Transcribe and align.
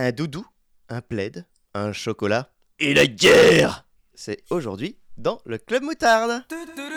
un 0.00 0.12
doudou, 0.12 0.46
un 0.88 1.02
plaid, 1.02 1.44
un 1.74 1.92
chocolat 1.92 2.48
et 2.78 2.94
la 2.94 3.06
guerre 3.06 3.84
C'est 4.14 4.42
aujourd'hui 4.48 4.96
dans 5.18 5.42
le 5.44 5.58
Club 5.58 5.82
Moutarde. 5.82 6.42
Club 6.48 6.88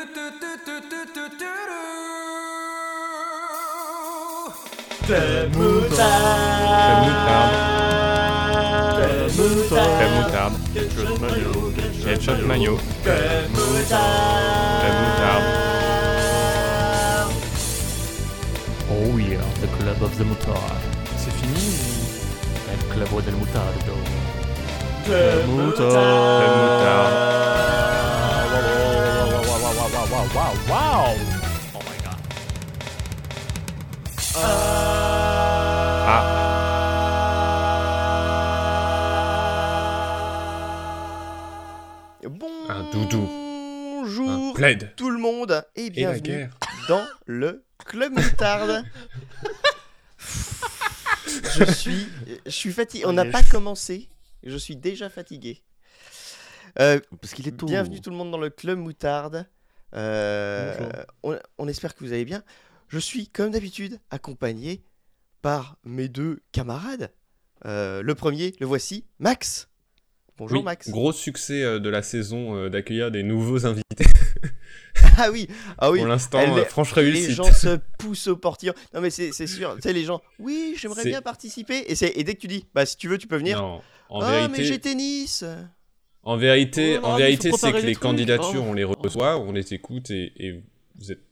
Crème 5.05 5.51
moutarde. 10.15 10.53
Ketchup 12.05 12.47
mayo. 12.47 12.79
Crème 13.03 13.51
moutarde. 13.51 15.43
Oh 18.89 19.17
yeah, 19.17 19.41
the 19.59 19.67
club 19.77 20.01
of 20.01 20.17
the 20.17 20.23
moutarde. 20.23 20.92
El 22.93 22.99
club 23.07 23.23
del 23.23 23.35
mutardo. 23.35 23.93
Club 25.05 25.45
Crème 25.45 25.47
moutarde. 25.47 27.13
Oh 31.73 31.79
my 31.79 31.97
god. 32.03 32.19
Ah, 36.05 36.29
Un 42.69 42.83
doudou. 42.91 43.27
Bonjour 44.01 44.29
un 44.29 44.53
plaid. 44.53 44.93
tout 44.95 45.09
le 45.09 45.17
monde 45.19 45.65
et 45.75 45.83
la 45.85 45.89
bienvenue 45.89 46.49
dans 46.87 47.03
le 47.25 47.63
Club 47.85 48.13
Moutarde. 48.13 48.83
je 51.57 51.71
suis, 51.71 52.07
je 52.45 52.51
suis 52.51 52.71
fatigué. 52.71 53.05
On 53.05 53.13
n'a 53.13 53.25
pas 53.25 53.43
commencé. 53.43 54.09
Je 54.43 54.57
suis 54.57 54.75
déjà 54.75 55.09
fatigué. 55.09 55.61
Euh, 56.79 56.99
Parce 57.21 57.33
qu'il 57.33 57.47
est 57.47 57.51
tôt. 57.57 57.65
bienvenue 57.65 58.01
tout 58.01 58.09
le 58.09 58.15
monde 58.15 58.31
dans 58.31 58.37
le 58.39 58.49
Club 58.49 58.79
Moutarde. 58.79 59.47
Euh, 59.95 60.89
on, 61.21 61.37
on 61.57 61.67
espère 61.67 61.95
que 61.95 62.03
vous 62.03 62.13
allez 62.13 62.25
bien. 62.25 62.43
Je 62.87 62.99
suis 62.99 63.27
comme 63.27 63.51
d'habitude 63.51 63.99
accompagné 64.09 64.83
par 65.41 65.77
mes 65.83 66.07
deux 66.09 66.41
camarades. 66.51 67.11
Euh, 67.65 68.01
le 68.01 68.15
premier, 68.15 68.53
le 68.59 68.65
voici, 68.65 69.05
Max. 69.19 69.69
Bonjour 70.37 70.59
Oui, 70.59 70.63
Max. 70.63 70.89
Gros 70.89 71.11
succès 71.11 71.61
euh, 71.63 71.79
de 71.79 71.89
la 71.89 72.01
saison 72.01 72.55
euh, 72.55 72.69
d'accueillir 72.69 73.11
des 73.11 73.23
nouveaux 73.23 73.65
invités. 73.65 73.83
Ah 75.17 75.29
oui, 75.31 75.47
ah 75.79 75.91
oui. 75.91 75.99
Pour 75.99 76.07
l'instant, 76.07 76.39
Elle 76.39 76.49
euh, 76.51 76.65
franche 76.65 76.95
Les 76.95 77.01
réussite. 77.03 77.31
gens 77.31 77.51
se 77.51 77.77
poussent 77.99 78.27
au 78.27 78.35
portillon. 78.35 78.73
Non 78.93 79.01
mais 79.01 79.09
c'est 79.09 79.31
c'est 79.31 79.45
sûr. 79.47 79.75
Tu 79.75 79.81
sais 79.81 79.93
les 79.93 80.03
gens. 80.03 80.21
Oui, 80.39 80.75
j'aimerais 80.77 81.01
C'est- 81.03 81.09
bien 81.09 81.21
participer. 81.21 81.83
Et, 81.87 81.95
c'est- 81.95 82.13
et 82.15 82.23
dès 82.23 82.33
que 82.35 82.39
tu 82.39 82.47
dis, 82.47 82.65
bah 82.73 82.85
si 82.85 82.95
tu 82.97 83.07
veux, 83.07 83.17
tu 83.17 83.27
peux 83.27 83.37
venir. 83.37 83.59
Non, 83.61 83.81
en 84.09 84.21
ah 84.21 84.47
mais 84.47 84.63
j'ai 84.63 84.79
tennis. 84.79 85.43
en 86.23 86.37
vérité, 86.37 86.99
Oh 87.01 87.05
en 87.07 87.17
il 87.17 87.23
vérité, 87.23 87.51
c'est 87.51 87.71
que 87.71 87.77
les 87.77 87.83
les 87.87 87.93
trucs. 87.93 88.03
candidatures, 88.03 88.63
Oh. 88.63 88.69
on 88.69 88.73
les 88.73 88.83
reçoit, 88.83 89.39
on 89.39 89.51
les 89.51 89.73
écoute 89.73 90.09
et, 90.11 90.31
et 90.37 90.63
vous 90.95 91.11
êtes 91.11 91.23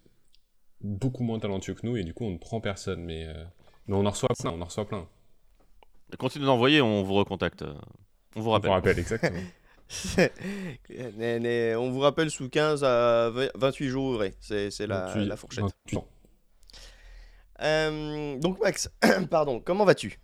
beaucoup 0.81 1.23
moins 1.23 1.39
talentueux 1.39 1.73
que 1.75 1.85
nous 1.85 1.97
et 1.97 2.03
du 2.03 2.13
coup, 2.13 2.25
on 2.25 2.31
ne 2.31 2.37
prend 2.39 2.61
personne. 2.61 3.03
Mais, 3.03 3.25
euh, 3.27 3.43
mais 3.87 3.95
on 3.95 4.05
en 4.05 4.11
reçoit 4.11 4.29
plein, 4.39 4.51
on 4.51 4.61
en 4.61 4.65
reçoit 4.65 4.87
plein. 4.87 5.07
Continuez 6.17 6.45
d'envoyer, 6.47 6.81
on 6.81 7.03
vous 7.03 7.13
recontacte. 7.13 7.63
On 8.35 8.41
vous 8.41 8.49
On 8.49 8.51
rappelle. 8.53 8.69
vous 8.69 8.73
rappelle 8.75 8.99
exactement. 8.99 9.39
Né- 11.17 11.39
né, 11.39 11.75
on 11.75 11.91
vous 11.91 11.99
rappelle 11.99 12.31
sous 12.31 12.47
15 12.47 12.83
à 12.85 13.29
20 13.29 13.49
28 13.55 13.89
jours 13.89 14.05
ouvrés. 14.05 14.33
C'est 14.39 14.69
la, 14.87 15.07
28, 15.07 15.25
la 15.25 15.35
fourchette. 15.35 15.63
28 15.85 15.97
ans. 15.97 16.07
Euh, 17.61 18.37
donc 18.37 18.59
Max, 18.61 18.89
pardon, 19.29 19.59
comment 19.59 19.85
vas-tu? 19.85 20.19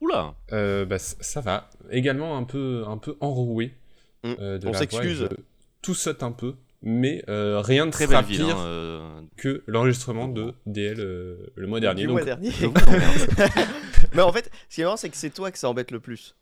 Oula 0.00 0.34
Euh, 0.52 0.84
bah, 0.84 0.98
ça 0.98 1.40
va. 1.40 1.68
Également 1.90 2.36
un 2.36 2.44
peu, 2.44 2.84
un 2.86 2.96
peu 2.98 3.16
enroué. 3.20 3.74
Mm. 4.24 4.32
euh, 4.40 4.58
de 4.58 4.68
On 4.68 4.72
s'excuse. 4.72 5.28
Tout 5.82 5.94
saute 5.94 6.22
un 6.22 6.32
peu, 6.32 6.54
mais 6.82 7.22
euh, 7.28 7.60
rien 7.60 7.86
ne 7.86 7.90
Très 7.90 8.06
sera 8.06 8.22
ville. 8.22 8.38
pire 8.44 8.56
hein, 8.56 8.66
euh, 8.66 9.20
que 9.36 9.62
l'enregistrement 9.66 10.28
de 10.28 10.54
DL 10.66 10.98
euh, 11.00 11.52
le 11.56 11.66
mois 11.66 11.80
dernier. 11.80 12.04
Donc, 12.06 12.12
mois 12.24 12.24
dernier. 12.24 12.50
mais 14.14 14.22
en 14.22 14.32
fait, 14.32 14.50
ce 14.68 14.74
qui 14.76 14.80
est 14.80 14.84
marrant, 14.84 14.96
c'est 14.96 15.10
que 15.10 15.16
c'est 15.16 15.30
toi 15.30 15.50
que 15.50 15.58
ça 15.58 15.68
embête 15.68 15.90
le 15.90 16.00
plus. 16.00 16.34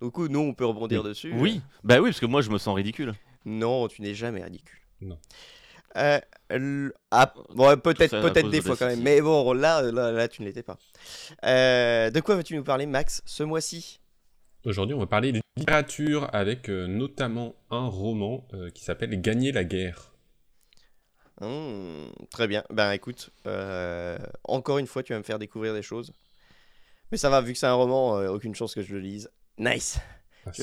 Du 0.00 0.10
coup, 0.10 0.28
nous, 0.28 0.40
on 0.40 0.54
peut 0.54 0.64
rebondir 0.66 1.02
Oui. 1.02 1.08
dessus. 1.08 1.32
oui, 1.34 1.60
bah 1.84 1.98
oui, 2.00 2.10
parce 2.10 2.20
que 2.20 2.26
moi 2.26 2.40
je 2.40 2.50
me 2.50 2.58
sens 2.58 2.74
ridicule. 2.76 3.14
Non, 3.44 3.88
tu 3.88 4.02
n'es 4.02 4.14
jamais 4.14 4.42
ridicule. 4.42 4.78
Non. 5.00 5.18
Euh, 5.96 6.20
l- 6.50 6.92
ah, 7.10 7.32
bon, 7.54 7.76
peut-être, 7.80 8.20
peut-être 8.20 8.50
des 8.50 8.58
de 8.58 8.64
fois 8.64 8.76
quand 8.76 8.86
même. 8.86 9.00
Mais 9.02 9.20
bon, 9.20 9.52
là, 9.54 9.82
là, 9.82 10.12
là, 10.12 10.28
tu 10.28 10.42
ne 10.42 10.46
l'étais 10.46 10.62
pas. 10.62 10.76
Euh, 11.44 12.10
de 12.10 12.20
quoi 12.20 12.36
vas-tu 12.36 12.54
nous 12.56 12.62
parler, 12.64 12.86
Max, 12.86 13.22
ce 13.24 13.42
mois-ci? 13.42 14.00
Aujourd'hui, 14.64 14.94
on 14.94 14.98
va 14.98 15.06
parler 15.06 15.32
de 15.32 15.40
littérature 15.56 16.28
avec 16.32 16.68
euh, 16.68 16.86
notamment 16.86 17.54
un 17.70 17.86
roman 17.86 18.46
euh, 18.54 18.70
qui 18.70 18.84
s'appelle 18.84 19.20
Gagner 19.20 19.50
la 19.50 19.64
guerre. 19.64 20.12
Hmm, 21.40 22.08
Très 22.30 22.48
bien. 22.48 22.64
Ben 22.70 22.90
écoute, 22.92 23.30
euh, 23.46 24.18
encore 24.44 24.78
une 24.78 24.86
fois, 24.86 25.02
tu 25.02 25.12
vas 25.12 25.18
me 25.18 25.24
faire 25.24 25.38
découvrir 25.38 25.72
des 25.74 25.82
choses. 25.82 26.12
Mais 27.12 27.18
ça 27.18 27.30
va, 27.30 27.40
vu 27.40 27.52
que 27.52 27.58
c'est 27.58 27.66
un 27.66 27.74
roman, 27.74 28.18
euh, 28.18 28.28
aucune 28.28 28.54
chance 28.54 28.74
que 28.74 28.82
je 28.82 28.92
le 28.92 29.00
lise. 29.00 29.30
Nice. 29.58 29.98
Ah, 30.46 30.50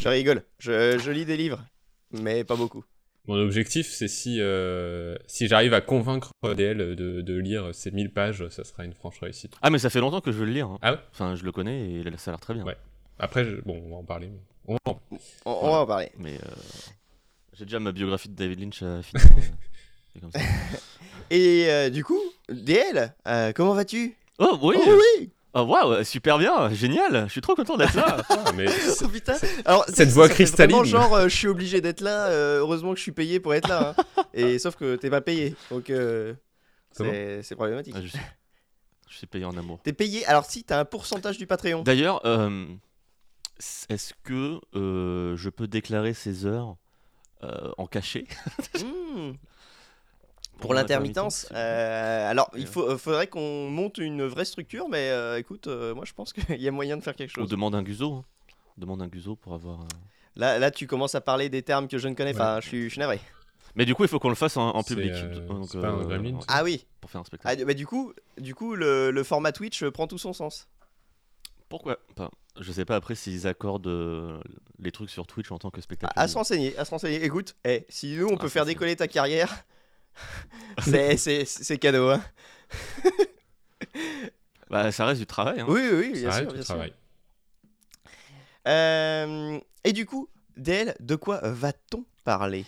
Je, 0.00 0.08
rigole. 0.08 0.42
Je, 0.58 0.98
je 0.98 1.10
lis 1.10 1.24
des 1.24 1.36
livres, 1.36 1.64
mais 2.10 2.42
pas 2.44 2.56
beaucoup. 2.56 2.84
Mon 3.26 3.36
objectif, 3.36 3.88
c'est 3.90 4.08
si, 4.08 4.38
euh, 4.40 5.16
si 5.26 5.46
j'arrive 5.48 5.72
à 5.72 5.80
convaincre 5.80 6.30
DL 6.42 6.76
de, 6.96 7.20
de 7.22 7.34
lire 7.38 7.74
ces 7.74 7.90
1000 7.90 8.12
pages, 8.12 8.46
ça 8.48 8.64
sera 8.64 8.84
une 8.84 8.92
franche 8.92 9.18
réussite. 9.20 9.54
Ah 9.62 9.70
mais 9.70 9.78
ça 9.78 9.88
fait 9.90 10.00
longtemps 10.00 10.20
que 10.20 10.30
je 10.32 10.36
veux 10.38 10.44
le 10.44 10.52
lire. 10.52 10.66
hein. 10.68 10.78
Ah 10.82 10.92
ouais 10.92 10.98
Enfin, 11.12 11.34
je 11.36 11.44
le 11.44 11.52
connais 11.52 11.90
et 11.92 12.04
ça 12.18 12.30
a 12.30 12.34
l'air 12.34 12.40
très 12.40 12.52
bien. 12.54 12.64
Ouais. 12.64 12.76
Après, 13.18 13.44
je- 13.44 13.60
bon, 13.62 13.80
on 13.86 13.90
va 13.90 13.96
en 13.96 14.04
parler. 14.04 14.28
mais- 14.28 14.40
on 14.66 14.74
va 14.74 14.78
en- 14.86 15.00
On, 15.46 15.50
on 15.52 15.70
va 15.70 15.78
en 15.82 15.86
parler. 15.86 16.10
Mais 16.18 16.34
euh, 16.34 16.48
j'ai 17.54 17.64
déjà 17.64 17.78
ma 17.80 17.92
biographie 17.92 18.28
de 18.28 18.34
David 18.34 18.60
Lynch 18.60 18.82
à 18.82 19.02
finir. 19.02 19.24
euh, 20.16 20.20
comme 20.20 20.32
ça. 20.32 20.40
Et 21.30 21.66
euh, 21.70 21.88
du 21.90 22.04
coup, 22.04 22.20
DL, 22.50 23.14
euh, 23.26 23.52
comment 23.54 23.72
vas-tu? 23.74 24.16
Oh 24.38 24.58
oui 24.62 24.76
Oh 24.78 24.98
oui 25.18 25.30
Oh 25.56 25.62
waouh, 25.62 26.02
super 26.02 26.38
bien, 26.38 26.68
génial, 26.74 27.26
je 27.28 27.32
suis 27.32 27.40
trop 27.40 27.54
content 27.54 27.76
d'être 27.76 27.94
là. 27.94 28.16
Ah, 28.28 28.50
mais 28.56 28.66
Oh 29.02 29.08
putain 29.08 29.34
Alors, 29.64 29.84
Cette 29.86 30.08
ça- 30.08 30.14
voix 30.14 30.28
fait 30.28 30.34
vraiment 30.34 30.34
cristalline. 30.34 30.84
genre, 30.84 31.14
euh, 31.14 31.28
je 31.28 31.36
suis 31.36 31.46
obligé 31.46 31.80
d'être 31.80 32.00
là, 32.00 32.26
euh, 32.26 32.58
heureusement 32.58 32.90
que 32.92 32.96
je 32.98 33.02
suis 33.02 33.12
payé 33.12 33.38
pour 33.40 33.54
être 33.54 33.68
là. 33.68 33.94
hein. 34.16 34.22
Et 34.34 34.58
sauf 34.58 34.74
que 34.74 34.96
t'es 34.96 35.10
pas 35.10 35.20
payé, 35.20 35.54
donc 35.70 35.90
euh, 35.90 36.34
c'est 36.92 37.42
c'est 37.42 37.54
problématique. 37.54 37.94
Ah, 37.96 38.02
je, 38.02 38.08
suis... 38.08 38.18
je 39.08 39.16
suis 39.16 39.26
payé 39.28 39.44
en 39.44 39.56
amour. 39.56 39.78
T'es 39.84 39.92
payé, 39.92 40.26
alors 40.26 40.44
si, 40.44 40.64
t'as 40.64 40.80
un 40.80 40.84
pourcentage 40.84 41.38
du 41.38 41.46
Patreon. 41.46 41.82
D'ailleurs, 41.82 42.20
euh, 42.26 42.66
est-ce 43.88 44.12
que 44.24 44.58
euh, 44.74 45.36
je 45.36 45.50
peux 45.50 45.68
déclarer 45.68 46.14
ces 46.14 46.46
heures 46.46 46.76
euh, 47.44 47.70
en 47.78 47.86
cachet? 47.86 48.26
Hmm. 48.82 49.32
Pour 50.58 50.72
l'intermittence, 50.74 51.46
euh, 51.52 52.30
alors 52.30 52.50
il 52.56 52.66
faut, 52.66 52.88
euh, 52.88 52.96
faudrait 52.96 53.26
qu'on 53.26 53.68
monte 53.68 53.98
une 53.98 54.24
vraie 54.24 54.44
structure, 54.44 54.88
mais 54.88 55.10
euh, 55.10 55.38
écoute, 55.38 55.66
euh, 55.66 55.94
moi 55.94 56.04
je 56.06 56.12
pense 56.12 56.32
qu'il 56.32 56.60
y 56.60 56.68
a 56.68 56.70
moyen 56.70 56.96
de 56.96 57.02
faire 57.02 57.14
quelque 57.14 57.30
chose. 57.30 57.48
demande 57.50 57.74
un 57.74 57.82
guzo. 57.82 58.14
hein. 58.14 58.24
Demande 58.78 59.02
un 59.02 59.08
guzo 59.08 59.36
pour 59.36 59.54
avoir. 59.54 59.80
euh, 59.82 59.86
Là, 60.36 60.58
là, 60.58 60.70
tu 60.70 60.86
commences 60.86 61.14
à 61.14 61.20
parler 61.20 61.48
des 61.48 61.62
termes 61.62 61.86
que 61.86 61.98
je 61.98 62.08
ne 62.08 62.14
connais 62.14 62.32
Ouais. 62.32 62.38
pas, 62.38 62.60
je 62.60 62.66
suis, 62.68 62.84
je 62.84 62.88
suis 62.88 62.98
navré. 62.98 63.20
Mais 63.76 63.84
du 63.84 63.94
coup, 63.94 64.04
il 64.04 64.08
faut 64.08 64.18
qu'on 64.18 64.28
le 64.30 64.34
fasse 64.34 64.56
en, 64.56 64.82
public. 64.82 65.12
euh, 65.14 65.46
donc, 65.48 65.72
pas 65.80 65.88
un 65.88 66.02
gremlin, 66.04 66.38
Ah 66.48 66.62
oui, 66.64 66.86
Pour 67.00 67.10
faire 67.10 67.20
un 67.20 67.24
ah, 67.24 67.26
spectacle. 67.26 67.64
bah, 67.64 67.74
du 67.74 67.86
coup, 67.86 68.12
du 68.38 68.54
coup 68.54 68.74
le, 68.74 69.10
le 69.10 69.24
format 69.24 69.52
Twitch 69.52 69.84
prend 69.90 70.06
tout 70.06 70.18
son 70.18 70.32
sens. 70.32 70.68
Pourquoi? 71.68 71.98
Pas 72.14 72.30
Je 72.60 72.70
sais 72.72 72.84
pas 72.84 72.96
après 72.96 73.14
s'ils 73.16 73.46
accordent 73.46 73.86
euh, 73.88 74.40
les 74.78 74.92
trucs 74.92 75.10
sur 75.10 75.26
Twitch 75.26 75.50
en 75.50 75.58
tant 75.58 75.70
que 75.70 75.80
spectacle. 75.80 76.12
À, 76.16 76.22
à 76.22 76.28
se 76.28 76.34
renseigner, 76.36 76.76
à 76.78 76.84
se 76.84 76.90
renseigner. 76.90 77.24
Écoute, 77.24 77.56
eh, 77.64 77.84
si 77.88 78.16
nous 78.16 78.26
on 78.28 78.36
Ah, 78.36 78.40
peut 78.40 78.48
faire 78.48 78.64
décoller 78.64 78.94
ta 78.96 79.08
carrière, 79.08 79.64
c'est- 80.82 81.16
c'est 81.16 81.44
c'est 81.44 81.78
cadeau. 81.78 82.10
Hein. 82.10 82.22
Bah, 84.70 84.90
ça 84.90 85.06
reste 85.06 85.20
du 85.20 85.26
travail. 85.26 85.60
hein. 85.60 85.66
Oui, 85.68 85.80
oui, 85.92 86.10
oui, 86.12 86.14
ça 86.14 86.20
bien 86.20 86.28
arrête 86.30 86.42
sûr. 86.42 86.48
le 86.48 86.54
Bien 86.54 86.62
sûr. 86.62 86.74
travail. 86.74 86.92
Euh, 88.66 89.60
et 89.84 89.92
du 89.92 90.06
coup, 90.06 90.28
DL, 90.56 90.94
de 91.00 91.16
quoi 91.16 91.40
va-t-on 91.42 92.04
parler 92.24 92.64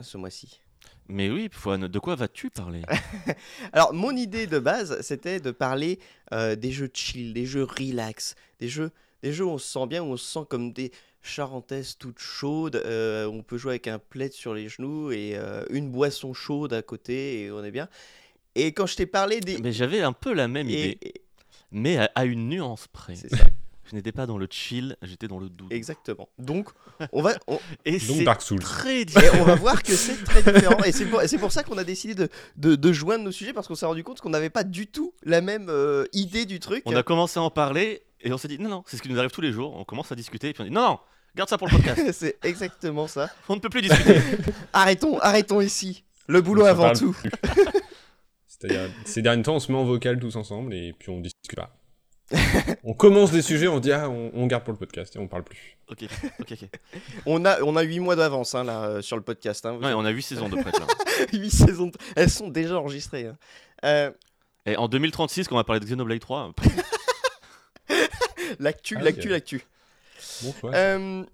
ce 0.00 0.16
mois-ci? 0.18 0.60
Mais 1.08 1.30
oui, 1.30 1.48
Fouane, 1.50 1.88
de 1.88 1.98
quoi 1.98 2.16
vas-tu 2.16 2.50
parler? 2.50 2.82
Alors, 3.72 3.94
mon 3.94 4.14
idée 4.14 4.46
de 4.46 4.58
base, 4.58 5.00
c'était 5.00 5.40
de 5.40 5.50
parler 5.52 6.00
euh, 6.34 6.54
des 6.54 6.70
jeux 6.70 6.90
chill, 6.92 7.32
des 7.32 7.46
jeux 7.46 7.64
relax, 7.64 8.34
des 8.60 8.68
jeux, 8.68 8.90
des 9.22 9.32
jeux 9.32 9.44
où 9.46 9.50
on 9.50 9.58
se 9.58 9.70
sent 9.72 9.86
bien, 9.86 10.02
où 10.02 10.06
on 10.12 10.16
se 10.18 10.26
sent 10.30 10.44
comme 10.50 10.72
des 10.72 10.92
charentaises 11.28 11.96
toutes 11.98 12.18
chaudes. 12.18 12.76
euh, 12.76 13.26
on 13.26 13.42
peut 13.42 13.58
jouer 13.58 13.72
avec 13.72 13.86
un 13.88 13.98
plaid 13.98 14.32
sur 14.32 14.54
les 14.54 14.68
genoux 14.68 15.10
et 15.12 15.32
euh, 15.36 15.64
une 15.70 15.90
boisson 15.90 16.32
chaude 16.34 16.72
à 16.72 16.82
côté 16.82 17.42
et 17.42 17.50
on 17.50 17.62
est 17.62 17.70
bien. 17.70 17.88
Et 18.54 18.72
quand 18.72 18.86
je 18.86 18.96
t'ai 18.96 19.06
parlé 19.06 19.40
des... 19.40 19.58
Mais 19.58 19.72
j'avais 19.72 20.00
un 20.00 20.12
peu 20.12 20.32
la 20.32 20.48
même 20.48 20.68
et- 20.68 20.72
idée, 20.72 20.98
et- 21.02 21.22
mais 21.70 21.98
à, 21.98 22.10
à 22.14 22.24
une 22.24 22.48
nuance 22.48 22.86
près. 22.88 23.14
c'est 23.14 23.28
ça. 23.30 23.44
Je 23.90 23.96
n'étais 23.96 24.12
pas 24.12 24.26
dans 24.26 24.36
le 24.36 24.46
chill, 24.50 24.98
j'étais 25.00 25.28
dans 25.28 25.38
le 25.38 25.48
doux. 25.48 25.66
Exactement. 25.70 26.28
Donc, 26.38 26.68
on 27.10 27.22
va, 27.22 27.32
on, 27.46 27.58
Et 27.86 27.92
Donc 27.92 28.00
c'est 28.18 28.22
Dark 28.24 28.42
Souls. 28.42 28.58
très 28.58 29.06
on 29.40 29.44
va 29.44 29.54
voir 29.54 29.82
que 29.82 29.92
c'est 29.92 30.22
très 30.24 30.42
différent. 30.42 30.82
Et 30.84 30.92
c'est 30.92 31.06
pour, 31.06 31.22
et 31.22 31.26
c'est 31.28 31.38
pour 31.38 31.52
ça 31.52 31.62
qu'on 31.62 31.78
a 31.78 31.84
décidé 31.84 32.14
de, 32.14 32.28
de, 32.56 32.74
de 32.76 32.92
joindre 32.92 33.24
nos 33.24 33.32
sujets 33.32 33.54
parce 33.54 33.66
qu'on 33.66 33.74
s'est 33.74 33.86
rendu 33.86 34.04
compte 34.04 34.20
qu'on 34.20 34.28
n'avait 34.28 34.50
pas 34.50 34.62
du 34.62 34.88
tout 34.88 35.14
la 35.22 35.40
même 35.40 35.68
euh, 35.70 36.04
idée 36.12 36.44
du 36.44 36.60
truc. 36.60 36.82
On 36.84 36.94
a 36.96 37.02
commencé 37.02 37.38
à 37.38 37.42
en 37.42 37.48
parler 37.50 38.02
et 38.20 38.30
on 38.30 38.36
s'est 38.36 38.48
dit 38.48 38.58
non, 38.58 38.68
non, 38.68 38.82
c'est 38.86 38.98
ce 38.98 39.02
qui 39.02 39.08
nous 39.08 39.18
arrive 39.18 39.30
tous 39.30 39.40
les 39.40 39.52
jours. 39.52 39.74
On 39.74 39.84
commence 39.84 40.12
à 40.12 40.16
discuter 40.16 40.50
et 40.50 40.52
puis 40.52 40.60
on 40.60 40.66
dit 40.66 40.70
non, 40.70 40.82
non, 40.82 40.98
garde 41.38 41.48
ça 41.48 41.56
pour 41.58 41.68
le 41.68 41.76
podcast. 41.76 42.12
c'est 42.12 42.36
exactement 42.44 43.06
ça. 43.06 43.30
on 43.48 43.54
ne 43.56 43.60
peut 43.60 43.70
plus 43.70 43.80
discuter. 43.82 44.20
Arrêtons, 44.72 45.18
arrêtons 45.20 45.60
ici. 45.60 46.04
Le 46.26 46.42
boulot 46.42 46.64
On 46.64 46.66
avant 46.66 46.92
tout. 46.92 47.16
C'est-à-dire, 48.46 48.90
ces 49.04 49.22
derniers 49.22 49.42
temps, 49.44 49.54
on 49.56 49.60
se 49.60 49.70
met 49.72 49.78
en 49.78 49.84
vocal 49.84 50.18
tous 50.18 50.34
ensemble 50.36 50.74
et 50.74 50.92
puis 50.98 51.10
on 51.10 51.20
discute 51.20 51.54
pas. 51.56 51.74
on 52.84 52.92
commence 52.92 53.30
des 53.30 53.40
sujets, 53.40 53.68
on 53.68 53.76
se 53.76 53.80
dit 53.82 53.92
ah, 53.92 54.10
on, 54.10 54.30
on 54.34 54.46
garde 54.46 54.64
pour 54.64 54.72
le 54.72 54.78
podcast 54.78 55.14
et 55.16 55.18
on 55.18 55.28
parle 55.28 55.44
plus. 55.44 55.78
ok, 55.88 56.04
ok, 56.40 56.52
ok. 56.52 56.68
On 57.24 57.44
a, 57.46 57.62
on 57.62 57.74
a 57.76 57.82
8 57.82 58.00
mois 58.00 58.16
d'avance 58.16 58.54
hein, 58.54 58.64
là, 58.64 58.82
euh, 58.84 59.00
sur 59.02 59.16
le 59.16 59.22
podcast. 59.22 59.64
Hein. 59.64 59.78
Ouais, 59.82 59.92
on 59.94 60.04
a 60.04 60.10
8 60.10 60.22
saisons 60.22 60.48
de 60.48 60.56
près 60.60 60.72
là. 60.72 60.86
8 61.32 61.50
saisons. 61.50 61.86
de- 61.86 61.96
Elles 62.16 62.28
sont 62.30 62.48
déjà 62.48 62.76
enregistrées. 62.78 63.26
hein. 63.26 63.36
Euh, 63.84 64.10
Et 64.66 64.76
en 64.76 64.88
2036, 64.88 65.46
quand 65.48 65.54
on 65.54 65.58
va 65.58 65.64
parler 65.64 65.80
de 65.80 65.86
Xenoblade 65.86 66.18
3, 66.20 66.52
l'actu, 68.58 68.96
Ah, 68.98 69.02
l'actu, 69.02 69.28
l'actu. 69.28 69.62
Euh, 70.64 71.24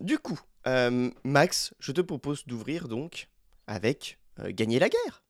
du 0.00 0.18
coup, 0.18 0.40
euh, 0.66 1.10
Max, 1.24 1.74
je 1.78 1.92
te 1.92 2.00
propose 2.00 2.46
d'ouvrir 2.46 2.88
donc 2.88 3.28
avec 3.66 4.18
euh, 4.38 4.50
Gagner 4.52 4.78
la 4.78 4.88
guerre. 4.88 5.22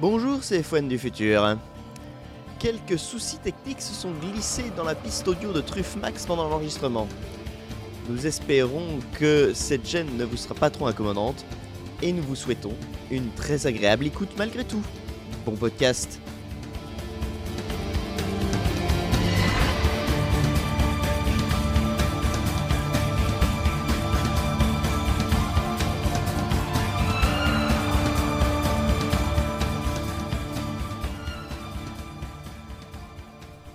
Bonjour, 0.00 0.42
c'est 0.42 0.62
F1 0.62 0.88
du 0.88 0.98
futur. 0.98 1.58
Quelques 2.60 2.98
soucis 2.98 3.38
techniques 3.38 3.80
se 3.80 3.94
sont 3.94 4.10
glissés 4.10 4.70
dans 4.76 4.84
la 4.84 4.94
piste 4.94 5.26
audio 5.26 5.50
de 5.50 5.62
Truffe 5.62 5.96
Max 5.96 6.26
pendant 6.26 6.46
l'enregistrement. 6.46 7.08
Nous 8.10 8.26
espérons 8.26 8.98
que 9.18 9.52
cette 9.54 9.88
gêne 9.88 10.14
ne 10.18 10.26
vous 10.26 10.36
sera 10.36 10.54
pas 10.54 10.68
trop 10.68 10.86
incommodante 10.86 11.42
et 12.02 12.12
nous 12.12 12.22
vous 12.22 12.36
souhaitons 12.36 12.74
une 13.10 13.30
très 13.30 13.66
agréable 13.66 14.06
écoute 14.06 14.28
malgré 14.36 14.62
tout. 14.64 14.82
Bon 15.46 15.56
podcast. 15.56 16.20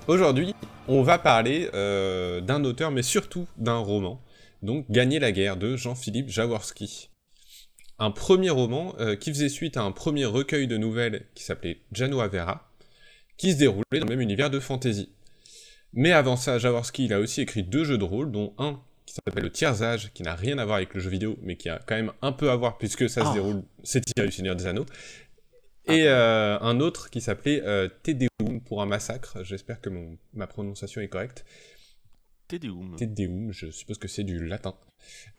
Aujourd'hui, 0.07 0.54
on 0.88 1.02
va 1.02 1.18
parler 1.18 1.69
euh, 1.74 2.40
d'un 2.42 2.63
auteur, 2.63 2.92
mais 2.92 3.02
surtout 3.02 3.48
d'un 3.57 3.78
roman, 3.78 4.22
donc 4.62 4.90
Gagner 4.92 5.19
la 5.19 5.31
guerre 5.31 5.57
de 5.57 5.75
Jean-Philippe 5.75 6.30
Jaworski. 6.30 7.10
Un 7.98 8.12
premier 8.12 8.50
roman 8.52 8.94
euh, 9.00 9.16
qui 9.16 9.31
faisait 9.31 9.50
suite 9.50 9.78
à 9.78 9.81
un 9.81 9.92
premier 9.92 10.25
recueil 10.25 10.68
de 10.68 10.78
nouvelles 10.78 11.25
qui 11.34 11.44
s'appelait 11.44 11.81
Genoa 11.92 12.28
Vera, 12.28 12.69
qui 13.38 13.54
se 13.54 13.57
déroulait 13.57 13.84
dans 13.94 14.06
le 14.06 14.10
même 14.12 14.22
univers 14.22 14.50
de 14.50 14.60
fantasy. 14.60 15.10
Mais 15.94 16.12
avant 16.12 16.36
ça, 16.36 16.60
Jaworski 16.60 17.06
il 17.06 17.13
a 17.13 17.19
aussi 17.19 17.42
écrit 17.42 17.63
deux 17.63 17.84
jeux 17.86 17.98
de 17.98 18.04
rôle, 18.04 18.31
dont 18.31 18.54
un 18.60 18.80
qui 19.06 19.16
s'appelle 19.16 19.44
le 19.44 19.52
Tiers 19.52 19.81
Âge, 19.81 20.12
qui 20.13 20.24
n'a 20.24 20.36
rien 20.36 20.57
à 20.57 20.66
voir 20.66 20.78
avec 20.78 20.94
le 20.94 21.00
jeu 21.00 21.10
vidéo, 21.10 21.38
mais 21.42 21.56
qui 21.57 21.69
a 21.69 21.80
quand 21.86 21.96
même 21.96 22.12
un 22.22 22.31
peu 22.31 22.50
à 22.52 22.56
voir 22.56 22.78
puisque 22.78 23.10
ça 23.10 23.22
Ah. 23.24 23.30
se 23.30 23.34
déroule, 23.34 23.63
c'est 23.84 24.04
tiré 24.04 24.28
du 24.28 24.34
Seigneur 24.34 24.56
des 24.56 24.66
Anneaux. 24.68 24.86
Et 25.88 26.08
euh, 26.08 26.60
un 26.60 26.80
autre 26.80 27.10
qui 27.10 27.22
s'appelait 27.22 27.62
euh, 27.64 27.88
Te 28.04 28.12
Deum 28.12 28.62
pour 28.62 28.82
un 28.82 28.86
massacre. 28.86 29.44
J'espère 29.44 29.82
que 29.82 29.90
mon, 29.90 30.18
ma 30.34 30.48
prononciation 30.48 31.02
est 31.02 31.08
correcte. 31.08 31.46
Tedeum. 32.48 32.96
Te 32.98 33.04
Deum, 33.04 33.52
je 33.52 33.70
suppose 33.72 33.98
que 33.98 34.08
c'est 34.08 34.24
du 34.24 34.46
latin. 34.46 34.76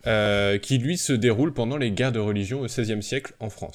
Euh, 0.06 0.58
qui 0.58 0.78
lui 0.78 0.96
se 0.96 1.12
déroule 1.12 1.52
pendant 1.52 1.76
les 1.76 1.90
guerres 1.90 2.12
de 2.12 2.20
religion 2.20 2.60
au 2.60 2.66
XVIe 2.66 3.02
siècle 3.02 3.34
en 3.40 3.50
France. 3.50 3.74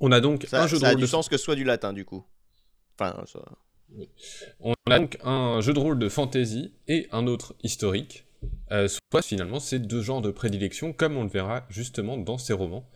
On 0.00 0.12
a 0.12 0.20
donc 0.20 0.46
Ça, 0.48 0.62
un 0.62 0.66
jeu 0.66 0.76
de 0.76 0.80
ça 0.80 0.88
a 0.88 0.90
rôle 0.90 0.98
du 0.98 1.02
de 1.02 1.08
sens 1.08 1.28
que 1.28 1.36
ce 1.36 1.44
soit 1.44 1.54
du 1.54 1.64
latin 1.64 1.92
du 1.92 2.04
coup. 2.04 2.24
Enfin, 2.98 3.24
ça... 3.26 3.40
On 4.60 4.74
a 4.90 4.98
donc 4.98 5.18
un 5.22 5.60
jeu 5.60 5.72
de 5.72 5.78
rôle 5.78 5.98
de 5.98 6.08
fantasy 6.08 6.72
et 6.88 7.08
un 7.12 7.26
autre 7.26 7.54
historique. 7.62 8.24
Euh, 8.72 8.88
soit 8.88 9.22
finalement 9.22 9.60
ces 9.60 9.78
deux 9.78 10.02
genres 10.02 10.22
de 10.22 10.30
prédilection, 10.30 10.92
comme 10.92 11.16
on 11.16 11.24
le 11.24 11.28
verra 11.28 11.66
justement 11.68 12.16
dans 12.16 12.38
ces 12.38 12.52
romans. 12.52 12.88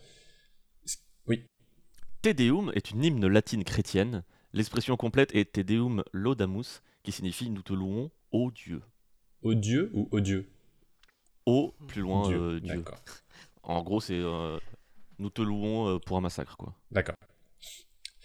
Te 2.27 2.33
Deum 2.33 2.73
est 2.75 2.91
une 2.91 3.05
hymne 3.05 3.25
latine 3.25 3.63
chrétienne. 3.63 4.21
L'expression 4.51 4.97
complète 4.97 5.33
est 5.33 5.49
Te 5.53 5.61
Deum 5.61 6.03
Laudamus, 6.11 6.81
qui 7.01 7.13
signifie 7.13 7.49
nous 7.49 7.61
te 7.61 7.71
louons, 7.71 8.11
ô 8.33 8.51
Dieu. 8.51 8.81
odieux 9.43 9.89
ou 9.93 10.09
odieux 10.11 10.49
Ô, 11.45 11.73
plus 11.87 12.01
loin, 12.01 12.27
Dieu. 12.27 12.37
euh, 12.37 12.59
Dieu. 12.59 12.83
En 13.63 13.81
gros, 13.81 14.01
c'est 14.01 14.19
euh, 14.19 14.59
nous 15.19 15.29
te 15.29 15.41
louons 15.41 15.87
euh, 15.87 15.99
pour 15.99 16.17
un 16.17 16.21
massacre, 16.21 16.57
quoi. 16.57 16.75
D'accord. 16.91 17.15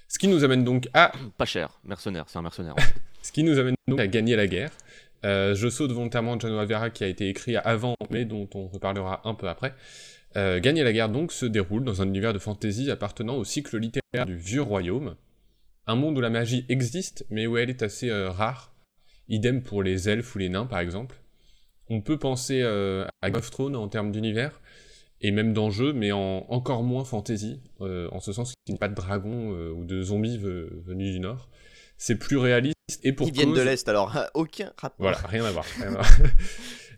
Ce 0.08 0.18
qui 0.18 0.26
nous 0.26 0.42
amène 0.42 0.64
donc 0.64 0.88
à 0.94 1.12
Pas 1.38 1.44
cher, 1.44 1.78
mercenaire, 1.84 2.24
c'est 2.26 2.38
un 2.38 2.42
mercenaire. 2.42 2.74
Ce 3.22 3.30
qui 3.30 3.44
nous 3.44 3.56
amène 3.60 3.76
donc 3.86 4.00
à 4.00 4.08
gagner 4.08 4.34
la 4.34 4.48
guerre. 4.48 4.72
Euh, 5.24 5.54
je 5.54 5.68
saute 5.68 5.92
volontairement 5.92 6.40
Genoa 6.40 6.64
Vera 6.64 6.90
qui 6.90 7.04
a 7.04 7.06
été 7.06 7.28
écrit 7.28 7.54
avant, 7.54 7.94
mais 8.10 8.24
dont 8.24 8.50
on 8.54 8.66
reparlera 8.66 9.20
un 9.28 9.34
peu 9.34 9.48
après. 9.48 9.76
Euh, 10.36 10.60
gagner 10.60 10.82
la 10.82 10.92
guerre 10.92 11.08
donc 11.10 11.32
se 11.32 11.44
déroule 11.46 11.84
dans 11.84 12.00
un 12.02 12.06
univers 12.06 12.32
de 12.32 12.38
fantasy 12.38 12.90
appartenant 12.90 13.36
au 13.36 13.44
cycle 13.44 13.76
littéraire 13.78 14.26
du 14.26 14.36
Vieux 14.36 14.62
Royaume. 14.62 15.16
Un 15.86 15.94
monde 15.96 16.16
où 16.16 16.20
la 16.20 16.30
magie 16.30 16.64
existe, 16.68 17.26
mais 17.30 17.46
où 17.46 17.56
elle 17.58 17.68
est 17.70 17.82
assez 17.82 18.08
euh, 18.08 18.30
rare. 18.30 18.72
Idem 19.28 19.62
pour 19.62 19.82
les 19.82 20.08
elfes 20.08 20.34
ou 20.34 20.38
les 20.38 20.48
nains 20.48 20.66
par 20.66 20.78
exemple. 20.80 21.16
On 21.88 22.00
peut 22.00 22.18
penser 22.18 22.60
euh, 22.62 23.04
à 23.20 23.30
Game 23.30 23.38
of 23.40 23.50
Thrones 23.50 23.76
en 23.76 23.88
termes 23.88 24.12
d'univers, 24.12 24.60
et 25.20 25.30
même 25.30 25.52
d'enjeux, 25.52 25.92
mais 25.92 26.12
en 26.12 26.46
encore 26.48 26.82
moins 26.82 27.04
fantasy, 27.04 27.60
en 27.80 28.18
ce 28.20 28.32
sens 28.32 28.54
qu'il 28.64 28.74
n'y 28.74 28.78
a 28.78 28.80
pas 28.80 28.88
de 28.88 28.94
dragons 28.94 29.50
ou 29.70 29.84
de 29.84 30.02
zombies 30.02 30.38
ve- 30.38 30.70
venus 30.84 31.12
du 31.12 31.20
Nord. 31.20 31.48
C'est 31.98 32.16
plus 32.16 32.36
réaliste 32.38 32.74
et 33.04 33.12
pour 33.12 33.28
Ils 33.28 33.32
viennent 33.34 33.54
de 33.54 33.60
l'Est 33.60 33.88
alors. 33.88 34.16
Aucun 34.34 34.72
rapport. 34.76 34.96
voilà, 34.98 35.18
rien 35.18 35.44
à 35.44 35.50
voir. 35.52 35.64
rien 35.78 35.88
à 35.88 35.90
voir. 35.90 36.06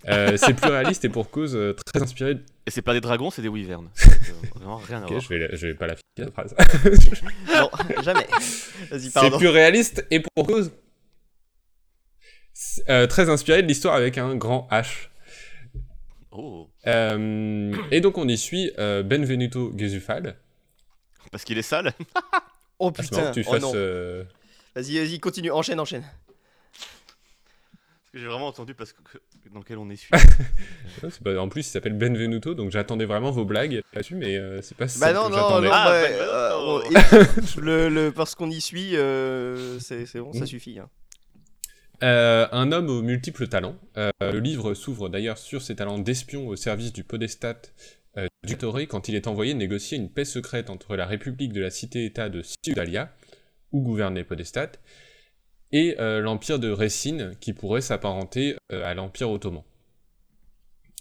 Euh, 0.09 0.37
c'est 0.37 0.55
plus 0.55 0.71
réaliste 0.71 1.05
et 1.05 1.09
pour 1.09 1.31
cause 1.31 1.57
euh, 1.57 1.75
très 1.87 2.03
inspiré. 2.03 2.35
de- 2.35 2.45
Et 2.67 2.71
c'est 2.71 2.83
pas 2.83 2.93
des 2.93 3.01
dragons, 3.01 3.31
c'est 3.31 3.43
des 3.43 3.49
wyverns. 3.49 3.91
Euh, 4.25 4.33
vraiment 4.59 4.77
rien 4.79 5.03
à 5.03 5.07
voir. 5.07 5.21
je 5.21 5.29
vais, 5.29 5.55
je 5.57 5.67
vais 5.67 5.75
pas 5.75 5.87
la 5.87 5.97
finir 5.97 6.29
la 6.29 6.33
phrase. 6.33 6.55
Non, 7.49 7.71
jamais. 8.03 8.27
Vas-y, 8.91 9.01
c'est 9.03 9.13
pardon. 9.13 9.39
plus 9.39 9.49
réaliste 9.49 10.07
et 10.11 10.21
pour 10.21 10.47
cause 10.47 10.73
C'est, 12.53 12.89
euh, 12.91 13.07
très 13.07 13.29
inspiré 13.29 13.63
de 13.63 13.69
l'histoire 13.69 13.95
avec 13.95 14.19
un 14.19 14.35
grand 14.37 14.69
H. 14.71 15.09
Oh, 16.31 16.69
Euh, 16.87 17.75
et 17.91 18.01
donc 18.01 18.19
on 18.19 18.29
y 18.29 18.37
suit 18.39 18.73
euh, 18.79 19.03
Benvenuto 19.03 19.73
Gesufal. 19.77 20.37
parce 21.31 21.45
qu'il 21.45 21.59
est 21.59 21.63
sale 21.63 21.93
Oh 22.79 22.93
c'est 22.97 23.03
putain. 23.03 23.31
que 23.31 23.35
tu 23.41 23.45
oh 23.47 23.53
fasses. 23.53 23.63
non. 23.63 23.73
euh, 23.75 24.25
Vas-y, 24.75 24.99
vas-y, 24.99 25.21
continue. 25.21 25.51
Enchaîne, 25.53 25.79
enchaîne. 25.81 26.03
Parce 26.03 26.13
que 28.13 28.19
j'ai 28.19 28.27
vraiment 28.27 28.49
entendu 28.49 28.75
parce 28.75 28.93
que 28.93 29.01
dans 29.53 29.61
lequel 29.61 29.79
on 29.79 29.89
est 29.91 29.97
su. 29.97 30.09
ouais, 30.13 30.21
c'est 31.11 31.23
pas- 31.23 31.39
En 31.39 31.49
plus, 31.49 31.61
il 31.61 31.71
s'appelle 31.71 31.93
Benvenuto, 31.97 32.55
donc 32.55 32.71
j'attendais 32.71 33.05
vraiment 33.05 33.31
vos 33.31 33.45
blagues 33.45 33.83
là-dessus, 33.93 34.15
mais 34.17 34.37
euh, 34.37 34.61
c'est 34.63 34.77
pas 34.77 34.87
Bah 35.01 35.13
non, 35.13 35.27
que 35.27 35.31
non, 35.33 35.37
non, 35.37 35.43
j'attendais. 35.63 35.69
Ah, 35.73 35.91
euh, 35.93 36.53
on- 36.57 37.61
le, 37.61 37.89
le, 37.89 38.13
parce 38.13 38.35
qu'on 38.35 38.51
y 38.51 38.61
suit, 38.61 38.97
euh, 38.97 39.79
c'est 39.81 40.07
bon, 40.21 40.33
ça 40.33 40.41
Mm. 40.45 40.47
suffit. 40.47 40.79
hein. 40.79 40.89
Euh, 42.03 42.47
un 42.53 42.73
homme 42.73 42.89
aux 42.91 43.03
multiples 43.03 43.47
talents. 43.49 43.77
Euh, 43.97 44.11
le 44.21 44.41
livre 44.41 44.75
s'ouvre 44.75 45.09
d'ailleurs 45.09 45.39
sur 45.39 45.63
ses 45.63 45.77
talents 45.77 45.99
d'espion 45.99 46.47
au 46.49 46.57
service 46.57 46.93
du 46.93 47.05
podestat 47.05 47.57
euh, 48.19 48.27
du 48.45 48.57
Toré 48.57 48.87
quand 48.87 49.09
il 49.09 49.15
est 49.15 49.27
envoyé 49.27 49.55
négocier 49.55 49.97
une 49.97 50.11
paix 50.11 50.25
secrète 50.25 50.71
entre 50.71 50.97
la 50.97 51.07
République 51.07 51.53
de 51.53 51.61
la 51.63 51.71
Cité-État 51.71 52.29
de 52.29 52.43
Ciudalia, 52.43 53.13
où 53.73 53.81
gouvernait 53.81 54.25
Podestat, 54.25 54.73
et 55.77 55.97
euh, 56.01 56.21
l'Empire 56.21 56.61
de 56.61 56.71
Récine, 56.71 57.35
qui 57.41 57.53
pourrait 57.53 57.81
s'apparenter 57.81 58.57
euh, 58.71 58.85
à 58.87 58.95
l'Empire 58.95 59.29
ottoman. 59.29 59.65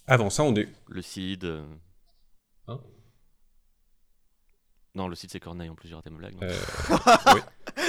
Avant 0.07 0.31
ça, 0.31 0.41
on 0.43 0.51
dé... 0.51 0.67
Le 0.89 1.01
Cid. 1.03 1.43
euh, 1.45 1.63
Hein? 2.67 2.79
Non, 4.95 5.07
le 5.07 5.13
Cid 5.15 5.29
c'est 5.31 5.39
Corneille 5.39 5.69
en 5.69 5.75
plus, 5.75 5.89
j'ai 5.89 5.93
raté 5.95 6.09
ma 6.09 6.17
blague. 6.17 6.33
non. 6.33 6.39
euh, 6.41 6.55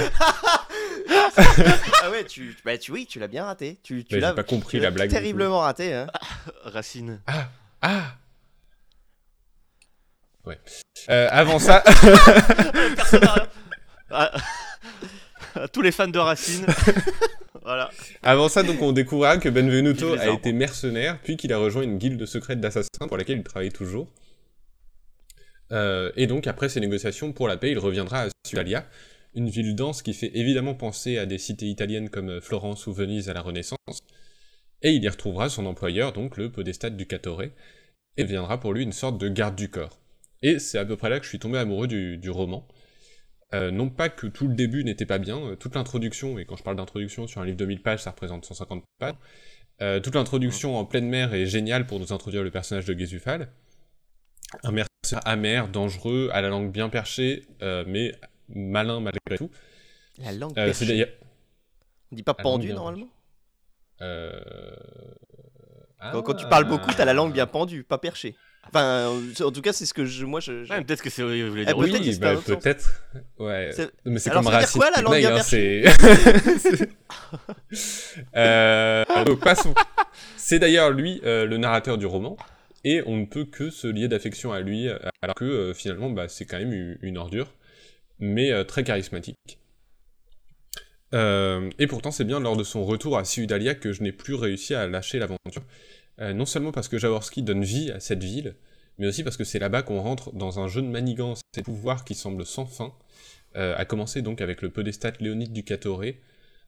Ah 2.03 2.11
ouais, 2.11 2.25
tu, 2.27 2.55
bah, 2.67 2.77
tu, 2.77 2.93
oui, 2.93 3.07
tu 3.07 3.19
l'as 3.19 3.29
bien 3.29 3.47
raté. 3.47 3.79
Tu, 3.83 4.05
tu 4.05 4.15
mais 4.15 4.21
l'as 4.21 4.29
j'ai 4.29 4.35
pas 4.35 4.43
compris 4.45 4.77
tu 4.77 4.83
l'as 4.83 4.91
la 4.91 4.91
blague. 4.91 5.09
terriblement 5.11 5.61
raté. 5.61 5.95
Hein. 5.95 6.09
Racine. 6.65 7.23
Ah 7.27 7.49
Ah 7.81 8.15
Ouais. 10.45 10.61
Euh, 11.09 11.29
avant 11.31 11.59
ça, 11.59 11.83
Ah, 14.11 14.31
À 15.55 15.69
tous 15.73 15.83
les 15.83 15.93
fans 15.93 16.09
de 16.09 16.19
Racine. 16.19 16.67
voilà. 17.63 17.91
Avant 18.23 18.49
ça, 18.49 18.63
donc, 18.63 18.81
on 18.83 18.93
découvrira 18.93 19.39
que 19.39 19.49
Benvenuto 19.49 20.15
a 20.15 20.29
été 20.29 20.53
mercenaire, 20.53 21.19
puis 21.23 21.37
qu'il 21.37 21.53
a 21.53 21.59
rejoint 21.59 21.83
une 21.83 21.99
guilde 21.99 22.25
secrète 22.27 22.61
d'assassins 22.61 23.09
pour 23.09 23.17
laquelle 23.17 23.39
il 23.39 23.45
travaille 23.45 23.73
toujours. 23.73 24.09
Euh, 25.73 26.11
et 26.17 26.27
donc, 26.27 26.47
après 26.47 26.69
ces 26.69 26.81
négociations 26.81 27.33
pour 27.33 27.49
la 27.49 27.57
paix, 27.57 27.71
il 27.71 27.79
reviendra 27.79 28.23
à 28.23 28.29
Sudalia, 28.47 28.87
une 29.35 29.49
ville 29.49 29.75
dense 29.75 30.03
qui 30.03 30.15
fait 30.15 30.31
évidemment 30.35 30.75
penser 30.75 31.19
à 31.19 31.27
des 31.27 31.39
cités 31.39 31.67
italiennes 31.67 32.11
comme 32.11 32.41
Florence 32.41 32.87
ou 32.87 32.93
Venise 32.93 33.29
à 33.29 33.33
la 33.33 33.41
Renaissance. 33.41 33.79
Et 34.83 34.93
il 34.93 35.03
y 35.03 35.09
retrouvera 35.09 35.49
son 35.49 35.67
employeur, 35.67 36.13
donc 36.13 36.37
le 36.37 36.53
podestat 36.53 36.91
Ducatore, 36.91 37.43
et 38.17 38.25
deviendra 38.25 38.61
pour 38.61 38.73
lui 38.73 38.83
une 38.83 38.93
sorte 38.93 39.19
de 39.19 39.29
garde 39.29 39.57
du 39.57 39.71
corps. 39.71 39.99
Et 40.43 40.59
c'est 40.59 40.79
à 40.79 40.85
peu 40.85 40.97
près 40.97 41.09
là 41.09 41.19
que 41.19 41.25
je 41.25 41.31
suis 41.31 41.39
tombé 41.39 41.59
amoureux 41.59 41.87
du, 41.87 42.19
du 42.19 42.31
roman. 42.31 42.69
Euh, 43.55 43.71
non 43.71 43.89
pas 43.89 44.09
que 44.09 44.27
tout 44.27 44.49
le 44.49 44.55
début 44.55 44.83
n'était 44.83 45.07
pas 45.07 45.19
bien, 45.19 45.39
euh, 45.39 45.55
toute 45.55 45.77
l'introduction, 45.77 46.39
et 46.39 46.45
quand 46.45 46.57
je 46.57 46.65
parle 46.65 46.77
d'introduction 46.77 47.29
sur 47.29 47.41
un 47.41 47.45
livre 47.45 47.57
de 47.57 47.65
1000 47.65 47.83
pages, 47.83 48.01
ça 48.01 48.11
représente 48.11 48.45
150 48.45 48.83
pages, 48.99 49.15
euh, 49.81 50.01
toute 50.01 50.17
l'introduction 50.17 50.77
en 50.77 50.85
pleine 50.85 51.09
mer 51.09 51.35
est 51.35 51.47
géniale 51.47 51.87
pour 51.87 52.01
nous 52.01 52.13
introduire 52.13 52.43
le 52.43 52.51
personnage 52.51 52.85
de 52.85 52.99
Gesufal. 52.99 53.49
Un 54.65 54.73
mercenaire 54.73 55.21
amer, 55.25 55.69
dangereux, 55.69 56.31
à 56.33 56.41
la 56.41 56.49
langue 56.49 56.73
bien 56.73 56.89
perchée, 56.89 57.45
mais 57.61 58.13
malin 58.49 59.01
malgré 59.01 59.37
tout. 59.37 59.51
La 60.19 60.33
langue 60.33 60.55
perchée. 60.55 61.07
On 62.13 62.17
dit 62.17 62.23
pas 62.23 62.35
pendu 62.35 62.73
normalement 62.73 63.09
quand, 66.13 66.23
quand 66.23 66.35
tu 66.35 66.45
ah. 66.47 66.49
parles 66.49 66.69
beaucoup, 66.69 66.91
t'as 66.93 67.05
la 67.05 67.15
langue 67.15 67.33
bien 67.33 67.47
pendue, 67.47 67.85
pas 67.85 67.99
perchée. 67.99 68.37
Enfin, 68.69 68.85
euh, 68.85 69.45
en 69.45 69.51
tout 69.53 69.61
cas, 69.63 69.73
c'est 69.73 69.87
ce 69.87 69.95
que 69.95 70.05
je, 70.05 70.25
moi 70.25 70.41
je. 70.41 70.65
je- 70.65 70.73
Ouais, 70.73 70.83
peut-être 70.83 71.03
que 71.03 71.11
c'est. 71.11 71.23
Vous 71.23 71.29
voulez 71.51 71.65
Ah, 71.67 71.73
dire 71.75 71.77
peut-être 71.79 71.97
chose. 71.97 72.15
c'est 72.15 72.25
un 72.25 72.35
bah, 72.35 72.37
sens. 72.37 72.45
peut-être. 72.45 73.03
Ouais. 73.39 73.71
C'est- 73.75 73.91
Mais 74.05 74.19
c'est 74.19 74.31
comme 74.31 74.47
Racine. 74.47 74.81
quoi, 74.81 74.91
la 74.91 75.03
langue 75.03 75.25
hein, 75.25 75.43
c'est- 75.43 75.85
Euh, 78.37 79.05
donc, 79.25 79.41
passons. 79.41 79.75
C'est 80.37 80.59
d'ailleurs 80.59 80.91
lui 80.91 81.21
euh, 81.25 81.47
le 81.47 81.57
narrateur 81.57 81.99
du 81.99 82.07
roman, 82.07 82.37
et 82.85 83.03
on 83.07 83.17
ne 83.17 83.27
peut 83.27 83.45
que 83.45 83.71
se 83.71 83.87
lier 83.87 84.09
d'affection 84.09 84.53
à 84.53 84.61
lui, 84.61 84.89
alors 85.23 85.35
que 85.35 85.45
euh, 85.45 85.75
finalement, 85.75 86.11
bah, 86.11 86.29
c'est 86.29 86.45
quand 86.45 86.59
même 86.59 86.97
une, 87.01 87.19
ordure, 87.19 87.53
mais 88.19 88.51
euh, 88.53 88.65
très 88.65 88.85
charismatique. 88.85 89.37
Euh, 91.15 91.71
et 91.79 91.87
pourtant, 91.87 92.11
c'est 92.11 92.25
bien 92.25 92.41
lors 92.41 92.57
de 92.57 92.65
son 92.65 92.85
retour 92.85 93.17
à 93.19 93.25
Ciudalia 93.25 93.75
que 93.75 93.93
je 93.93 94.03
n'ai 94.03 94.13
plus 94.13 94.35
réussi 94.35 94.75
à 94.75 94.87
lâcher 94.87 95.19
l'aventure. 95.19 95.63
Euh, 96.21 96.33
non 96.33 96.47
seulement 96.47 96.71
parce 96.73 96.89
que 96.89 96.99
Jaworski 96.99 97.43
donne 97.43 97.65
vie 97.65 97.91
à 97.91 97.99
cette 98.01 98.23
ville, 98.23 98.55
mais 98.99 99.07
aussi 99.07 99.25
parce 99.25 99.37
que 99.37 99.45
c'est 99.45 99.59
là-bas 99.59 99.83
qu'on 99.83 100.01
rentre 100.01 100.33
dans 100.33 100.61
un 100.61 100.69
jeu 100.69 100.81
de 100.83 100.87
manigance 100.87 101.41
et 101.57 101.61
de 101.61 101.65
pouvoir 101.65 102.05
qui 102.05 102.15
semble 102.15 102.47
sans 102.47 102.67
fin, 102.67 102.93
euh, 103.57 103.75
à 103.77 103.85
commencer 103.85 104.23
donc 104.23 104.41
avec 104.41 104.63
le 104.63 104.71
podestat 104.71 105.13
Léonide 105.21 105.53
Ducatore, 105.53 106.05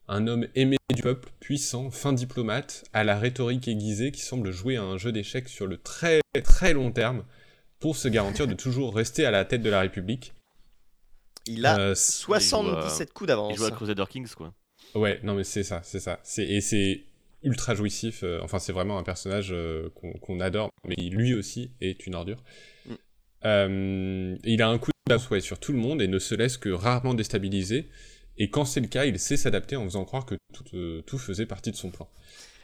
un 0.09 0.27
homme 0.27 0.47
aimé 0.55 0.77
du 0.95 1.03
peuple, 1.03 1.31
puissant, 1.41 1.91
fin 1.91 2.13
diplomate, 2.13 2.85
à 2.93 3.05
la 3.05 3.19
rhétorique 3.19 3.67
aiguisée 3.69 4.11
qui 4.13 4.21
semble 4.21 4.51
jouer 4.53 4.77
à 4.77 4.83
un 4.83 4.99
jeu 4.99 5.13
d'échecs 5.13 5.49
sur 5.49 5.67
le 5.67 5.79
très 5.79 6.21
très 6.45 6.73
long 6.73 6.91
terme 6.93 7.25
pour 7.79 7.97
se 7.97 8.09
garantir 8.09 8.47
de 8.47 8.55
toujours 8.55 8.95
rester 8.95 9.27
à 9.27 9.31
la 9.31 9.45
tête 9.45 9.63
de 9.63 9.71
la 9.71 9.81
République. 9.81 10.33
Il 11.47 11.65
a 11.67 11.79
Euh, 11.79 11.95
c- 11.95 12.23
77 12.25 13.13
coups 13.13 13.27
Il 13.27 13.29
d'avance. 13.29 13.57
joue 13.57 13.65
à 13.65 13.71
Crusader 13.71 14.05
Kings, 14.09 14.29
quoi. 14.35 14.53
ouais, 14.95 15.21
non 15.23 15.35
mais 15.35 15.45
c'est 15.45 15.63
ça, 15.63 15.81
c'est 15.85 16.01
ça. 16.01 16.19
C'est 16.25 16.45
et 16.45 16.61
c'est 16.61 17.05
ultra 17.43 17.75
jouissif. 17.75 18.23
euh, 18.23 18.41
enfin, 18.43 18.59
c'est 18.59 18.73
vraiment 18.73 18.99
un 18.99 19.03
personnage 19.03 19.49
euh, 19.53 19.89
qu'on 20.21 20.41
adore, 20.41 20.71
mais 20.85 20.97
qui, 20.97 21.11
lui 21.11 21.35
aussi 21.35 21.71
est 21.81 22.07
une 22.07 22.15
ordure. 22.15 22.43
Mm. 22.87 22.95
Euh, 23.45 24.37
il 24.45 24.63
a 24.63 24.69
un 24.69 24.79
coup 24.79 24.91
d'avance 25.07 25.29
ouais, 25.31 25.41
sur 25.41 25.59
tout 25.59 25.73
le 25.73 25.79
monde 25.79 26.03
et 26.03 26.09
ne 26.09 26.19
se 26.19 26.35
laisse 26.35 26.57
que 26.57 26.69
rarement 26.71 27.15
déstabiliser. 27.15 27.89
Et 28.39 28.51
quand 28.51 28.65
c'est 28.65 28.81
le 28.81 28.89
cas, 28.89 29.05
il 29.05 29.19
sait 29.19 29.37
s'adapter 29.37 29.77
en 29.77 29.85
faisant 29.85 30.05
croire 30.05 30.27
que 30.27 30.35
tout, 30.53 30.65
euh, 30.75 31.03
tout 31.03 31.19
faisait 31.19 31.47
partie 31.47 31.71
de 31.71 31.77
son 31.77 31.91
plan. 31.91 32.09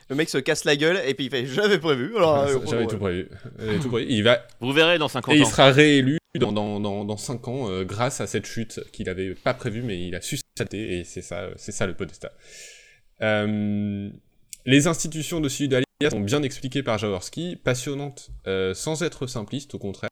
Le 0.08 0.16
mec 0.16 0.28
se 0.28 0.38
casse 0.38 0.64
la 0.64 0.76
gueule 0.76 1.00
et 1.06 1.14
puis 1.14 1.26
il 1.26 1.30
fait 1.30 1.46
J'avais 1.46 1.78
prévu. 1.78 2.14
Alors, 2.16 2.38
euh, 2.40 2.58
J'avais 2.68 2.86
tout 2.86 2.98
prévu. 2.98 3.28
J'avais 3.58 3.78
tout 3.78 3.88
prévu. 3.88 4.06
Il 4.10 4.22
va 4.24 4.46
Vous 4.60 4.72
verrez 4.72 4.98
dans 4.98 5.08
50 5.08 5.34
et 5.34 5.38
il 5.38 5.42
ans. 5.44 5.46
sera 5.46 5.70
réélu 5.70 6.18
dans, 6.38 6.52
dans, 6.52 6.80
dans, 6.80 7.04
dans 7.04 7.16
5 7.16 7.48
ans 7.48 7.70
euh, 7.70 7.84
grâce 7.84 8.20
à 8.20 8.26
cette 8.26 8.46
chute 8.46 8.80
qu'il 8.92 9.08
avait 9.08 9.34
pas 9.34 9.54
prévue, 9.54 9.82
mais 9.82 10.06
il 10.06 10.14
a 10.14 10.20
su 10.20 10.38
s'adapter 10.58 10.98
et 10.98 11.04
c'est 11.04 11.22
ça, 11.22 11.48
c'est 11.56 11.72
ça 11.72 11.86
le 11.86 11.94
podestat. 11.94 12.32
Euh, 13.22 14.10
les 14.64 14.86
institutions 14.86 15.40
de 15.40 15.48
Sudalia 15.48 15.84
sont 16.10 16.20
bien 16.20 16.42
expliquées 16.42 16.82
par 16.82 16.98
Jaworski, 16.98 17.56
passionnantes 17.56 18.30
euh, 18.46 18.74
sans 18.74 19.02
être 19.02 19.26
simplistes, 19.26 19.74
au 19.74 19.78
contraire. 19.78 20.10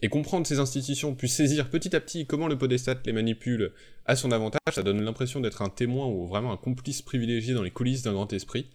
Et 0.00 0.08
comprendre 0.08 0.46
ces 0.46 0.60
institutions, 0.60 1.14
puis 1.14 1.28
saisir 1.28 1.70
petit 1.70 1.96
à 1.96 2.00
petit 2.00 2.24
comment 2.24 2.46
le 2.46 2.56
podestat 2.56 3.00
les 3.04 3.12
manipule 3.12 3.72
à 4.06 4.14
son 4.14 4.30
avantage, 4.30 4.60
ça 4.72 4.84
donne 4.84 5.02
l'impression 5.02 5.40
d'être 5.40 5.60
un 5.60 5.70
témoin 5.70 6.06
ou 6.06 6.26
vraiment 6.26 6.52
un 6.52 6.56
complice 6.56 7.02
privilégié 7.02 7.52
dans 7.52 7.64
les 7.64 7.72
coulisses 7.72 8.02
d'un 8.02 8.12
grand 8.12 8.32
esprit. 8.32 8.70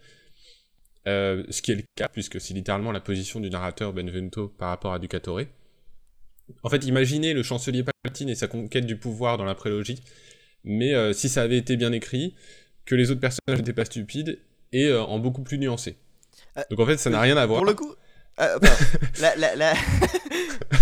Euh, 1.08 1.44
ce 1.50 1.62
qui 1.62 1.72
est 1.72 1.76
le 1.76 1.84
cas, 1.96 2.10
puisque 2.10 2.42
c'est 2.42 2.54
littéralement 2.54 2.92
la 2.92 3.00
position 3.00 3.40
du 3.40 3.50
narrateur 3.50 3.94
Benvenuto 3.94 4.50
par 4.50 4.70
rapport 4.70 4.94
à 4.94 5.00
Ducatore. 5.00 5.42
En 6.62 6.70
fait, 6.70 6.86
imaginez 6.86 7.34
le 7.34 7.42
chancelier 7.42 7.84
Palpatine 7.84 8.30
et 8.30 8.36
sa 8.36 8.48
conquête 8.48 8.86
du 8.86 8.98
pouvoir 8.98 9.38
dans 9.38 9.46
la 9.46 9.56
prélogie, 9.56 10.00
mais 10.66 10.94
euh, 10.94 11.14
si 11.14 11.30
ça 11.30 11.42
avait 11.42 11.58
été 11.58 11.78
bien 11.78 11.94
écrit, 11.94 12.36
que 12.86 12.96
les 12.96 13.12
autres 13.12 13.22
personnages 13.22 13.60
n'étaient 13.60 13.74
pas 13.74 13.86
stupides, 13.86 14.40
et 14.74 14.88
euh, 14.88 15.02
en 15.04 15.20
beaucoup 15.20 15.44
plus 15.44 15.58
nuancé. 15.58 15.96
Euh, 16.58 16.64
Donc 16.70 16.80
en 16.82 16.86
fait, 16.86 16.98
ça 16.98 17.10
n'a 17.10 17.22
rien 17.22 17.38
à 17.38 17.46
voir. 17.46 17.60
Pour 17.60 17.66
le 17.66 17.74
coup, 17.76 17.94
euh, 18.42 18.60
la, 19.22 19.36
la, 19.38 19.56
la- 19.56 19.74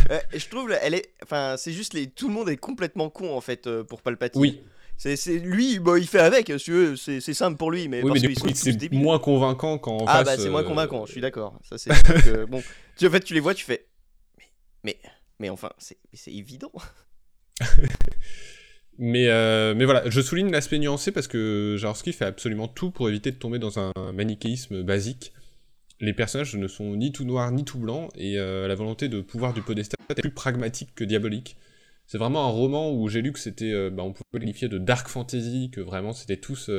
Euh, 0.09 0.19
je 0.33 0.45
trouve, 0.49 0.75
elle 0.81 0.93
est, 0.95 1.13
enfin, 1.23 1.55
c'est 1.57 1.71
juste 1.71 1.93
les, 1.93 2.09
tout 2.09 2.27
le 2.27 2.33
monde 2.33 2.49
est 2.49 2.57
complètement 2.57 3.09
con 3.09 3.33
en 3.33 3.39
fait 3.39 3.67
euh, 3.67 3.83
pour 3.83 4.01
Palpatine. 4.01 4.41
Oui, 4.41 4.61
C'est, 4.97 5.15
lui, 5.37 5.79
bon, 5.79 5.95
il 5.95 6.05
fait 6.07 6.19
avec, 6.19 6.51
si 6.57 7.21
c'est, 7.21 7.33
simple 7.33 7.57
pour 7.57 7.71
lui, 7.71 7.87
mais 7.87 8.03
oui 8.03 8.11
mais 8.13 8.53
c'est 8.53 8.91
moins 8.91 9.19
convaincant 9.19 9.77
quand 9.77 10.03
Ah 10.07 10.17
face, 10.17 10.25
bah 10.25 10.37
c'est 10.37 10.49
moins 10.49 10.63
convaincant, 10.63 11.05
je 11.05 11.13
suis 11.13 11.21
d'accord. 11.21 11.57
Ça 11.63 11.77
c'est 11.77 12.45
bon. 12.49 12.61
Tu, 12.97 13.07
en 13.07 13.11
fait, 13.11 13.21
tu 13.21 13.33
les 13.33 13.39
vois, 13.39 13.53
tu 13.53 13.63
fais, 13.63 13.85
mais, 14.37 14.49
mais, 14.83 14.97
mais 15.39 15.49
enfin, 15.49 15.71
c'est 15.77 15.97
évident. 16.27 16.71
Mais, 18.97 19.29
euh, 19.29 19.73
mais 19.75 19.85
voilà, 19.85 20.07
je 20.09 20.21
souligne 20.21 20.51
l'aspect 20.51 20.77
nuancé 20.77 21.11
parce 21.11 21.27
que 21.27 21.75
Jaworski 21.77 22.13
fait 22.13 22.25
absolument 22.25 22.67
tout 22.67 22.91
pour 22.91 23.09
éviter 23.09 23.31
de 23.31 23.37
tomber 23.37 23.57
dans 23.57 23.79
un 23.79 23.91
manichéisme 24.13 24.83
basique. 24.83 25.33
Les 25.99 26.13
personnages 26.13 26.55
ne 26.55 26.67
sont 26.67 26.95
ni 26.95 27.11
tout 27.11 27.25
noirs 27.25 27.51
ni 27.51 27.63
tout 27.63 27.79
blancs, 27.79 28.11
et 28.15 28.37
euh, 28.37 28.67
la 28.67 28.75
volonté 28.75 29.07
de 29.07 29.21
pouvoir 29.21 29.53
du 29.53 29.61
podestat 29.61 29.97
est 30.09 30.21
plus 30.21 30.31
pragmatique 30.31 30.93
que 30.95 31.03
diabolique. 31.03 31.57
C'est 32.05 32.17
vraiment 32.17 32.45
un 32.45 32.49
roman 32.49 32.91
où 32.91 33.07
j'ai 33.07 33.21
lu 33.21 33.31
que 33.31 33.39
c'était, 33.39 33.71
euh, 33.71 33.89
bah, 33.89 34.03
on 34.03 34.11
pouvait 34.11 34.39
qualifier 34.39 34.67
de 34.67 34.77
dark 34.77 35.07
fantasy, 35.07 35.69
que 35.71 35.81
vraiment 35.81 36.13
c'était 36.13 36.37
tous 36.37 36.69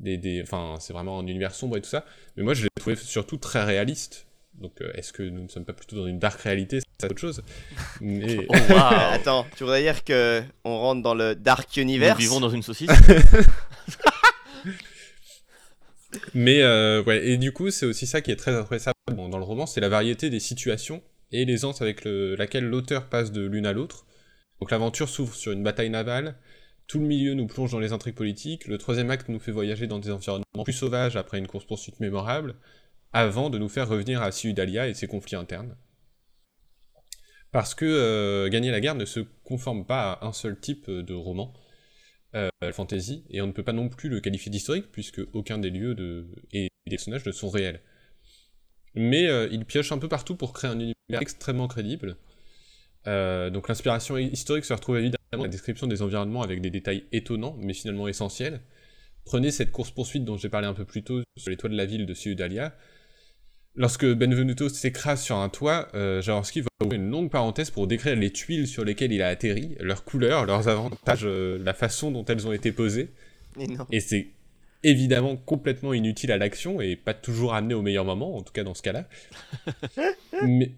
des, 0.00 0.16
des, 0.18 0.42
enfin 0.42 0.76
c'est 0.80 0.92
vraiment 0.92 1.18
un 1.20 1.26
univers 1.26 1.54
sombre 1.54 1.76
et 1.76 1.80
tout 1.80 1.88
ça. 1.88 2.04
Mais 2.36 2.42
moi 2.42 2.54
je 2.54 2.64
l'ai 2.64 2.68
trouvé 2.76 2.96
surtout 2.96 3.36
très 3.36 3.64
réaliste. 3.64 4.26
Donc 4.54 4.82
est-ce 4.94 5.12
que 5.12 5.22
nous 5.22 5.42
ne 5.42 5.48
sommes 5.48 5.64
pas 5.64 5.72
plutôt 5.74 5.96
dans 5.96 6.06
une 6.06 6.18
dark 6.18 6.40
réalité? 6.40 6.80
C'est 7.00 7.10
autre 7.10 7.20
chose. 7.20 7.42
Mais 8.00 8.46
Oh. 8.48 8.54
Attends, 9.12 9.46
tu 9.56 9.64
voudrais 9.64 9.82
dire 9.82 10.04
que 10.04 10.42
on 10.64 10.78
rentre 10.78 11.02
dans 11.02 11.14
le 11.14 11.34
Dark 11.34 11.68
Nous 11.76 11.82
Universe 11.82 12.18
vivons 12.18 12.40
dans 12.40 12.50
une 12.50 12.62
saucisse. 12.62 12.90
Mais 16.34 16.62
euh, 16.62 17.02
ouais, 17.04 17.24
et 17.24 17.36
du 17.36 17.52
coup, 17.52 17.70
c'est 17.70 17.86
aussi 17.86 18.06
ça 18.06 18.20
qui 18.20 18.30
est 18.32 18.36
très 18.36 18.54
appréciable 18.54 18.96
dans, 19.14 19.28
dans 19.28 19.38
le 19.38 19.44
roman, 19.44 19.66
c'est 19.66 19.80
la 19.80 19.88
variété 19.88 20.28
des 20.28 20.40
situations 20.40 21.02
et 21.30 21.44
l'aisance 21.44 21.82
avec 21.82 22.04
le- 22.04 22.34
laquelle 22.34 22.64
l'auteur 22.64 23.08
passe 23.08 23.30
de 23.30 23.42
l'une 23.46 23.66
à 23.66 23.72
l'autre. 23.72 24.06
Donc 24.60 24.70
l'aventure 24.72 25.08
s'ouvre 25.08 25.34
sur 25.34 25.52
une 25.52 25.62
bataille 25.62 25.90
navale, 25.90 26.36
tout 26.88 26.98
le 26.98 27.06
milieu 27.06 27.34
nous 27.34 27.46
plonge 27.46 27.70
dans 27.70 27.78
les 27.78 27.92
intrigues 27.92 28.16
politiques, 28.16 28.66
le 28.66 28.76
troisième 28.76 29.10
acte 29.10 29.28
nous 29.28 29.38
fait 29.38 29.52
voyager 29.52 29.86
dans 29.86 30.00
des 30.00 30.10
environnements 30.10 30.64
plus 30.64 30.72
sauvages 30.72 31.16
après 31.16 31.38
une 31.38 31.46
course-poursuite 31.46 32.00
mémorable, 32.00 32.56
avant 33.12 33.48
de 33.48 33.58
nous 33.58 33.68
faire 33.68 33.88
revenir 33.88 34.20
à 34.20 34.32
Ciudalia 34.32 34.88
et 34.88 34.94
ses 34.94 35.06
conflits 35.06 35.36
internes. 35.36 35.76
Parce 37.52 37.74
que 37.74 37.84
euh, 37.84 38.48
Gagner 38.48 38.70
la 38.70 38.80
guerre 38.80 38.94
ne 38.94 39.04
se 39.04 39.20
conforme 39.44 39.84
pas 39.84 40.12
à 40.12 40.26
un 40.26 40.32
seul 40.32 40.58
type 40.58 40.90
de 40.90 41.14
roman, 41.14 41.52
euh, 42.36 42.48
fantasy, 42.72 43.24
et 43.30 43.40
on 43.42 43.48
ne 43.48 43.52
peut 43.52 43.64
pas 43.64 43.72
non 43.72 43.88
plus 43.88 44.08
le 44.08 44.20
qualifier 44.20 44.50
d'historique, 44.50 44.92
puisque 44.92 45.20
aucun 45.32 45.58
des 45.58 45.70
lieux 45.70 45.94
de... 45.94 46.26
et 46.52 46.68
des 46.86 46.90
personnages 46.90 47.26
ne 47.26 47.32
sont 47.32 47.48
réels. 47.48 47.80
Mais 48.94 49.28
euh, 49.28 49.48
il 49.50 49.64
pioche 49.64 49.92
un 49.92 49.98
peu 49.98 50.08
partout 50.08 50.36
pour 50.36 50.52
créer 50.52 50.70
un 50.70 50.78
univers 50.78 50.94
extrêmement 51.20 51.68
crédible. 51.68 52.16
Euh, 53.06 53.50
donc 53.50 53.68
l'inspiration 53.68 54.18
historique 54.18 54.64
se 54.64 54.72
retrouve 54.72 54.98
évidemment 54.98 55.18
dans 55.32 55.42
la 55.42 55.48
description 55.48 55.86
des 55.86 56.02
environnements 56.02 56.42
avec 56.42 56.60
des 56.60 56.70
détails 56.70 57.04
étonnants, 57.12 57.56
mais 57.58 57.72
finalement 57.72 58.08
essentiels. 58.08 58.60
Prenez 59.24 59.50
cette 59.50 59.70
course-poursuite 59.70 60.24
dont 60.24 60.36
j'ai 60.36 60.48
parlé 60.48 60.66
un 60.66 60.74
peu 60.74 60.84
plus 60.84 61.02
tôt 61.02 61.22
sur 61.36 61.50
les 61.50 61.56
toits 61.56 61.70
de 61.70 61.76
la 61.76 61.86
ville 61.86 62.06
de 62.06 62.14
Ciudalia. 62.14 62.76
Lorsque 63.76 64.04
Benvenuto 64.04 64.68
s'écrase 64.68 65.22
sur 65.22 65.36
un 65.36 65.48
toit, 65.48 65.88
euh, 65.94 66.20
Jaworski 66.20 66.62
va 66.62 66.68
ouvrir 66.82 67.00
une 67.00 67.10
longue 67.10 67.30
parenthèse 67.30 67.70
pour 67.70 67.86
décrire 67.86 68.16
les 68.16 68.30
tuiles 68.30 68.66
sur 68.66 68.84
lesquelles 68.84 69.12
il 69.12 69.22
a 69.22 69.28
atterri, 69.28 69.76
leurs 69.80 70.04
couleurs, 70.04 70.44
leurs 70.44 70.68
avantages, 70.68 71.24
euh, 71.24 71.58
la 71.62 71.72
façon 71.72 72.10
dont 72.10 72.24
elles 72.24 72.46
ont 72.46 72.52
été 72.52 72.72
posées. 72.72 73.10
Et 73.90 74.00
c'est 74.00 74.28
évidemment 74.82 75.36
complètement 75.36 75.92
inutile 75.92 76.32
à 76.32 76.38
l'action 76.38 76.80
et 76.80 76.96
pas 76.96 77.14
toujours 77.14 77.54
amené 77.54 77.74
au 77.74 77.82
meilleur 77.82 78.04
moment, 78.04 78.36
en 78.36 78.42
tout 78.42 78.52
cas 78.52 78.64
dans 78.64 78.74
ce 78.74 78.82
cas-là. 78.82 79.08
mais 80.42 80.72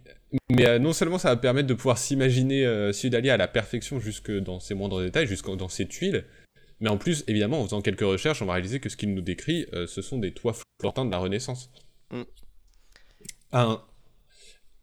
mais 0.50 0.66
euh, 0.66 0.78
non 0.78 0.92
seulement 0.92 1.18
ça 1.18 1.28
va 1.28 1.36
permettre 1.36 1.68
de 1.68 1.74
pouvoir 1.74 1.98
s'imaginer 1.98 2.64
euh, 2.64 2.92
Ciudalia 2.92 3.34
à 3.34 3.36
la 3.36 3.48
perfection 3.48 4.00
jusque 4.00 4.30
dans 4.30 4.60
ses 4.60 4.74
moindres 4.74 5.00
détails, 5.00 5.26
jusque 5.26 5.50
dans 5.54 5.68
ses 5.68 5.86
tuiles, 5.86 6.24
Mais 6.80 6.88
en 6.88 6.96
plus, 6.96 7.24
évidemment, 7.28 7.60
en 7.60 7.64
faisant 7.64 7.82
quelques 7.82 8.00
recherches, 8.00 8.42
on 8.42 8.46
va 8.46 8.54
réaliser 8.54 8.80
que 8.80 8.88
ce 8.88 8.96
qu'il 8.96 9.14
nous 9.14 9.20
décrit, 9.20 9.66
euh, 9.72 9.86
ce 9.86 10.02
sont 10.02 10.18
des 10.18 10.32
toits 10.32 10.56
flottants 10.80 11.04
de 11.04 11.10
la 11.10 11.18
Renaissance. 11.18 11.70
Mm. 12.10 12.22
À, 13.52 13.62
un, 13.64 13.82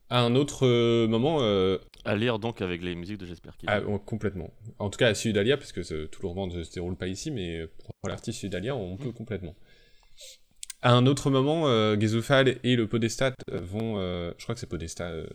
à 0.10 0.22
un 0.22 0.36
autre 0.36 0.66
euh, 0.66 1.08
moment, 1.08 1.40
euh, 1.42 1.78
À 2.06 2.16
lire 2.16 2.40
donc 2.40 2.62
avec 2.62 2.82
les 2.82 2.96
musiques 2.96 3.18
de 3.18 3.26
Jesper 3.26 3.50
Kid. 3.58 3.70
ah, 3.72 3.82
complètement. 4.06 4.52
En 4.80 4.90
tout 4.90 4.98
cas, 4.98 5.08
à 5.08 5.14
Sudalia, 5.14 5.58
parce 5.58 5.72
que 5.72 6.06
tout 6.06 6.22
le 6.22 6.28
roman 6.28 6.48
ne 6.48 6.64
se 6.64 6.72
déroule 6.72 6.96
pas 6.96 7.08
ici, 7.08 7.32
mais 7.32 7.68
pour 8.02 8.10
l'artiste 8.10 8.40
Sudalia, 8.40 8.76
on 8.76 8.98
peut 8.98 9.12
complètement. 9.12 9.56
À 10.82 10.94
un 10.94 11.06
autre 11.08 11.30
moment, 11.30 11.68
euh, 11.68 12.00
Gezufal 12.00 12.56
et 12.64 12.78
le 12.78 12.88
Podestat 12.88 13.34
euh, 13.52 13.60
vont, 13.60 13.98
euh, 14.00 14.32
je 14.38 14.44
crois 14.46 14.56
que 14.56 14.62
c'est 14.62 14.70
Podestat, 14.70 15.10
euh, 15.12 15.28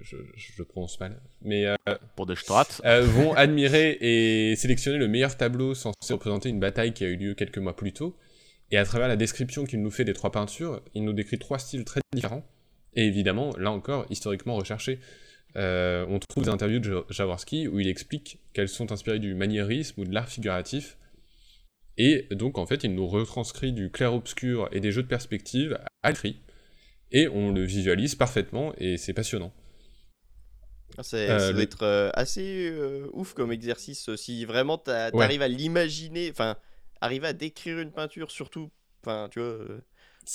je, 0.00 0.16
le 0.56 0.64
prononce 0.64 0.98
mal, 1.00 1.20
mais 1.42 1.66
Pour 2.16 2.24
des 2.24 2.34
strates. 2.34 2.80
euh, 2.86 3.02
vont 3.02 3.34
admirer 3.36 3.98
et 4.00 4.56
sélectionner 4.56 4.96
le 4.96 5.06
meilleur 5.06 5.36
tableau 5.36 5.74
censé 5.74 6.14
représenter 6.14 6.48
une 6.48 6.60
bataille 6.60 6.94
qui 6.94 7.04
a 7.04 7.08
eu 7.08 7.16
lieu 7.16 7.34
quelques 7.34 7.58
mois 7.58 7.76
plus 7.76 7.92
tôt. 7.92 8.16
Et 8.70 8.78
à 8.78 8.86
travers 8.86 9.06
la 9.06 9.16
description 9.16 9.66
qu'il 9.66 9.82
nous 9.82 9.90
fait 9.90 10.04
des 10.06 10.14
trois 10.14 10.32
peintures, 10.32 10.80
il 10.94 11.04
nous 11.04 11.12
décrit 11.12 11.38
trois 11.38 11.58
styles 11.58 11.84
très 11.84 12.00
différents. 12.14 12.44
Et 12.96 13.04
évidemment, 13.06 13.50
là 13.58 13.70
encore, 13.70 14.06
historiquement 14.10 14.56
recherchés. 14.56 14.98
Euh, 15.56 16.04
on 16.08 16.18
trouve 16.18 16.44
des 16.44 16.50
interviews 16.50 16.80
de 16.80 16.90
Ja- 16.90 17.04
Jaworski 17.08 17.68
où 17.68 17.78
il 17.80 17.88
explique 17.88 18.40
qu'elles 18.52 18.68
sont 18.68 18.90
inspirées 18.92 19.18
du 19.20 19.34
maniérisme 19.34 20.00
ou 20.00 20.04
de 20.04 20.12
l'art 20.12 20.28
figuratif. 20.28 20.98
Et 21.98 22.26
donc, 22.30 22.58
en 22.58 22.66
fait, 22.66 22.84
il 22.84 22.94
nous 22.94 23.06
retranscrit 23.06 23.72
du 23.72 23.90
clair-obscur 23.90 24.68
et 24.72 24.80
des 24.80 24.92
jeux 24.92 25.02
de 25.02 25.08
perspective 25.08 25.78
à 26.02 26.10
l'écrit. 26.10 26.40
Et 27.12 27.28
on 27.28 27.52
le 27.52 27.62
visualise 27.62 28.14
parfaitement 28.16 28.74
et 28.76 28.96
c'est 28.98 29.14
passionnant. 29.14 29.52
C'est, 31.02 31.30
Euh, 31.30 31.38
ça 31.38 31.46
le- 31.48 31.52
doit 31.54 31.62
être 31.62 31.82
euh, 31.82 32.10
assez 32.14 32.72
ouf 33.12 33.34
comme 33.34 33.52
exercice. 33.52 34.14
Si 34.16 34.44
vraiment 34.44 34.78
t'a- 34.78 35.06
Ouais. 35.14 35.20
t'arrives 35.20 35.42
à 35.42 35.48
l'imaginer, 35.48 36.30
enfin, 36.30 36.56
arriver 37.00 37.28
à 37.28 37.32
décrire 37.32 37.78
une 37.78 37.92
peinture, 37.92 38.30
surtout, 38.30 38.70
enfin, 39.02 39.28
tu 39.30 39.40
vois, 39.40 39.58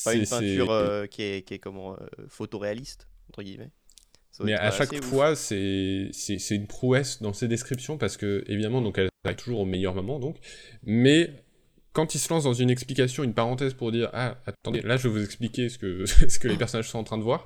pas 0.03 0.13
une 0.13 0.25
peinture 0.25 0.71
euh, 0.71 1.05
qui, 1.07 1.21
est, 1.23 1.41
qui 1.47 1.53
est 1.55 1.59
comment, 1.59 1.93
euh, 1.93 1.97
photoréaliste, 2.27 3.07
entre 3.29 3.43
guillemets. 3.43 3.71
Mais 4.43 4.53
à 4.53 4.71
chaque 4.71 5.03
fois, 5.03 5.35
c'est 5.35 6.09
une 6.49 6.67
prouesse 6.67 7.21
dans 7.21 7.33
ses 7.33 7.47
descriptions 7.47 7.97
parce 7.97 8.17
que 8.17 8.43
évidemment, 8.47 8.81
donc 8.81 8.97
elle 8.97 9.09
arrive 9.25 9.37
toujours 9.37 9.59
au 9.59 9.65
meilleur 9.65 9.93
moment, 9.93 10.19
donc. 10.19 10.37
Mais 10.83 11.43
quand 11.93 12.15
il 12.15 12.19
se 12.19 12.33
lance 12.33 12.45
dans 12.45 12.53
une 12.53 12.69
explication, 12.69 13.23
une 13.23 13.33
parenthèse 13.33 13.73
pour 13.73 13.91
dire 13.91 14.09
ah 14.13 14.37
attendez, 14.45 14.81
là 14.81 14.95
je 14.95 15.07
vais 15.07 15.13
vous 15.13 15.23
expliquer 15.23 15.67
ce 15.67 15.77
que 15.77 16.05
ce 16.29 16.39
que 16.39 16.47
les 16.47 16.55
personnages 16.55 16.87
sont 16.89 16.99
en 16.99 17.03
train 17.03 17.17
de 17.17 17.23
voir. 17.23 17.45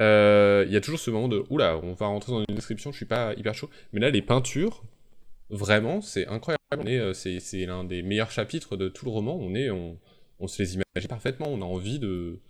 euh, 0.00 0.64
Il 0.66 0.72
y 0.72 0.76
a 0.76 0.80
toujours 0.80 0.98
ce 0.98 1.10
moment 1.10 1.28
de 1.28 1.44
oula, 1.50 1.76
on 1.82 1.92
va 1.92 2.06
rentrer 2.06 2.32
dans 2.32 2.40
une 2.48 2.54
description, 2.54 2.90
je 2.90 2.96
suis 2.96 3.06
pas 3.06 3.34
hyper 3.34 3.54
chaud. 3.54 3.68
Mais 3.92 4.00
là, 4.00 4.08
les 4.10 4.22
peintures, 4.22 4.82
vraiment, 5.50 6.00
c'est 6.00 6.26
incroyable. 6.26 7.14
C'est 7.14 7.38
c'est 7.40 7.66
l'un 7.66 7.84
des 7.84 8.02
meilleurs 8.02 8.30
chapitres 8.30 8.76
de 8.76 8.88
tout 8.88 9.04
le 9.04 9.10
roman. 9.10 9.36
On 9.38 9.54
est, 9.54 9.70
on, 9.70 9.98
on 10.40 10.48
se 10.48 10.62
les 10.62 10.74
imagine 10.74 11.08
parfaitement. 11.08 11.46
On 11.48 11.60
a 11.62 11.64
envie 11.64 11.98
de 11.98 12.40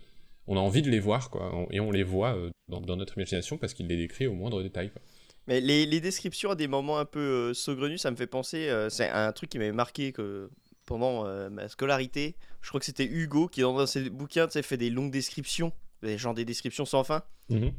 on 0.46 0.56
a 0.56 0.60
envie 0.60 0.80
de 0.82 0.90
les 0.90 1.00
voir, 1.00 1.28
quoi, 1.30 1.66
et 1.70 1.78
on 1.80 1.90
les 1.90 2.02
voit 2.04 2.34
euh, 2.34 2.50
dans, 2.68 2.80
dans 2.80 2.96
notre 2.96 3.18
imagination 3.18 3.58
parce 3.58 3.74
qu'il 3.74 3.86
les 3.86 3.96
décrit 3.98 4.26
au 4.26 4.32
moindre 4.32 4.62
détail. 4.62 4.90
quoi. 4.90 5.02
Mais 5.46 5.60
les, 5.60 5.84
les 5.86 6.00
descriptions 6.00 6.50
à 6.50 6.54
des 6.54 6.68
moments 6.68 6.98
un 6.98 7.04
peu 7.04 7.20
euh, 7.50 7.54
saugrenus, 7.54 8.00
ça 8.02 8.10
me 8.10 8.16
fait 8.16 8.26
penser. 8.26 8.68
euh, 8.68 8.88
c'est 8.88 9.08
un 9.10 9.30
truc 9.32 9.50
qui 9.50 9.58
m'avait 9.58 9.72
marqué 9.72 10.12
que 10.12 10.48
pendant 10.86 11.26
euh, 11.26 11.50
ma 11.50 11.68
scolarité. 11.68 12.34
Je 12.62 12.68
crois 12.68 12.80
que 12.80 12.86
c'était 12.86 13.04
Hugo 13.04 13.46
qui, 13.48 13.60
dans 13.60 13.86
ses 13.86 14.08
bouquins, 14.08 14.46
tu 14.46 14.54
sais, 14.54 14.62
fait 14.62 14.78
des 14.78 14.88
longues 14.88 15.10
descriptions, 15.10 15.70
des, 16.02 16.16
genre 16.16 16.32
des 16.34 16.46
descriptions 16.46 16.86
sans 16.86 17.04
fin. 17.04 17.22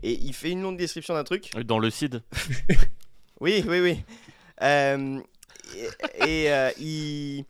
Et 0.04 0.14
il 0.14 0.34
fait 0.34 0.52
une 0.52 0.62
longue 0.62 0.78
description 0.78 1.14
d'un 1.16 1.24
truc. 1.24 1.52
Dans 1.66 1.80
le 1.80 1.90
CID. 1.90 2.22
Oui, 3.42 3.64
oui, 3.68 3.80
oui. 3.80 3.98
Euh, 4.62 5.20
et 6.20 6.46
et, 6.46 6.52
euh, 6.52 6.72
il. 6.80 7.46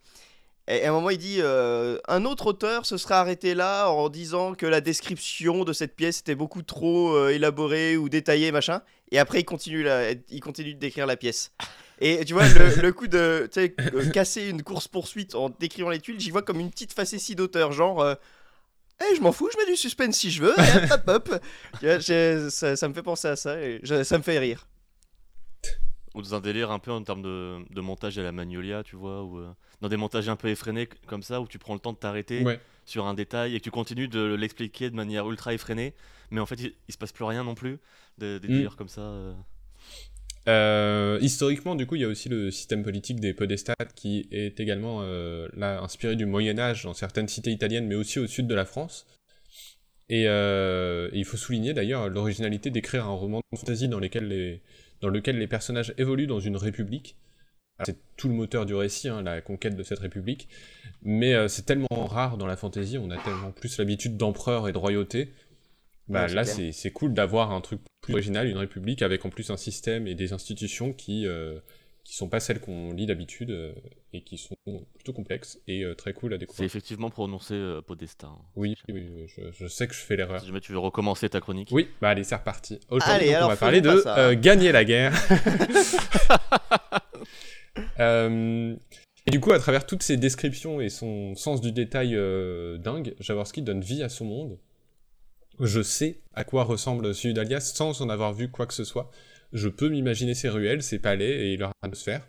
Et 0.68 0.84
à 0.84 0.90
un 0.90 0.92
moment, 0.92 1.10
il 1.10 1.18
dit 1.18 1.38
euh, 1.40 1.98
Un 2.08 2.24
autre 2.24 2.46
auteur 2.46 2.86
se 2.86 2.96
serait 2.96 3.14
arrêté 3.14 3.54
là 3.54 3.88
en 3.88 4.08
disant 4.08 4.54
que 4.54 4.66
la 4.66 4.80
description 4.80 5.64
de 5.64 5.72
cette 5.72 5.96
pièce 5.96 6.20
était 6.20 6.34
beaucoup 6.36 6.62
trop 6.62 7.14
euh, 7.16 7.30
élaborée 7.30 7.96
ou 7.96 8.08
détaillée, 8.08 8.52
machin. 8.52 8.82
Et 9.10 9.18
après, 9.18 9.40
il 9.40 9.44
continue, 9.44 9.82
la- 9.82 10.12
il 10.28 10.40
continue 10.40 10.74
de 10.74 10.78
décrire 10.78 11.06
la 11.06 11.16
pièce. 11.16 11.50
Et 12.00 12.24
tu 12.24 12.32
vois, 12.34 12.46
le, 12.48 12.92
coup 12.92 13.08
de 13.08 13.48
euh, 13.56 14.10
casser 14.12 14.48
une 14.48 14.62
course-poursuite 14.62 15.34
en 15.34 15.50
décrivant 15.50 15.90
les 15.90 15.98
tuiles, 16.00 16.20
j'y 16.20 16.30
vois 16.30 16.42
comme 16.42 16.60
une 16.60 16.70
petite 16.70 16.92
facétie 16.92 17.34
d'auteur, 17.34 17.72
genre. 17.72 18.16
Eh, 19.02 19.16
je 19.16 19.20
m'en 19.22 19.32
fous, 19.32 19.48
je 19.52 19.58
mets 19.58 19.66
du 19.70 19.76
suspense 19.76 20.16
si 20.16 20.30
je 20.30 20.42
veux. 20.42 20.54
j'ai- 22.00 22.50
ça, 22.50 22.88
me 22.88 22.94
fait 22.94 23.02
penser 23.02 23.28
à 23.28 23.36
ça 23.36 23.60
et 23.60 23.80
ça 24.04 24.18
me 24.18 24.22
fait 24.22 24.38
rire. 24.38 24.66
Ou 26.14 26.22
dans 26.22 26.34
un 26.34 26.40
délire 26.40 26.70
un 26.72 26.80
peu 26.80 26.90
en 26.90 27.02
termes 27.02 27.22
de, 27.22 27.58
de 27.72 27.80
montage 27.80 28.18
à 28.18 28.22
la 28.24 28.32
Magnolia, 28.32 28.82
tu 28.82 28.96
vois, 28.96 29.22
ou 29.22 29.38
euh, 29.38 29.48
dans 29.80 29.88
des 29.88 29.96
montages 29.96 30.28
un 30.28 30.34
peu 30.36 30.48
effrénés 30.48 30.88
comme 31.06 31.22
ça, 31.22 31.40
où 31.40 31.46
tu 31.46 31.58
prends 31.58 31.74
le 31.74 31.80
temps 31.80 31.92
de 31.92 31.98
t'arrêter 31.98 32.42
Ouais. 32.42 32.58
sur 32.84 33.06
un 33.06 33.14
détail 33.14 33.54
et 33.54 33.58
que 33.60 33.64
tu 33.64 33.70
continues 33.70 34.08
de 34.08 34.34
l'expliquer 34.34 34.90
de 34.90 34.96
manière 34.96 35.30
ultra 35.30 35.54
effrénée, 35.54 35.94
mais 36.32 36.40
en 36.40 36.46
fait 36.46 36.56
il, 36.60 36.74
il 36.88 36.92
se 36.92 36.98
passe 36.98 37.12
plus 37.12 37.24
rien 37.24 37.44
non 37.44 37.54
plus, 37.54 37.78
des, 38.18 38.40
des 38.40 38.48
Mm. 38.48 38.52
délires 38.52 38.76
comme 38.76 38.88
ça. 38.88 39.02
euh. 39.02 39.32
Euh, 40.48 41.18
historiquement, 41.20 41.74
du 41.76 41.86
coup, 41.86 41.94
il 41.96 42.00
y 42.00 42.04
a 42.04 42.08
aussi 42.08 42.28
le 42.28 42.50
système 42.50 42.82
politique 42.82 43.20
des 43.20 43.34
podestats 43.34 43.74
qui 43.94 44.26
est 44.32 44.58
également 44.58 45.02
là 45.54 45.80
inspiré 45.80 46.16
du 46.16 46.26
Moyen 46.26 46.58
Âge 46.58 46.84
dans 46.84 46.94
certaines 46.94 47.28
cités 47.28 47.50
italiennes, 47.52 47.86
mais 47.86 47.94
aussi 47.94 48.18
au 48.18 48.26
sud 48.26 48.46
de 48.46 48.54
la 48.54 48.64
France. 48.64 49.06
Et, 50.08 50.22
et 50.24 51.10
il 51.12 51.24
faut 51.24 51.36
souligner 51.36 51.72
d'ailleurs 51.74 52.08
l'originalité 52.08 52.70
d'écrire 52.70 53.04
un 53.06 53.14
roman 53.14 53.42
de 53.52 53.58
fantasy 53.58 53.86
dans, 53.88 54.00
lesquels 54.00 54.28
les, 54.28 54.62
dans 55.00 55.08
lequel 55.08 55.38
les 55.38 55.46
personnages 55.46 55.94
évoluent 55.98 56.26
dans 56.26 56.40
une 56.40 56.56
république. 56.56 57.16
C'est 57.84 57.96
tout 58.18 58.28
le 58.28 58.34
moteur 58.34 58.66
du 58.66 58.74
récit, 58.74 59.08
hein, 59.08 59.22
la 59.22 59.40
conquête 59.40 59.74
de 59.74 59.82
cette 59.82 60.00
république. 60.00 60.48
Mais 61.02 61.32
euh, 61.32 61.48
c'est 61.48 61.62
tellement 61.62 61.88
rare 62.06 62.36
dans 62.36 62.46
la 62.46 62.56
fantasy, 62.56 62.98
on 62.98 63.10
a 63.10 63.16
tellement 63.16 63.52
plus 63.52 63.78
l'habitude 63.78 64.18
d'empereur 64.18 64.68
et 64.68 64.72
de 64.72 64.78
royauté. 64.78 65.32
Bah, 66.06 66.26
Ouais, 66.26 66.34
là, 66.34 66.44
c'est 66.44 66.90
cool 66.90 67.14
d'avoir 67.14 67.52
un 67.52 67.60
truc 67.62 67.80
plus 68.02 68.12
original, 68.14 68.48
une 68.48 68.58
république 68.58 69.00
avec 69.00 69.24
en 69.24 69.30
plus 69.30 69.50
un 69.50 69.56
système 69.56 70.06
et 70.06 70.14
des 70.14 70.34
institutions 70.34 70.92
qui 70.92 71.26
euh, 71.26 71.58
qui 72.04 72.14
sont 72.16 72.28
pas 72.28 72.40
celles 72.40 72.60
qu'on 72.60 72.92
lit 72.92 73.06
d'habitude 73.06 73.50
euh, 73.50 73.72
et 74.12 74.22
qui 74.22 74.38
sont 74.38 74.56
plutôt 74.94 75.12
complexes 75.12 75.60
et 75.68 75.84
euh, 75.84 75.94
très 75.94 76.12
cool 76.12 76.32
à 76.32 76.36
C'est 76.36 76.40
découvrir. 76.40 76.64
effectivement 76.66 77.10
prononcé 77.10 77.54
euh, 77.54 77.82
Podesta. 77.82 78.26
hein. 78.28 78.38
Oui, 78.56 78.74
oui, 78.88 78.94
oui, 79.14 79.26
je, 79.28 79.42
je 79.52 79.66
sais 79.68 79.86
que 79.86 79.94
je 79.94 80.00
fais 80.00 80.16
l'erreur. 80.16 80.40
Si 80.40 80.46
jamais 80.46 80.60
tu 80.60 80.72
veux 80.72 80.78
recommencer 80.78 81.28
ta 81.28 81.40
chronique. 81.40 81.68
Oui, 81.72 81.88
bah 82.00 82.08
allez, 82.10 82.24
c'est 82.24 82.34
reparti. 82.36 82.80
Aujourd'hui, 82.88 83.28
Allez, 83.28 83.32
donc, 83.32 83.42
on 83.44 83.48
va 83.48 83.56
parler 83.56 83.80
de 83.80 84.02
euh, 84.06 84.34
gagner 84.34 84.72
la 84.72 84.84
guerre. 84.84 85.12
Euh, 88.00 88.74
et 89.26 89.30
du 89.30 89.40
coup, 89.40 89.52
à 89.52 89.58
travers 89.58 89.86
toutes 89.86 90.02
ces 90.02 90.16
descriptions 90.16 90.80
et 90.80 90.88
son 90.88 91.34
sens 91.34 91.60
du 91.60 91.70
détail 91.72 92.16
euh, 92.16 92.78
dingue, 92.78 93.14
Jaworski 93.20 93.62
donne 93.62 93.80
vie 93.80 94.02
à 94.02 94.08
son 94.08 94.24
monde. 94.24 94.58
Je 95.60 95.82
sais 95.82 96.20
à 96.34 96.42
quoi 96.44 96.64
ressemble 96.64 97.14
Sudalia 97.14 97.60
sans 97.60 98.00
en 98.00 98.08
avoir 98.08 98.32
vu 98.32 98.50
quoi 98.50 98.66
que 98.66 98.74
ce 98.74 98.84
soit. 98.84 99.10
Je 99.52 99.68
peux 99.68 99.88
m'imaginer 99.88 100.34
ses 100.34 100.48
ruelles, 100.48 100.82
ses 100.82 100.98
palais 100.98 101.52
et 101.52 101.56
leur 101.56 101.72
atmosphère. 101.82 102.26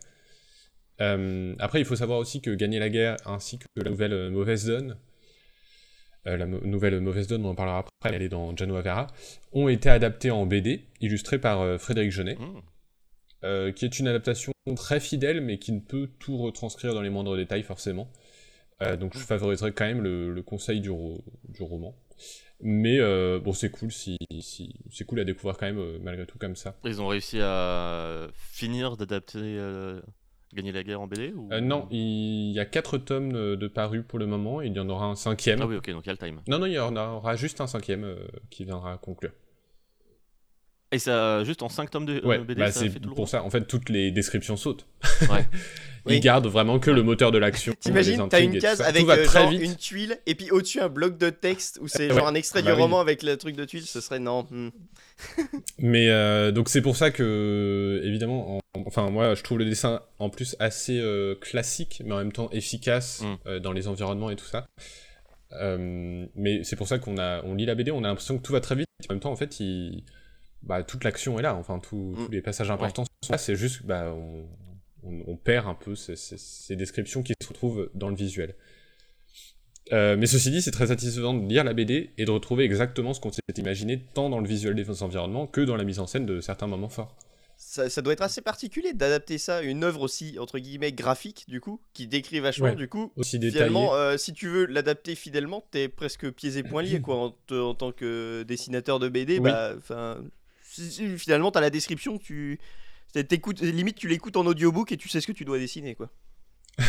Euh, 1.01 1.55
après, 1.59 1.79
il 1.79 1.85
faut 1.85 1.95
savoir 1.95 2.19
aussi 2.19 2.41
que 2.41 2.51
Gagner 2.51 2.79
la 2.79 2.89
guerre 2.89 3.17
ainsi 3.25 3.57
que 3.59 3.65
la 3.75 3.89
nouvelle 3.89 4.13
euh, 4.13 4.29
Mauvaise 4.29 4.65
Donne, 4.65 4.97
euh, 6.27 6.37
la 6.37 6.45
nouvelle 6.45 6.99
Mauvaise 7.01 7.27
Donne, 7.27 7.45
on 7.45 7.49
en 7.49 7.55
parlera 7.55 7.79
après, 7.79 8.15
elle 8.15 8.21
est 8.21 8.29
dans 8.29 8.55
Genoa 8.55 8.81
Vera, 8.81 9.07
ont 9.53 9.67
été 9.67 9.89
adaptés 9.89 10.29
en 10.31 10.45
BD, 10.45 10.85
illustrés 10.99 11.39
par 11.39 11.79
Frédéric 11.79 12.11
Genet, 12.11 12.35
Mm. 12.35 12.61
euh, 13.43 13.71
qui 13.71 13.85
est 13.85 13.99
une 13.99 14.07
adaptation 14.07 14.51
très 14.75 14.99
fidèle, 14.99 15.41
mais 15.41 15.57
qui 15.57 15.71
ne 15.71 15.79
peut 15.79 16.07
tout 16.19 16.37
retranscrire 16.37 16.93
dans 16.93 17.01
les 17.01 17.09
moindres 17.09 17.35
détails 17.35 17.63
forcément. 17.63 18.11
Donc 18.99 19.13
je 19.15 19.19
favoriserais 19.19 19.73
quand 19.73 19.85
même 19.85 20.01
le, 20.01 20.33
le 20.33 20.41
conseil 20.41 20.81
du, 20.81 20.89
ro- 20.89 21.23
du 21.49 21.61
roman. 21.61 21.95
Mais 22.63 22.99
euh, 22.99 23.39
bon, 23.39 23.53
c'est 23.53 23.71
cool 23.71 23.91
si, 23.91 24.17
si- 24.39 24.75
c'est 24.91 25.05
cool 25.05 25.19
à 25.19 25.23
découvrir 25.23 25.57
quand 25.57 25.65
même 25.65 25.79
euh, 25.79 25.97
malgré 26.01 26.25
tout 26.25 26.37
comme 26.37 26.55
ça. 26.55 26.75
Ils 26.85 27.01
ont 27.01 27.07
réussi 27.07 27.39
à 27.41 28.27
finir 28.35 28.97
d'adapter 28.97 29.39
euh, 29.39 29.99
Gagner 30.53 30.73
la 30.73 30.83
guerre 30.83 30.99
en 31.01 31.07
BD 31.07 31.31
ou... 31.33 31.49
Non, 31.61 31.87
il 31.91 32.51
y 32.51 32.59
a 32.59 32.65
quatre 32.65 32.97
tomes 32.97 33.31
de, 33.31 33.55
de 33.55 33.67
parus 33.69 34.03
pour 34.05 34.19
le 34.19 34.25
moment, 34.25 34.61
et 34.61 34.67
il 34.67 34.73
y 34.75 34.79
en 34.79 34.89
aura 34.89 35.05
un 35.05 35.15
cinquième. 35.15 35.61
Ah 35.61 35.65
oui, 35.65 35.77
ok, 35.77 35.89
donc 35.91 36.05
il 36.05 36.07
y 36.07 36.09
a 36.09 36.13
le 36.13 36.17
time. 36.17 36.41
Non, 36.47 36.59
non, 36.59 36.65
il 36.65 36.73
y 36.73 36.79
en 36.79 36.95
aura 36.97 37.35
juste 37.37 37.61
un 37.61 37.67
cinquième 37.67 38.17
qui 38.49 38.65
viendra 38.65 38.97
conclure. 38.97 39.31
Et 40.91 40.99
ça, 40.99 41.43
juste 41.45 41.61
en 41.63 41.69
5 41.69 41.89
tomes 41.89 42.05
de 42.05 42.15
euh, 42.17 42.27
Ouais, 42.27 42.37
BD, 42.39 42.55
bah, 42.59 42.71
ça 42.71 42.81
c'est 42.81 42.89
fait 42.89 42.99
tout 42.99 43.09
le 43.09 43.15
pour 43.15 43.29
ça. 43.29 43.43
En 43.43 43.49
fait, 43.49 43.65
toutes 43.65 43.89
les 43.89 44.11
descriptions 44.11 44.57
sautent. 44.57 44.85
Ouais. 45.29 45.45
Ils 46.07 46.13
Oui. 46.13 46.19
gardent 46.19 46.47
vraiment 46.47 46.79
que 46.79 46.89
le 46.89 47.03
moteur 47.03 47.31
de 47.31 47.37
l'action. 47.37 47.73
T'imagines, 47.79 48.27
t'as 48.27 48.41
une 48.41 48.57
case 48.57 48.81
avec 48.81 49.07
euh, 49.07 49.23
très 49.23 49.41
genre 49.41 49.51
vite. 49.51 49.61
une 49.61 49.75
tuile 49.75 50.17
et 50.25 50.33
puis 50.33 50.49
au-dessus 50.49 50.79
un 50.81 50.89
bloc 50.89 51.17
de 51.19 51.29
texte 51.29 51.77
où 51.79 51.87
c'est 51.87 52.07
Ouais. 52.09 52.15
genre 52.15 52.27
un 52.27 52.33
extrait 52.33 52.63
Bah 52.63 52.71
du 52.71 52.75
oui. 52.75 52.81
roman 52.81 52.99
avec 52.99 53.21
le 53.21 53.37
truc 53.37 53.55
de 53.55 53.63
tuile, 53.65 53.83
ce 53.85 54.01
serait 54.01 54.17
non. 54.19 54.47
hmm. 54.49 54.69
Mais 55.77 56.09
euh, 56.09 56.51
donc 56.51 56.69
c'est 56.69 56.81
pour 56.81 56.95
ça 56.95 57.11
que 57.11 58.01
évidemment, 58.03 58.57
en- 58.57 58.61
enfin 58.87 59.11
moi 59.11 59.35
je 59.35 59.43
trouve 59.43 59.59
le 59.59 59.65
dessin 59.65 60.01
en 60.17 60.29
plus 60.31 60.55
assez 60.59 60.97
euh, 60.99 61.35
classique, 61.35 62.01
mais 62.03 62.13
en 62.13 62.17
même 62.17 62.31
temps 62.31 62.49
efficace 62.51 63.21
Mm. 63.21 63.35
euh, 63.47 63.59
dans 63.59 63.71
les 63.71 63.87
environnements 63.87 64.31
et 64.31 64.35
tout 64.35 64.45
ça. 64.45 64.65
Euh, 65.53 66.25
mais 66.35 66.63
c'est 66.63 66.75
pour 66.77 66.87
ça 66.87 66.97
qu'on 66.97 67.17
a, 67.19 67.43
on 67.43 67.53
lit 67.55 67.65
la 67.65 67.75
BD, 67.75 67.91
on 67.91 68.03
a 68.03 68.07
l'impression 68.07 68.37
que 68.37 68.41
tout 68.43 68.53
va 68.53 68.61
très 68.61 68.75
vite. 68.75 68.87
En 69.09 69.13
même 69.13 69.19
temps, 69.19 69.31
en 69.31 69.35
fait, 69.35 69.59
il, 69.59 70.03
bah, 70.63 70.83
toute 70.83 71.03
l'action 71.03 71.39
est 71.39 71.41
là. 71.41 71.55
Enfin, 71.55 71.79
tout- 71.79 72.15
Mm. 72.17 72.25
tous 72.25 72.31
les 72.31 72.41
passages 72.41 72.71
importants 72.71 73.05
sont 73.23 73.31
là. 73.33 73.37
C'est 73.37 73.55
juste, 73.55 73.83
bah, 73.85 74.13
on, 74.13 74.45
on, 75.03 75.23
on 75.27 75.35
perd 75.37 75.67
un 75.67 75.73
peu 75.73 75.95
ces, 75.95 76.15
ces- 76.15 76.37
ces 76.37 76.75
descriptions 76.75 77.23
qui 77.23 77.33
se 77.41 77.47
retrouvent 77.47 77.89
dans 77.95 78.09
le 78.09 78.15
visuel. 78.15 78.55
Euh, 79.93 80.15
mais 80.15 80.27
ceci 80.27 80.51
dit, 80.51 80.61
c'est 80.61 80.71
très 80.71 80.87
satisfaisant 80.87 81.33
de 81.33 81.45
lire 81.49 81.63
la 81.63 81.73
BD 81.73 82.11
et 82.17 82.25
de 82.25 82.31
retrouver 82.31 82.63
exactement 82.63 83.13
ce 83.13 83.19
qu'on 83.19 83.31
s'est 83.31 83.41
imaginé 83.57 84.05
tant 84.13 84.29
dans 84.29 84.39
le 84.39 84.47
visuel 84.47 84.75
des 84.75 85.03
environnements 85.03 85.47
que 85.47 85.59
dans 85.61 85.75
la 85.75 85.83
mise 85.83 85.99
en 85.99 86.07
scène 86.07 86.25
de 86.25 86.39
certains 86.39 86.67
moments 86.67 86.87
forts. 86.89 87.15
Ça, 87.57 87.89
ça 87.89 88.01
doit 88.01 88.13
être 88.13 88.21
assez 88.23 88.41
particulier 88.41 88.93
d'adapter 88.93 89.37
ça 89.37 89.57
à 89.57 89.61
une 89.61 89.83
œuvre 89.83 90.01
aussi, 90.01 90.37
entre 90.39 90.57
guillemets, 90.59 90.91
graphique, 90.93 91.45
du 91.47 91.61
coup, 91.61 91.79
qui 91.93 92.07
décrit 92.07 92.39
vachement, 92.39 92.67
Ouais. 92.67 92.75
du 92.75 92.87
coup. 92.87 93.11
Aussi 93.17 93.37
détaillé. 93.37 93.65
Finalement, 93.65 93.93
euh, 93.93 94.17
si 94.17 94.33
tu 94.33 94.47
veux 94.47 94.65
l'adapter 94.65 95.13
fidèlement, 95.15 95.63
t'es 95.71 95.87
presque 95.87 96.31
pieds 96.31 96.57
et 96.57 96.63
poings 96.63 96.81
liés, 96.83 97.01
quoi, 97.01 97.17
en, 97.51 97.55
en 97.55 97.75
tant 97.75 97.91
que 97.91 98.43
dessinateur 98.43 98.97
de 98.99 99.09
BD. 99.09 99.35
Oui. 99.39 99.51
Bah, 99.51 99.75
finalement, 101.17 101.51
t'as 101.51 101.61
la 101.61 101.69
description, 101.69 102.17
tu. 102.17 102.59
t'écoutes- 103.13 103.61
limite, 103.61 103.97
tu 103.97 104.07
l'écoutes 104.07 104.37
en 104.37 104.45
audiobook 104.45 104.91
et 104.91 104.97
tu 104.97 105.09
sais 105.09 105.21
ce 105.21 105.27
que 105.27 105.31
tu 105.31 105.45
dois 105.45 105.59
dessiner, 105.59 105.95
quoi. 105.95 106.09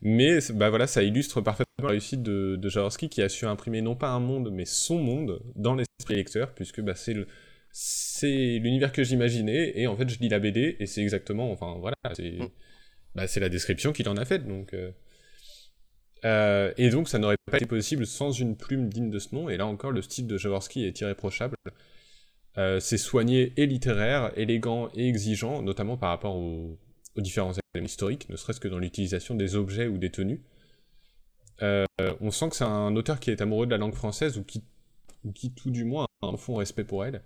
Mais 0.00 0.38
bah 0.54 0.70
voilà, 0.70 0.86
ça 0.86 1.02
illustre 1.02 1.40
parfaitement 1.40 1.84
la 1.84 1.88
réussite 1.88 2.22
de, 2.22 2.56
de 2.56 2.68
Jaworski 2.68 3.08
qui 3.08 3.20
a 3.20 3.28
su 3.28 3.46
imprimer 3.46 3.80
non 3.82 3.96
pas 3.96 4.10
un 4.10 4.20
monde, 4.20 4.50
mais 4.52 4.64
son 4.64 4.98
monde 4.98 5.42
dans 5.56 5.74
l'esprit 5.74 6.14
lecteur, 6.14 6.54
puisque 6.54 6.80
bah, 6.80 6.94
c'est 6.94 7.14
le 7.14 7.26
c'est 7.72 8.58
l'univers 8.62 8.92
que 8.92 9.02
j'imaginais, 9.02 9.72
et 9.74 9.86
en 9.88 9.96
fait 9.96 10.08
je 10.08 10.18
lis 10.20 10.28
la 10.28 10.38
BD, 10.38 10.76
et 10.78 10.86
c'est 10.86 11.00
exactement, 11.02 11.50
enfin 11.50 11.76
voilà, 11.80 11.96
c'est 12.14 12.30
Mm. 12.38 12.48
bah, 13.16 13.26
c'est 13.26 13.40
la 13.40 13.48
description 13.48 13.92
qu'il 13.92 14.08
en 14.08 14.16
a 14.16 14.24
faite, 14.24 14.46
donc... 14.46 14.72
euh, 14.74 14.92
euh, 16.24 16.72
et 16.76 16.90
donc 16.90 17.08
ça 17.08 17.18
n'aurait 17.18 17.36
pas 17.50 17.56
été 17.56 17.66
possible 17.66 18.06
sans 18.06 18.30
une 18.30 18.56
plume 18.56 18.88
digne 18.88 19.10
de 19.10 19.18
ce 19.18 19.34
nom, 19.34 19.48
et 19.48 19.56
là 19.56 19.66
encore 19.66 19.90
le 19.90 20.02
style 20.02 20.26
de 20.28 20.38
Jaworski 20.38 20.84
est 20.84 21.00
irréprochable. 21.00 21.56
Euh, 22.58 22.80
c'est 22.80 22.98
soigné 22.98 23.52
et 23.56 23.66
littéraire, 23.66 24.30
élégant 24.36 24.90
et 24.94 25.08
exigeant, 25.08 25.62
notamment 25.62 25.96
par 25.96 26.10
rapport 26.10 26.36
aux, 26.36 26.78
aux 27.16 27.20
différents 27.20 27.52
éléments 27.74 27.86
historiques, 27.86 28.28
ne 28.28 28.36
serait-ce 28.36 28.60
que 28.60 28.68
dans 28.68 28.78
l'utilisation 28.78 29.34
des 29.34 29.56
objets 29.56 29.86
ou 29.86 29.96
des 29.98 30.10
tenues. 30.10 30.42
Euh, 31.62 31.84
on 32.20 32.30
sent 32.30 32.50
que 32.50 32.56
c'est 32.56 32.64
un 32.64 32.94
auteur 32.96 33.20
qui 33.20 33.30
est 33.30 33.40
amoureux 33.40 33.66
de 33.66 33.70
la 33.70 33.78
langue 33.78 33.94
française, 33.94 34.36
ou 34.36 34.44
qui, 34.44 34.64
ou 35.24 35.32
qui 35.32 35.52
tout 35.54 35.70
du 35.70 35.84
moins 35.84 36.06
a 36.22 36.26
un 36.26 36.36
fond 36.36 36.56
respect 36.56 36.84
pour 36.84 37.04
elle. 37.04 37.22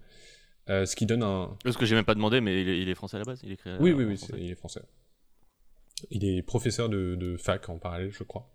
Euh, 0.68 0.84
ce 0.84 0.94
qui 0.96 1.06
donne 1.06 1.22
un... 1.22 1.56
Parce 1.64 1.76
que 1.76 1.86
j'ai 1.86 1.94
même 1.94 2.04
pas 2.04 2.14
demandé, 2.14 2.40
mais 2.40 2.60
il 2.60 2.68
est, 2.68 2.80
il 2.80 2.88
est 2.88 2.94
français 2.94 3.16
à 3.16 3.20
la 3.20 3.24
base. 3.24 3.40
Il 3.42 3.52
écrit. 3.52 3.70
Oui, 3.80 3.90
euh, 3.90 3.94
oui, 3.94 4.04
oui, 4.04 4.18
c'est- 4.18 4.32
il 4.38 4.50
est 4.50 4.54
français. 4.56 4.82
Il 6.10 6.24
est 6.24 6.42
professeur 6.42 6.88
de, 6.88 7.14
de 7.14 7.36
fac 7.36 7.68
en 7.68 7.78
parallèle, 7.78 8.10
je 8.12 8.22
crois. 8.22 8.52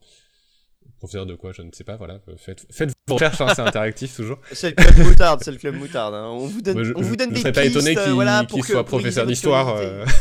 Professeur 1.02 1.26
de 1.26 1.34
quoi, 1.34 1.52
je 1.52 1.64
ne 1.64 1.72
sais 1.74 1.84
pas, 1.84 1.96
voilà. 1.96 2.20
Faites, 2.38 2.64
faites 2.70 2.92
vos 3.08 3.16
recherches, 3.16 3.42
hein, 3.42 3.48
c'est 3.56 3.62
interactif 3.64 4.16
toujours. 4.16 4.38
C'est 4.52 4.70
le 4.70 4.76
club 4.76 5.08
moutarde, 5.08 5.42
c'est 5.44 5.50
le 5.52 5.58
club 5.58 5.74
moutarde. 5.76 6.14
hein. 6.14 6.28
On 6.28 6.46
vous 6.46 6.62
donne, 6.62 6.76
Moi, 6.76 6.84
je, 6.84 6.94
on 6.96 7.02
vous 7.02 7.16
donne 7.16 7.36
je 7.36 7.42
des 7.42 7.52
pas 7.52 7.62
pistes, 7.64 7.76
étonné 7.76 7.98
euh, 7.98 8.04
qu'il 8.04 8.14
voilà, 8.14 8.46
que- 8.46 8.62
soit 8.64 8.84
professeur 8.86 9.26
d'histoire. 9.26 9.78
euh, 9.78 10.06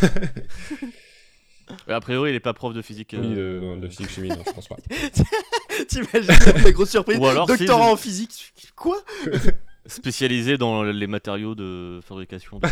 A 1.88 2.01
priori, 2.01 2.31
il 2.31 2.35
est 2.35 2.40
pas 2.40 2.55
prof 2.55 2.73
de 2.75 2.81
physique. 2.83 3.14
oui, 3.16 3.35
euh, 3.37 3.77
de, 3.77 3.81
de 3.83 3.88
physique 3.88 4.11
chimie, 4.11 4.29
non, 4.31 4.43
je 4.47 4.53
pense 4.53 4.69
pas. 4.69 4.77
T'imagines 5.88 6.62
la 6.64 6.73
grosse 6.73 6.90
surprise 6.90 7.19
Ou 7.19 7.27
alors, 7.27 7.49
si, 7.49 7.59
Doctorat 7.59 7.87
je- 7.88 7.93
en 7.93 7.97
physique. 7.97 8.53
Quoi 8.75 8.97
Spécialisé 9.87 10.57
dans 10.57 10.83
les 10.83 11.07
matériaux 11.07 11.55
de 11.55 12.01
fabrication. 12.09 12.59
de- 12.59 12.69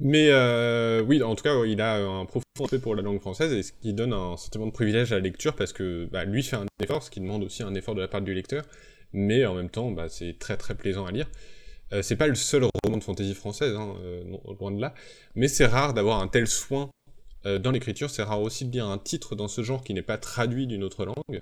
Mais 0.00 0.28
euh, 0.30 1.02
oui, 1.02 1.22
en 1.22 1.34
tout 1.34 1.44
cas, 1.44 1.64
il 1.64 1.80
a 1.80 1.96
un 1.96 2.24
profond 2.24 2.42
respect 2.58 2.78
pour 2.80 2.94
la 2.94 3.02
langue 3.02 3.20
française 3.20 3.52
et 3.52 3.62
ce 3.62 3.72
qui 3.72 3.92
donne 3.92 4.12
un 4.12 4.36
sentiment 4.36 4.66
de 4.66 4.72
privilège 4.72 5.12
à 5.12 5.16
la 5.16 5.20
lecture 5.20 5.54
parce 5.54 5.72
que 5.72 6.08
bah, 6.10 6.24
lui 6.24 6.42
fait 6.42 6.56
un 6.56 6.66
effort, 6.82 7.02
ce 7.02 7.10
qui 7.10 7.20
demande 7.20 7.44
aussi 7.44 7.62
un 7.62 7.74
effort 7.74 7.94
de 7.94 8.00
la 8.00 8.08
part 8.08 8.22
du 8.22 8.34
lecteur, 8.34 8.64
mais 9.12 9.46
en 9.46 9.54
même 9.54 9.70
temps, 9.70 9.90
bah, 9.90 10.08
c'est 10.08 10.38
très 10.38 10.56
très 10.56 10.74
plaisant 10.74 11.06
à 11.06 11.12
lire. 11.12 11.28
Euh, 11.92 12.02
c'est 12.02 12.16
pas 12.16 12.26
le 12.26 12.34
seul 12.34 12.64
roman 12.84 12.98
de 12.98 13.04
fantasy 13.04 13.34
française, 13.34 13.74
hein, 13.76 13.94
euh, 14.02 14.24
loin 14.58 14.70
de 14.70 14.80
là, 14.80 14.94
mais 15.34 15.46
c'est 15.46 15.66
rare 15.66 15.94
d'avoir 15.94 16.20
un 16.20 16.28
tel 16.28 16.46
soin 16.46 16.90
euh, 17.46 17.58
dans 17.58 17.70
l'écriture, 17.70 18.10
c'est 18.10 18.22
rare 18.22 18.40
aussi 18.40 18.64
de 18.64 18.72
lire 18.72 18.86
un 18.86 18.98
titre 18.98 19.34
dans 19.34 19.48
ce 19.48 19.62
genre 19.62 19.82
qui 19.82 19.94
n'est 19.94 20.02
pas 20.02 20.18
traduit 20.18 20.66
d'une 20.66 20.84
autre 20.84 21.04
langue. 21.04 21.40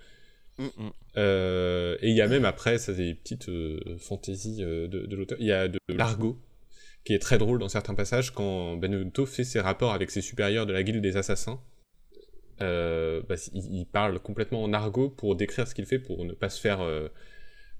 Euh, 1.16 1.96
et 2.02 2.10
il 2.10 2.16
y 2.16 2.20
a 2.20 2.28
même 2.28 2.44
après, 2.44 2.78
ça 2.78 2.94
c'est 2.94 3.04
des 3.04 3.14
petites 3.14 3.48
euh, 3.48 3.80
fantaisies 3.98 4.62
euh, 4.62 4.88
de, 4.88 5.06
de 5.06 5.16
l'auteur, 5.16 5.38
il 5.40 5.46
y 5.46 5.52
a 5.52 5.68
de 5.68 5.78
l'argot 5.88 6.38
qui 7.04 7.14
est 7.14 7.18
très 7.18 7.38
drôle 7.38 7.58
dans 7.58 7.68
certains 7.68 7.94
passages 7.94 8.32
quand 8.32 8.76
Benvenuto 8.76 9.26
fait 9.26 9.44
ses 9.44 9.60
rapports 9.60 9.92
avec 9.92 10.10
ses 10.10 10.20
supérieurs 10.20 10.66
de 10.66 10.72
la 10.72 10.82
guilde 10.82 11.00
des 11.00 11.16
assassins. 11.16 11.60
Euh, 12.62 13.22
bah, 13.26 13.36
il, 13.54 13.74
il 13.74 13.86
parle 13.86 14.18
complètement 14.20 14.62
en 14.62 14.72
argot 14.74 15.08
pour 15.08 15.34
décrire 15.34 15.66
ce 15.66 15.74
qu'il 15.74 15.86
fait 15.86 15.98
pour 15.98 16.26
ne 16.26 16.32
pas 16.32 16.50
se 16.50 16.60
faire 16.60 16.82
euh, 16.82 17.08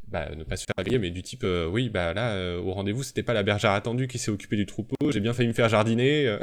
bah, 0.09 0.31
ne 0.35 0.43
pas 0.43 0.57
se 0.57 0.65
faire 0.65 0.99
mais 0.99 1.11
du 1.11 1.23
type 1.23 1.45
euh, 1.45 1.67
oui 1.67 1.91
bah 1.91 2.15
là 2.15 2.33
euh, 2.33 2.59
au 2.59 2.73
rendez-vous 2.73 3.03
c'était 3.03 3.23
pas 3.23 3.35
la 3.35 3.43
bergère 3.43 3.73
attendue 3.73 4.09
qui 4.09 4.19
s'est 4.19 4.31
occupée 4.31 4.57
du 4.57 4.65
troupeau 4.65 4.97
j'ai 5.11 5.21
bien 5.21 5.35
failli 5.35 5.49
me 5.49 5.53
faire 5.53 5.69
jardiner 5.69 6.39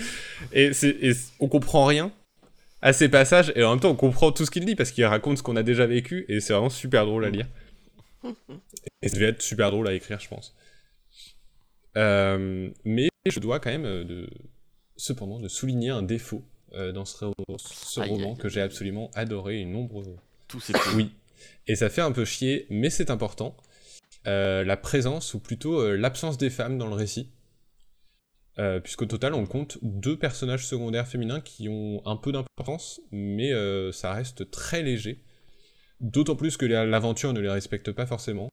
et, 0.52 0.72
c'est, 0.72 0.96
et 1.02 1.12
on 1.38 1.48
comprend 1.48 1.84
rien 1.84 2.10
à 2.80 2.94
ces 2.94 3.10
passages 3.10 3.52
et 3.56 3.62
en 3.62 3.72
même 3.72 3.80
temps 3.80 3.90
on 3.90 3.94
comprend 3.94 4.32
tout 4.32 4.46
ce 4.46 4.50
qu'il 4.50 4.64
dit 4.64 4.74
parce 4.74 4.90
qu'il 4.90 5.04
raconte 5.04 5.36
ce 5.36 5.42
qu'on 5.42 5.56
a 5.56 5.62
déjà 5.62 5.84
vécu 5.86 6.24
et 6.28 6.40
c'est 6.40 6.54
vraiment 6.54 6.70
super 6.70 7.04
drôle 7.04 7.26
à 7.26 7.30
lire 7.30 7.46
et 9.02 9.08
ça 9.08 9.16
devait 9.16 9.28
être 9.28 9.42
super 9.42 9.70
drôle 9.70 9.86
à 9.86 9.92
écrire 9.92 10.18
je 10.18 10.28
pense 10.28 10.56
mais 11.96 13.08
je 13.26 13.40
dois 13.40 13.60
quand 13.60 13.70
même 13.70 13.84
euh, 13.84 14.04
de, 14.04 14.28
cependant 14.96 15.38
de 15.38 15.48
souligner 15.48 15.90
un 15.90 16.02
défaut 16.02 16.42
euh, 16.74 16.92
dans 16.92 17.04
ce, 17.04 17.24
ro- 17.24 17.34
ce 17.58 18.00
Aïe, 18.00 18.08
roman 18.10 18.32
aïe, 18.32 18.38
que 18.38 18.48
j'ai 18.48 18.60
absolument 18.60 19.10
adoré 19.14 19.60
et 19.60 19.64
nombreux 19.64 20.16
Tout 20.48 20.60
c'est 20.60 20.74
oui. 20.94 21.12
Et 21.66 21.74
ça 21.76 21.90
fait 21.90 22.00
un 22.02 22.12
peu 22.12 22.24
chier, 22.24 22.66
mais 22.70 22.90
c'est 22.90 23.10
important. 23.10 23.56
Euh, 24.26 24.64
la 24.64 24.76
présence, 24.76 25.34
ou 25.34 25.40
plutôt 25.40 25.80
euh, 25.80 25.96
l'absence 25.96 26.38
des 26.38 26.50
femmes 26.50 26.78
dans 26.78 26.86
le 26.86 26.94
récit. 26.94 27.30
Euh, 28.58 28.80
Puisqu'au 28.80 29.06
total, 29.06 29.34
on 29.34 29.46
compte 29.46 29.78
deux 29.82 30.18
personnages 30.18 30.66
secondaires 30.66 31.08
féminins 31.08 31.40
qui 31.40 31.68
ont 31.68 32.02
un 32.06 32.16
peu 32.16 32.32
d'importance, 32.32 33.00
mais 33.10 33.52
euh, 33.52 33.92
ça 33.92 34.12
reste 34.12 34.50
très 34.50 34.82
léger. 34.82 35.22
D'autant 36.00 36.36
plus 36.36 36.56
que 36.56 36.66
la- 36.66 36.84
l'aventure 36.86 37.32
ne 37.32 37.40
les 37.40 37.48
respecte 37.48 37.90
pas 37.92 38.06
forcément. 38.06 38.48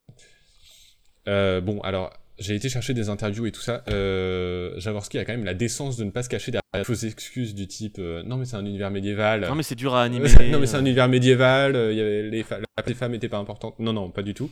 Euh, 1.27 1.61
bon, 1.61 1.79
alors, 1.81 2.11
j'ai 2.39 2.55
été 2.55 2.69
chercher 2.69 2.93
des 2.93 3.09
interviews 3.09 3.45
et 3.47 3.51
tout 3.51 3.61
ça. 3.61 3.83
Euh, 3.89 4.71
Jaworski 4.79 5.17
a 5.19 5.25
quand 5.25 5.33
même 5.33 5.45
la 5.45 5.53
décence 5.53 5.97
de 5.97 6.03
ne 6.03 6.11
pas 6.11 6.23
se 6.23 6.29
cacher 6.29 6.51
derrière 6.51 6.61
de 6.73 6.83
fausses 6.83 7.03
excuses 7.03 7.53
du 7.55 7.67
type 7.67 7.97
euh, 7.99 8.23
Non, 8.23 8.37
mais 8.37 8.45
c'est 8.45 8.55
un 8.55 8.65
univers 8.65 8.91
médiéval. 8.91 9.41
Non, 9.47 9.55
mais 9.55 9.63
c'est 9.63 9.75
dur 9.75 9.95
à 9.95 10.03
animer. 10.03 10.29
Euh, 10.39 10.49
non 10.51 10.59
mais 10.59 10.65
c'est 10.67 10.77
un 10.77 10.81
univers 10.81 11.07
médiéval, 11.07 11.75
euh, 11.75 11.93
y 11.93 11.99
avait 12.01 12.29
les, 12.29 12.43
fa- 12.43 12.59
les 12.87 12.93
femmes 12.93 13.11
n'étaient 13.11 13.29
pas 13.29 13.37
importantes. 13.37 13.79
Non 13.79 13.93
non, 13.93 14.09
pas 14.09 14.21
du 14.23 14.33
tout. 14.33 14.49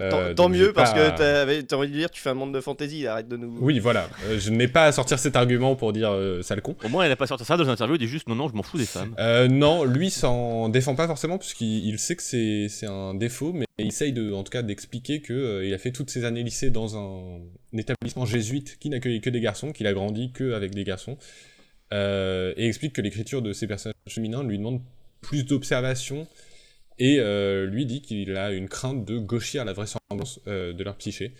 Euh, 0.00 0.32
Tant, 0.32 0.48
mieux, 0.48 0.72
parce 0.72 0.94
pas- 0.94 1.10
que 1.10 1.16
t'avais- 1.18 1.62
t'as 1.64 1.76
envie 1.76 1.88
de 1.88 1.92
dire, 1.92 2.10
tu 2.10 2.20
fais 2.22 2.30
un 2.30 2.34
monde 2.34 2.54
de 2.54 2.60
fantasy, 2.62 3.06
arrête 3.06 3.28
de 3.28 3.36
nous. 3.36 3.58
Oui 3.60 3.78
voilà, 3.78 4.08
Euh, 4.24 4.38
je 4.38 4.48
n'ai 4.50 4.66
pas 4.66 4.86
à 4.86 4.92
sortir 4.92 5.18
cet 5.18 5.36
argument 5.36 5.76
pour 5.76 5.92
dire 5.92 6.10
euh, 6.10 6.40
sale 6.40 6.62
con. 6.62 6.74
Au 6.82 6.88
moins, 6.88 7.04
elle 7.04 7.12
a 7.12 7.16
pas 7.16 7.26
sorti 7.26 7.44
ça 7.44 7.58
dans 7.58 7.64
une 7.64 7.70
interview. 7.70 7.96
Il 7.96 7.98
dit 7.98 8.06
juste 8.06 8.26
non, 8.26 8.34
non, 8.34 8.48
je 8.48 8.54
m'en 8.54 8.62
fous 8.62 8.78
des 8.78 8.86
femmes. 8.86 9.14
Euh, 9.18 9.48
non, 9.48 9.84
lui 9.84 10.08
s'en 10.10 10.70
défend 10.70 10.94
pas 10.94 11.06
forcément 11.06 11.36
puisqu'il 11.36 11.86
il 11.86 11.98
sait 11.98 12.16
que 12.16 12.22
c'est 12.22 12.68
c'est 12.70 12.86
un 12.86 13.12
défaut, 13.14 13.52
mais 13.52 13.66
il 13.78 13.88
essaye 13.88 14.12
de, 14.14 14.32
en 14.32 14.42
tout 14.44 14.50
cas 14.50 14.62
d'expliquer 14.62 15.20
que 15.20 15.34
euh, 15.34 15.66
il 15.66 15.74
a 15.74 15.78
fait 15.78 15.92
toutes 15.92 16.08
ses 16.08 16.24
années 16.24 16.42
lycée 16.42 16.70
dans 16.70 16.96
un, 16.96 17.40
un 17.74 17.78
établissement 17.78 18.24
jésuite 18.24 18.78
qui 18.78 18.88
n'accueillait 18.88 19.20
que 19.20 19.28
des 19.30 19.40
garçons, 19.40 19.72
qu'il 19.72 19.86
a 19.86 19.92
grandi 19.92 20.32
que 20.32 20.54
avec 20.54 20.74
des 20.74 20.84
garçons, 20.84 21.18
euh, 21.92 22.54
et 22.56 22.66
explique 22.66 22.94
que 22.94 23.02
l'écriture 23.02 23.42
de 23.42 23.52
ses 23.52 23.66
personnages 23.66 23.94
féminins 24.08 24.42
lui 24.42 24.56
demande 24.56 24.80
plus 25.20 25.44
d'observation 25.44 26.26
et 27.04 27.18
euh, 27.18 27.66
lui 27.66 27.84
dit 27.86 28.00
qu'il 28.02 28.36
a 28.36 28.52
une 28.52 28.68
crainte 28.68 29.04
de 29.04 29.18
gauchir 29.18 29.64
la 29.64 29.72
vraisemblance 29.72 30.38
euh, 30.46 30.72
de 30.72 30.84
leur 30.84 30.96
psyché. 30.96 31.34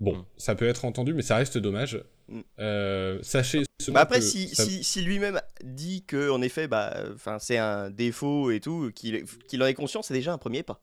Bon, 0.00 0.16
Mm. 0.16 0.24
ça 0.36 0.54
peut 0.54 0.66
être 0.66 0.84
entendu, 0.84 1.14
mais 1.14 1.22
ça 1.22 1.36
reste 1.36 1.56
dommage. 1.58 2.02
Mm. 2.28 2.40
Euh, 2.58 3.18
sachez. 3.22 3.62
Bah 3.88 4.00
après, 4.00 4.18
que 4.18 4.24
si, 4.24 4.48
ça- 4.48 4.64
si, 4.64 4.82
si 4.82 5.00
lui-même 5.02 5.40
dit 5.62 6.02
que 6.04 6.30
en 6.30 6.42
effet, 6.42 6.66
bah, 6.66 6.94
enfin, 7.14 7.38
c'est 7.38 7.58
un 7.58 7.90
défaut 7.90 8.50
et 8.50 8.60
tout, 8.60 8.90
qu'il 8.94 9.62
en 9.62 9.66
est 9.66 9.74
conscient, 9.74 10.02
c'est 10.02 10.14
déjà 10.14 10.32
un 10.32 10.38
premier 10.38 10.62
pas. 10.62 10.80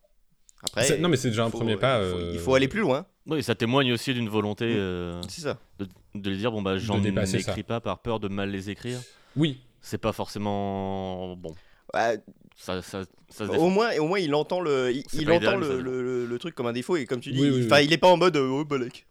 Après, 0.63 0.98
non, 1.00 1.10
mais 1.10 1.17
c'est 1.17 1.30
déjà 1.30 1.43
un 1.43 1.50
faut- 1.50 1.58
premier 1.58 1.76
pas. 1.76 2.02
il 2.02 2.10
faut- 2.12 2.17
euh, 2.17 2.32
Il 2.34 2.39
faut 2.39 2.56
aller 2.56 2.69
plus 2.69 2.80
loin, 2.80 3.06
Oui, 3.26 3.43
ça 3.43 3.54
témoigne 3.56 3.91
aussi 3.91 4.13
d'une 4.13 4.30
volonté 4.30 4.65
Mm. 4.65 4.78
euh, 4.78 5.22
c'est 5.28 5.41
ça. 5.41 5.60
de, 5.80 5.88
de 6.15 6.30
les 6.30 6.38
dire 6.38 6.52
bon 6.54 6.62
bah 6.62 6.78
j'en 6.78 7.00
dépasser 7.00 7.39
ça. 7.41 7.52
écris 7.52 7.63
pas 7.63 7.82
par 7.82 8.00
peur 8.02 8.19
de 8.22 8.30
mal 8.30 8.50
les 8.50 8.69
écrire. 8.69 9.00
Oui, 9.36 9.60
C'est 9.82 9.98
pas 9.98 10.13
forcément 10.13 11.36
bon. 11.36 11.54
Ouais, 11.93 12.19
Ça, 12.55 12.81
ça, 12.81 13.03
ça 13.29 13.45
se 13.47 13.51
au 13.51 13.69
moins, 13.69 13.95
au 13.97 14.07
moins, 14.07 14.19
il 14.19 14.33
entend 14.35 14.61
le, 14.61 14.91
il, 14.93 15.29
entend 15.31 15.35
idéal, 15.37 15.59
le, 15.59 15.67
ça. 15.67 15.73
le, 15.75 16.01
le- 16.03 16.25
le 16.25 16.39
truc 16.39 16.55
comme 16.55 16.67
un 16.67 16.73
défaut 16.73 16.95
et 16.95 17.05
comme 17.05 17.19
tu 17.19 17.31
dis, 17.31 17.41
Oui, 17.41 17.49
oui, 17.49 17.55
il, 17.55 17.59
oui. 17.61 17.65
enfin, 17.65 17.81
il 17.81 17.91
est 17.91 17.97
pas 17.97 18.07
en 18.07 18.17
mode 18.17 18.37
euh, 18.37 18.47
oh 18.47 18.63
balèque. 18.65 19.05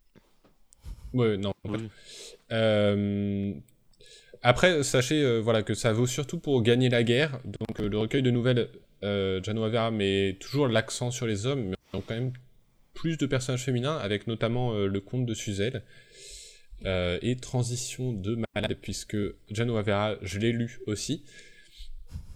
Ouais, 1.12 1.36
non. 1.36 1.52
Oui. 1.68 1.78
Euh, 2.52 3.52
Après, 4.42 4.82
sachez 4.82 5.22
euh, 5.22 5.40
voilà, 5.40 5.62
que 5.62 5.74
ça 5.74 5.92
vaut 5.92 6.06
surtout 6.06 6.38
pour 6.38 6.62
gagner 6.62 6.88
la 6.88 7.02
guerre. 7.02 7.38
Donc, 7.44 7.80
euh, 7.80 7.88
le 7.88 7.98
recueil 7.98 8.22
de 8.22 8.30
nouvelles, 8.30 8.68
euh, 9.04 9.42
Jano 9.42 9.62
Avera 9.64 9.90
met 9.90 10.36
toujours 10.40 10.68
l'accent 10.68 11.10
sur 11.10 11.26
les 11.26 11.46
hommes, 11.46 11.64
mais 11.70 11.76
on 11.92 11.98
a 11.98 12.02
quand 12.06 12.14
même 12.14 12.32
plus 12.94 13.16
de 13.18 13.26
personnages 13.26 13.64
féminins, 13.64 13.96
avec 13.96 14.26
notamment 14.26 14.72
euh, 14.74 14.86
le 14.86 15.00
comte 15.00 15.26
de 15.26 15.34
Suzel. 15.34 15.82
Euh, 16.84 17.18
et 17.22 17.36
Transition 17.36 18.12
de 18.12 18.38
malade, 18.54 18.76
puisque 18.80 19.16
Jano 19.50 19.76
Avera, 19.76 20.16
je 20.22 20.38
l'ai 20.38 20.52
lu 20.52 20.80
aussi. 20.86 21.22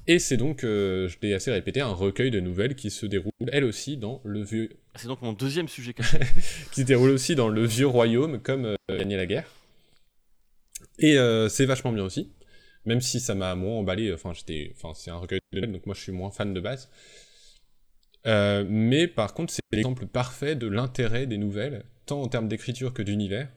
Et 0.08 0.18
c'est 0.20 0.36
donc, 0.36 0.62
euh, 0.62 1.08
je 1.08 1.16
l'ai 1.20 1.34
assez 1.34 1.50
répété, 1.50 1.80
un 1.80 1.92
recueil 1.92 2.30
de 2.30 2.38
nouvelles 2.38 2.76
qui 2.76 2.90
se 2.90 3.06
déroule, 3.06 3.32
elle 3.50 3.64
aussi, 3.64 3.96
dans 3.96 4.20
le 4.24 4.42
vieux 4.42 4.70
C'est 4.94 5.08
donc 5.08 5.20
mon 5.20 5.32
deuxième 5.32 5.66
sujet 5.66 5.94
qui 6.72 6.82
se 6.82 6.86
déroule 6.86 7.10
aussi 7.10 7.34
dans 7.34 7.48
le 7.48 7.64
vieux 7.64 7.88
royaume, 7.88 8.40
comme 8.40 8.66
euh, 8.66 8.76
Gagner 8.88 9.16
la 9.16 9.26
guerre. 9.26 9.50
Et 11.00 11.18
euh, 11.18 11.48
c'est 11.48 11.66
vachement 11.66 11.92
bien 11.92 12.04
aussi, 12.04 12.30
même 12.84 13.00
si 13.00 13.18
ça 13.18 13.34
m'a 13.34 13.56
moins 13.56 13.78
emballé. 13.78 14.12
Enfin, 14.12 14.32
j'étais, 14.32 14.72
enfin, 14.76 14.92
c'est 14.94 15.10
un 15.10 15.16
recueil 15.16 15.40
de 15.52 15.58
nouvelles, 15.58 15.72
donc 15.72 15.86
moi 15.86 15.94
je 15.94 16.02
suis 16.02 16.12
moins 16.12 16.30
fan 16.30 16.54
de 16.54 16.60
base. 16.60 16.88
Mais 18.24 19.08
par 19.08 19.34
contre, 19.34 19.52
c'est 19.52 19.62
l'exemple 19.72 20.06
parfait 20.06 20.54
de 20.54 20.68
l'intérêt 20.68 21.26
des 21.26 21.38
nouvelles, 21.38 21.84
tant 22.06 22.22
en 22.22 22.28
termes 22.28 22.48
d'écriture 22.48 22.92
que 22.92 23.02
d'univers. 23.02 23.48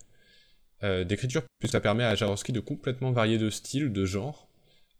D'écriture, 0.81 1.43
puisque 1.59 1.73
ça 1.73 1.81
permet 1.81 2.03
à 2.03 2.15
Jaworski 2.15 2.53
de 2.53 2.59
complètement 2.59 3.11
varier 3.11 3.37
de 3.37 3.49
style, 3.49 3.91
de 3.91 4.05
genre. 4.05 4.48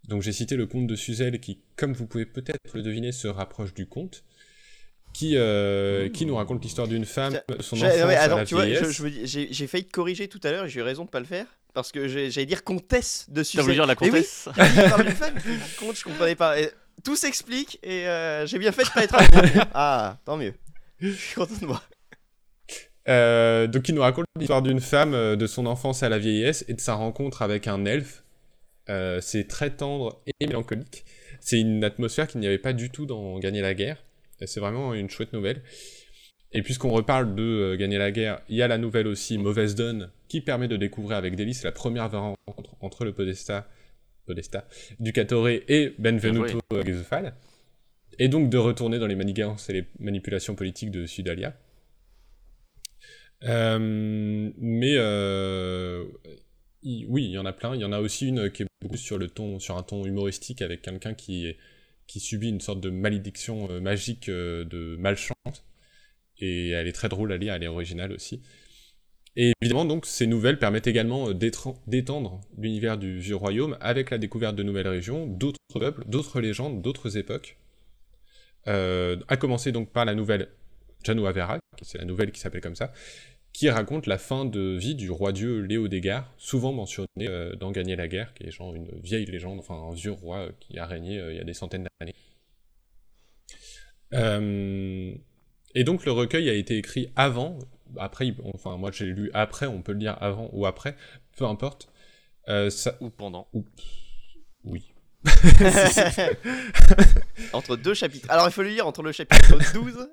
Donc 0.08 0.22
j'ai 0.22 0.32
cité 0.32 0.56
le 0.56 0.66
conte 0.66 0.88
de 0.88 0.96
Suzel 0.96 1.40
qui, 1.40 1.60
comme 1.76 1.94
vous 1.94 2.08
pouvez 2.08 2.26
peut-être 2.26 2.60
le 2.74 2.82
deviner, 2.82 3.12
se 3.12 3.28
rapproche 3.28 3.74
du 3.74 3.86
conte, 3.86 4.24
qui, 5.14 5.34
euh, 5.38 6.10
qui 6.10 6.26
nous 6.26 6.36
raconte 6.36 6.64
l'histoire 6.64 6.88
d'une 6.88 7.06
femme, 7.06 7.40
son 7.60 7.76
j'ai- 7.76 7.86
enfance 7.88 7.98
ouais, 8.06 8.16
à 8.16 8.28
la 8.28 8.46
tu 8.46 8.56
vois, 8.56 8.64
je- 8.64 8.70
vieillesse. 9.04 9.26
je 9.26 9.48
j'ai 9.52 9.68
failli 9.68 9.86
te 9.86 9.92
corriger 9.92 10.28
tout 10.28 10.40
à 10.44 10.52
l'heure 10.52 10.66
et 10.66 10.70
j'ai 10.70 10.80
eu 10.80 10.84
raison 10.84 11.06
de 11.06 11.10
pas 11.10 11.20
le 11.20 11.26
faire. 11.26 11.46
Parce 11.74 11.92
que 11.92 12.08
j'allais 12.08 12.48
dire 12.48 12.64
comtesse 12.64 13.28
de 13.30 13.42
T'as 13.42 13.44
Suzanne. 13.44 13.64
voulu 13.66 13.76
dire 13.76 13.86
la 13.86 13.94
oui, 14.02 14.10
comtesse 14.10 14.50
parle 14.56 15.04
d'une 15.06 15.12
femme, 15.16 15.36
contre, 15.80 15.98
je 16.00 16.04
comprenais 16.04 16.36
pas. 16.36 16.60
Et 16.60 16.72
tout 17.04 17.16
s'explique 17.16 17.78
et 17.84 18.08
euh, 18.08 18.48
j'ai 18.48 18.58
bien 18.58 18.72
fait 18.72 18.84
de 18.84 18.90
pas 18.90 19.04
être 19.04 19.16
Ah, 19.76 20.18
tant 20.26 20.36
mieux. 20.38 20.54
Je 21.00 21.12
suis 21.12 21.36
content 21.36 21.54
de 21.62 21.66
moi. 21.68 21.84
Euh, 23.08 23.68
donc 23.68 23.88
il 23.90 23.96
nous 23.96 24.02
raconte 24.02 24.26
l'histoire 24.38 24.62
d'une 24.62 24.82
femme, 24.82 25.12
de 25.36 25.48
son 25.48 25.66
enfance 25.68 26.04
à 26.04 26.10
la 26.10 26.18
vieillesse 26.20 26.66
et 26.68 26.74
de 26.74 26.82
sa 26.82 26.96
rencontre 26.96 27.42
avec 27.42 27.68
un 27.68 27.86
elfe. 27.86 28.24
Euh, 28.90 29.22
c'est 29.22 29.48
très 29.48 29.70
tendre 29.70 30.22
et 30.26 30.48
mélancolique. 30.48 31.06
C'est 31.40 31.60
une 31.60 31.84
atmosphère 31.84 32.28
qu'il 32.28 32.42
n'y 32.42 32.48
avait 32.48 32.58
pas 32.58 32.74
du 32.74 32.90
tout 32.90 33.06
dans 33.06 33.40
Gagner 33.40 33.62
la 33.62 33.74
guerre. 33.74 34.04
C'est 34.46 34.60
vraiment 34.60 34.94
une 34.94 35.10
chouette 35.10 35.34
nouvelle. 35.34 35.62
Et 36.52 36.64
puisqu'on 36.64 36.90
reparle 36.90 37.36
de 37.36 37.44
euh, 37.44 37.78
Gagner 37.78 38.00
la 38.00 38.12
guerre, 38.12 38.42
il 38.50 38.56
y 38.56 38.62
a 38.62 38.68
la 38.68 38.78
nouvelle 38.78 39.08
aussi 39.08 39.38
Mauvaise 39.38 39.76
Donne 39.76 40.12
qui 40.28 40.42
permet 40.42 40.68
de 40.68 40.78
découvrir 40.78 41.18
avec 41.18 41.36
délice 41.36 41.64
la 41.64 41.72
première 41.72 42.10
rencontre 42.12 42.76
entre 42.82 43.06
le 43.06 43.14
Podesta, 43.14 43.70
Podesta 44.26 44.68
Ducatore 45.00 45.50
et 45.50 45.94
Benvenuto 46.00 46.60
Gesufal. 46.86 47.36
Et 48.18 48.28
donc 48.28 48.50
de 48.50 48.58
retourner 48.58 49.00
dans 49.00 49.08
les 49.08 49.16
manigances 49.16 49.70
et 49.70 49.74
les 49.74 49.86
manipulations 50.00 50.56
politiques 50.56 50.92
de 50.92 51.06
Sudalia. 51.06 51.56
Euh, 53.44 54.52
mais 54.58 54.98
oui, 56.84 57.26
il 57.26 57.32
y 57.32 57.38
en 57.38 57.46
a 57.46 57.54
plein. 57.54 57.76
Il 57.76 57.82
y 57.82 57.86
en 57.86 57.92
a 57.92 58.00
aussi 58.00 58.28
une 58.28 58.52
qui 58.52 58.64
est 58.64 58.68
beaucoup 58.82 58.98
sur 58.98 59.18
le 59.18 59.30
ton, 59.30 59.60
sur 59.60 59.78
un 59.78 59.84
ton 59.84 60.06
humoristique 60.06 60.62
avec 60.62 60.82
quelqu'un 60.82 61.14
qui 61.14 61.56
subit 62.08 62.50
une 62.50 62.62
sorte 62.62 62.82
de 62.82 62.90
malédiction 62.90 63.70
euh, 63.70 63.80
magique 63.80 64.30
euh, 64.30 64.64
de 64.66 64.96
malchance. 64.98 65.36
Et 66.38 66.70
elle 66.70 66.88
est 66.88 66.94
très 66.94 67.10
drôle 67.10 67.32
à 67.34 67.38
lire, 67.38 67.54
elle 67.54 67.64
est 67.64 67.68
originale 67.68 68.14
aussi. 68.14 68.42
Et 69.36 69.54
évidemment, 69.62 69.86
donc, 69.86 70.06
ces 70.06 70.28
nouvelles 70.28 70.60
permettent 70.60 70.88
également 70.88 71.30
euh, 71.30 71.34
d'étendre 71.34 72.42
l'univers 72.58 72.98
du 72.98 73.20
vieux 73.20 73.36
royaume 73.36 73.78
avec 73.80 74.10
la 74.10 74.18
découverte 74.18 74.56
de 74.56 74.64
nouvelles 74.64 74.88
régions, 74.88 75.28
d'autres 75.28 75.60
peuples, 75.74 76.04
d'autres 76.08 76.42
légendes, 76.42 76.82
d'autres 76.82 77.18
époques. 77.18 77.58
Euh, 78.68 79.18
à 79.28 79.38
commencer 79.38 79.72
donc 79.72 79.92
par 79.92 80.06
la 80.06 80.16
nouvelle 80.16 80.50
Janua 81.04 81.32
Vera, 81.32 81.58
c'est 81.82 81.98
la 81.98 82.06
nouvelle 82.06 82.32
qui 82.32 82.42
s'appelle 82.42 82.62
comme 82.62 82.76
ça, 82.76 82.92
qui 83.60 83.70
raconte 83.70 84.08
la 84.08 84.18
fin 84.18 84.46
de 84.46 84.78
vie 84.78 84.96
du 84.96 85.12
roi-dieu 85.12 85.60
Léo 85.60 85.90
Dégard, 85.90 86.32
souvent 86.38 86.72
mentionné 86.72 87.28
euh, 87.28 87.58
dans 87.58 87.72
Gagner 87.72 87.98
la 87.98 88.08
guerre, 88.08 88.34
qui 88.34 88.46
est 88.46 88.52
genre 88.52 88.74
une 88.74 88.88
vieille 89.04 89.26
légende, 89.26 89.60
enfin 89.60 89.76
un 89.76 89.94
vieux 89.94 90.14
roi 90.14 90.38
euh, 90.38 90.52
qui 90.62 90.80
a 90.80 90.86
régné 90.86 91.20
euh, 91.20 91.34
il 91.34 91.38
y 91.38 91.42
a 91.42 91.44
des 91.44 91.54
centaines 91.54 91.86
d'années. 92.00 92.16
Euh, 94.14 95.14
et 95.76 95.84
donc 95.84 96.06
le 96.06 96.14
recueil 96.14 96.50
a 96.50 96.54
été 96.54 96.78
écrit 96.78 97.12
avant, 97.18 97.60
après, 97.98 98.34
enfin 98.54 98.78
moi 98.78 98.92
j'ai 98.94 99.08
lu 99.08 99.30
après, 99.34 99.66
on 99.66 99.82
peut 99.82 99.92
le 99.92 100.00
lire 100.00 100.18
avant 100.22 100.50
ou 100.54 100.66
après, 100.66 100.96
peu 101.36 101.44
importe. 101.44 101.92
Euh, 102.48 102.70
ça, 102.70 102.96
Ou 103.02 103.10
pendant. 103.10 103.50
oui. 104.64 104.94
entre 107.52 107.76
deux 107.76 107.94
chapitres. 107.94 108.32
Alors 108.32 108.48
il 108.48 108.54
faut 108.54 108.64
le 108.64 108.70
lire 108.70 108.88
entre 108.88 109.04
le 109.04 109.12
chapitre 109.12 109.58
12. 109.74 110.08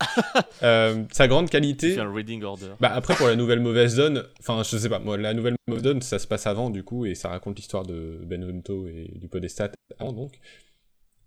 Euh, 0.62 1.04
sa 1.10 1.26
grande 1.26 1.48
qualité. 1.48 1.98
un 1.98 2.12
reading 2.12 2.42
order. 2.42 2.72
Bah 2.80 2.90
après 2.92 3.14
pour 3.14 3.26
la 3.26 3.34
nouvelle 3.34 3.60
mauvaise 3.60 3.96
donne, 3.96 4.24
enfin 4.40 4.62
je 4.62 4.76
sais 4.76 4.90
pas, 4.90 4.98
moi 4.98 5.16
la 5.16 5.32
nouvelle 5.32 5.56
mauvaise 5.66 5.82
donne 5.82 6.02
ça 6.02 6.18
se 6.18 6.26
passe 6.26 6.46
avant 6.46 6.68
du 6.68 6.82
coup 6.82 7.06
et 7.06 7.14
ça 7.14 7.30
raconte 7.30 7.56
l'histoire 7.56 7.86
de 7.86 8.20
Benvenuto 8.22 8.86
et 8.86 9.10
du 9.14 9.28
Podestat 9.28 9.72
avant 9.98 10.12
donc. 10.12 10.38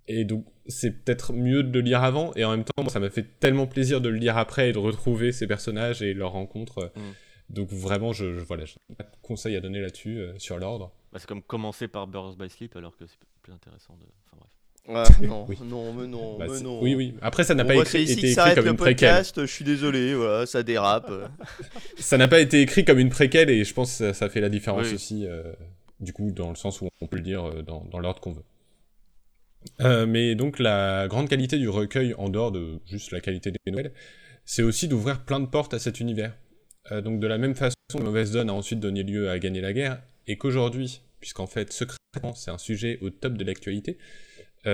Et 0.08 0.24
donc 0.24 0.46
c'est 0.68 1.04
peut-être 1.04 1.34
mieux 1.34 1.64
de 1.64 1.72
le 1.74 1.82
lire 1.82 2.04
avant 2.04 2.32
et 2.36 2.46
en 2.46 2.52
même 2.52 2.64
temps 2.64 2.84
moi, 2.84 2.92
ça 2.92 3.00
m'a 3.00 3.10
fait 3.10 3.40
tellement 3.40 3.66
plaisir 3.66 4.02
de 4.02 4.10
le 4.10 4.18
lire 4.18 4.38
après 4.38 4.70
et 4.70 4.72
de 4.72 4.78
retrouver 4.78 5.32
ces 5.32 5.48
personnages 5.48 6.04
et 6.04 6.14
leurs 6.14 6.34
rencontres. 6.34 6.92
Mm. 6.96 7.02
Donc 7.50 7.70
vraiment 7.72 8.14
je, 8.14 8.38
je 8.38 8.40
voilà, 8.42 8.66
pas 8.96 9.04
de 9.04 9.10
conseils 9.24 9.56
à 9.56 9.62
donner 9.62 9.82
là-dessus 9.82 10.20
euh, 10.20 10.38
sur 10.38 10.60
l'ordre. 10.60 10.92
Bah, 11.12 11.20
c'est 11.20 11.28
comme 11.28 11.42
commencer 11.42 11.88
par 11.88 12.06
Birds 12.06 12.36
by 12.38 12.50
Sleep 12.50 12.76
alors 12.76 12.96
que 12.98 13.08
c'est 13.08 13.18
plus 13.42 13.54
intéressant 13.54 13.96
de. 13.96 14.06
Enfin 14.26 14.38
bref. 14.40 14.52
Ah, 14.90 15.04
non, 15.22 15.46
Oui. 15.48 15.58
non, 15.64 15.94
mais 15.94 16.08
non, 16.08 16.38
Bah, 16.38 16.46
mais 16.50 16.60
non. 16.60 16.82
Oui 16.82 16.94
oui. 16.96 17.14
Après 17.22 17.44
ça 17.46 17.56
n'a 17.56 17.64
pas 17.64 17.76
écrit- 17.76 18.04
ici 18.04 18.14
été 18.20 18.32
écrit 18.32 18.56
comme 18.56 18.66
le 18.66 18.72
une 18.72 18.78
préquelle. 18.78 19.24
Je 19.36 19.46
suis 19.46 19.64
désolé, 19.64 20.14
voilà, 20.14 20.46
ça 20.46 20.62
dérape. 20.64 21.10
Ça 21.98 22.18
n'a 22.18 22.28
pas 22.28 22.40
été 22.42 22.62
écrit 22.62 22.84
comme 22.84 23.00
une 23.00 23.10
préquelle 23.10 23.50
et 23.50 23.64
je 23.64 23.74
pense 23.74 23.92
que 23.92 23.98
ça, 23.98 24.14
ça 24.14 24.30
fait 24.30 24.42
la 24.42 24.50
différence 24.50 24.88
Oui. 24.88 24.96
aussi, 24.96 25.26
euh, 25.26 25.54
du 26.02 26.12
coup, 26.12 26.32
dans 26.32 26.50
le 26.50 26.56
sens 26.58 26.82
où 26.82 26.90
on 27.00 27.08
peut 27.08 27.16
le 27.16 27.24
dire 27.24 27.46
euh, 27.46 27.62
dans, 27.62 27.86
dans 27.86 28.00
l'ordre 28.00 28.20
qu'on 28.20 28.34
veut. 28.34 28.44
Euh, 29.82 30.06
mais 30.06 30.36
donc 30.36 30.60
la 30.60 31.08
grande 31.08 31.30
qualité 31.30 31.58
du 31.58 31.70
recueil, 31.70 32.14
en 32.18 32.28
dehors 32.30 32.52
de 32.52 32.80
juste 32.86 33.12
la 33.12 33.22
qualité 33.22 33.52
des 33.52 33.72
nouvelles, 33.72 33.94
c'est 34.44 34.64
aussi 34.64 34.90
d'ouvrir 34.90 35.24
plein 35.24 35.40
de 35.40 35.46
portes 35.46 35.74
à 35.74 35.80
cet 35.80 36.02
univers. 36.02 36.36
Euh, 36.92 37.00
donc 37.02 37.22
de 37.22 37.28
la 37.28 37.38
même 37.38 37.56
façon 37.56 37.76
que 37.94 38.04
Mauvaise 38.04 38.32
Donne 38.32 38.50
a 38.50 38.54
ensuite 38.54 38.82
donné 38.82 39.04
lieu 39.04 39.30
à 39.30 39.40
Gagner 39.40 39.62
la 39.62 39.72
guerre, 39.72 40.02
et 40.28 40.38
qu'aujourd'hui, 40.38 41.02
puisqu'en 41.22 41.48
fait 41.48 41.72
secrètement 41.72 42.34
c'est 42.36 42.52
un 42.52 42.58
sujet 42.58 42.98
au 43.02 43.10
top 43.10 43.34
de 43.38 43.46
l'actualité, 43.46 43.98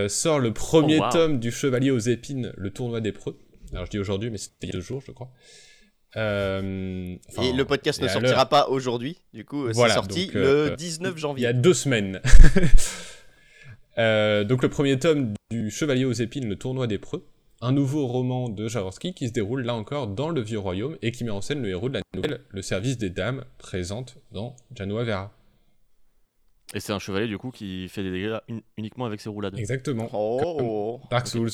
sort 0.08 0.40
le 0.40 0.54
premier 0.54 1.00
Oh, 1.00 1.04
wow. 1.04 1.12
tome 1.12 1.40
du 1.40 1.52
Chevalier 1.52 1.92
aux 1.92 1.98
épines, 2.00 2.54
le 2.58 2.70
tournoi 2.72 3.02
des 3.02 3.12
preux. 3.12 3.38
Alors 3.74 3.86
je 3.86 3.92
dis 3.92 4.00
aujourd'hui, 4.00 4.30
mais 4.30 4.38
c'était 4.38 4.68
il 4.68 4.68
y 4.68 4.72
a 4.72 4.74
deux 4.74 4.82
jours, 4.82 5.02
je 5.06 5.12
crois. 5.12 5.32
Euh, 6.18 7.16
enfin, 7.30 7.44
Et 7.44 7.54
le 7.54 7.66
podcast 7.66 8.00
et 8.02 8.04
ne 8.06 8.08
sortira 8.10 8.48
pas 8.48 8.68
aujourd'hui. 8.70 9.18
Du 9.34 9.46
coup, 9.46 9.68
euh, 9.68 9.72
Voilà, 9.74 9.94
c'est 9.94 10.00
sorti 10.00 10.26
donc, 10.28 10.36
euh, 10.38 10.70
le 10.72 10.76
19 10.76 11.14
Il 11.14 11.18
y 11.18 11.22
janvier. 11.22 11.48
a 11.48 11.54
deux 11.54 11.74
semaines. 11.74 12.22
Euh, 13.98 14.46
donc 14.46 14.64
le 14.64 14.70
premier 14.70 14.98
tome 14.98 15.34
du 15.52 15.70
Chevalier 15.70 16.06
aux 16.06 16.14
épines, 16.14 16.48
le 16.48 16.56
tournoi 16.56 16.88
des 16.88 16.98
preux, 17.00 17.26
un 17.60 17.74
nouveau 17.74 18.08
roman 18.08 18.48
de 18.48 18.70
Jaworski 18.70 19.14
qui 19.14 19.28
se 19.28 19.34
déroule 19.34 19.64
là 19.64 19.74
encore 19.76 20.08
dans 20.08 20.30
le 20.30 20.40
vieux 20.40 20.60
royaume 20.60 20.96
et 21.02 21.12
qui 21.12 21.26
met 21.26 21.32
en 21.32 21.42
scène 21.42 21.62
le 21.62 21.68
héros 21.70 21.90
de 21.90 21.96
la 21.96 22.02
nouvelle, 22.16 22.40
le 22.50 22.62
service 22.62 22.98
des 22.98 23.10
dames, 23.10 23.44
présente 23.58 24.16
dans 24.32 24.56
Janua 24.74 25.04
Vera. 25.04 25.34
Et 26.74 26.80
c'est 26.80 26.94
un 26.94 27.00
chevalier 27.00 27.28
du 27.28 27.38
coup 27.38 27.50
qui 27.52 27.88
fait 27.90 28.04
des 28.04 28.12
dégâts 28.12 28.38
un- 28.50 28.60
uniquement 28.78 29.06
avec 29.06 29.22
ses 29.22 29.30
roulades. 29.30 29.58
Exactement. 29.58 30.10
Oh, 30.14 31.00
Dark 31.10 31.28
Souls. 31.28 31.50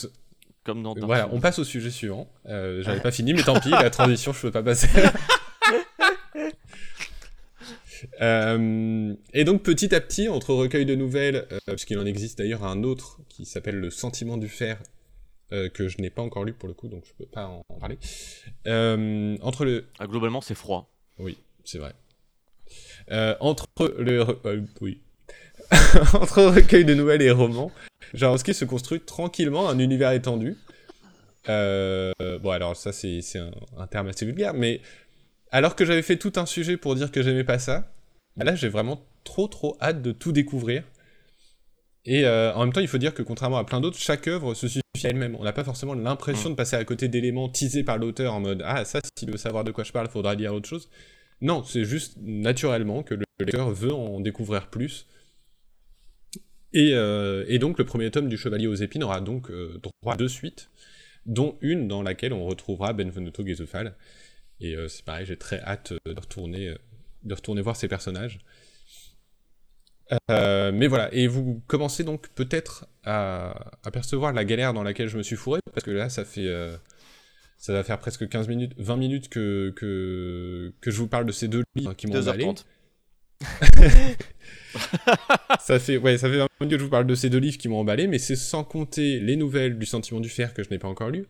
Comme 0.66 0.82
dans 0.84 0.94
Dark 0.96 1.06
Voilà, 1.06 1.24
Souls. 1.26 1.32
on 1.34 1.40
passe 1.40 1.60
au 1.60 1.64
sujet 1.64 1.90
suivant. 1.92 2.28
Euh, 2.48 2.82
J'avais 2.84 3.00
pas 3.02 3.12
fini, 3.12 3.34
mais 3.34 3.44
tant 3.44 3.60
pis, 3.60 3.70
la 3.70 3.90
transition, 3.90 4.34
je 4.34 4.42
peux 4.42 4.52
pas 4.52 4.64
passer. 4.64 4.88
Euh, 8.22 9.16
et 9.34 9.46
donc 9.46 9.64
petit 9.64 9.96
à 9.96 10.02
petit, 10.02 10.28
entre 10.28 10.54
recueil 10.54 10.86
de 10.86 10.96
nouvelles, 10.96 11.48
euh, 11.52 11.60
puisqu'il 11.68 11.98
en 11.98 12.06
existe 12.06 12.38
d'ailleurs 12.38 12.64
un 12.64 12.84
autre 12.84 13.20
qui 13.30 13.46
s'appelle 13.46 13.76
Le 13.80 13.90
Sentiment 13.90 14.38
du 14.38 14.48
Fer, 14.50 14.78
euh, 15.54 15.70
que 15.70 15.88
je 15.88 16.00
n'ai 16.02 16.10
pas 16.10 16.22
encore 16.22 16.44
lu 16.44 16.54
pour 16.54 16.68
le 16.68 16.74
coup, 16.76 16.88
donc 16.88 17.04
je 17.06 17.14
peux 17.18 17.26
pas 17.26 17.48
en, 17.48 17.62
en 17.70 17.80
parler. 17.80 17.98
Euh, 18.68 19.38
entre 19.42 19.66
le, 19.66 19.86
Ah, 19.98 20.08
globalement, 20.08 20.42
c'est 20.42 20.56
froid. 20.56 20.92
oui, 21.20 21.38
c'est 21.64 21.80
vrai. 21.80 21.94
Euh, 23.12 23.36
entre 23.40 23.66
le, 23.98 24.26
euh, 24.46 24.62
oui, 24.82 25.00
entre 26.14 26.44
recueil 26.44 26.86
de 26.86 26.94
nouvelles 26.94 27.22
et 27.22 27.32
romans, 27.32 27.72
Jaworski 28.14 28.54
se 28.54 28.66
construit 28.66 29.00
tranquillement 29.00 29.70
un 29.70 29.80
univers 29.80 30.12
étendu. 30.12 30.58
Euh, 31.50 32.12
bon, 32.42 32.50
alors 32.52 32.76
ça, 32.76 32.92
c'est 32.92 33.22
un 33.78 33.88
terme 33.88 34.08
assez 34.08 34.26
vulgaire, 34.26 34.54
mais 34.54 34.82
alors 35.52 35.76
que 35.76 35.86
j'avais 35.86 36.02
fait 36.02 36.18
tout 36.18 36.34
un 36.36 36.46
sujet 36.46 36.78
pour 36.78 36.96
dire 36.96 37.12
que 37.12 37.22
j'aimais 37.22 37.44
pas 37.44 37.60
ça, 37.60 37.92
bah 38.36 38.44
là, 38.44 38.56
j'ai 38.56 38.70
vraiment 38.70 39.02
trop 39.24 39.48
trop 39.48 39.78
hâte 39.82 40.02
de 40.02 40.12
tout 40.12 40.32
découvrir. 40.32 40.84
Et 42.06 42.26
euh, 42.26 42.54
en 42.54 42.62
même 42.62 42.74
temps, 42.74 42.82
il 42.82 42.88
faut 42.88 42.98
dire 42.98 43.14
que 43.14 43.24
contrairement 43.24 43.58
à 43.58 43.64
plein 43.64 43.82
d'autres, 43.82 43.98
chaque 43.98 44.28
œuvre 44.28 44.54
se 44.54 44.68
suffit 44.68 44.82
à 45.04 45.10
elle-même. 45.10 45.36
On 45.40 45.44
n'a 45.44 45.54
pas 45.54 45.64
forcément 45.64 45.94
l'impression 45.94 46.50
de 46.50 46.56
passer 46.56 46.76
à 46.76 46.84
côté 46.84 47.08
d'éléments 47.08 47.50
teasés 47.50 47.84
par 47.84 47.98
l'auteur 47.98 48.34
en 48.34 48.42
mode 48.42 48.64
Ah, 48.66 48.86
ça, 48.86 49.00
s'il 49.18 49.32
veut 49.32 49.38
savoir 49.38 49.64
de 49.64 49.72
quoi 49.72 49.84
je 49.84 49.92
parle, 49.92 50.08
faudra 50.10 50.36
lire 50.36 50.54
autre 50.54 50.70
chose. 50.70 50.90
Non, 51.42 51.64
c'est 51.64 51.84
juste 51.84 52.18
naturellement 52.22 53.02
que 53.02 53.16
le 53.16 53.24
lecteur 53.40 53.72
veut 53.72 53.94
en 53.94 54.20
découvrir 54.20 54.68
plus. 54.68 55.08
Et, 56.76 56.92
euh, 56.94 57.46
et 57.48 57.58
donc, 57.58 57.80
le 57.80 57.86
premier 57.86 58.12
tome 58.12 58.28
du 58.28 58.38
Chevalier 58.38 58.68
aux 58.68 58.76
épines 58.76 59.02
aura 59.02 59.22
donc 59.22 59.50
euh, 59.50 59.80
droit 59.82 60.14
à 60.14 60.18
deux 60.18 60.28
suites, 60.28 60.70
dont 61.26 61.58
une 61.62 61.88
dans 61.88 62.04
laquelle 62.04 62.34
on 62.34 62.46
retrouvera 62.46 62.92
Benvenuto 62.92 63.48
Gesufal. 63.48 63.96
Et 64.60 64.76
euh, 64.76 64.90
c'est 64.90 65.06
pareil, 65.06 65.26
j'ai 65.26 65.38
très 65.38 65.62
hâte 65.62 65.94
de 66.06 66.20
retourner, 66.20 66.76
de 67.24 67.34
retourner 67.34 67.62
voir 67.62 67.78
ces 67.78 67.88
personnages. 67.88 68.40
Mais 70.30 70.88
voilà, 70.88 71.12
et 71.14 71.28
vous 71.28 71.64
commencez 71.66 72.04
donc 72.04 72.28
peut-être 72.36 72.88
à 73.06 73.72
apercevoir 73.84 74.34
la 74.34 74.44
galère 74.44 74.74
dans 74.74 74.84
laquelle 74.84 75.08
je 75.08 75.18
me 75.18 75.24
suis 75.24 75.38
fourré, 75.38 75.62
parce 75.74 75.86
que 75.86 75.92
là, 75.92 76.10
ça 76.10 76.26
fait. 76.26 76.52
ça 77.58 77.72
va 77.72 77.86
faire 77.86 78.00
presque 78.00 78.28
15 78.28 78.50
minutes, 78.50 78.74
20 78.78 78.98
minutes 78.98 79.30
que, 79.30 79.74
que, 79.78 80.74
que 80.82 80.92
je 80.92 80.98
vous 80.98 81.08
parle 81.08 81.26
de 81.26 81.32
ces 81.32 81.48
deux 81.48 81.64
livres 81.74 81.94
qui 81.94 82.08
m'ont 82.08 82.20
emballé. 82.20 82.44
2h30. 82.44 82.66
Ça 85.60 85.80
fait 85.80 85.98
ouais, 85.98 86.18
ça 86.18 86.30
fait 86.30 86.36
un 86.42 86.48
moment 86.60 86.70
que 86.70 86.78
je 86.78 86.84
vous 86.84 86.90
parle 86.90 87.08
de 87.08 87.16
ces 87.16 87.30
deux 87.30 87.38
livres 87.38 87.58
qui 87.58 87.68
m'ont 87.68 87.80
emballé, 87.80 88.08
mais 88.08 88.20
c'est 88.20 88.36
sans 88.36 88.64
compter 88.64 89.20
les 89.20 89.36
nouvelles 89.36 89.78
du 89.78 89.86
Sentiment 89.86 90.20
du 90.20 90.30
Fer 90.30 90.54
que 90.54 90.64
je 90.64 90.70
n'ai 90.70 90.80
pas 90.80 90.88
encore 90.88 91.10
lues, 91.10 91.26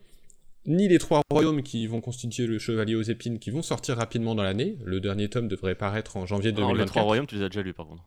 ni 0.66 0.88
les 0.88 0.98
trois 1.00 1.22
royaumes 1.32 1.62
qui 1.64 1.86
vont 1.88 2.02
constituer 2.02 2.48
le 2.48 2.58
Chevalier 2.60 2.96
aux 2.96 3.02
épines 3.04 3.40
qui 3.40 3.52
vont 3.52 3.62
sortir 3.62 3.98
rapidement 3.98 4.36
dans 4.36 4.44
l'année. 4.44 4.78
Le 4.84 5.00
dernier 5.00 5.30
tome 5.30 5.48
devrait 5.48 5.76
paraître 5.76 6.18
en 6.18 6.26
janvier 6.26 6.50
Alors, 6.50 6.70
2024. 6.70 6.86
les 6.86 6.90
trois 6.90 7.02
royaumes, 7.04 7.28
tu 7.28 7.36
les 7.36 7.44
as 7.44 7.50
déjà 7.50 7.62
lus 7.62 7.74
par 7.74 7.88
contre. 7.88 8.04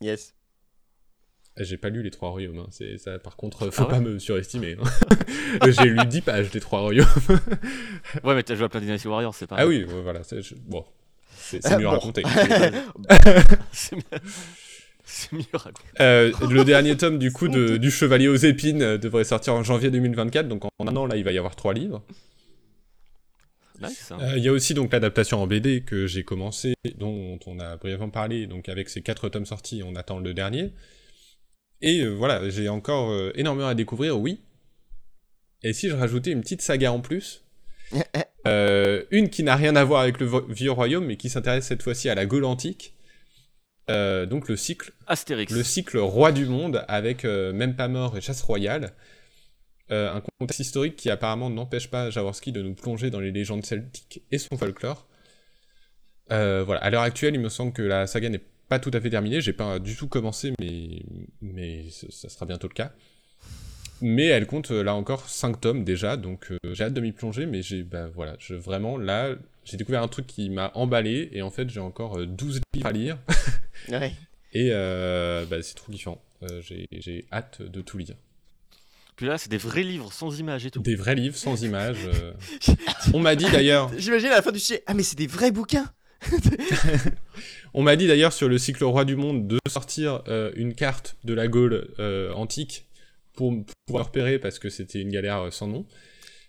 yes. 0.00 0.34
J'ai 1.56 1.76
pas 1.76 1.88
lu 1.88 2.02
les 2.02 2.10
trois 2.10 2.30
royaumes, 2.30 2.58
hein. 2.58 2.66
c'est 2.70 2.98
ça. 2.98 3.16
Par 3.20 3.36
contre, 3.36 3.70
faut 3.70 3.82
Ah 3.82 3.86
ouais 3.86 3.90
pas 3.90 4.00
me 4.00 4.18
surestimer. 4.18 4.76
hein. 4.82 5.68
J'ai 5.70 5.84
lu 5.88 6.04
10 6.04 6.20
pages 6.22 6.50
des 6.50 6.58
trois 6.58 6.80
royaumes. 6.80 7.06
Ouais, 8.24 8.34
mais 8.34 8.42
t'as 8.42 8.56
joué 8.56 8.64
à 8.64 8.68
plein 8.68 8.80
Dynasty 8.80 9.06
Warriors, 9.06 9.36
c'est 9.36 9.46
pas. 9.46 9.54
ah 9.58 9.66
oui, 9.66 9.84
voilà. 9.84 10.22
je- 10.32 10.54
Bon, 10.66 10.84
c'est 11.60 11.78
mieux 11.78 11.88
raconté. 11.88 12.22
c'est 13.72 13.96
mieux. 15.32 15.44
Raconté. 15.52 15.82
Le 15.98 16.62
dernier 16.64 16.96
tome 16.96 17.18
du 17.18 17.30
coup 17.32 17.48
de- 17.56 17.76
du 17.76 17.90
Chevalier 17.90 18.28
aux 18.28 18.36
épines 18.36 18.82
euh, 18.82 18.98
devrait 18.98 19.24
sortir 19.24 19.54
en 19.54 19.62
janvier 19.62 19.90
2024, 19.90 20.48
donc 20.48 20.64
en 20.64 20.70
un 20.88 20.96
an 20.96 21.06
là 21.06 21.16
il 21.16 21.24
va 21.24 21.32
y 21.32 21.38
avoir 21.38 21.56
trois 21.56 21.74
livres. 21.74 22.02
Nice. 23.82 24.10
hein. 24.12 24.18
Euh, 24.20 24.38
Il 24.38 24.44
y 24.44 24.48
a 24.48 24.52
aussi 24.52 24.72
donc 24.74 24.92
l'adaptation 24.92 25.42
en 25.42 25.46
BD 25.46 25.82
que 25.82 26.06
j'ai 26.06 26.22
commencé, 26.24 26.74
dont 26.96 27.38
on 27.46 27.58
a 27.58 27.76
brièvement 27.76 28.08
parlé, 28.10 28.46
donc 28.46 28.68
avec 28.68 28.88
ces 28.88 29.02
quatre 29.02 29.28
tomes 29.28 29.46
sortis, 29.46 29.82
on 29.84 29.94
attend 29.96 30.20
le 30.20 30.32
dernier. 30.32 30.72
Et 31.82 32.00
euh, 32.00 32.10
voilà, 32.10 32.48
j'ai 32.48 32.68
encore 32.68 33.10
euh, 33.10 33.32
énormément 33.34 33.68
à 33.68 33.74
découvrir, 33.74 34.18
oui. 34.18 34.40
Et 35.62 35.72
si 35.72 35.88
je 35.88 35.94
rajoutais 35.94 36.30
une 36.30 36.40
petite 36.40 36.62
saga 36.62 36.92
en 36.92 37.00
plus, 37.00 37.43
euh, 38.46 39.04
une 39.10 39.30
qui 39.30 39.42
n'a 39.42 39.56
rien 39.56 39.76
à 39.76 39.84
voir 39.84 40.02
avec 40.02 40.18
le 40.20 40.28
vieux 40.48 40.70
royaume, 40.70 41.06
mais 41.06 41.16
qui 41.16 41.28
s'intéresse 41.28 41.66
cette 41.66 41.82
fois-ci 41.82 42.08
à 42.08 42.14
la 42.14 42.26
Gaule 42.26 42.44
antique, 42.44 42.94
euh, 43.90 44.26
donc 44.26 44.48
le 44.48 44.56
cycle 44.56 44.92
Astérix. 45.06 45.52
le 45.52 45.62
cycle 45.62 45.98
Roi 45.98 46.32
du 46.32 46.46
Monde 46.46 46.84
avec 46.88 47.24
euh, 47.24 47.52
Même 47.52 47.76
pas 47.76 47.88
mort 47.88 48.16
et 48.16 48.20
Chasse 48.20 48.42
royale. 48.42 48.92
Un 49.90 50.22
contexte 50.40 50.60
historique 50.60 50.96
qui 50.96 51.08
apparemment 51.08 51.50
n'empêche 51.50 51.88
pas 51.88 52.10
Jaworski 52.10 52.50
de 52.50 52.62
nous 52.62 52.74
plonger 52.74 53.10
dans 53.10 53.20
les 53.20 53.30
légendes 53.30 53.64
celtiques 53.64 54.22
et 54.32 54.38
son 54.38 54.56
folklore. 54.56 55.06
Voilà, 56.30 56.80
à 56.80 56.90
l'heure 56.90 57.02
actuelle, 57.02 57.34
il 57.34 57.40
me 57.40 57.48
semble 57.48 57.72
que 57.72 57.82
la 57.82 58.08
saga 58.08 58.28
n'est 58.28 58.42
pas 58.68 58.80
tout 58.80 58.90
à 58.92 59.00
fait 59.00 59.10
terminée. 59.10 59.40
J'ai 59.40 59.52
pas 59.52 59.78
du 59.78 59.94
tout 59.94 60.08
commencé, 60.08 60.52
mais, 60.58 61.02
mais 61.42 61.84
ça 61.90 62.28
sera 62.28 62.44
bientôt 62.44 62.66
le 62.66 62.74
cas. 62.74 62.92
Mais 64.02 64.26
elle 64.26 64.46
compte 64.46 64.70
euh, 64.70 64.82
là 64.82 64.94
encore 64.94 65.28
5 65.28 65.60
tomes 65.60 65.84
déjà, 65.84 66.16
donc 66.16 66.50
euh, 66.50 66.58
j'ai 66.72 66.84
hâte 66.84 66.94
de 66.94 67.00
m'y 67.00 67.12
plonger, 67.12 67.46
mais 67.46 67.62
j'ai 67.62 67.82
bah, 67.82 68.08
voilà, 68.14 68.34
je, 68.38 68.54
vraiment 68.54 68.98
là, 68.98 69.30
j'ai 69.64 69.76
découvert 69.76 70.02
un 70.02 70.08
truc 70.08 70.26
qui 70.26 70.50
m'a 70.50 70.70
emballé, 70.74 71.28
et 71.32 71.42
en 71.42 71.50
fait 71.50 71.70
j'ai 71.70 71.80
encore 71.80 72.18
euh, 72.18 72.26
12 72.26 72.60
livres 72.74 72.86
à 72.86 72.92
lire. 72.92 73.18
Ouais. 73.88 74.12
Et 74.56 74.68
euh, 74.72 75.44
bah, 75.50 75.56
c'est 75.62 75.74
trop 75.74 75.90
kiffant. 75.90 76.22
Euh, 76.44 76.60
j'ai- 76.62 76.86
J'ai 76.92 77.24
hâte 77.32 77.60
de 77.60 77.80
tout 77.80 77.98
lire. 77.98 78.14
Puis 79.16 79.26
là, 79.26 79.36
c'est 79.36 79.48
des 79.50 79.58
vrais 79.58 79.82
livres 79.82 80.12
sans 80.12 80.38
images 80.38 80.64
et 80.64 80.70
tout. 80.70 80.80
Des 80.80 80.94
vrais 80.94 81.16
livres 81.16 81.34
sans 81.36 81.60
images. 81.64 81.98
euh. 82.06 82.32
On 83.14 83.18
m'a 83.18 83.34
dit 83.34 83.46
d'ailleurs, 83.50 83.90
J'imagine 83.98 84.28
à 84.28 84.36
la 84.36 84.42
fin 84.42 84.52
du 84.52 84.60
sujet. 84.60 84.84
Ah, 84.86 84.94
mais 84.94 85.02
c'est 85.02 85.16
des 85.18 85.26
vrais 85.26 85.50
bouquins 85.50 85.90
on 87.74 87.82
m'a 87.82 87.96
dit 87.96 88.06
d'ailleurs 88.06 88.32
sur 88.32 88.48
le 88.48 88.56
cycle 88.58 88.82
Roi 88.84 89.04
du 89.04 89.16
Monde 89.16 89.46
de 89.46 89.58
sortir 89.68 90.22
euh, 90.28 90.52
une 90.56 90.74
carte 90.74 91.16
de 91.24 91.34
la 91.34 91.48
Gaule 91.48 91.88
euh, 91.98 92.32
antique 92.32 92.86
pour 93.34 93.52
pouvoir 93.86 94.06
repérer 94.06 94.38
parce 94.38 94.58
que 94.58 94.68
c'était 94.70 95.00
une 95.00 95.10
galère 95.10 95.42
euh, 95.42 95.50
sans 95.50 95.66
nom. 95.66 95.86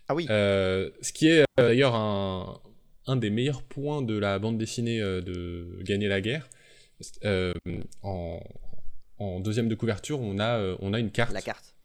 Ah 0.07 0.15
oui. 0.15 0.27
Euh, 0.29 0.89
ce 1.01 1.11
qui 1.13 1.27
est 1.27 1.41
euh, 1.41 1.45
d'ailleurs 1.57 1.95
un, 1.95 2.61
un 3.07 3.15
des 3.15 3.29
meilleurs 3.29 3.63
points 3.63 4.01
de 4.01 4.17
la 4.17 4.37
bande 4.39 4.57
dessinée 4.57 5.01
euh, 5.01 5.21
de 5.21 5.79
Gagner 5.83 6.07
la 6.07 6.21
guerre. 6.21 6.47
Euh, 7.25 7.53
en, 8.03 8.39
en 9.17 9.39
deuxième 9.39 9.67
de 9.67 9.75
couverture, 9.75 10.19
on 10.21 10.39
a, 10.39 10.57
euh, 10.59 10.75
on 10.79 10.93
a 10.93 10.99
une 10.99 11.11
carte 11.11 11.33
La 11.33 11.41
carte. 11.41 11.75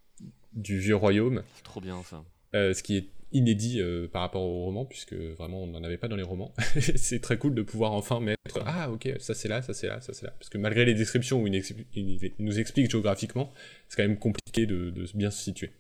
du 0.52 0.78
vieux 0.78 0.96
royaume. 0.96 1.42
Trop 1.64 1.80
bien 1.80 2.02
ça. 2.04 2.22
Euh, 2.54 2.74
ce 2.74 2.82
qui 2.82 2.96
est 2.96 3.06
inédit 3.32 3.80
euh, 3.80 4.08
par 4.08 4.22
rapport 4.22 4.42
au 4.42 4.64
roman, 4.64 4.84
puisque 4.84 5.14
vraiment 5.14 5.62
on 5.62 5.66
n'en 5.68 5.82
avait 5.84 5.98
pas 5.98 6.08
dans 6.08 6.16
les 6.16 6.22
romans. 6.22 6.52
c'est 6.96 7.20
très 7.20 7.38
cool 7.38 7.54
de 7.54 7.62
pouvoir 7.62 7.92
enfin 7.92 8.20
mettre 8.20 8.60
Ah, 8.66 8.90
ok, 8.90 9.08
ça 9.18 9.34
c'est 9.34 9.48
là, 9.48 9.62
ça 9.62 9.72
c'est 9.74 9.86
là, 9.86 10.00
ça 10.00 10.12
c'est 10.12 10.26
là. 10.26 10.32
Parce 10.38 10.48
que 10.48 10.58
malgré 10.58 10.84
les 10.84 10.94
descriptions 10.94 11.40
où 11.40 11.46
il, 11.46 11.54
expli- 11.54 11.86
il 11.94 12.32
nous 12.38 12.58
explique 12.58 12.90
géographiquement, 12.90 13.52
c'est 13.88 13.96
quand 13.96 14.08
même 14.08 14.18
compliqué 14.18 14.66
de, 14.66 14.90
de 14.90 15.06
bien 15.14 15.30
se 15.30 15.42
situer. 15.42 15.70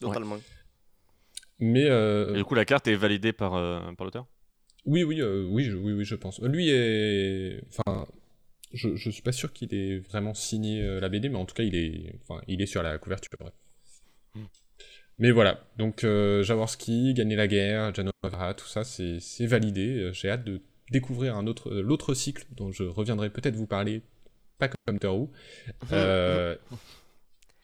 Totalement. 0.00 0.38
Mais 1.58 1.86
euh, 1.86 2.34
Et 2.34 2.38
du 2.38 2.44
coup, 2.44 2.54
la 2.54 2.64
carte 2.64 2.86
est 2.88 2.94
validée 2.94 3.32
par, 3.32 3.54
euh, 3.54 3.80
par 3.96 4.04
l'auteur? 4.04 4.26
Oui, 4.86 5.02
oui, 5.02 5.20
euh, 5.20 5.44
oui, 5.50 5.64
je, 5.64 5.76
oui, 5.76 5.92
oui, 5.92 6.04
je 6.04 6.14
pense. 6.14 6.40
Lui 6.40 6.70
est. 6.70 7.60
Enfin, 7.68 8.06
je, 8.72 8.94
je 8.94 9.10
suis 9.10 9.22
pas 9.22 9.32
sûr 9.32 9.52
qu'il 9.52 9.74
ait 9.74 9.98
vraiment 9.98 10.34
signé 10.34 10.82
euh, 10.82 11.00
la 11.00 11.08
BD, 11.08 11.28
mais 11.28 11.36
en 11.36 11.46
tout 11.46 11.54
cas, 11.54 11.64
il 11.64 11.74
est, 11.74 12.14
enfin, 12.22 12.40
il 12.48 12.62
est 12.62 12.66
sur 12.66 12.82
la 12.82 12.96
couverture. 12.98 13.38
ouais. 13.40 13.50
Mais 15.18 15.32
voilà, 15.32 15.64
donc 15.76 16.04
euh, 16.04 16.42
Jaworski, 16.44 17.12
Gagner 17.14 17.34
la 17.34 17.48
guerre, 17.48 17.92
Jano 17.94 18.12
Navarra, 18.22 18.54
tout 18.54 18.66
ça, 18.66 18.84
c'est 18.84 19.18
c'est 19.20 19.46
validé. 19.46 19.98
Euh, 19.98 20.12
J'ai 20.12 20.30
hâte 20.30 20.44
de 20.44 20.60
découvrir 20.90 21.36
un 21.36 21.46
autre, 21.46 21.70
euh, 21.70 21.82
l'autre 21.82 22.14
cycle 22.14 22.44
dont 22.56 22.70
je 22.70 22.84
reviendrai 22.84 23.28
peut-être 23.30 23.56
vous 23.56 23.66
parler, 23.66 24.02
pas 24.58 24.68
comme. 24.68 24.98
Euh, 25.92 26.56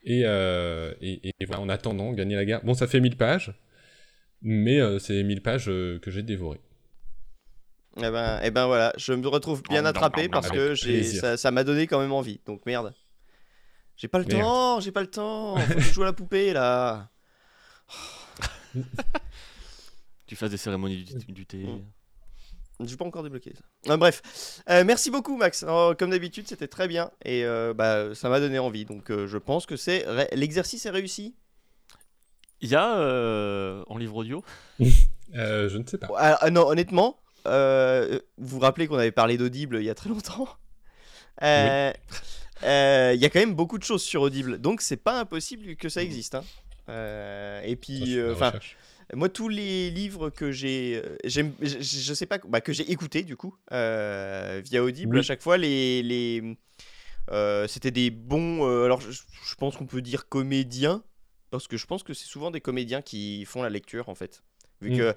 et, 0.04 0.22
euh, 0.26 0.92
et, 1.00 1.28
et 1.28 1.44
voilà, 1.46 1.62
en 1.62 1.68
attendant, 1.68 2.12
Gagner 2.12 2.34
la 2.36 2.44
guerre. 2.44 2.62
Bon, 2.64 2.74
ça 2.74 2.86
fait 2.86 3.00
1000 3.00 3.16
pages, 3.16 3.54
mais 4.42 4.80
euh, 4.80 4.98
c'est 4.98 5.22
1000 5.22 5.40
pages 5.40 5.68
euh, 5.68 5.98
que 6.00 6.10
j'ai 6.10 6.22
dévorées. 6.22 6.60
Eh 7.96 8.10
ben, 8.10 8.40
eh 8.42 8.50
ben 8.50 8.66
voilà, 8.66 8.92
je 8.98 9.12
me 9.12 9.26
retrouve 9.28 9.62
bien 9.62 9.82
nom, 9.82 9.88
attrapé 9.88 10.28
parce 10.28 10.50
que 10.50 10.74
ça 10.74 11.36
ça 11.36 11.50
m'a 11.52 11.62
donné 11.62 11.86
quand 11.86 12.00
même 12.00 12.12
envie. 12.12 12.40
Donc 12.44 12.66
merde. 12.66 12.92
J'ai 13.96 14.08
pas 14.08 14.18
le 14.18 14.24
Merde. 14.24 14.40
temps, 14.40 14.80
j'ai 14.80 14.90
pas 14.90 15.00
le 15.02 15.06
temps. 15.06 15.56
Faut 15.56 15.74
que 15.74 15.80
je 15.80 15.92
joue 15.92 16.02
à 16.02 16.06
la 16.06 16.12
poupée 16.12 16.52
là. 16.52 17.08
Tu 20.26 20.36
fasses 20.36 20.50
des 20.50 20.56
cérémonies 20.56 21.04
du, 21.04 21.32
du 21.32 21.46
thé. 21.46 21.58
Mm. 21.58 21.82
J'ai 22.86 22.96
pas 22.96 23.04
encore 23.04 23.22
débloqué 23.22 23.52
ça. 23.54 23.62
Ah, 23.92 23.96
bref, 23.96 24.22
Euh, 24.68 24.82
merci 24.84 25.10
beaucoup 25.10 25.36
Max. 25.36 25.62
Alors, 25.62 25.96
comme 25.96 26.10
d'habitude, 26.10 26.48
c'était 26.48 26.66
très 26.66 26.88
bien 26.88 27.10
et 27.24 27.44
euh, 27.44 27.72
bah 27.74 28.14
ça 28.14 28.28
m'a 28.28 28.40
donné 28.40 28.58
envie. 28.58 28.84
Donc 28.84 29.10
euh, 29.10 29.26
je 29.28 29.38
pense 29.38 29.64
que 29.66 29.76
c'est 29.76 30.04
ré- 30.06 30.28
l'exercice 30.32 30.86
est 30.86 30.90
réussi. 30.90 31.36
Il 32.60 32.68
y 32.70 32.74
a 32.74 32.96
euh, 32.96 33.84
en 33.86 33.96
livre 33.98 34.16
audio 34.16 34.42
Euh, 35.34 35.68
je 35.68 35.78
ne 35.78 35.86
sais 35.86 35.98
pas. 35.98 36.08
Ah, 36.16 36.38
ah, 36.42 36.50
non, 36.50 36.68
honnêtement, 36.68 37.18
euh, 37.48 38.20
vous 38.38 38.58
vous 38.58 38.60
rappelez 38.60 38.86
qu'on 38.86 38.98
avait 38.98 39.10
parlé 39.10 39.36
d'Audible 39.36 39.78
il 39.80 39.84
y 39.84 39.90
a 39.90 39.94
très 39.94 40.08
longtemps. 40.08 40.46
Euh, 41.42 41.92
euh, 42.62 43.12
Il 43.16 43.20
y 43.20 43.24
a 43.24 43.30
quand 43.30 43.40
même 43.40 43.54
beaucoup 43.54 43.78
de 43.78 43.82
choses 43.82 44.02
sur 44.02 44.22
Audible, 44.22 44.58
donc 44.60 44.80
c'est 44.80 44.96
pas 44.98 45.18
impossible 45.18 45.74
que 45.74 45.88
ça 45.88 46.02
existe. 46.02 46.36
hein. 46.36 46.44
Euh, 46.88 47.62
et 47.62 47.76
puis, 47.76 48.18
euh, 48.18 48.32
enfin, 48.34 48.52
moi 49.14 49.28
tous 49.28 49.48
les 49.48 49.90
livres 49.90 50.30
que 50.30 50.52
j'ai, 50.52 51.02
euh, 51.04 51.16
je, 51.24 52.14
sais 52.14 52.26
pas, 52.26 52.38
bah, 52.48 52.60
que 52.60 52.72
j'ai 52.72 52.90
écouté 52.90 53.22
du 53.22 53.36
coup 53.36 53.56
via 53.70 54.82
Audible 54.82 55.16
Oui. 55.16 55.20
à 55.20 55.22
chaque 55.22 55.42
fois 55.42 55.56
les, 55.56 56.02
les 56.02 56.56
c'était 57.68 57.90
des 57.90 58.10
bons. 58.10 58.64
alors 58.84 59.00
je, 59.00 59.10
je 59.10 59.54
pense 59.56 59.76
qu'on 59.76 59.86
peut 59.86 60.02
dire 60.02 60.28
comédiens 60.28 61.02
parce 61.50 61.68
que 61.68 61.76
je 61.76 61.86
pense 61.86 62.02
que 62.02 62.14
c'est 62.14 62.26
souvent 62.26 62.50
des 62.50 62.60
comédiens 62.60 63.00
qui 63.00 63.44
font 63.44 63.62
la 63.62 63.70
lecture 63.70 64.08
en 64.08 64.14
fait, 64.14 64.42
vu 64.80 64.90
Mm. 64.90 64.96
que 64.98 65.14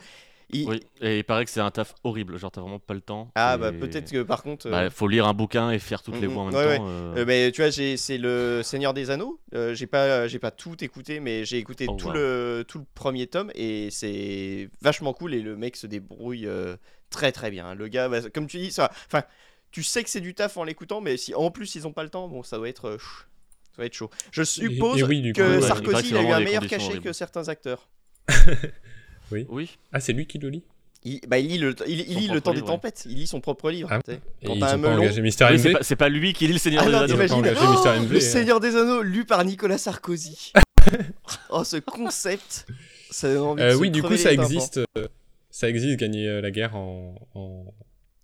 Oui, 0.53 0.79
et 1.01 1.17
il 1.19 1.23
paraît 1.23 1.43
que 1.45 1.51
c'est 1.51 1.59
un 1.59 1.71
taf 1.71 1.93
horrible, 2.03 2.37
genre 2.37 2.51
t'as 2.51 2.61
vraiment 2.61 2.79
pas 2.79 2.93
le 2.93 3.01
temps. 3.01 3.29
ah 3.35 3.55
et- 3.55 3.59
bah 3.59 3.71
peut-être 3.73 4.09
que 4.11 4.23
par 4.23 4.43
contre. 4.43 4.67
euh, 4.67 4.71
Bah, 4.71 4.89
faut 4.89 5.07
lire 5.07 5.27
un 5.27 5.33
bouquin 5.33 5.71
et 5.71 5.79
faire 5.79 6.01
toutes 6.01 6.19
les 6.21 6.27
Mhm, 6.27 6.33
voix 6.33 6.43
en 6.43 6.45
même 6.45 6.55
ouais, 6.55 6.77
temps. 6.77 6.87
euh, 6.87 7.15
Euh, 7.17 7.25
mais 7.25 7.51
tu 7.51 7.61
vois, 7.61 7.69
j'ai- 7.69 7.97
c'est 7.97 8.17
le 8.17 8.61
Seigneur 8.63 8.93
des 8.93 9.09
Anneaux. 9.09 9.39
Euh, 9.53 9.73
j'ai 9.73 9.87
pas, 9.87 10.27
j'ai 10.27 10.39
pas 10.39 10.51
tout 10.51 10.81
écouté, 10.83 11.19
mais 11.19 11.43
j'ai 11.43 11.57
écouté 11.57 11.85
Oh, 11.89 11.95
tout 11.99 12.07
wow. 12.07 12.13
le 12.13 12.65
tout 12.67 12.79
le 12.79 12.85
premier 12.93 13.27
tome 13.27 13.51
et 13.55 13.89
c'est 13.91 14.69
vachement 14.81 15.13
cool 15.13 15.33
et 15.33 15.41
le 15.41 15.57
mec 15.57 15.75
se 15.75 15.85
débrouille 15.87 16.47
euh, 16.47 16.77
très 17.09 17.31
très 17.33 17.51
bien. 17.51 17.75
Le 17.75 17.87
gars, 17.89 18.07
bah, 18.07 18.21
comme 18.33 18.47
tu 18.47 18.57
dis, 18.57 18.71
ça, 18.71 18.89
enfin, 19.07 19.23
tu 19.71 19.83
sais 19.83 20.01
que 20.03 20.09
c'est 20.09 20.21
du 20.21 20.33
taf 20.33 20.55
en 20.55 20.63
l'écoutant, 20.63 21.01
mais 21.01 21.17
si 21.17 21.35
en 21.35 21.51
plus 21.51 21.75
ils 21.75 21.85
ont 21.87 21.93
pas 21.93 22.03
le 22.03 22.09
temps, 22.09 22.29
bon, 22.29 22.41
ça 22.41 22.55
doit 22.57 22.69
être, 22.69 22.85
euh, 22.87 22.97
ça 22.97 23.81
va 23.81 23.85
être 23.85 23.93
chaud. 23.93 24.09
Je 24.31 24.43
suppose 24.43 24.99
et 24.99 25.03
oui, 25.03 25.21
du 25.21 25.33
coup, 25.33 25.39
que 25.41 25.59
ouais, 25.59 25.67
Sarkozy 25.67 26.09
il 26.09 26.17
a 26.17 26.21
eu 26.23 26.31
un 26.31 26.39
meilleur 26.39 26.65
cachet 26.65 26.99
que 26.99 27.11
certains 27.11 27.49
acteurs. 27.49 27.89
Oui, 29.31 29.77
Ah, 29.91 29.99
c'est 29.99 30.13
lui 30.13 30.25
qui 30.27 30.37
le 30.39 30.49
lit 30.49 30.63
Il, 31.03 31.19
bah, 31.27 31.37
il 31.39 31.47
lit 31.47 31.57
le, 31.57 31.75
il, 31.87 31.99
il 32.01 32.13
Son 32.13 32.19
lit 32.19 32.27
le 32.27 32.41
propre 32.41 32.41
temps 32.41 32.51
des 32.51 32.55
livre, 32.57 32.67
ouais. 32.67 32.73
tempêtes. 32.75 33.03
Il 33.09 33.15
lit 33.15 33.27
son 33.27 33.41
propre 33.41 33.69
livre. 33.71 33.89
Ah. 33.91 33.99
Et 34.09 34.19
Quand 34.45 34.53
ils 34.55 34.59
t'as 34.59 34.73
un 34.73 34.77
melon- 34.77 34.97
engagé 35.01 35.21
Mister 35.21 35.47
Oui, 35.51 35.59
c'est 35.59 35.71
pas, 35.73 35.83
c'est 35.83 35.95
pas 35.95 36.09
lui 36.09 36.33
qui 36.33 36.47
lit 36.47 36.53
le 36.53 36.59
Seigneur 36.59 36.83
Ah 36.83 36.85
des 36.85 36.91
non, 36.91 36.97
Anneaux. 36.99 37.33
Oh, 37.35 37.41
Mr. 37.41 37.99
MV, 37.99 38.09
Le 38.11 38.17
euh. 38.17 38.19
Seigneur 38.19 38.59
des 38.59 38.75
Anneaux, 38.75 39.01
lu 39.01 39.25
par 39.25 39.43
Nicolas 39.45 39.77
Sarkozy. 39.77 40.53
oh, 41.49 41.63
ce 41.63 41.77
concept. 41.77 42.65
Ça 43.09 43.33
donne 43.33 43.43
envie 43.43 43.61
de 43.61 43.67
Euh, 43.67 43.71
se 43.73 43.77
oui, 43.77 43.89
du 43.91 44.01
coup, 44.03 44.17
ça 44.17 44.31
existe. 44.33 44.79
euh, 44.97 45.07
ça 45.49 45.69
existe, 45.69 45.97
gagner 45.99 46.27
euh, 46.27 46.41
la 46.41 46.51
guerre 46.51 46.75
en, 46.75 47.15
en, 47.35 47.73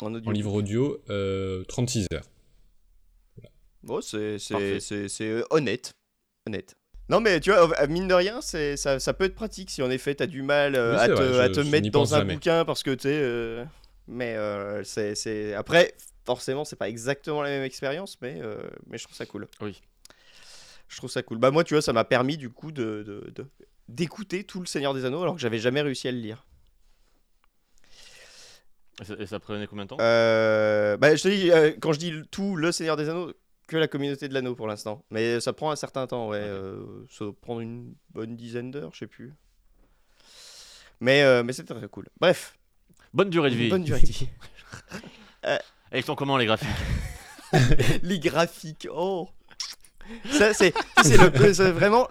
En 0.01 0.13
audio. 0.13 0.29
en 0.29 0.31
livre 0.31 0.53
audio, 0.53 1.01
euh, 1.09 1.63
36 1.65 2.07
heures. 2.13 2.25
Bon, 3.83 4.01
c'est 4.01 4.39
c'est- 4.39 4.53
Parfait. 4.53 4.79
c'est- 4.79 5.07
c'est 5.09 5.27
euh, 5.29 5.43
honnête. 5.49 5.91
Honnête. 6.47 6.73
Non, 7.09 7.19
mais 7.19 7.39
tu 7.39 7.51
vois, 7.51 7.69
euh, 7.81 7.87
mine 7.87 8.07
de 8.07 8.13
rien, 8.13 8.39
c'est- 8.41 8.77
ça, 8.77 8.99
ça 8.99 9.13
peut 9.13 9.25
être 9.25 9.35
pratique 9.35 9.69
si 9.69 9.81
en 9.81 9.89
effet 9.91 10.15
t'as 10.15 10.25
du 10.25 10.41
mal 10.41 10.75
euh, 10.75 10.97
à, 10.97 11.07
te, 11.07 11.11
vrai, 11.13 11.43
à 11.43 11.49
te 11.49 11.61
je 11.61 11.69
mettre 11.69 11.89
dans 11.91 12.15
un 12.15 12.19
jamais. 12.19 12.33
bouquin 12.33 12.63
parce 12.65 12.81
que 12.83 12.91
tu 12.91 13.03
sais. 13.03 13.19
euh, 13.21 13.63
Mais 14.07 14.35
euh, 14.35 14.83
c'est, 14.83 15.15
c'est- 15.15 15.53
après, 15.53 15.93
forcément, 16.25 16.65
c'est 16.65 16.75
pas 16.77 16.89
exactement 16.89 17.41
la 17.41 17.49
même 17.49 17.63
expérience, 17.63 18.17
mais, 18.21 18.39
euh, 18.41 18.57
mais 18.87 18.97
je 18.97 19.03
trouve 19.05 19.15
ça 19.15 19.25
cool. 19.25 19.47
Oui. 19.61 19.81
Je 20.89 20.97
trouve 20.97 21.09
ça 21.09 21.23
cool. 21.23 21.37
Bah 21.39 21.51
moi, 21.51 21.63
tu 21.63 21.73
vois, 21.73 21.81
ça 21.81 21.91
m'a 21.93 22.03
permis 22.03 22.37
du 22.37 22.49
coup 22.49 22.71
de, 22.71 23.03
de- 23.03 23.31
de- 23.33 23.45
d'écouter 23.89 24.43
tout 24.43 24.59
le 24.59 24.65
Seigneur 24.65 24.93
des 24.93 25.05
Anneaux 25.05 25.21
alors 25.21 25.35
que 25.35 25.41
j'avais 25.41 25.59
jamais 25.59 25.81
réussi 25.81 26.07
à 26.07 26.11
le 26.11 26.19
lire. 26.19 26.45
Et 29.01 29.05
ça, 29.05 29.13
et 29.19 29.25
ça 29.25 29.39
prenait 29.39 29.65
combien 29.67 29.85
de 29.85 29.89
temps? 29.89 29.97
Euh, 29.99 30.97
bah, 30.97 31.15
je 31.15 31.23
te 31.23 31.27
dis, 31.27 31.51
euh, 31.51 31.71
quand 31.81 31.93
je 31.93 31.99
dis 31.99 32.13
tout 32.29 32.55
le 32.55 32.71
Seigneur 32.71 32.95
des 32.95 33.09
Anneaux, 33.09 33.33
que 33.67 33.77
la 33.77 33.87
communauté 33.87 34.27
de 34.27 34.33
l'anneau 34.33 34.55
pour 34.55 34.67
l'instant. 34.67 35.03
Mais 35.09 35.39
ça 35.39 35.53
prend 35.53 35.71
un 35.71 35.75
certain 35.75 36.05
temps, 36.07 36.27
ouais. 36.29 36.37
Euh, 36.41 37.05
ça 37.09 37.25
prendre 37.41 37.61
une 37.61 37.93
bonne 38.11 38.35
dizaine 38.35 38.71
d'heures, 38.71 38.91
je 38.93 38.99
sais 38.99 39.07
plus. 39.07 39.33
Mais, 40.99 41.21
euh, 41.23 41.43
mais 41.43 41.53
c'était 41.53 41.73
très 41.73 41.87
cool. 41.87 42.07
Bref, 42.19 42.57
Bonne 43.13 43.29
durée 43.29 43.49
de 43.51 43.55
vie. 43.55 43.69
bonne 43.69 43.83
durée 43.83 44.01
de 44.01 44.05
vie. 44.07 44.27
Et 45.91 45.99
ils 45.99 46.03
sont 46.03 46.15
comment 46.15 46.37
les 46.37 46.45
graphiques 46.45 46.69
Les 48.03 48.19
graphiques, 48.19 48.87
oh 48.91 49.29
Ça, 50.31 50.53
c'est 50.53 50.73
c'est 51.03 51.53
c'est 51.53 51.71
vraiment 51.71 52.07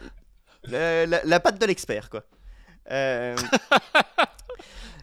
la, 0.65 1.07
la- 1.07 1.25
la 1.25 1.41
patte 1.41 1.61
de 1.61 1.67
l'expert, 1.67 2.09
quoi. 2.11 2.25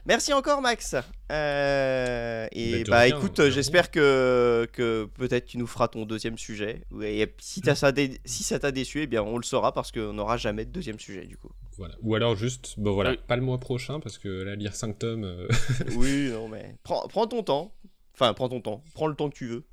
Merci 0.05 0.33
encore, 0.33 0.61
Max. 0.61 0.95
Euh, 1.31 2.47
Et 2.51 2.83
bah 2.85 2.99
rien, 3.01 3.15
écoute, 3.17 3.49
j'espère 3.49 3.91
que, 3.91 4.67
que 4.73 5.05
peut-être 5.15 5.45
tu 5.45 5.57
nous 5.57 5.67
feras 5.67 5.87
ton 5.87 6.05
deuxième 6.05 6.37
sujet. 6.37 6.81
Et 7.03 7.31
si, 7.39 7.61
t'as 7.61 7.75
ça 7.75 7.91
dé- 7.91 8.19
si 8.25 8.43
ça 8.43 8.59
t'a 8.59 8.71
déçu, 8.71 9.01
eh 9.03 9.07
bien 9.07 9.21
on 9.21 9.37
le 9.37 9.43
saura 9.43 9.71
parce 9.73 9.91
qu'on 9.91 10.13
n'aura 10.13 10.37
jamais 10.37 10.65
de 10.65 10.71
deuxième 10.71 10.99
sujet, 10.99 11.25
du 11.25 11.37
coup. 11.37 11.51
Voilà. 11.77 11.95
Ou 12.01 12.15
alors 12.15 12.35
juste, 12.35 12.75
bon 12.77 12.93
voilà, 12.93 13.11
Oui. 13.11 13.19
pas 13.27 13.35
le 13.35 13.41
mois 13.43 13.59
prochain, 13.59 13.99
parce 13.99 14.17
que 14.17 14.27
là, 14.27 14.55
lire 14.55 14.75
5 14.75 14.97
tomes, 14.99 15.23
euh, 15.25 15.47
oui, 15.95 16.29
non, 16.31 16.47
mais 16.47 16.75
prends, 16.83 17.07
prends 17.07 17.27
ton 17.27 17.43
temps. 17.43 17.73
Enfin, 18.15 18.33
prends 18.33 18.49
ton 18.49 18.61
temps. 18.61 18.83
Prends 18.95 19.07
le 19.07 19.15
temps 19.15 19.29
que 19.29 19.35
tu 19.35 19.47
veux. 19.47 19.63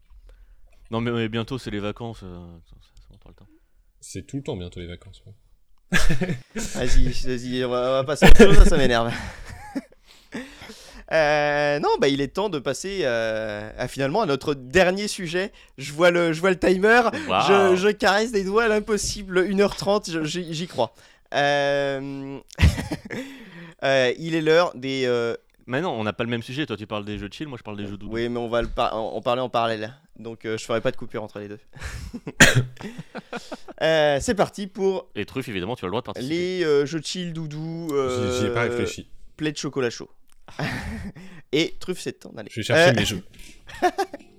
Non 0.91 1.01
mais, 1.01 1.11
mais 1.11 1.29
bientôt 1.29 1.59
c'est 1.59 1.70
les 1.72 1.81
vacances. 1.81 2.20
euh, 2.22 2.47
ça, 2.70 2.77
ça 2.83 3.09
montre 3.11 3.29
le 3.29 3.35
temps. 3.35 3.47
c'est 4.01 4.24
tout 4.27 4.37
le 4.37 4.43
temps 4.43 4.57
bientôt 4.57 4.79
les 4.81 4.87
vacances. 4.87 5.22
ouais. 5.27 5.33
Vas-y, 6.55 7.09
vas-y, 7.09 7.64
on 7.64 7.70
va, 7.70 7.79
on 7.89 7.93
va 7.93 8.05
passer 8.05 8.27
à 8.27 8.29
autre 8.29 8.39
chose, 8.45 8.57
ça, 8.59 8.64
ça 8.70 8.77
m'énerve. 8.77 9.12
Euh, 11.12 11.78
non, 11.78 11.88
bah 12.00 12.09
il 12.09 12.20
est 12.20 12.28
temps 12.34 12.48
de 12.48 12.59
passer 12.59 13.00
euh, 13.02 13.70
à 13.78 13.86
finalement 13.88 14.22
à 14.22 14.26
notre 14.26 14.54
dernier 14.54 15.07
sujet. 15.09 15.52
Je 15.78 15.92
vois 15.92 16.11
le, 16.11 16.32
je 16.32 16.40
vois 16.40 16.50
le 16.50 16.59
timer, 16.59 17.02
je, 17.46 17.76
je 17.76 17.88
caresse 17.90 18.32
des 18.32 18.42
doigts 18.44 18.64
à 18.64 18.68
l'impossible, 18.68 19.46
1h30, 19.48 20.11
je- 20.11 20.24
j'y 20.24 20.52
j'y 20.52 20.66
crois. 20.66 20.92
Euh, 21.34 22.38
euh, 23.84 24.12
il 24.18 24.34
est 24.34 24.40
l'heure 24.40 24.72
des... 24.74 25.04
euh, 25.07 25.34
Mais 25.66 25.80
non, 25.80 25.90
on 25.90 26.02
n'a 26.04 26.12
pas 26.12 26.24
le 26.24 26.30
même 26.30 26.42
sujet. 26.42 26.66
Toi 26.66 26.76
tu 26.76 26.86
parles 26.88 27.04
des 27.04 27.18
jeux 27.18 27.28
de 27.28 27.34
chill, 27.34 27.46
moi 27.48 27.59
je 27.59 27.62
parle 27.62 27.76
des 27.76 27.84
jeux 27.86 27.96
doudou. 27.96 28.12
Oui, 28.12 28.28
mais 28.28 28.38
on 28.38 28.48
va 28.48 28.62
le 28.62 28.68
par- 28.68 28.96
en, 28.96 29.20
parler 29.20 29.42
en 29.42 29.48
parallèle. 29.48 29.94
Donc 30.18 30.44
euh, 30.44 30.57
je 30.59 30.64
ferai 30.64 30.80
pas 30.80 30.90
de 30.90 30.96
coupure 30.96 31.22
entre 31.22 31.38
les 31.38 31.48
deux. 31.48 31.61
Euh, 33.82 34.18
C'est 34.22 34.34
parti 34.34 34.66
pour 34.66 35.09
Et 35.14 35.26
truffes 35.26 35.48
évidemment 35.48 35.76
tu 35.76 35.84
as 35.84 35.88
le 35.88 35.90
droit 35.90 36.00
de 36.00 36.07
participer. 36.07 36.34
les 36.34 36.64
euh, 36.64 36.86
jeux 36.86 37.00
de 37.00 37.04
chill 37.04 37.32
doudou. 37.32 37.88
J'y- 37.90 38.46
ai 38.46 38.50
pas 38.50 38.62
réfléchi. 38.62 39.09
Plaid 39.36 39.52
de 39.54 39.59
chocolat 39.59 39.90
chaud. 39.90 40.09
Et 41.53 41.76
truffe 41.78 42.01
c'est 42.01 42.14
temps 42.20 42.32
d'aller. 42.32 42.51
Je 42.53 42.61
vais 42.61 42.64
chercher 42.64 42.90
Euh, 42.90 42.94
mes 42.94 43.05
jeux. 43.05 43.22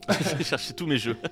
Je 0.09 0.35
vais 0.35 0.43
chercher 0.43 0.73
tous 0.73 0.85
mes 0.87 0.97
jeux. 0.97 1.17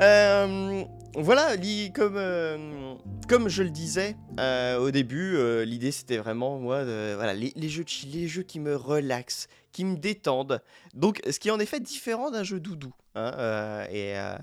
Euh, 0.00 0.84
voilà, 1.14 1.56
comme, 1.94 2.16
euh, 2.16 2.94
comme 3.28 3.48
je 3.48 3.62
le 3.62 3.70
disais 3.70 4.16
euh, 4.38 4.78
au 4.78 4.90
début, 4.90 5.36
euh, 5.36 5.64
l'idée 5.64 5.90
c'était 5.92 6.18
vraiment 6.18 6.58
moi, 6.58 6.84
de- 6.84 7.14
voilà, 7.14 7.32
les, 7.34 7.52
les 7.56 7.68
jeux 7.68 7.84
de 7.84 7.88
chill, 7.88 8.12
les 8.12 8.28
jeux 8.28 8.42
qui 8.42 8.60
me 8.60 8.76
relaxent, 8.76 9.48
qui 9.72 9.84
me 9.84 9.96
détendent. 9.96 10.60
Donc, 10.94 11.20
ce 11.30 11.38
qui 11.38 11.48
est 11.48 11.52
en 11.52 11.58
effet 11.60 11.80
différent 11.80 12.30
d'un 12.30 12.42
jeu 12.44 12.60
doudou. 12.60 12.92
hein, 13.14 13.32
euh, 13.38 13.86
et 13.90 14.18
euh, 14.18 14.36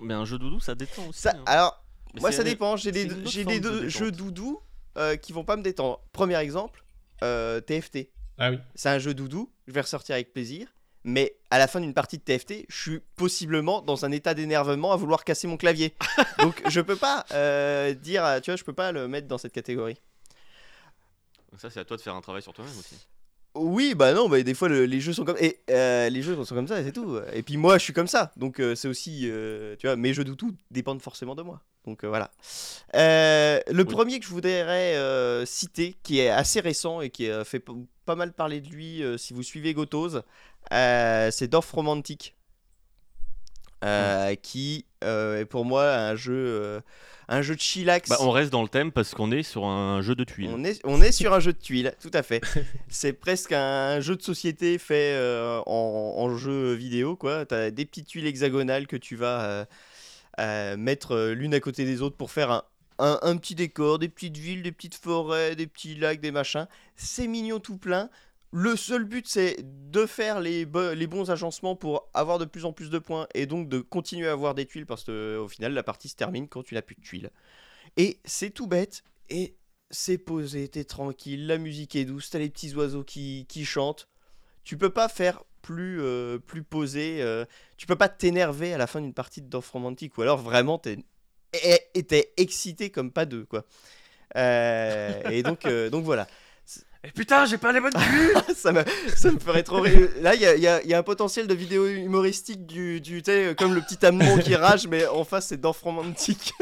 Mais 0.00 0.14
un 0.14 0.24
jeu 0.24 0.38
doudou 0.38 0.58
ça 0.58 0.74
détend 0.74 1.06
aussi. 1.08 1.20
ça, 1.22 1.30
hein. 1.36 1.42
alors, 1.46 1.84
Mais 2.14 2.20
moi 2.20 2.32
ça 2.32 2.42
dépend. 2.42 2.76
J'ai 2.76 2.90
des, 2.90 3.04
des 3.06 3.60
de 3.60 3.88
jeux 3.88 4.10
doudou 4.10 4.60
euh, 4.98 5.16
qui 5.16 5.32
vont 5.32 5.44
pas 5.44 5.56
me 5.56 5.62
détendre. 5.62 6.00
Premier 6.12 6.36
exemple, 6.38 6.84
euh, 7.22 7.60
TFT. 7.60 8.10
Ah 8.38 8.50
oui. 8.50 8.58
C'est 8.74 8.88
un 8.88 8.98
jeu 8.98 9.14
doudou, 9.14 9.52
je 9.68 9.72
vais 9.72 9.80
ressortir 9.82 10.14
avec 10.16 10.32
plaisir. 10.32 10.66
Mais 11.04 11.34
à 11.50 11.58
la 11.58 11.66
fin 11.66 11.80
d'une 11.80 11.94
partie 11.94 12.18
de 12.18 12.22
TFT, 12.22 12.66
je 12.68 12.80
suis 12.80 13.00
possiblement 13.16 13.82
dans 13.82 14.04
un 14.04 14.12
état 14.12 14.34
d'énervement 14.34 14.92
à 14.92 14.96
vouloir 14.96 15.24
casser 15.24 15.46
mon 15.48 15.56
clavier. 15.56 15.94
Donc 16.38 16.62
je 16.68 16.80
peux 16.80 16.96
pas 16.96 17.24
euh, 17.32 17.92
dire, 17.94 18.24
tu 18.42 18.50
vois, 18.50 18.56
je 18.56 18.64
peux 18.64 18.72
pas 18.72 18.92
le 18.92 19.08
mettre 19.08 19.26
dans 19.26 19.38
cette 19.38 19.52
catégorie. 19.52 20.00
Donc 21.50 21.60
ça 21.60 21.70
c'est 21.70 21.80
à 21.80 21.84
toi 21.84 21.96
de 21.96 22.02
faire 22.02 22.14
un 22.14 22.20
travail 22.20 22.42
sur 22.42 22.52
toi-même 22.52 22.78
aussi. 22.78 22.96
Oui, 23.54 23.94
bah 23.94 24.14
non, 24.14 24.30
bah 24.30 24.42
des 24.42 24.54
fois 24.54 24.68
le- 24.70 24.86
les 24.86 24.98
jeux 25.00 25.12
sont 25.12 25.26
comme 25.26 25.36
et 25.38 25.58
euh, 25.70 26.08
les 26.08 26.22
jeux 26.22 26.42
sont 26.42 26.54
comme 26.54 26.66
ça, 26.68 26.80
et 26.80 26.84
c'est 26.84 26.92
tout. 26.92 27.18
Et 27.34 27.42
puis 27.42 27.58
moi, 27.58 27.76
je 27.76 27.82
suis 27.84 27.92
comme 27.92 28.06
ça, 28.06 28.32
donc 28.38 28.60
euh, 28.60 28.74
c'est 28.74 28.88
aussi, 28.88 29.28
euh, 29.30 29.76
tu 29.78 29.86
vois, 29.86 29.96
mes 29.96 30.14
jeux 30.14 30.24
doudou 30.24 30.52
dépendent 30.70 31.02
forcément 31.02 31.34
de 31.34 31.42
moi. 31.42 31.60
Donc 31.84 32.02
euh, 32.02 32.08
voilà. 32.08 32.30
Euh, 32.94 33.60
le 33.70 33.84
premier 33.84 34.20
que 34.20 34.24
je 34.24 34.30
voudrais 34.30 34.96
euh, 34.96 35.44
citer, 35.44 35.96
qui 36.02 36.20
est 36.20 36.30
assez 36.30 36.60
récent 36.60 37.02
et 37.02 37.10
qui 37.10 37.28
a 37.28 37.44
fait 37.44 37.62
pas 38.06 38.14
mal 38.14 38.32
parler 38.32 38.62
de 38.62 38.68
lui, 38.70 39.02
euh, 39.02 39.18
si 39.18 39.34
vous 39.34 39.42
suivez 39.42 39.74
Gotos, 39.74 40.22
euh, 40.72 41.30
c'est 41.30 41.48
Dorf 41.48 41.70
Romantic, 41.72 42.36
euh, 43.84 44.34
qui 44.36 44.84
euh, 45.02 45.40
est 45.40 45.44
pour 45.44 45.64
moi 45.64 45.92
un 45.92 46.14
jeu, 46.14 46.34
euh, 46.34 46.80
un 47.28 47.42
jeu 47.42 47.56
de 47.56 47.60
chillax. 47.60 48.08
Bah 48.08 48.16
on 48.20 48.30
reste 48.30 48.50
dans 48.50 48.62
le 48.62 48.68
thème 48.68 48.92
parce 48.92 49.12
qu'on 49.12 49.32
est 49.32 49.42
sur 49.42 49.64
un 49.64 50.00
jeu 50.02 50.14
de 50.14 50.22
tuiles. 50.22 50.50
On 50.54 50.62
est, 50.62 50.80
on 50.84 51.02
est 51.02 51.10
sur 51.10 51.34
un 51.34 51.40
jeu 51.40 51.52
de 51.52 51.58
tuiles, 51.58 51.92
tout 52.00 52.10
à 52.14 52.22
fait. 52.22 52.40
c'est 52.88 53.12
presque 53.12 53.52
un 53.52 54.00
jeu 54.00 54.14
de 54.14 54.22
société 54.22 54.78
fait 54.78 55.16
en, 55.66 56.14
en 56.16 56.36
jeu 56.36 56.74
vidéo, 56.74 57.16
quoi. 57.16 57.44
T'as 57.44 57.70
des 57.70 57.84
petites 57.84 58.06
tuiles 58.06 58.26
hexagonales 58.26 58.86
que 58.86 58.96
tu 58.96 59.16
vas 59.16 59.66
mettre 60.76 61.32
l'une 61.34 61.54
à 61.54 61.60
côté 61.60 61.84
des 61.84 62.02
autres 62.02 62.16
pour 62.16 62.30
faire 62.30 62.52
un, 62.52 62.62
un, 63.00 63.18
un 63.22 63.36
petit 63.36 63.56
décor, 63.56 63.98
des 63.98 64.08
petites 64.08 64.36
villes, 64.36 64.62
des 64.62 64.72
petites 64.72 64.94
forêts, 64.94 65.56
des 65.56 65.66
petits 65.66 65.96
lacs, 65.96 66.20
des 66.20 66.30
machins. 66.30 66.68
C'est 66.94 67.26
mignon 67.26 67.58
tout 67.58 67.78
plein. 67.78 68.10
Le 68.54 68.76
seul 68.76 69.04
but, 69.04 69.26
c'est 69.26 69.56
de 69.90 70.04
faire 70.04 70.40
les, 70.40 70.66
bo- 70.66 70.92
les 70.92 71.06
bons 71.06 71.30
agencements 71.30 71.74
pour 71.74 72.10
avoir 72.12 72.38
de 72.38 72.44
plus 72.44 72.66
en 72.66 72.72
plus 72.72 72.90
de 72.90 72.98
points 72.98 73.26
et 73.34 73.46
donc 73.46 73.68
de 73.68 73.80
continuer 73.80 74.28
à 74.28 74.32
avoir 74.32 74.54
des 74.54 74.66
tuiles 74.66 74.84
parce 74.84 75.04
que 75.04 75.38
au 75.38 75.48
final, 75.48 75.72
la 75.72 75.82
partie 75.82 76.08
se 76.08 76.16
termine 76.16 76.48
quand 76.48 76.62
tu 76.62 76.74
n'as 76.74 76.82
plus 76.82 76.94
de 76.94 77.00
tuiles. 77.00 77.30
Et 77.96 78.18
c'est 78.26 78.50
tout 78.50 78.66
bête 78.66 79.04
et 79.30 79.56
c'est 79.90 80.18
posé, 80.18 80.68
t'es 80.68 80.84
tranquille, 80.84 81.46
la 81.46 81.56
musique 81.56 81.96
est 81.96 82.04
douce, 82.04 82.28
t'as 82.28 82.38
les 82.40 82.50
petits 82.50 82.74
oiseaux 82.74 83.04
qui, 83.04 83.46
qui 83.48 83.64
chantent. 83.64 84.08
Tu 84.64 84.76
peux 84.76 84.90
pas 84.90 85.08
faire 85.08 85.42
plus, 85.62 86.02
euh, 86.02 86.38
plus 86.38 86.62
posé, 86.62 87.22
euh, 87.22 87.46
tu 87.78 87.86
peux 87.86 87.96
pas 87.96 88.08
t'énerver 88.08 88.74
à 88.74 88.78
la 88.78 88.86
fin 88.86 89.00
d'une 89.00 89.14
partie 89.14 89.40
de 89.40 89.48
Dorf 89.48 89.74
ou 89.74 90.22
alors 90.22 90.38
vraiment 90.38 90.78
t'es, 90.78 90.98
excité 92.36 92.90
comme 92.90 93.12
pas 93.12 93.24
deux, 93.24 93.46
quoi. 93.46 93.64
Euh, 94.36 95.30
et 95.30 95.42
donc, 95.42 95.66
donc 95.90 96.04
voilà. 96.04 96.26
Et 97.04 97.10
putain 97.10 97.46
j'ai 97.46 97.58
pas 97.58 97.72
les 97.72 97.80
bonnes 97.80 97.92
vues 97.98 98.32
ça, 98.54 98.70
me, 98.72 98.84
ça 99.16 99.30
me 99.32 99.38
ferait 99.40 99.62
trop 99.64 99.80
rire. 99.80 100.08
Là, 100.20 100.34
il 100.36 100.40
y 100.40 100.46
a, 100.46 100.54
il 100.54 100.62
y 100.62 100.66
a- 100.68 100.82
il 100.82 100.88
y 100.88 100.94
a 100.94 100.98
un 100.98 101.02
potentiel 101.02 101.46
de 101.48 101.54
vidéo 101.54 101.86
humoristique 101.86 102.64
du, 102.66 103.00
du 103.00 103.22
tu 103.22 103.30
sais, 103.30 103.54
comme 103.58 103.74
le 103.74 103.80
petit 103.80 104.04
amour 104.06 104.38
qui 104.40 104.54
rage, 104.54 104.86
mais 104.86 105.06
en 105.06 105.24
face, 105.24 105.48
c'est 105.48 105.56
Dorf 105.60 105.80
Romantic. 105.82 106.52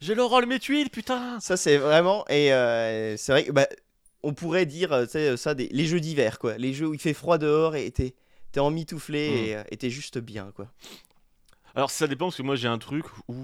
J'ai 0.00 0.14
le 0.14 0.22
rôle 0.22 0.46
mes 0.46 0.58
tuiles 0.58 0.90
putain 0.90 1.40
Ça, 1.40 1.56
c'est 1.56 1.76
vraiment. 1.78 2.24
Et 2.28 2.52
euh, 2.52 3.16
c'est 3.16 3.32
vrai 3.32 3.44
que 3.44 3.52
bah, 3.52 3.66
on 4.22 4.34
pourrait 4.34 4.66
dire 4.66 4.90
tu 5.04 5.10
sais, 5.10 5.36
ça 5.36 5.54
des, 5.54 5.68
les 5.72 5.86
jeux 5.86 6.00
d'hiver, 6.00 6.38
quoi. 6.38 6.56
Les 6.58 6.72
jeux 6.74 6.86
où 6.86 6.94
il 6.94 7.00
fait 7.00 7.14
froid 7.14 7.38
dehors 7.38 7.76
et 7.76 7.90
t'es 7.90 8.14
t'es 8.52 8.60
emmitouflé 8.60 9.28
Mm. 9.30 9.34
et, 9.48 9.56
euh, 9.56 9.62
et 9.70 9.76
t'es 9.76 9.90
juste 9.90 10.18
bien, 10.18 10.52
quoi. 10.54 10.68
Alors 11.74 11.90
ça 11.90 12.06
dépend 12.06 12.26
parce 12.26 12.36
que 12.36 12.42
moi 12.42 12.56
j'ai 12.56 12.68
un 12.68 12.78
truc 12.78 13.04
où 13.28 13.34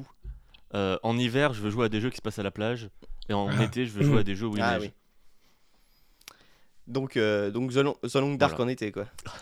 euh, 0.74 0.96
en 1.02 1.18
hiver 1.18 1.52
je 1.52 1.60
veux 1.60 1.70
jouer 1.70 1.86
à 1.86 1.88
des 1.88 2.00
jeux 2.00 2.08
qui 2.10 2.16
se 2.16 2.22
passent 2.22 2.38
à 2.38 2.42
la 2.42 2.50
plage 2.50 2.88
et 3.28 3.32
en 3.34 3.48
Ah. 3.48 3.64
été 3.64 3.86
je 3.86 3.92
veux 3.92 4.02
jouer 4.04 4.20
à 4.20 4.22
des 4.24 4.34
jeux 4.36 4.46
où 4.46 4.56
il 4.56 4.62
Ah 4.62 4.78
neige. 4.78 4.88
oui. 4.88 4.92
Donc, 6.88 7.16
euh, 7.16 7.50
donc 7.50 7.72
The, 7.72 7.76
Long, 7.76 7.96
The 8.02 8.14
Long 8.16 8.34
Dark 8.34 8.52
Voilà. 8.56 8.64
en 8.64 8.68
été, 8.68 8.92
quoi. 8.92 9.06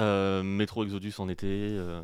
Euh, 0.00 0.44
Metro 0.44 0.84
Exodus 0.84 1.14
en 1.18 1.28
été. 1.28 1.46
euh, 1.48 2.02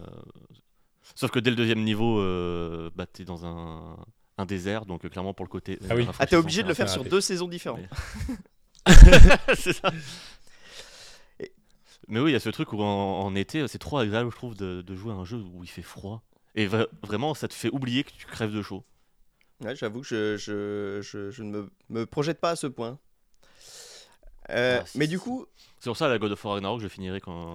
Sauf 1.14 1.30
que 1.30 1.38
dès 1.38 1.50
le 1.50 1.54
deuxième 1.56 1.84
niveau, 1.84 2.18
euh, 2.18 2.90
bah, 2.96 3.06
t'es 3.06 3.24
dans 3.24 3.46
un, 3.46 3.96
un 4.36 4.46
désert, 4.46 4.84
donc 4.84 5.04
euh, 5.04 5.08
clairement 5.08 5.32
pour 5.32 5.44
le 5.46 5.50
côté. 5.50 5.78
Ah 5.88 5.94
oui. 5.94 6.04
Ah, 6.18 6.26
t'es 6.26 6.34
obligé 6.34 6.64
de 6.64 6.68
le 6.68 6.74
faire 6.74 6.88
sur 6.88 7.04
deux 7.04 7.20
saisons 7.20 7.46
différentes. 7.46 7.82
Mais- 8.28 8.36
c'est 9.54 9.74
ça. 9.74 9.92
Et- 11.38 11.52
Mais 12.08 12.18
oui, 12.18 12.30
il 12.30 12.32
y 12.32 12.36
a 12.36 12.40
ce 12.40 12.48
truc 12.50 12.72
où 12.72 12.82
en, 12.82 13.20
en 13.20 13.34
été, 13.36 13.68
c'est 13.68 13.78
trop 13.78 13.98
agréable, 13.98 14.28
je 14.32 14.36
trouve, 14.36 14.56
de, 14.56 14.82
de 14.82 14.96
jouer 14.96 15.12
à 15.12 15.16
un 15.16 15.24
jeu 15.24 15.36
où 15.52 15.62
il 15.62 15.70
fait 15.70 15.82
froid. 15.82 16.24
Et 16.56 16.66
vra- 16.66 16.88
vraiment, 17.04 17.34
ça 17.34 17.46
te 17.46 17.54
fait 17.54 17.70
oublier 17.70 18.02
que 18.02 18.10
tu 18.10 18.26
crèves 18.26 18.52
de 18.52 18.60
chaud. 18.62 18.82
Ouais, 19.64 19.74
j'avoue 19.76 20.00
que 20.02 20.06
je, 20.06 20.36
je, 20.36 21.00
je, 21.02 21.30
je 21.30 21.42
ne 21.42 21.50
me, 21.50 21.70
me 21.88 22.06
projette 22.06 22.40
pas 22.40 22.50
à 22.50 22.56
ce 22.56 22.66
point. 22.66 22.98
Euh, 24.50 24.80
Ah, 24.82 24.88
mais 24.94 25.06
du 25.06 25.18
coup, 25.18 25.46
C'est 25.80 25.88
pour 25.88 25.96
ça, 25.96 26.08
la 26.08 26.18
God 26.18 26.32
of 26.32 26.44
War 26.44 26.54
Ragnarok, 26.54 26.80
je 26.80 26.88
finirai 26.88 27.20
quand. 27.20 27.54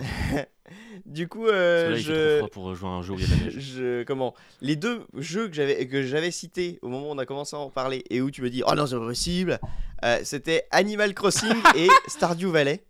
du 1.05 1.28
coup, 1.28 1.45
euh, 1.47 1.95
je, 1.95 2.45
pour 2.47 2.74
jouer 2.74 2.89
à 2.89 2.93
un 2.93 3.01
jeu 3.03 3.14
où 3.14 3.20
il 3.20 3.22
y 3.22 3.26
a 3.26 3.28
de 3.36 3.39
la 3.39 3.45
neige. 3.45 3.60
je, 3.60 4.03
comment, 4.03 4.34
les 4.62 4.76
deux 4.76 5.05
jeux 5.16 5.47
que 5.47 5.53
j'avais 5.53 5.88
que 5.88 6.01
j'avais 6.03 6.32
cités 6.32 6.80
au 6.82 6.88
moment 6.88 7.10
où 7.10 7.12
on 7.12 7.18
a 7.20 7.26
commencé 7.28 7.55
à 7.55 7.60
en 7.60 7.70
parler 7.70 8.03
et 8.10 8.22
où 8.22 8.32
tu 8.32 8.41
me 8.41 8.49
dis 8.49 8.64
oh 8.66 8.74
non 8.74 8.88
c'est 8.88 8.95
pas 8.97 9.05
possible, 9.05 9.60
euh, 10.03 10.20
c'était 10.24 10.68
Animal 10.72 11.14
Crossing 11.14 11.53
et 11.76 11.89
Stardew 12.07 12.47
Valley. 12.49 12.84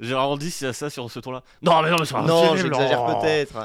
J'ai 0.00 0.14
arrondi 0.14 0.50
ça, 0.50 0.72
ça 0.72 0.90
sur 0.90 1.08
ce 1.10 1.20
tour-là. 1.20 1.42
Non, 1.62 1.80
mais 1.82 1.90
non, 1.90 1.96
mais 2.00 2.06
c'est 2.06 2.20
Non, 2.22 2.56
j'exagère 2.56 3.04
oh. 3.08 3.20
peut-être. 3.20 3.56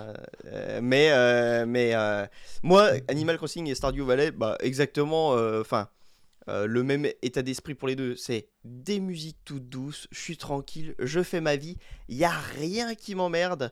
euh, 0.46 0.80
mais 0.82 1.10
euh, 1.12 1.66
mais 1.68 1.96
euh, 1.96 2.26
moi, 2.62 2.92
Animal 3.08 3.38
Crossing 3.38 3.68
et 3.68 3.76
Stardew 3.76 4.04
Valley, 4.04 4.32
bah, 4.32 4.56
exactement, 4.60 5.34
euh, 5.36 5.62
enfin, 5.62 5.90
le 6.48 6.84
même 6.84 7.08
état 7.22 7.42
d'esprit 7.42 7.76
pour 7.76 7.88
les 7.88 7.96
deux. 7.96 8.16
C'est 8.16 8.50
des 8.64 9.00
musiques 9.00 9.38
toutes 9.44 9.70
douces, 9.70 10.08
je 10.12 10.20
suis 10.20 10.38
tranquille, 10.38 10.96
je 11.00 11.22
fais 11.22 11.42
ma 11.42 11.56
vie, 11.56 11.78
il 12.08 12.18
y 12.18 12.26
a 12.26 12.34
rien 12.58 12.96
qui 12.96 13.16
m'emmerde. 13.16 13.72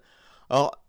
Alors, 0.50 0.84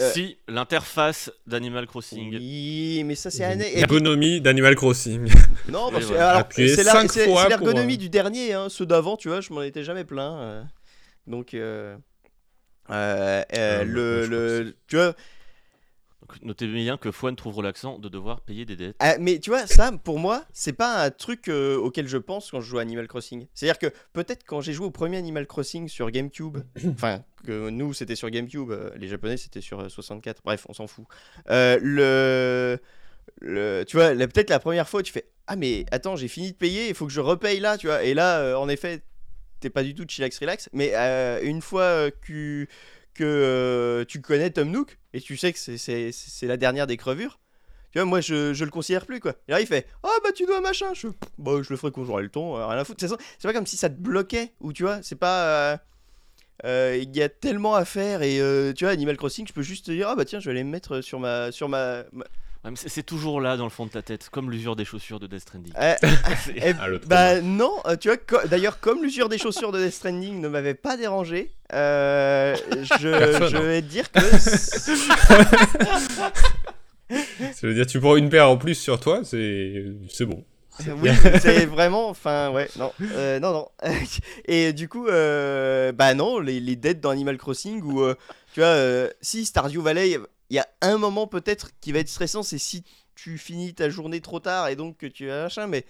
euh, 0.00 0.10
Si, 0.12 0.38
l'interface 0.48 1.30
d'Animal 1.46 1.86
Crossing. 1.86 2.34
oui, 2.36 3.02
mais 3.04 3.14
ça 3.14 3.30
c'est 3.30 3.44
année. 3.44 3.72
et- 3.72 3.76
L'ergonomie 3.76 4.40
d'Animal 4.40 4.74
Crossing. 4.74 5.28
Non, 5.68 5.90
parce 5.92 6.06
que 6.06 6.14
Appuyer 6.14 6.74
c'est 6.74 7.24
pour, 7.26 7.40
l'ergonomie 7.48 7.94
euh, 7.94 7.98
du 7.98 8.08
dernier, 8.08 8.52
hein. 8.54 8.68
ceux 8.68 8.86
d'avant, 8.86 9.16
tu 9.16 9.28
vois, 9.28 9.40
je 9.40 9.52
m'en 9.52 9.62
étais 9.62 9.84
jamais 9.84 10.04
plaint. 10.04 10.34
euh. 10.40 10.62
Donc, 11.26 11.54
euh, 11.54 11.96
euh, 12.90 13.42
euh, 13.56 13.78
Ah, 13.80 13.84
le, 13.84 14.26
le- 14.26 14.76
tu 14.88 14.96
vois, 14.96 15.06
Donc, 15.06 15.16
notez 16.42 16.66
bien 16.66 16.96
que 16.96 17.10
Fouane 17.10 17.36
trouve 17.36 17.56
relaxant 17.56 17.98
de 17.98 18.08
devoir 18.08 18.40
payer 18.40 18.64
des 18.64 18.76
dettes. 18.76 18.96
ah, 18.98 19.16
mais 19.18 19.38
tu 19.38 19.50
vois, 19.50 19.66
ça, 19.66 19.92
pour 19.92 20.18
moi, 20.18 20.44
c'est 20.52 20.72
pas 20.72 21.04
un 21.04 21.10
truc 21.10 21.48
euh, 21.48 21.76
auquel 21.76 22.08
je 22.08 22.18
pense 22.18 22.50
quand 22.50 22.60
je 22.60 22.68
joue 22.68 22.78
à 22.78 22.82
Animal 22.82 23.08
Crossing. 23.08 23.46
C'est-à-dire 23.54 23.78
que 23.78 23.94
peut-être 24.12 24.44
quand 24.46 24.60
j'ai 24.60 24.72
joué 24.72 24.86
au 24.86 24.90
premier 24.90 25.16
Animal 25.16 25.46
Crossing 25.46 25.88
sur 25.88 26.10
GameCube, 26.10 26.58
enfin, 26.92 27.22
que 27.44 27.70
nous 27.70 27.94
c'était 27.94 28.16
sur 28.16 28.30
GameCube, 28.30 28.70
euh, 28.70 28.90
les 28.96 29.08
Japonais 29.08 29.36
c'était 29.36 29.60
sur 29.60 29.80
euh, 29.80 29.88
64, 29.88 30.42
bref, 30.44 30.66
on 30.68 30.72
s'en 30.72 30.86
fout. 30.86 31.04
Euh, 31.50 31.78
le, 31.82 32.78
le, 33.40 33.84
tu 33.86 33.96
vois, 33.96 34.10
peut-être 34.14 34.50
la 34.50 34.58
première 34.60 34.88
fois, 34.88 35.02
tu 35.02 35.12
fais 35.12 35.24
Ah, 35.46 35.56
mais 35.56 35.86
attends, 35.90 36.16
j'ai 36.16 36.28
fini 36.28 36.52
de 36.52 36.56
payer, 36.56 36.88
il 36.88 36.94
faut 36.94 37.06
que 37.06 37.12
je 37.12 37.20
repaye 37.20 37.60
là, 37.60 37.78
tu 37.78 37.86
vois. 37.86 38.02
Et 38.02 38.14
là, 38.14 38.40
euh, 38.40 38.54
en 38.56 38.68
effet, 38.68 39.02
t'es 39.60 39.70
pas 39.70 39.82
du 39.82 39.94
tout 39.94 40.04
chillax 40.08 40.38
relax, 40.38 40.68
mais 40.72 40.92
euh, 40.94 41.40
une 41.42 41.62
fois 41.62 41.82
euh, 41.82 42.10
que, 42.22 42.66
que 43.14 43.24
euh, 43.24 44.04
tu 44.06 44.20
connais 44.20 44.50
Tom 44.50 44.70
Nook 44.70 44.98
et 45.12 45.20
tu 45.20 45.36
sais 45.36 45.52
que 45.52 45.58
c'est- 45.58 46.46
la 46.46 46.56
dernière 46.56 46.86
des 46.86 46.96
crevures. 46.96 47.40
Tu 47.92 47.98
vois, 47.98 48.04
moi 48.06 48.20
je, 48.20 48.54
je 48.54 48.64
le 48.64 48.70
considère 48.70 49.04
plus 49.06 49.18
quoi. 49.20 49.32
Et 49.48 49.52
là 49.52 49.60
il 49.60 49.66
fait 49.66 49.86
Ah 50.04 50.08
bah 50.22 50.30
tu 50.32 50.46
dois 50.46 50.60
machin. 50.60 50.94
Je, 50.94 51.08
bah, 51.38 51.60
je 51.62 51.70
le 51.70 51.76
ferai 51.76 51.90
quand 51.92 52.04
j'aurai 52.04 52.22
le 52.22 52.28
temps, 52.28 52.56
euh, 52.56 52.66
rien 52.66 52.78
à 52.78 52.84
foutre. 52.84 53.04
C'est 53.06 53.48
pas 53.48 53.52
comme 53.52 53.66
si 53.66 53.76
ça 53.76 53.90
te 53.90 54.00
bloquait 54.00 54.52
ou 54.60 54.72
tu 54.72 54.84
vois, 54.84 55.02
c'est 55.02 55.16
pas. 55.16 55.80
euh, 56.64 56.98
Il 57.02 57.16
y 57.16 57.22
a 57.22 57.28
tellement 57.28 57.74
à 57.74 57.84
faire 57.84 58.22
et 58.22 58.36
tu 58.76 58.84
vois, 58.84 58.92
Animal 58.92 59.16
Crossing, 59.16 59.46
je 59.46 59.52
peux 59.52 59.62
juste 59.62 59.86
te 59.86 59.90
dire 59.92 60.08
Ah 60.08 60.14
bah 60.16 60.24
tiens, 60.24 60.40
je 60.40 60.46
vais 60.46 60.52
aller 60.52 60.64
me 60.64 60.70
mettre 60.70 61.00
sur 61.00 61.18
ma. 61.18 61.52
Sur 61.52 61.68
ma, 61.68 62.04
c'est- 62.74 62.88
c'est 62.88 63.02
toujours 63.02 63.40
là 63.40 63.56
dans 63.56 63.64
le 63.64 63.70
fond 63.70 63.86
de 63.86 63.90
ta 63.90 64.02
tête, 64.02 64.28
comme 64.30 64.50
l'usure 64.50 64.76
des 64.76 64.84
chaussures 64.84 65.18
de 65.18 65.26
Death 65.26 65.40
Stranding. 65.40 65.72
Euh, 65.80 65.94
C'est- 66.44 66.54
eh, 66.56 66.72
Ah, 66.80 66.88
le 66.88 66.98
bah 66.98 67.40
non, 67.40 67.72
euh, 67.86 67.96
tu 67.96 68.08
vois, 68.08 68.16
co- 68.18 68.46
d'ailleurs, 68.48 68.80
comme 68.80 69.02
l'usure 69.02 69.28
des 69.28 69.38
chaussures 69.38 69.72
de 69.72 69.82
Death 69.82 69.94
Stranding 69.94 70.40
ne 70.40 70.48
m'avait 70.48 70.74
pas 70.74 70.96
dérangé, 70.96 71.52
euh, 71.72 72.54
je, 73.00 73.08
Personne, 73.18 73.48
je 73.48 73.56
hein. 73.56 73.60
vais 73.62 73.80
te 73.82 73.86
dire 73.86 74.10
que. 74.12 74.20
c'est- 74.38 74.96
Ça 77.54 77.66
veut 77.66 77.74
dire 77.74 77.86
tu 77.86 77.98
prends 78.00 78.16
une 78.16 78.28
paire 78.28 78.48
en 78.50 78.56
plus 78.56 78.74
sur 78.74 79.00
toi, 79.00 79.22
c'est 79.24 79.84
c'est 80.08 80.26
bon. 80.26 80.44
Oui, 81.02 81.10
c'est 81.42 81.66
vraiment, 81.66 82.08
enfin, 82.08 82.50
ouais, 82.52 82.68
non, 82.78 82.90
euh, 83.12 83.38
non, 83.38 83.52
non. 83.52 83.68
Et 84.46 84.72
du 84.72 84.88
coup, 84.88 85.08
euh, 85.08 85.92
bah 85.92 86.14
non, 86.14 86.38
les, 86.38 86.58
les 86.58 86.74
dettes 86.76 87.00
dans 87.00 87.10
Animal 87.10 87.36
Crossing 87.36 87.82
où, 87.82 88.00
euh, 88.00 88.14
tu 88.54 88.60
vois, 88.60 88.68
euh, 88.70 89.08
si 89.20 89.44
Stardew 89.44 89.80
Valley, 89.82 90.18
il 90.50 90.56
y 90.56 90.58
a 90.58 90.68
un 90.82 90.98
moment 90.98 91.26
peut-être 91.26 91.70
qui 91.80 91.92
va 91.92 92.00
être 92.00 92.08
stressant, 92.08 92.42
c'est 92.42 92.58
si 92.58 92.84
tu 93.14 93.38
finis 93.38 93.74
ta 93.74 93.90
journée 93.90 94.20
trop 94.20 94.40
tard 94.40 94.68
et 94.68 94.76
donc 94.76 94.96
que 94.98 95.06
tu 95.06 95.30
as 95.30 95.44
machin, 95.44 95.66
mais, 95.66 95.84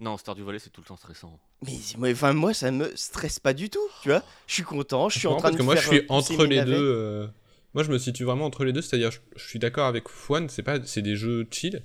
Non, 0.00 0.16
Stardew 0.16 0.42
Valley, 0.44 0.58
c'est 0.58 0.70
tout 0.70 0.80
le 0.80 0.86
temps 0.86 0.96
stressant. 0.96 1.38
mais 1.62 1.78
moi, 1.98 2.10
enfin, 2.10 2.32
moi, 2.32 2.54
ça 2.54 2.70
me 2.70 2.94
stresse 2.96 3.38
pas 3.38 3.52
du 3.52 3.70
tout, 3.70 3.86
tu 4.02 4.08
vois. 4.08 4.22
Je 4.46 4.54
suis 4.54 4.62
content, 4.62 5.08
je 5.08 5.18
suis 5.18 5.26
en 5.28 5.32
Non, 5.32 5.36
train 5.36 5.48
parce 5.48 5.54
de 5.54 5.58
que 5.58 5.62
moi 5.62 5.76
je 5.76 5.86
suis 5.86 6.02
entre 6.08 6.44
les 6.46 6.62
deux. 6.62 6.72
euh, 6.74 7.26
Moi 7.74 7.84
je 7.84 7.90
me 7.92 7.98
situe 7.98 8.24
vraiment 8.24 8.46
entre 8.46 8.64
les 8.64 8.72
deux, 8.72 8.82
c'est-à-dire 8.82 9.10
je, 9.10 9.18
je 9.36 9.46
suis 9.48 9.58
d'accord 9.58 9.86
avec 9.86 10.08
Fouane, 10.08 10.48
c'est 10.48 10.62
pas 10.62 10.82
c'est 10.84 11.02
des 11.02 11.16
jeux 11.16 11.46
chill, 11.50 11.82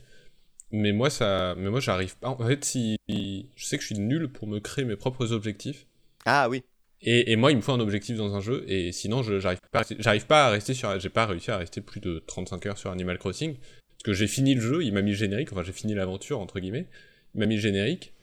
mais 0.72 0.94
moi 0.94 1.10
ça 1.10 1.56
mais 1.58 1.70
moi 1.70 1.80
j'arrive 1.82 2.18
pas 2.18 2.30
en 2.30 2.38
fait 2.48 2.66
si 2.66 2.98
je 3.10 3.66
sais 3.66 3.78
que 3.78 3.84
je 3.84 3.88
suis 3.88 4.00
nul 4.00 4.30
pour 4.30 4.48
me 4.48 4.60
créer 4.60 4.86
mes 4.86 4.96
propres 4.98 5.32
objectifs 5.34 5.88
Ah 6.26 6.48
oui. 6.50 6.64
Et, 7.02 7.32
et 7.32 7.36
moi 7.36 7.52
il 7.52 7.58
me 7.58 7.62
faut 7.62 7.72
un 7.74 7.80
objectif 7.80 8.18
dans 8.18 8.36
un 8.36 8.40
jeu 8.42 8.64
et 8.68 8.92
sinon 8.92 9.22
je 9.24 9.40
j'arrive 9.40 9.60
pas 9.72 9.80
à 9.80 9.82
rester- 9.82 9.98
j'arrive 10.00 10.26
pas 10.26 10.48
à 10.48 10.50
rester 10.50 10.74
sur 10.74 11.00
j'ai 11.00 11.10
pas 11.10 11.26
réussi 11.26 11.52
à 11.52 11.58
rester 11.58 11.82
plus 11.82 12.00
de 12.00 12.24
35 12.26 12.66
heures 12.66 12.78
sur 12.78 12.92
Animal 12.92 13.18
Crossing 13.18 13.56
parce 13.56 14.04
que 14.04 14.14
j'ai 14.14 14.28
fini 14.28 14.56
le 14.56 14.62
jeu, 14.62 14.84
il 14.84 14.94
m'a 14.94 15.02
mis 15.02 15.12
le 15.12 15.18
générique, 15.18 15.52
enfin 15.52 15.64
j'ai 15.64 15.72
fini 15.74 15.94
l'aventure 15.94 16.40
entre 16.40 16.60
guillemets, 16.60 16.88
il 17.34 17.40
m'a 17.40 17.46
mis 17.46 17.56
le 17.56 17.62
générique 17.62 18.14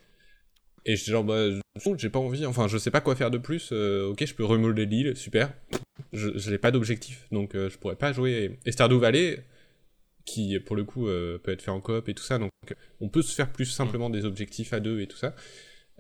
et 0.85 0.97
j'étais 0.97 1.13
genre 1.13 1.25
bah 1.25 1.51
je- 1.51 1.61
j'ai 1.99 2.11
pas 2.11 2.19
envie, 2.19 2.45
enfin 2.47 2.69
je 2.69 2.79
sais 2.79 2.91
pas 2.91 3.01
quoi 3.01 3.15
faire 3.17 3.31
de 3.31 3.39
plus, 3.39 3.71
euh, 3.73 4.09
ok 4.09 4.25
je 4.27 4.35
peux 4.35 4.45
remodeler 4.45 4.87
l'île, 4.87 5.17
super, 5.17 5.53
je, 6.13 6.31
je 6.37 6.51
n'ai 6.51 6.59
pas 6.59 6.71
d'objectif, 6.71 7.27
donc 7.33 7.55
euh, 7.55 7.71
je 7.71 7.79
pourrais 7.79 7.97
pas 7.97 8.13
jouer. 8.13 8.59
Et 8.67 8.73
Stardew 8.73 8.99
Valley, 8.99 9.45
qui 10.25 10.59
pour 10.61 10.77
le 10.77 10.85
coup 10.85 11.09
euh, 11.09 11.39
peut 11.39 11.53
être 11.53 11.63
fait 11.63 11.71
en 11.71 11.81
coop 11.81 12.09
et 12.09 12.15
tout 12.15 12.23
ça, 12.23 12.39
donc 12.39 12.51
on 13.01 13.09
peut 13.09 13.23
se 13.23 13.35
faire 13.35 13.51
plus 13.53 13.67
simplement 13.67 14.11
des 14.11 14.25
objectifs 14.25 14.73
à 14.73 14.81
deux 14.81 15.01
et 15.01 15.07
tout 15.07 15.17
ça. 15.17 15.35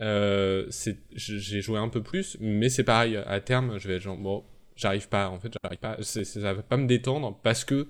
Euh, 0.00 0.66
j'ai 1.12 1.60
joué 1.60 1.78
un 1.78 1.88
peu 1.88 2.02
plus, 2.02 2.36
mais 2.40 2.68
c'est 2.68 2.84
pareil, 2.84 3.16
à 3.16 3.40
terme, 3.40 3.78
je 3.78 3.88
vais 3.88 3.96
être 3.96 4.02
genre, 4.02 4.16
bon, 4.16 4.44
j'arrive 4.74 5.08
pas, 5.08 5.28
en 5.28 5.38
fait, 5.38 5.52
j'arrive 5.62 5.78
pas, 5.78 6.02
ça 6.02 6.52
va 6.54 6.62
pas 6.62 6.76
me 6.76 6.86
détendre 6.86 7.38
parce 7.42 7.64
que 7.64 7.88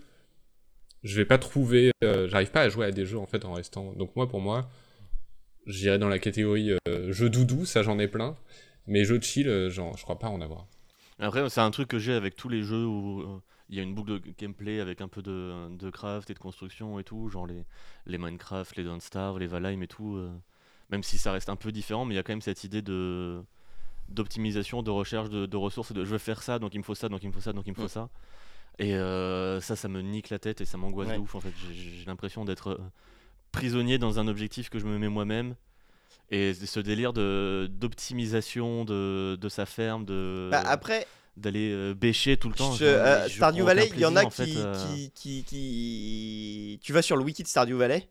je 1.03 1.17
vais 1.17 1.25
pas 1.25 1.39
trouver, 1.39 1.93
euh, 2.05 2.29
j'arrive 2.29 2.51
pas 2.51 2.63
à 2.63 2.69
jouer 2.69 2.87
à 2.87 2.91
des 2.91 3.07
jeux 3.07 3.19
en 3.19 3.27
fait 3.27 3.45
en 3.45 3.53
restant. 3.53 3.93
Donc 3.95 4.15
moi, 4.15 4.29
pour 4.29 4.41
moi, 4.41 4.69
j'irais 5.67 5.99
dans 5.99 6.09
la 6.09 6.19
catégorie 6.19 6.77
euh, 6.89 7.13
jeu 7.13 7.31
doudou, 7.31 7.65
ça 7.65 7.83
j'en 7.83 7.99
ai 7.99 8.09
plein, 8.09 8.37
mais 8.87 9.05
jeu 9.05 9.21
chill, 9.21 9.49
euh, 9.49 9.71
genre, 9.71 9.97
je 9.97 10.03
crois 10.03 10.19
pas 10.19 10.29
en 10.29 10.41
avoir. 10.41 10.67
Après, 11.19 11.49
c'est 11.51 11.61
un 11.61 11.71
truc 11.71 11.89
que 11.89 11.99
j'ai 11.99 12.15
avec 12.15 12.35
tous 12.37 12.49
les 12.49 12.63
jeux 12.63 12.85
où 12.85 13.21
euh, 13.21 13.39
il 13.69 13.77
y 13.77 13.81
a 13.81 13.83
une 13.83 13.95
boucle 13.95 14.13
de 14.13 14.23
gameplay 14.39 14.81
avec 14.81 15.01
un 15.01 15.09
peu 15.09 15.23
de, 15.23 15.77
de 15.77 15.91
craft 15.91 16.31
et 16.31 16.35
de 16.35 16.39
construction 16.39 16.99
et 16.99 17.05
tout, 17.05 17.29
genre 17.29 17.47
les, 17.47 17.65
les 18.07 18.19
Minecraft, 18.19 18.77
les 18.77 18.85
Don't 18.85 19.01
Starve, 19.01 19.39
les 19.39 19.47
Valheim 19.47 19.83
et 19.83 19.87
tout. 19.89 20.21
Même 20.91 21.03
si 21.03 21.19
ça 21.19 21.33
reste 21.33 21.49
un 21.49 21.57
peu 21.57 21.73
différent, 21.73 22.05
mais 22.05 22.15
il 22.15 22.17
y 22.17 22.21
a 22.21 22.23
quand 22.23 22.33
même 22.33 22.43
cette 22.43 22.65
idée 22.65 22.83
de 22.83 23.43
d'optimisation, 24.09 24.83
de 24.83 24.91
recherche 24.91 25.31
de, 25.31 25.47
de 25.47 25.57
ressources, 25.57 25.93
de 25.93 26.05
je 26.05 26.11
veux 26.11 26.19
faire 26.19 26.43
ça, 26.43 26.59
donc 26.59 26.75
il 26.75 26.79
me 26.79 26.83
faut 26.83 26.95
ça, 26.95 27.09
donc 27.09 27.23
il 27.23 27.29
me 27.29 27.33
faut 27.33 27.41
ça, 27.41 27.53
donc 27.53 27.67
il 27.67 27.71
me 27.71 27.77
faut 27.77 27.85
Mm. 27.85 27.89
ça. 27.89 28.09
Et 28.79 28.95
euh, 28.95 29.61
ça, 29.61 29.77
ça 29.77 29.89
me 29.89 30.01
nique 30.03 30.29
la 30.31 30.39
tête 30.39 30.61
et 30.61 30.65
ça 30.65 30.77
m'angoisse 30.79 31.09
Ouais. 31.09 31.17
de 31.17 31.21
ouf 31.21 31.35
en 31.35 31.41
fait. 31.41 31.53
J'ai- 31.73 32.05
l'impression 32.07 32.45
d'être 32.45 32.69
euh, 32.73 32.79
prisonnier 33.53 33.99
dans 33.99 34.19
un 34.19 34.29
objectif 34.29 34.69
que 34.71 34.79
je 34.79 34.87
me 34.87 34.99
mets 34.99 35.09
moi-même. 35.09 35.55
Et 36.31 36.55
ce 36.55 36.81
délire 36.81 37.13
d'optimisation 37.69 38.85
de, 38.85 39.37
de 39.41 39.49
sa 39.49 39.67
ferme, 39.67 40.05
de 40.05 40.49
Bah, 40.51 40.63
après, 40.67 41.07
d'aller 41.37 41.71
euh, 41.73 41.95
bêcher 41.95 42.37
tout 42.37 42.49
le 42.49 42.55
temps. 42.55 42.73
Je- 42.73 42.79
je- 42.79 42.85
euh, 42.85 43.29
je 43.29 43.35
Stardew 43.37 43.63
Valley, 43.63 43.91
il 43.95 44.01
y 44.01 44.05
en 44.07 44.17
a 44.17 44.25
plaisir, 44.27 44.45
qui, 44.45 44.59
en 44.59 44.63
fait, 44.63 44.67
euh, 44.67 44.87
qui, 44.95 45.11
qui, 45.13 45.45
qui- 45.45 46.81
Tu 46.83 46.93
vas 46.93 47.03
sur 47.03 47.17
le 47.17 47.25
wiki 47.25 47.43
de 47.43 47.49
Stardew 47.49 47.75
Valley, 47.77 48.09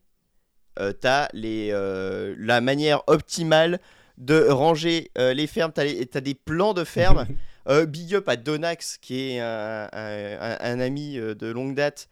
euh, 0.80 0.94
t'as 0.94 1.28
les, 1.34 1.70
euh, 1.72 2.36
la 2.38 2.62
manière 2.62 3.02
optimale 3.08 3.80
de 4.18 4.48
ranger 4.50 5.12
euh, 5.18 5.34
les 5.34 5.48
fermes, 5.48 5.72
t'as, 5.74 5.84
les- 5.86 6.06
t'as 6.06 6.22
des 6.22 6.36
plans 6.36 6.74
de 6.74 6.84
ferme. 6.84 7.26
Euh, 7.70 7.86
big 7.86 8.16
up 8.16 8.28
à 8.28 8.38
Donax, 8.38 8.98
qui 8.98 9.34
est 9.34 9.40
un, 9.40 9.88
un- 9.94 10.38
un- 10.42 10.58
un 10.62 10.80
ami 10.80 11.18
de 11.18 11.48
longue 11.52 11.76
date, 11.76 12.10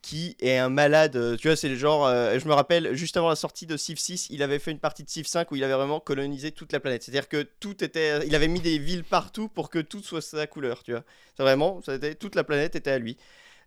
qui 0.00 0.36
est 0.40 0.58
un 0.58 0.68
malade. 0.68 1.36
Tu 1.38 1.48
vois, 1.48 1.56
c'est 1.56 1.68
le 1.68 1.74
genre. 1.74 2.08
je 2.08 2.46
me 2.46 2.52
rappelle, 2.52 2.94
juste 2.94 3.16
avant 3.16 3.28
la 3.28 3.34
sortie 3.34 3.66
de 3.66 3.76
Civ 3.76 3.98
6, 3.98 4.28
il 4.30 4.44
avait 4.44 4.60
fait 4.60 4.70
une 4.70 4.78
partie 4.78 5.02
de 5.02 5.08
Civ 5.10 5.26
5 5.26 5.50
où 5.50 5.56
il 5.56 5.64
avait 5.64 5.74
vraiment 5.74 5.98
colonisé 5.98 6.52
toute 6.52 6.72
la 6.72 6.78
planète. 6.78 7.02
C'est-à-dire 7.02 7.28
que 7.28 7.42
tout 7.58 7.82
était. 7.82 8.24
Il 8.28 8.34
avait 8.36 8.46
mis 8.46 8.60
des 8.60 8.78
villes 8.78 9.02
partout 9.02 9.48
pour 9.48 9.70
que 9.70 9.80
tout 9.80 10.00
soit 10.04 10.20
sa 10.22 10.46
couleur, 10.46 10.84
tu 10.84 10.92
vois. 10.92 11.02
C'est 11.36 11.42
vraiment. 11.42 11.80
toute 12.20 12.36
la 12.36 12.44
planète 12.44 12.76
était 12.76 12.92
à 12.92 12.98
lui. 13.00 13.16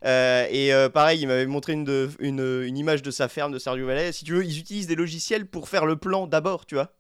Euh, 0.04 0.46
et 0.50 0.74
euh, 0.74 0.90
pareil, 0.90 1.22
il 1.22 1.28
m'avait 1.28 1.46
montré 1.46 1.74
une, 1.74 1.84
de- 1.86 2.10
une, 2.20 2.64
une 2.66 2.78
image 2.78 3.02
de 3.02 3.12
sa 3.12 3.28
ferme 3.28 3.52
de 3.52 3.60
Stardew 3.60 3.86
Valley. 3.86 4.12
Si 4.12 4.26
tu 4.26 4.34
veux, 4.34 4.44
ils 4.46 4.60
utilisent 4.60 4.88
des 4.88 4.96
logiciels 4.96 5.46
pour 5.48 5.70
faire 5.70 5.86
le 5.86 5.96
plan 5.96 6.28
d'abord, 6.28 6.66
tu 6.66 6.76
vois. 6.76 6.94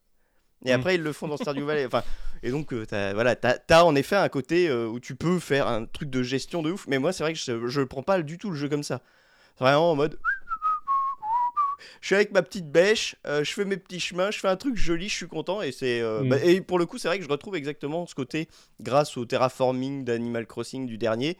Et 0.65 0.71
Mm. 0.71 0.75
après, 0.75 0.95
ils 0.95 1.01
le 1.01 1.11
font 1.13 1.27
dans 1.27 1.37
Stardew 1.37 1.63
Valley. 1.65 1.85
Enfin, 1.85 2.03
et 2.41 2.49
donc, 2.51 2.73
euh, 2.73 2.85
t'as, 2.85 3.13
voilà, 3.13 3.35
t'as, 3.35 3.57
t'as 3.57 3.83
en 3.83 3.95
effet 3.95 4.15
un 4.15 4.29
côté 4.29 4.67
euh, 4.69 4.87
où 4.87 4.99
tu 4.99 5.15
peux 5.15 5.39
faire 5.39 5.67
un 5.67 5.85
truc 5.85 6.09
de 6.09 6.23
gestion 6.23 6.63
de 6.63 6.71
ouf. 6.71 6.87
Mais 6.87 6.97
moi, 6.97 7.13
c'est 7.13 7.23
vrai 7.23 7.33
que 7.33 7.39
je, 7.39 7.67
je 7.67 7.81
prends 7.81 8.03
pas 8.03 8.21
du 8.21 8.37
tout 8.37 8.49
le 8.49 8.55
jeu 8.55 8.69
comme 8.69 8.83
ça. 8.83 9.01
C'est 9.57 9.63
vraiment 9.63 9.91
en 9.91 9.95
mode. 9.95 10.17
je 12.01 12.07
suis 12.07 12.15
avec 12.15 12.31
ma 12.31 12.41
petite 12.41 12.71
bêche, 12.71 13.15
je 13.25 13.43
fais 13.51 13.65
mes 13.65 13.77
petits 13.77 13.99
chemins, 13.99 14.31
je 14.31 14.39
fais 14.39 14.47
un 14.47 14.55
truc 14.57 14.75
joli, 14.75 15.09
je 15.09 15.15
suis 15.15 15.27
content. 15.27 15.61
Et, 15.61 15.71
c'est, 15.71 16.01
Mm. 16.01 16.29
bah, 16.29 16.37
et 16.43 16.61
pour 16.61 16.79
le 16.79 16.85
coup, 16.85 16.97
c'est 16.97 17.07
vrai 17.07 17.17
que 17.19 17.23
je 17.23 17.29
retrouve 17.29 17.55
exactement 17.55 18.05
ce 18.07 18.15
côté, 18.15 18.47
grâce 18.81 19.17
au 19.17 19.25
terraforming 19.25 20.03
d'Animal 20.03 20.45
Crossing 20.47 20.87
du 20.87 20.97
dernier. 20.97 21.37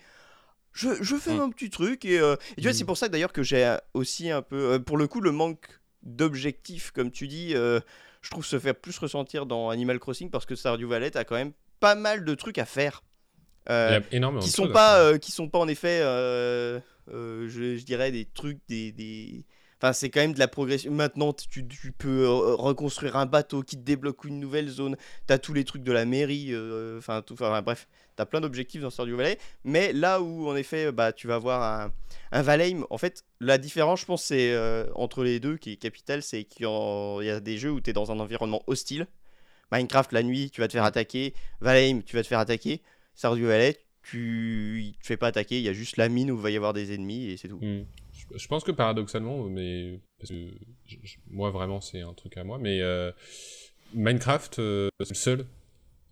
Je, 0.76 0.90
je 1.02 1.16
fais 1.16 1.34
Mm. 1.34 1.38
mon 1.38 1.50
petit 1.50 1.70
truc. 1.72 2.06
Et, 2.06 2.20
euh, 2.20 2.36
et 2.52 2.56
tu 2.58 2.62
vois, 2.62 2.72
Mm. 2.72 2.74
c'est 2.76 2.86
pour 2.86 2.98
ça 2.98 3.08
d'ailleurs 3.10 3.34
que 3.34 3.42
j'ai 3.42 3.66
euh, 3.66 3.78
aussi 3.96 4.30
un 4.30 4.42
peu. 4.44 4.74
euh, 4.74 4.80
pour 4.80 4.98
le 4.98 5.08
coup, 5.08 5.22
le 5.22 5.32
manque 5.32 5.66
d'objectifs, 6.04 6.92
comme 6.92 7.10
tu 7.12 7.28
dis, 7.28 7.56
euh, 7.56 7.80
je 8.22 8.30
trouve 8.30 8.46
se 8.46 8.60
faire 8.60 8.76
plus 8.76 8.98
ressentir 9.00 9.46
dans 9.48 9.70
Animal 9.70 9.98
Crossing 10.00 10.30
parce 10.30 10.46
que 10.46 10.56
Stardew 10.56 10.86
Valley 10.88 11.16
a 11.18 11.24
quand 11.24 11.36
même 11.36 11.54
pas 11.80 11.96
mal 11.96 12.24
de 12.26 12.36
trucs 12.36 12.58
à 12.60 12.66
faire. 12.66 13.04
Il 13.68 13.72
y 13.72 13.76
a 13.76 14.02
énormément 14.12 14.42
qui 14.44 14.50
de 14.52 14.56
sont 14.56 14.68
pas 14.70 15.18
qui 15.18 15.32
sont 15.32 15.50
pas 15.50 15.58
en 15.58 15.68
effet 15.68 16.00
je, 16.02 16.80
je 17.48 17.84
dirais 17.84 18.12
des 18.12 18.26
trucs 18.26 18.60
des, 18.68 18.92
des... 18.92 19.46
enfin 19.78 19.94
c'est 19.94 20.10
quand 20.10 20.22
même 20.22 20.34
de 20.34 20.40
la 20.40 20.48
progression. 20.48 20.92
Maintenant 20.92 21.34
tu, 21.34 21.68
tu 21.68 21.92
peux 21.92 22.26
euh, 22.26 22.56
reconstruire 22.56 23.16
un 23.16 23.26
bateau 23.26 23.62
qui 23.64 23.78
te 23.78 23.84
débloque 23.84 24.26
une 24.26 24.40
nouvelle 24.40 24.70
zone. 24.70 24.96
T'as 25.28 25.38
tous 25.38 25.54
les 25.54 25.64
trucs 25.64 25.84
de 25.84 25.92
la 25.92 26.06
mairie 26.06 26.50
euh, 26.52 26.98
enfin 26.98 27.22
tout 27.22 27.34
enfin 27.34 27.62
bref 27.62 27.88
t'as 28.16 28.26
plein 28.26 28.40
d'objectifs 28.40 28.82
dans 28.82 28.90
Stardew 28.90 29.16
Valley. 29.16 29.38
Mais 29.64 29.94
là 29.94 30.22
où 30.22 30.48
en 30.48 30.56
effet 30.56 30.92
bah 30.92 31.12
tu 31.14 31.28
vas 31.28 31.36
avoir 31.36 31.92
un, 32.32 32.42
Valheim 32.42 32.86
en 32.90 32.98
fait 32.98 33.24
la 33.40 33.58
différence 33.58 34.02
je 34.02 34.06
pense 34.06 34.24
c'est 34.24 34.54
euh, 34.54 34.86
entre 34.96 35.24
les 35.24 35.40
deux 35.40 35.58
qui 35.58 35.74
est 35.74 35.78
capitale 35.78 36.22
c'est 36.22 36.44
qu'il 36.44 36.66
y 36.66 37.30
a 37.30 37.40
des 37.40 37.58
jeux 37.58 37.72
où 37.72 37.82
tu 37.82 37.90
es 37.90 37.94
dans 37.94 38.12
un 38.12 38.20
environnement 38.20 38.64
hostile. 38.68 39.08
Minecraft 39.72 40.12
la 40.12 40.24
nuit 40.24 40.50
tu 40.52 40.62
vas 40.62 40.68
te 40.68 40.74
faire 40.74 40.84
attaquer. 40.84 41.34
Valheim 41.62 42.02
tu 42.04 42.16
vas 42.16 42.24
te 42.24 42.28
faire 42.28 42.40
attaquer. 42.40 42.82
Stardew 43.16 43.48
Valley, 43.48 43.78
tu 44.04 44.82
il 44.84 44.94
te 44.98 45.08
fais 45.08 45.18
pas 45.18 45.28
attaquer, 45.28 45.58
il 45.58 45.64
y 45.64 45.70
a 45.70 45.74
juste 45.74 45.98
la 45.98 46.10
mine 46.10 46.32
où 46.32 46.36
il 46.36 46.42
va 46.42 46.50
y 46.52 46.58
avoir 46.58 46.74
des 46.74 46.94
ennemis 46.94 47.26
et 47.28 47.38
c'est 47.38 47.48
tout. 47.48 47.60
Hmm. 47.60 47.86
Je, 48.34 48.48
pense 48.48 48.64
que 48.64 48.72
paradoxalement, 48.72 49.44
mais 49.44 50.00
parce 50.20 50.32
que 50.32 50.52
moi 51.30 51.52
vraiment 51.52 51.82
c'est 51.82 52.02
un 52.02 52.14
truc 52.14 52.38
à 52.38 52.44
moi, 52.44 52.58
mais 52.58 52.82
euh, 52.82 53.12
Minecraft 53.94 54.60
euh, 54.60 54.90
c'est 55.02 55.10
le 55.12 55.16
seul, 55.16 55.46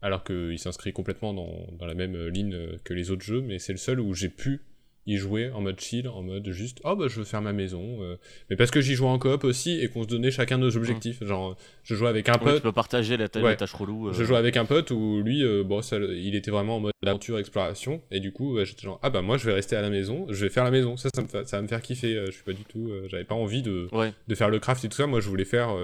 alors 0.02 0.24
qu'il 0.24 0.60
s'inscrit 0.60 0.94
complètement 0.94 1.34
dans, 1.34 1.86
la 1.86 1.94
même 1.94 2.16
euh, 2.16 2.30
ligne 2.30 2.78
que 2.84 2.94
les 2.94 3.12
autres 3.12 3.24
jeux, 3.24 3.42
mais 3.42 3.60
c'est 3.60 3.74
le 3.74 3.78
seul 3.78 4.00
où 4.00 4.14
j'ai 4.14 4.30
pu 4.30 4.62
y 5.06 5.18
jouer 5.18 5.52
en 5.52 5.60
mode 5.62 5.80
chill, 5.82 6.08
en 6.08 6.22
mode 6.22 6.50
juste 6.52 6.80
oh 6.86 6.96
bah 6.96 7.08
je 7.10 7.18
veux 7.20 7.26
faire 7.26 7.42
ma 7.42 7.52
maison, 7.52 7.98
euh, 8.02 8.16
mais 8.50 8.56
parce 8.56 8.72
que 8.72 8.80
j'y 8.80 8.94
jouais 8.96 9.10
en 9.10 9.20
coop 9.20 9.44
aussi 9.44 9.80
et 9.82 9.90
qu'on 9.90 10.04
se 10.04 10.08
donnait 10.08 10.32
chacun 10.32 10.58
nos 10.58 10.78
objectifs, 10.78 11.22
genre 11.24 11.58
je 11.84 11.94
jouais 11.96 12.08
avec 12.08 12.30
un 12.30 12.38
pote. 12.38 12.56
tu 12.56 12.62
peux 12.62 12.72
partager 12.72 13.18
la, 13.18 13.26
Ouais. 13.36 13.42
la 13.42 13.56
tâche 13.56 13.74
relou. 13.74 14.08
euh, 14.10 14.14
Je 14.14 14.24
jouais 14.24 14.38
avec 14.38 14.56
un 14.56 14.64
pote 14.66 14.92
où 14.92 15.22
lui, 15.22 15.44
euh, 15.44 15.64
bon, 15.64 15.82
ça, 15.82 15.98
il 15.98 16.36
était 16.36 16.52
vraiment 16.52 16.78
en 16.78 16.80
mode 16.80 16.94
aventure, 17.06 17.38
exploration, 17.38 18.02
et 18.12 18.20
du 18.22 18.32
coup, 18.32 18.58
j'étais 18.64 18.84
genre, 18.84 19.00
ah 19.04 19.10
bah 19.10 19.22
moi 19.22 19.38
je 19.38 19.46
vais 19.46 19.54
rester 19.54 19.76
à 19.76 19.82
la 19.82 19.90
maison, 19.90 20.26
je 20.30 20.46
vais 20.46 20.50
faire 20.50 20.64
la 20.64 20.72
maison, 20.72 20.96
ça, 20.96 21.10
ça, 21.14 21.22
me, 21.22 21.28
fa- 21.28 21.46
ça 21.46 21.58
va 21.58 21.64
me 21.64 21.68
faire 21.68 21.82
kiffer, 21.82 22.24
je 22.28 22.32
suis 22.32 22.44
pas 22.44 22.54
du 22.54 22.64
tout, 22.64 22.90
j'avais 23.08 23.26
pas 23.26 23.36
envie 23.36 23.62
de, 23.62 23.90
Ouais, 23.92 24.14
de 24.30 24.36
faire 24.36 24.50
le 24.50 24.60
craft 24.60 24.86
et 24.86 24.90
tout 24.90 24.96
ça, 24.96 25.06
moi 25.08 25.20
je 25.20 25.28
voulais 25.28 25.44
faire 25.46 25.76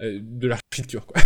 de 0.00 0.46
l'architecture, 0.48 1.04
quoi. 1.06 1.20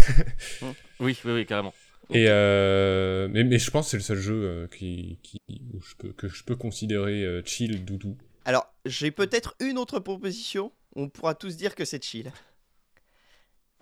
oui, 1.01 1.19
oui, 1.25 1.33
oui, 1.33 1.45
carrément. 1.47 1.75
Et 2.13 2.27
euh, 2.29 3.29
mais, 3.31 3.45
mais 3.45 3.59
je 3.59 3.71
pense 3.71 3.87
que 3.87 3.91
c'est 3.93 3.97
le 3.99 4.03
seul 4.03 4.19
jeu 4.19 4.35
euh, 4.45 4.67
qui, 4.67 5.19
qui, 5.23 5.41
où 5.73 5.81
je 5.81 5.95
peux, 5.97 6.13
que 6.13 6.29
je 6.29 6.43
peux 6.45 6.57
considérer 6.57 7.25
euh, 7.25 7.43
chill, 7.45 7.85
doudou. 7.85 8.17
Alors, 8.45 8.73
j'ai 8.85 9.11
peut-être 9.11 9.55
une 9.61 9.79
autre 9.79 10.01
proposition, 10.01 10.73
on 10.97 11.09
pourra 11.09 11.35
tous 11.35 11.57
dire 11.57 11.75
que 11.75 11.85
c'est 11.85 12.03
chill. 12.03 12.33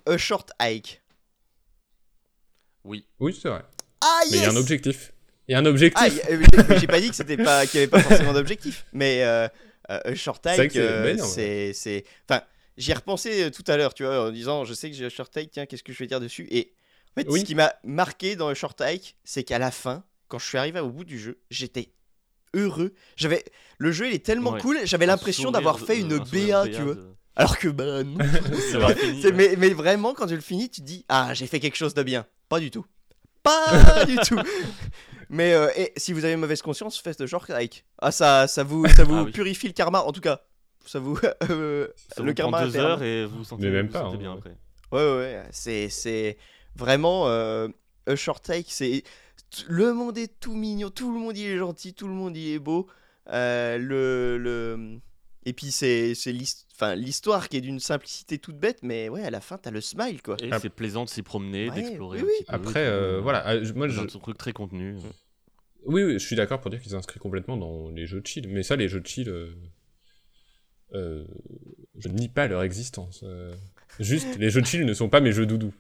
A 0.07 0.17
short 0.19 0.51
hike. 0.61 1.03
Oui. 2.85 3.07
Oui, 3.21 3.39
c'est 3.41 3.49
vrai. 3.49 3.63
Ah 4.01 4.21
Mais 4.31 4.37
il 4.37 4.41
y 4.41 4.45
a 4.45 4.49
un 4.49 4.53
yes 4.53 4.61
objectif. 4.61 5.13
Il 5.49 5.53
y 5.53 5.55
a 5.55 5.59
un 5.59 5.67
objectif. 5.67 6.23
Ah, 6.25 6.31
a- 6.31 6.33
euh, 6.33 6.79
j'ai- 6.79 6.87
pas 6.87 7.01
dit 7.01 7.09
que 7.11 7.17
c'était 7.17 7.37
pas 7.37 7.67
qu'il 7.67 7.81
y 7.81 7.83
avait 7.83 7.91
pas 7.91 8.03
forcément 8.03 8.33
d'objectif, 8.35 8.85
mais 8.93 9.23
euh, 9.25 9.49
euh, 9.91 10.01
a 10.05 10.15
short 10.15 10.45
hike 10.47 10.73
c'est- 10.73 10.79
euh, 10.79 12.01
enfin, 12.29 12.43
j'y 12.77 12.91
ai 12.91 12.95
repensé 12.95 13.51
tout 13.51 13.65
à 13.67 13.77
l'heure, 13.79 13.95
tu 13.95 14.05
vois, 14.05 14.29
en 14.29 14.31
disant 14.31 14.65
je 14.67 14.75
sais 14.75 14.91
que 14.91 14.97
j'ai 14.97 15.07
un 15.07 15.11
short 15.11 15.35
hike, 15.37 15.51
tiens, 15.51 15.65
qu'est-ce 15.67 15.83
que 15.83 15.93
je 15.93 15.99
vais 15.99 16.07
dire 16.07 16.21
dessus? 16.21 16.47
Et 16.51 16.73
en 17.17 17.21
fait, 17.21 17.27
Oui. 17.31 17.41
ce 17.41 17.45
qui 17.45 17.55
m'a 17.55 17.73
marqué 17.85 18.37
dans 18.37 18.49
le 18.49 18.55
short 18.55 18.81
hike, 18.81 19.17
c'est 19.25 19.45
qu'à 19.45 19.59
la 19.59 19.71
fin, 19.71 20.05
quand 20.29 20.39
je 20.39 20.47
suis 20.47 20.59
arrivé 20.59 20.81
au 20.81 20.91
bout 20.91 21.05
du 21.05 21.19
jeu, 21.19 21.41
j'étais 21.51 21.93
heureux. 22.55 22.95
J'avais 23.17 23.45
le 23.79 23.93
jeu, 23.93 24.09
il 24.09 24.15
est 24.15 24.25
tellement 24.25 24.53
Ouais. 24.53 24.61
cool, 24.61 24.79
j'avais 24.85 25.07
l'impression 25.07 25.51
d'avoir 25.51 25.79
fait 25.81 25.99
une 26.01 26.13
un 26.13 26.19
BA, 26.19 26.69
tu 26.69 26.83
vois. 26.83 26.95
de- 26.95 27.15
Alors 27.37 27.59
que 27.59 27.69
bah 27.69 28.03
non. 28.05 28.19
Vrai, 28.19 28.95
fini, 28.97 29.23
ouais. 29.25 29.33
mais, 29.33 29.55
mais 29.59 29.69
vraiment, 29.71 30.13
quand 30.15 30.27
tu 30.27 30.35
le 30.35 30.41
finis, 30.41 30.69
tu 30.71 30.81
te 30.81 30.87
dis 30.87 31.05
Ah, 31.09 31.35
j'ai 31.35 31.47
fait 31.47 31.61
quelque 31.61 31.77
chose 31.77 31.95
de 31.95 32.03
bien. 32.03 32.27
Pas 32.49 32.59
du 32.61 32.71
tout. 32.71 32.85
Pas 33.43 34.05
du 34.07 34.17
tout. 34.17 34.39
Mais 35.31 35.53
euh, 35.53 35.69
et, 35.77 35.93
si 35.97 36.13
vous 36.13 36.25
avez 36.25 36.37
mauvaise 36.37 36.63
conscience, 36.63 36.99
faites 36.99 37.21
le 37.21 37.27
genre 37.27 37.45
like. 37.49 37.85
Ah, 38.01 38.11
ça, 38.13 38.49
ça 38.49 38.63
vous, 38.65 38.87
ça 38.97 39.05
vous 39.05 39.15
Ah 39.17 39.23
oui. 39.25 39.31
purifie 39.33 39.67
le 39.69 39.73
karma, 39.73 40.01
en 40.03 40.11
tout 40.13 40.21
cas. 40.21 40.41
Ça 40.87 40.99
vous. 40.99 41.19
euh, 41.51 41.87
Ça 42.15 42.23
le 42.23 42.31
vous 42.31 42.35
prend 42.35 42.51
karma 42.51 42.63
deux 42.65 42.71
interne. 42.71 42.87
heures 42.87 43.03
et 43.03 43.25
vous 43.27 43.39
vous 43.39 43.45
sentez, 43.45 43.65
Mais 43.67 43.71
même 43.71 43.87
vous 43.87 43.93
pas, 43.93 44.01
sentez 44.01 44.17
hein, 44.17 44.19
bien 44.19 44.33
ouais. 44.33 44.39
après. 44.39 44.51
Ouais, 44.91 45.03
ouais, 45.03 45.17
ouais. 45.17 45.43
C'est, 45.53 45.89
c'est 45.91 46.39
vraiment. 46.77 47.29
Euh, 47.29 47.69
a 48.07 48.17
short 48.17 48.43
take, 48.45 48.67
c'est. 48.69 49.03
Le 49.69 49.93
monde 49.95 50.19
est 50.19 50.39
tout 50.41 50.55
mignon, 50.55 50.91
tout 50.91 51.13
le 51.13 51.19
monde 51.19 51.37
il 51.39 51.47
est 51.47 51.57
gentil, 51.59 51.95
tout 51.95 52.07
le 52.09 52.15
monde 52.15 52.37
il 52.37 52.53
est 52.55 52.59
beau. 52.59 52.87
Euh, 53.31 53.79
le, 53.79 54.37
le... 54.39 54.99
Et 55.47 55.53
puis 55.55 55.71
c'est, 55.71 56.15
c'est 56.15 56.33
l'hist- 56.33 56.67
enfin, 56.75 56.95
l'histoire 56.95 57.49
qui 57.49 57.57
est 57.57 57.61
d'une 57.63 57.81
simplicité 57.81 58.39
toute 58.39 58.59
bête, 58.59 58.81
mais 58.83 59.09
ouais, 59.09 59.23
à 59.23 59.31
la 59.31 59.41
fin 59.41 59.57
t'as 59.57 59.71
le 59.71 59.81
smile 59.81 60.21
quoi. 60.23 60.37
Et 60.43 60.49
Ah. 60.53 60.59
c'est 60.59 60.69
plaisant 60.69 61.05
de 61.05 61.09
s'y 61.09 61.23
promener, 61.23 61.71
Ouais, 61.71 61.75
d'explorer 61.77 62.21
oui, 62.23 62.29
oui. 62.39 62.45
Après, 62.49 62.87
euh, 62.87 63.21
voilà, 63.23 63.49
euh, 63.49 63.73
moi 63.75 63.89
je, 63.89 64.01
un 64.01 64.07
truc 64.07 64.37
très 64.37 64.53
contenu. 64.53 64.97
Oui, 65.87 66.03
oui, 66.05 66.13
je 66.15 66.27
suis 66.27 66.37
d'accord 66.37 66.61
pour 66.61 66.71
dire 66.71 66.81
qu'ils 66.83 66.91
s'inscrivent 66.91 67.23
complètement 67.23 67.57
dans 67.57 67.89
les 67.91 68.07
jeux 68.07 68.21
de 68.21 68.27
chill. 68.27 68.49
Mais 68.49 68.63
ça, 68.63 68.77
les 68.77 68.89
jeux 68.89 69.01
de 69.01 69.07
chill, 69.07 69.29
euh, 69.31 69.55
euh, 70.95 71.25
je 71.99 72.09
nie 72.09 72.29
pas 72.29 72.49
leur 72.49 72.63
existence. 72.63 73.21
euh. 73.23 73.55
Juste, 74.01 74.37
les 74.37 74.51
jeux 74.51 74.61
de 74.63 74.67
chill 74.67 74.85
ne 74.87 74.95
sont 74.95 75.09
pas 75.09 75.21
mes 75.21 75.33
jeux 75.33 75.47
doudou. 75.47 75.73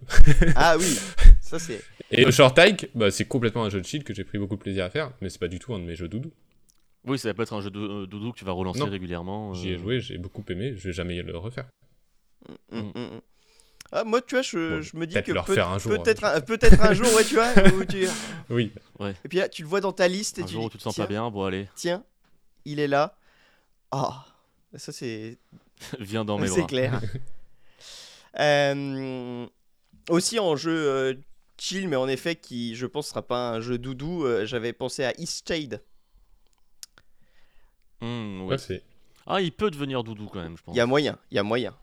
Ah 0.57 0.77
oui, 0.79 0.99
ça 1.41 1.59
c'est. 1.59 1.83
Et 2.11 2.25
le 2.25 2.31
short 2.33 2.59
hike, 2.59 2.89
bah, 2.95 3.11
c'est 3.11 3.27
complètement 3.27 3.65
un 3.65 3.71
jeu 3.71 3.81
de 3.81 3.87
chill 3.87 4.03
que 4.05 4.13
j'ai 4.15 4.25
pris 4.25 4.39
beaucoup 4.39 4.57
de 4.57 4.61
plaisir 4.61 4.85
à 4.85 4.91
faire, 4.91 5.13
mais 5.21 5.29
c'est 5.29 5.39
pas 5.39 5.49
du 5.49 5.59
tout 5.59 5.73
un 5.75 5.79
de 5.79 5.85
mes 5.85 5.95
jeux 5.95 6.09
doudou. 6.09 6.33
Oui, 7.05 7.19
ça 7.19 7.33
peut 7.33 7.43
être 7.43 7.53
un 7.53 7.61
jeu 7.61 7.71
de 7.71 7.79
euh, 7.79 8.07
doudou 8.07 8.33
que 8.33 8.39
tu 8.39 8.45
vas 8.45 8.53
relancer 8.53 8.81
Non. 8.81 8.91
régulièrement. 8.91 9.55
J'y 9.55 9.71
ai 9.71 9.75
euh, 9.75 9.79
joué, 9.79 10.01
j'ai 10.01 10.19
beaucoup 10.19 10.45
aimé, 10.49 10.75
je 10.77 10.89
vais 10.89 10.93
jamais 10.93 11.23
le 11.23 11.37
refaire. 11.39 11.67
Mm, 12.73 12.79
mm, 12.81 12.93
mm. 12.97 13.21
Ah, 13.93 14.05
moi, 14.05 14.21
tu 14.21 14.35
vois, 14.35 14.43
je, 14.43 14.77
Bon, 14.77 14.83
je 14.83 14.97
me 14.97 15.07
dis 15.07 15.15
peut-être 15.15 15.27
que 15.27 15.33
le 15.33 15.41
peut- 15.43 15.53
refaire 15.53 15.69
un 15.69 15.79
jour, 15.79 16.03
peut-être 16.03 16.25
hein. 16.25 16.33
un, 16.35 16.41
peut-être 16.41 16.81
un 16.83 16.93
jour, 16.93 17.07
ouais, 17.15 17.25
tu 17.25 17.35
vois. 17.37 17.53
où 17.75 17.85
tu- 17.85 18.07
Oui, 18.51 18.73
Et 19.25 19.29
puis 19.29 19.39
là, 19.39 19.49
tu 19.49 19.63
le 19.63 19.69
vois 19.69 19.81
dans 19.81 19.93
ta 19.93 20.09
liste 20.09 20.39
et 20.39 20.43
Un 20.43 20.47
tu 20.47 20.53
jour 20.55 20.63
dis, 20.63 20.67
où 20.67 20.71
tu 20.71 20.79
te 20.79 20.83
sens 20.83 20.95
tiens, 20.95 21.05
pas 21.05 21.09
bien, 21.09 21.31
bon 21.31 21.45
allez, 21.45 21.69
tiens, 21.77 22.05
il 22.65 22.81
est 22.81 22.89
là. 22.89 23.17
Ah, 23.91 24.27
ça 24.75 24.93
c'est 24.93 25.39
viens 26.01 26.25
dans 26.25 26.37
mes 26.39 26.49
c'est 26.49 26.59
bras. 26.59 26.67
clair. 26.67 27.01
Euh, 28.41 29.47
aussi 30.11 30.39
en 30.39 30.57
jeu 30.57 30.71
euh, 30.89 31.15
chill, 31.59 31.89
mais 31.89 31.97
en 31.97 32.09
effet 32.09 32.37
qui, 32.37 32.75
je 32.77 32.87
pense, 32.87 33.09
sera 33.09 33.23
pas 33.27 33.51
un 33.51 33.61
jeu 33.61 33.79
doudou. 33.79 34.25
euh, 34.25 34.47
J'avais 34.47 34.73
pensé 34.73 35.05
à 35.05 35.13
East 35.19 35.47
Shade. 35.49 35.83
Hmm, 38.01 38.43
ouais. 38.43 38.57
Ah, 39.27 39.41
il 39.41 39.53
peut 39.53 39.71
devenir 39.71 40.05
doudou 40.05 40.27
quand 40.33 40.41
même, 40.43 40.57
je 40.57 40.63
pense. 40.63 40.75
Il 40.75 40.79
y 40.79 40.81
a 40.81 40.87
moyen, 40.87 41.19
il 41.31 41.35
y 41.35 41.39
a 41.39 41.43
moyen. 41.43 41.75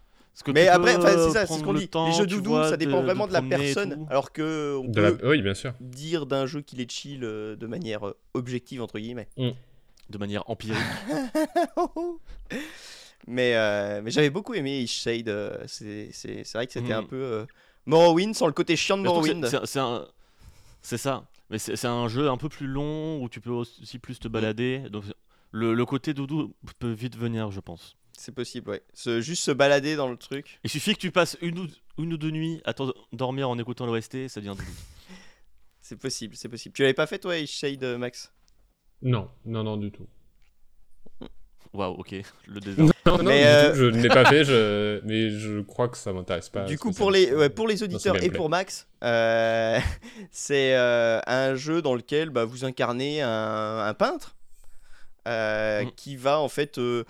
Que 0.44 0.52
Mais 0.52 0.68
après, 0.68 0.96
c'est 0.96 1.32
ça, 1.32 1.46
c'est 1.46 1.54
ce 1.58 1.64
qu'on 1.64 1.72
le 1.72 1.80
dit. 1.80 1.88
temps, 1.88 2.08
Les 2.08 2.14
jeux 2.14 2.28
doudou, 2.28 2.50
vois, 2.52 2.70
ça 2.70 2.76
dépend 2.76 3.00
de- 3.00 3.06
vraiment 3.06 3.26
de, 3.26 3.32
la 3.34 3.42
personne. 3.42 4.06
Alors 4.10 4.34
que 4.34 4.76
on 4.84 4.86
de 4.90 5.00
la- 5.02 5.12
peut 5.14 5.30
Oui, 5.30 5.42
bien 5.42 5.54
sûr. 5.54 5.74
dire 5.80 6.26
d'un 6.26 6.46
jeu 6.46 6.62
qu'il 6.62 6.82
est 6.82 6.92
chill 6.92 7.24
euh, 7.24 7.56
de 7.56 7.68
manière 7.68 8.06
euh, 8.08 8.18
objective 8.34 8.82
entre 8.82 9.00
guillemets. 9.00 9.30
De 9.38 10.18
manière 10.18 10.44
empirique. 10.50 10.76
mais 13.28 13.56
euh, 13.56 14.02
mais 14.04 14.12
j'avais 14.12 14.30
beaucoup 14.30 14.54
aimé 14.54 14.80
East 14.82 14.94
Shade. 14.96 15.30
euh, 15.30 15.58
c'est 15.68 16.10
c'est- 16.12 16.44
c'est 16.44 16.58
vrai 16.58 16.68
que 16.68 16.74
c'était 16.74 16.94
Mhm. 16.94 17.00
un 17.00 17.04
peu 17.04 17.16
euh, 17.22 17.46
Morrowind 17.86 18.34
sans 18.36 18.48
le 18.48 18.54
côté 18.54 18.76
chiant 18.76 18.98
de 18.98 19.04
Morrowind. 19.04 19.46
c'est- 19.46 20.98
ça. 20.98 21.28
Mais 21.50 21.60
c'est 21.60 21.76
c'est 21.76 21.88
un 21.88 22.08
jeu 22.08 22.30
un 22.30 22.38
peu 22.38 22.50
plus 22.50 22.68
long 22.68 23.22
où 23.24 23.30
tu 23.30 23.40
peux 23.42 23.52
aussi 23.52 24.00
plus 24.00 24.20
te 24.20 24.28
balader. 24.28 24.80
Donc 24.90 25.04
le, 25.52 25.74
le 25.74 25.86
côté 25.86 26.14
doudou 26.14 26.54
peut 26.80 26.92
vite 26.92 27.16
venir, 27.18 27.52
je 27.52 27.60
pense. 27.60 27.96
C'est 28.18 28.34
possible, 28.34 28.70
ouais. 28.72 28.82
Se- 28.94 29.20
juste 29.22 29.44
se 29.44 29.52
balader 29.52 29.96
dans 29.96 30.08
le 30.10 30.18
truc. 30.18 30.60
Il 30.64 30.70
suffit 30.70 30.94
que 30.96 31.00
tu 31.00 31.12
passes 31.12 31.38
une 31.42 31.60
ou, 31.60 31.68
une 31.98 32.14
ou 32.14 32.18
deux 32.18 32.32
nuits 32.32 32.62
à 32.66 32.74
dormir 33.12 33.50
en 33.50 33.58
écoutant 33.60 33.86
l'OST, 33.86 34.28
ça 34.30 34.40
devient 34.40 34.56
doudou. 34.58 34.72
C'est 35.82 35.98
possible, 36.00 36.36
c'est 36.36 36.50
possible. 36.50 36.74
Tu 36.74 36.82
l'avais 36.82 36.96
pas 36.96 37.06
fait 37.06 37.20
toi, 37.20 37.38
East 37.38 37.54
Shade, 37.54 37.84
Max? 38.00 38.34
Non, 39.04 39.30
non, 39.46 39.64
non, 39.64 39.78
du 39.78 39.92
tout. 39.92 40.08
Waouh, 41.76 41.94
ok. 42.00 42.16
Le 42.48 42.60
désert. 42.60 42.86
Non, 43.06 43.18
non, 43.18 43.24
Mais, 43.24 43.42
du 43.42 43.46
euh, 43.48 43.70
tout, 43.72 43.78
je 43.78 43.84
ne 43.86 44.02
l'ai 44.02 44.10
pas 44.10 44.26
fait, 44.26 44.44
je... 44.44 45.00
mais 45.06 45.30
je 45.30 45.60
crois 45.62 45.88
que 45.90 45.98
ça 45.98 46.12
m'intéresse 46.14 46.50
pas. 46.50 46.64
Du 46.66 46.80
coup, 46.80 46.92
pour 46.92 47.12
les, 47.12 47.34
ouais, 47.34 47.50
pour 47.50 47.68
les 47.68 47.84
auditeurs 47.84 48.22
et 48.24 48.30
pour 48.32 48.50
Max, 48.50 48.88
euh, 49.04 49.80
c'est 50.32 50.76
euh, 50.76 51.20
un 51.28 51.56
jeu 51.56 51.82
dans 51.82 51.94
lequel 51.96 52.30
bah, 52.32 52.46
vous 52.46 52.66
incarnez 52.66 53.22
un, 53.22 53.80
un 53.86 53.94
peintre 53.94 54.36
euh, 55.28 55.84
Mm. 55.86 55.92
qui 55.96 56.16
va 56.16 56.40
en 56.40 56.50
fait, 56.50 56.78
euh, 56.78 57.04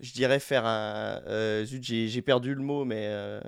je 0.00 0.12
dirais, 0.12 0.40
faire 0.40 0.64
un. 0.66 1.20
euh, 1.26 1.64
zut, 1.64 1.82
j'ai 1.84 2.08
j'ai 2.08 2.22
perdu 2.22 2.54
le 2.54 2.62
mot, 2.62 2.84
mais. 2.84 3.04
euh, 3.08 3.40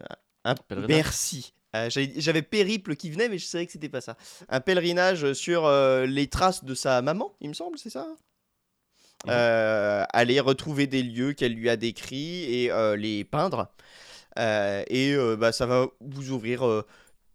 un 0.45 0.55
Pèlerinage 0.55 0.89
Merci. 0.89 1.53
Euh, 1.77 1.91
j'avais- 1.91 2.13
J'avais 2.17 2.41
périple 2.43 2.97
qui 2.97 3.11
venait, 3.11 3.29
mais 3.29 3.37
je 3.39 3.45
savais 3.45 3.67
que 3.67 3.73
c'était 3.73 3.91
pas 3.91 4.01
ça. 4.01 4.17
Un 4.49 4.61
pèlerinage 4.61 5.35
sur 5.35 5.67
euh, 5.67 6.07
les 6.07 6.27
traces 6.27 6.65
de 6.65 6.75
sa 6.75 7.03
maman, 7.03 7.35
il 7.43 7.49
me 7.51 7.55
semble, 7.55 7.77
c'est 7.79 7.91
ça? 7.91 8.07
Euh, 9.29 10.05
aller 10.13 10.39
retrouver 10.41 10.87
des 10.87 11.03
lieux 11.03 11.33
qu'elle 11.33 11.55
lui 11.55 11.69
a 11.69 11.77
décrits 11.77 12.45
et 12.45 12.71
euh, 12.71 12.97
les 12.97 13.25
peindre. 13.25 13.69
Euh, 14.39 14.85
et 14.89 15.17
bah, 15.37 15.53
ça 15.53 15.67
va 15.67 15.89
vous 16.01 16.31
ouvrir. 16.31 16.63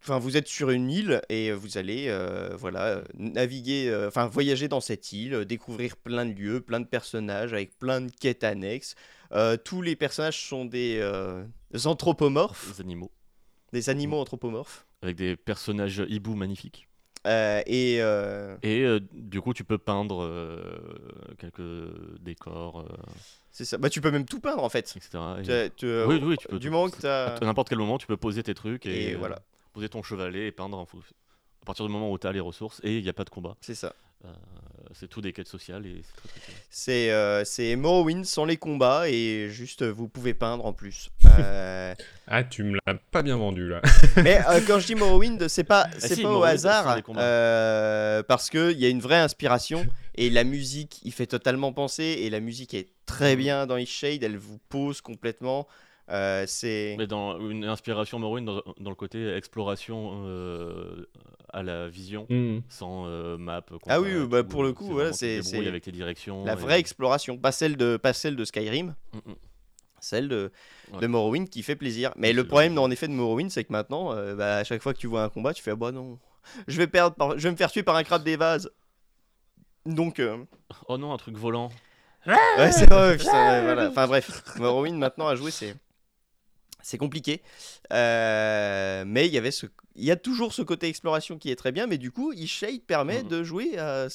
Enfin, 0.02 0.18
vous 0.18 0.36
êtes 0.36 0.48
sur 0.48 0.68
une 0.68 0.90
île 0.90 1.22
et 1.30 1.50
vous 1.52 1.78
allez, 1.78 2.08
euh, 2.08 2.54
voilà, 2.56 3.02
naviguer, 3.14 3.88
euh, 3.88 4.08
enfin, 4.08 4.26
voyager 4.26 4.68
dans 4.68 4.82
cette 4.82 5.12
île, 5.12 5.46
découvrir 5.46 5.96
plein 5.96 6.26
de 6.26 6.32
lieux, 6.34 6.60
plein 6.60 6.80
de 6.80 6.86
personnages 6.86 7.54
avec 7.54 7.78
plein 7.78 8.02
de 8.02 8.10
quêtes 8.10 8.44
annexes. 8.44 8.96
Euh, 9.32 9.56
tous 9.56 9.80
les 9.80 9.96
personnages 9.96 10.46
sont 10.46 10.66
des, 10.66 10.98
des 11.70 11.86
anthropomorphes, 11.86 12.74
Les 12.76 12.80
animaux. 12.82 13.10
des 13.72 13.88
animaux 13.88 14.18
anthropomorphes. 14.18 14.86
Avec 15.02 15.16
des 15.16 15.36
personnages 15.36 16.04
hibou 16.08 16.34
magnifiques. 16.34 16.86
Euh, 17.26 17.62
et 17.66 17.98
euh, 18.02 18.56
Et 18.62 18.82
euh, 18.82 19.00
du 19.12 19.40
coup, 19.40 19.54
tu 19.54 19.64
peux 19.64 19.78
peindre 19.78 20.28
quelques 21.38 21.62
décors, 22.20 22.84
c'est 23.50 23.64
ça. 23.64 23.78
Bah, 23.78 23.88
tu 23.88 24.00
peux 24.00 24.10
même 24.10 24.24
tout 24.26 24.40
peindre 24.40 24.62
en 24.62 24.68
fait. 24.68 24.92
etc. 24.96 25.08
Et- 25.40 25.42
Tu- 25.70 25.74
tu- 25.76 26.04
Oui, 26.04 26.20
oui, 26.22 26.36
tu 26.36 26.48
peux 26.48 26.58
Du 26.58 26.70
moment 26.70 26.88
que 26.90 27.06
À 27.06 27.38
n'importe 27.40 27.68
quel 27.68 27.78
moment, 27.78 27.98
tu 27.98 28.06
peux 28.06 28.16
poser 28.16 28.42
tes 28.42 28.54
trucs 28.54 28.86
et, 28.86 29.10
Et 29.10 29.14
voilà. 29.14 29.38
poser 29.72 29.88
ton 29.88 30.02
chevalet 30.02 30.48
et 30.48 30.52
peindre 30.52 30.78
en 30.78 30.84
fou- 30.86 31.02
À 31.62 31.64
partir 31.64 31.86
du 31.86 31.92
moment 31.92 32.10
où 32.12 32.18
tu 32.18 32.26
as 32.26 32.32
les 32.32 32.40
ressources 32.40 32.80
et 32.84 32.98
il 32.98 33.02
n'y 33.02 33.08
a 33.08 33.12
pas 33.14 33.24
de 33.24 33.30
combat. 33.30 33.56
C'est 33.60 33.74
ça. 33.74 33.94
Euh, 34.24 34.28
c'est 34.92 35.08
tout 35.08 35.20
des 35.20 35.32
quêtes 35.32 35.48
sociales 35.48 35.86
et 35.86 36.02
c'est 36.04 36.16
très 36.16 36.28
très 36.28 36.40
cool. 36.40 36.54
C'est 36.70 37.10
euh, 37.10 37.44
c'est 37.44 37.74
Morrowind 37.76 38.24
sans 38.24 38.44
les 38.44 38.56
combats 38.56 39.08
et 39.08 39.48
juste 39.50 39.82
euh, 39.82 39.90
vous 39.90 40.08
pouvez 40.08 40.34
peindre 40.34 40.64
en 40.66 40.72
plus. 40.72 41.10
Euh, 41.40 41.94
Ah, 42.28 42.44
tu 42.44 42.62
me 42.62 42.78
l'as 42.86 42.94
pas 43.10 43.22
bien 43.22 43.36
vendu 43.36 43.68
là. 43.68 43.82
mais 44.22 44.38
euh, 44.48 44.60
quand 44.64 44.78
je 44.78 44.86
dis 44.86 44.94
Morrowind, 44.94 45.48
c'est 45.48 45.64
pas, 45.64 45.88
c'est 45.98 46.12
Ah 46.12 46.14
si, 46.14 46.22
pas 46.22 46.28
au 46.28 46.32
Morrowind 46.34 46.54
hasard 46.54 46.96
euh, 47.16 48.22
parce 48.22 48.50
qu'il 48.50 48.78
y 48.78 48.86
a 48.86 48.88
une 48.88 49.00
vraie 49.00 49.18
inspiration 49.18 49.84
et 50.14 50.30
la 50.30 50.44
musique 50.44 51.00
il 51.02 51.12
fait 51.12 51.26
totalement 51.26 51.72
penser 51.72 52.04
et 52.04 52.30
la 52.30 52.38
musique 52.38 52.72
est 52.72 52.90
très 53.04 53.34
bien 53.34 53.66
dans 53.66 53.84
Shade, 53.84 54.22
elle 54.22 54.36
vous 54.36 54.58
pose 54.68 55.00
complètement. 55.00 55.66
Euh, 56.10 56.44
c'est 56.46 56.96
Mais 56.98 57.06
dans 57.06 57.38
une 57.48 57.64
inspiration 57.64 58.18
Morrowind 58.18 58.44
dans, 58.46 58.62
dans 58.78 58.90
le 58.90 58.96
côté 58.96 59.34
exploration 59.34 60.24
euh, 60.26 61.06
à 61.52 61.62
la 61.62 61.88
vision, 61.88 62.26
Hmm. 62.28 62.58
sans 62.68 63.06
euh, 63.06 63.38
map. 63.38 63.64
Ah 63.88 64.00
oui, 64.00 64.10
bah, 64.26 64.42
tout, 64.42 64.48
pour 64.50 64.62
le 64.64 64.72
coup, 64.74 64.98
c'est 65.12 65.40
voilà, 65.40 65.68
avec 65.70 65.88
directions. 65.88 66.44
la 66.44 66.52
et- 66.52 66.56
vraie 66.56 66.78
exploration, 66.78 67.38
pas 67.38 67.52
celle 67.52 67.76
de, 67.78 67.96
pas 67.96 68.12
celle 68.12 68.36
de 68.36 68.44
Skyrim. 68.44 68.94
Mm, 69.14 69.18
mm. 69.30 69.34
celle 70.00 70.28
de, 70.28 70.52
Ouais. 70.92 71.00
de 71.00 71.06
Morrowind 71.06 71.48
qui 71.48 71.62
fait 71.62 71.76
plaisir. 71.76 72.12
Mais 72.16 72.34
le 72.34 72.46
problème, 72.46 72.74
vrai. 72.74 72.82
en 72.84 72.90
effet, 72.90 73.08
de 73.08 73.12
Morrowind, 73.14 73.48
c'est 73.50 73.64
que 73.64 73.72
maintenant, 73.72 74.12
euh, 74.12 74.34
bah, 74.34 74.56
à 74.58 74.64
chaque 74.64 74.82
fois 74.82 74.92
que 74.92 74.98
tu 74.98 75.06
vois 75.06 75.22
un 75.24 75.30
combat, 75.30 75.54
tu 75.54 75.62
fais 75.62 75.70
ah 75.70 75.76
bah 75.76 75.92
non, 75.92 76.18
je 76.68 76.76
vais 76.76 76.86
perdre, 76.86 77.16
par- 77.16 77.38
je 77.38 77.44
vais 77.44 77.50
me 77.52 77.56
faire 77.56 77.70
tuer 77.72 77.82
par 77.82 77.96
un 77.96 78.02
crabe 78.04 78.22
des 78.24 78.36
vases. 78.36 78.70
Donc, 79.86 80.18
euh, 80.18 80.36
Oh 80.88 80.98
non, 80.98 81.14
un 81.14 81.16
truc 81.16 81.36
volant. 81.38 81.70
ouais, 82.26 82.72
c'est 82.72 82.86
vrai, 82.90 83.16
putain, 83.16 83.32
ouais, 83.32 83.62
voilà. 83.64 83.88
Enfin 83.88 84.06
bref, 84.06 84.42
Morrowind 84.58 84.98
maintenant 84.98 85.26
à 85.28 85.34
jouer, 85.36 85.50
c'est 85.50 85.74
c'est 86.84 86.98
compliqué. 86.98 87.42
Euh, 87.92 89.04
mais 89.06 89.26
il 89.26 89.32
y 89.32 89.38
avait 89.38 89.50
ce, 89.50 89.66
il 89.96 90.04
y 90.04 90.10
a 90.10 90.16
toujours 90.16 90.52
ce 90.52 90.62
côté 90.62 90.86
exploration 90.88 91.38
qui 91.38 91.50
est 91.50 91.56
très 91.56 91.72
bien. 91.72 91.86
Mais 91.86 91.98
du 91.98 92.10
coup, 92.12 92.32
Ishade 92.32 92.82
permet 92.86 93.22
Mhm. 93.22 93.28
de 93.28 93.42
jouer 93.44 93.78
à 93.78 94.06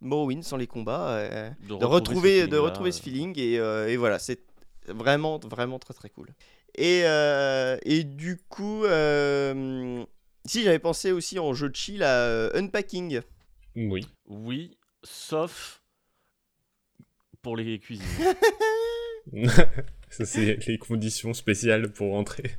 Morrowind 0.00 0.42
sans 0.42 0.56
les 0.56 0.66
combats. 0.66 1.10
euh, 1.10 1.50
De, 1.60 1.76
de 1.76 1.84
retrouver, 1.84 2.42
ce 2.42 2.46
de 2.46 2.56
retrouver 2.56 2.92
ce 2.92 3.02
feeling 3.02 3.38
et, 3.38 3.58
euh, 3.58 3.88
et 3.88 3.96
voilà 3.96 4.18
c'est 4.18 4.40
vraiment 4.86 5.38
vraiment 5.40 5.78
très 5.78 5.92
très 5.92 6.08
cool 6.08 6.28
et, 6.76 7.02
euh, 7.04 7.76
et 7.82 8.04
du 8.04 8.38
coup 8.48 8.84
euh, 8.84 10.02
si 10.46 10.62
j'avais 10.62 10.78
pensé 10.78 11.12
aussi 11.12 11.38
en 11.38 11.52
jeu 11.52 11.68
de 11.68 11.76
chill 11.76 12.02
à 12.02 12.48
Unpacking 12.56 13.20
Oui. 13.76 14.06
Oui, 14.26 14.78
sauf 15.02 15.82
pour 17.42 17.56
les 17.56 17.78
cuisines. 17.80 18.06
Ça, 20.10 20.24
c'est 20.24 20.56
les 20.66 20.78
conditions 20.78 21.34
spéciales 21.34 21.90
pour 21.92 22.12
rentrer. 22.12 22.50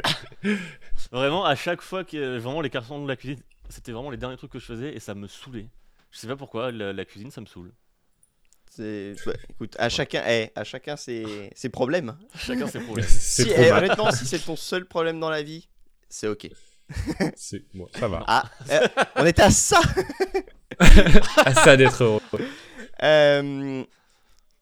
vraiment, 1.12 1.46
à 1.46 1.56
chaque 1.56 1.82
fois 1.82 2.04
que 2.04 2.38
vraiment 2.38 2.62
les 2.62 2.70
cartons 2.70 3.04
de 3.04 3.08
la 3.08 3.16
cuisine, 3.16 3.40
c'était 3.70 3.92
vraiment 3.92 4.12
les 4.12 4.18
derniers 4.18 4.38
trucs 4.38 4.52
que 4.52 4.60
je 4.60 4.66
faisais 4.66 4.94
et 4.94 5.00
ça 5.00 5.16
me 5.16 5.28
saoulait. 5.28 5.68
Je 6.12 6.18
sais 6.20 6.28
pas 6.28 6.36
pourquoi, 6.36 6.72
la, 6.72 6.94
la 6.94 7.06
cuisine 7.06 7.32
ça 7.32 7.42
me 7.42 7.46
saoule. 7.46 7.72
c'est 8.70 9.14
ouais, 9.28 9.36
écoute 9.50 9.76
à 9.80 9.90
chacun 9.90 10.24
eh, 10.28 10.52
à 10.56 10.64
chacun 10.64 10.96
ses, 10.96 11.50
ses 11.56 11.70
problèmes 11.70 12.16
Chacun 12.36 12.68
ses 12.68 12.80
problèmes. 12.80 13.06
c'est 13.10 13.44
si, 13.44 13.50
eh, 13.56 13.72
honnêtement 13.72 14.12
si 14.12 14.26
c'est 14.26 14.40
ton 14.40 14.56
seul 14.56 14.86
problème 14.86 15.20
dans 15.20 15.30
la 15.30 15.44
vie 15.44 15.68
c'est 16.08 16.28
ok 16.28 16.50
C'est- 17.36 17.64
bon, 17.76 17.88
ça 18.00 18.08
va. 18.08 18.24
ah 18.28 18.44
euh, 18.72 18.88
on 19.18 19.26
était 19.26 19.44
à 19.44 19.52
ça 19.52 19.80
À 21.46 21.54
ça 21.54 21.78
d'être 21.78 22.04
heureux. 22.04 22.22
Euh, 23.04 23.84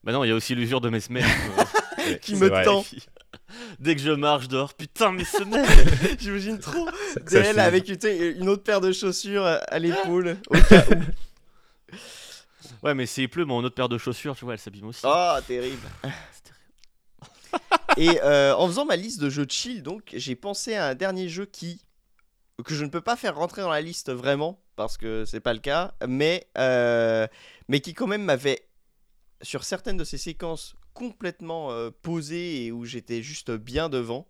Bah 0.03 0.11
non, 0.11 0.23
il 0.25 0.27
y 0.27 0.31
a 0.31 0.35
aussi 0.35 0.53
l'usure 0.55 0.81
de 0.81 0.89
mes 0.89 0.99
semelles. 0.99 1.23
Qui 2.15 2.35
c'est 2.35 2.43
me 2.43 2.49
vrai. 2.49 2.63
tend. 2.63 2.85
Dès 3.79 3.95
que 3.95 4.01
je 4.01 4.11
marche 4.11 4.47
dehors, 4.47 4.73
putain, 4.73 5.11
mes 5.11 5.23
semelles 5.37 5.65
j'imagine 6.19 6.59
trop 6.59 6.87
suffit. 7.27 7.37
avec 7.59 7.85
tu 7.85 7.97
sais, 7.99 8.31
une 8.31 8.49
autre 8.49 8.63
paire 8.63 8.81
de 8.81 8.91
chaussures 8.91 9.45
à 9.45 9.79
l'épaule 9.79 10.37
au 10.49 10.57
cas 10.69 10.85
où. 10.91 11.95
Ouais, 12.83 12.93
mais 12.93 13.05
s'il 13.05 13.29
pleut, 13.29 13.45
mon 13.45 13.63
autre 13.63 13.75
paire 13.75 13.89
de 13.89 13.97
chaussures, 13.97 14.35
tu 14.35 14.45
vois, 14.45 14.53
elle 14.53 14.59
s'abîme 14.59 14.85
aussi. 14.87 15.01
Oh, 15.03 15.35
terrible. 15.47 15.87
C'est 16.03 16.43
terrible. 16.43 16.57
Et 17.97 18.21
euh, 18.23 18.55
en 18.55 18.67
faisant 18.67 18.85
ma 18.85 18.95
liste 18.95 19.19
de 19.19 19.29
jeux 19.29 19.45
de 19.45 19.51
chill, 19.51 19.81
donc, 19.81 20.11
j'ai 20.13 20.35
pensé 20.35 20.75
à 20.75 20.87
un 20.87 20.95
dernier 20.95 21.29
jeu 21.29 21.45
qui 21.45 21.81
que 22.65 22.73
je 22.73 22.83
ne 22.83 22.89
peux 22.89 23.01
pas 23.01 23.15
faire 23.15 23.35
rentrer 23.35 23.61
dans 23.61 23.69
la 23.69 23.81
liste 23.81 24.11
vraiment 24.11 24.59
parce 24.75 24.97
que 24.97 25.25
c'est 25.25 25.39
pas 25.39 25.53
le 25.53 25.59
cas, 25.59 25.93
mais 26.07 26.47
euh, 26.57 27.27
mais 27.67 27.81
qui 27.81 27.93
quand 27.93 28.07
même 28.07 28.23
m'avait 28.23 28.67
sur 29.43 29.63
certaines 29.63 29.97
de 29.97 30.03
ces 30.03 30.17
séquences 30.17 30.75
complètement 30.97 31.71
euh, 31.71 31.91
posé 32.01 32.65
et 32.65 32.71
où 32.71 32.83
j'étais 32.83 33.21
juste 33.21 33.51
bien 33.51 33.87
devant. 33.87 34.27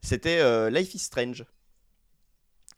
C'était 0.00 0.38
euh, 0.38 0.70
Life 0.70 0.94
is 0.94 1.00
Strange, 1.00 1.44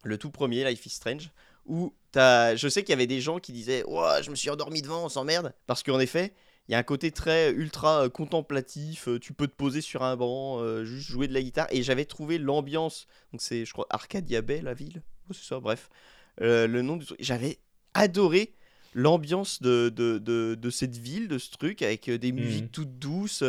le 0.04 0.16
tout 0.16 0.30
premier 0.30 0.64
Life 0.64 0.86
is 0.86 0.90
Strange, 0.90 1.30
où 1.66 1.94
je 2.14 2.68
sais 2.70 2.82
qu'il 2.82 2.90
y 2.90 2.94
avait 2.94 3.06
des 3.06 3.20
gens 3.20 3.38
qui 3.38 3.52
disaient, 3.52 3.84
ouais, 3.84 4.22
je 4.22 4.30
me 4.30 4.36
suis 4.36 4.48
endormi 4.48 4.80
devant, 4.80 5.04
on 5.04 5.08
s'emmerde, 5.10 5.52
parce 5.66 5.82
qu'en 5.82 6.00
effet, 6.00 6.32
il 6.66 6.72
y 6.72 6.74
a 6.74 6.78
un 6.78 6.82
côté 6.82 7.10
très 7.10 7.50
ultra 7.50 8.04
euh, 8.04 8.08
contemplatif, 8.08 9.06
tu 9.20 9.34
peux 9.34 9.46
te 9.46 9.54
poser 9.54 9.82
sur 9.82 10.02
un 10.02 10.16
banc, 10.16 10.82
juste 10.84 11.10
jouer 11.10 11.28
de 11.28 11.34
la 11.34 11.42
guitare, 11.42 11.66
et 11.70 11.82
j'avais 11.82 12.06
trouvé 12.06 12.38
l'ambiance, 12.38 13.06
donc 13.32 13.42
c'est, 13.42 13.66
je 13.66 13.72
crois, 13.74 13.86
Arcadia 13.90 14.40
Bay, 14.40 14.62
la 14.62 14.72
ville, 14.72 15.02
Oh, 15.28 15.34
c'est 15.34 15.44
ça, 15.44 15.60
bref, 15.60 15.90
le 16.38 16.80
nom 16.80 16.96
du 16.96 17.04
truc, 17.04 17.18
j'avais 17.20 17.58
adoré 17.92 18.54
l'ambiance 18.96 19.60
de, 19.62 19.90
de, 19.94 20.18
de, 20.18 20.56
de 20.60 20.70
cette 20.70 20.96
ville, 20.96 21.28
de 21.28 21.38
ce 21.38 21.50
truc, 21.50 21.82
avec 21.82 22.08
euh, 22.08 22.18
des 22.18 22.32
Mhm. 22.36 22.42
musiques 22.42 22.72
toutes 22.72 22.98
douces, 22.98 23.42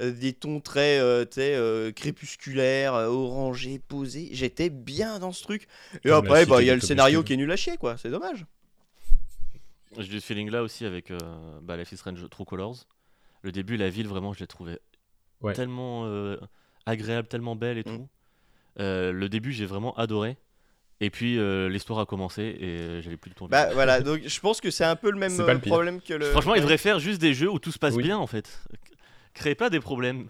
euh, 0.00 0.12
des 0.12 0.32
tons 0.32 0.60
très 0.60 0.98
euh, 1.00 1.24
euh, 1.38 1.92
crépusculaires, 1.92 2.94
orangés, 2.94 3.80
posés, 3.80 4.28
j'étais 4.32 4.70
bien 4.70 5.18
dans 5.18 5.32
ce 5.32 5.42
truc, 5.42 5.66
et 6.04 6.08
Comme 6.08 6.14
après, 6.18 6.46
bah, 6.46 6.62
il 6.62 6.66
y 6.66 6.70
a 6.70 6.74
le 6.74 6.80
scénario 6.80 7.22
qui 7.24 7.32
est 7.32 7.36
nul 7.36 7.50
à 7.50 7.56
chier, 7.56 7.76
quoi, 7.76 7.96
c'est 7.98 8.10
dommage. 8.10 8.46
J'ai 9.98 10.16
eu 10.16 10.20
ce 10.20 10.26
feeling 10.26 10.50
là 10.50 10.62
aussi 10.62 10.86
avec 10.86 11.10
euh, 11.10 11.60
bah, 11.62 11.76
Life 11.76 11.92
is 11.92 11.96
Strange 11.98 12.26
True 12.30 12.44
Colors. 12.44 12.86
Le 13.42 13.52
début, 13.52 13.76
la 13.76 13.90
ville, 13.90 14.08
vraiment, 14.08 14.32
je 14.32 14.40
l'ai 14.40 14.46
trouvé 14.46 14.78
Ouais. 15.42 15.54
tellement 15.54 16.06
euh, 16.06 16.38
agréable, 16.86 17.28
tellement 17.28 17.56
belle 17.56 17.78
et 17.78 17.84
Mm. 17.84 17.96
tout. 17.96 18.08
Euh, 18.80 19.12
le 19.12 19.28
début, 19.28 19.52
j'ai 19.52 19.66
vraiment 19.66 19.94
adoré. 19.96 20.38
Et 21.04 21.10
puis 21.10 21.36
euh, 21.36 21.68
l'histoire 21.68 21.98
a 21.98 22.06
commencé 22.06 22.42
et 22.42 22.64
euh, 22.78 23.02
j'avais 23.02 23.16
plus 23.16 23.32
tout 23.32 23.42
envie. 23.42 23.50
Bah 23.50 23.70
voilà, 23.74 24.00
donc 24.08 24.20
je 24.24 24.40
pense 24.40 24.60
que 24.60 24.70
c'est 24.70 24.84
un 24.84 24.94
peu 24.94 25.10
le 25.10 25.18
même 25.18 25.36
pas 25.36 25.42
euh, 25.42 25.54
le 25.54 25.58
problème 25.58 26.00
que 26.00 26.14
le. 26.14 26.26
Franchement, 26.26 26.54
il 26.54 26.60
devrait 26.60 26.78
faire 26.78 27.00
juste 27.00 27.20
des 27.20 27.34
jeux 27.34 27.50
où 27.50 27.58
tout 27.58 27.72
se 27.72 27.78
passe 27.80 27.94
Oui. 27.94 28.04
bien 28.04 28.16
en 28.18 28.28
fait. 28.28 28.62
Créez 29.34 29.56
pas 29.56 29.68
des 29.68 29.80
problèmes. 29.80 30.28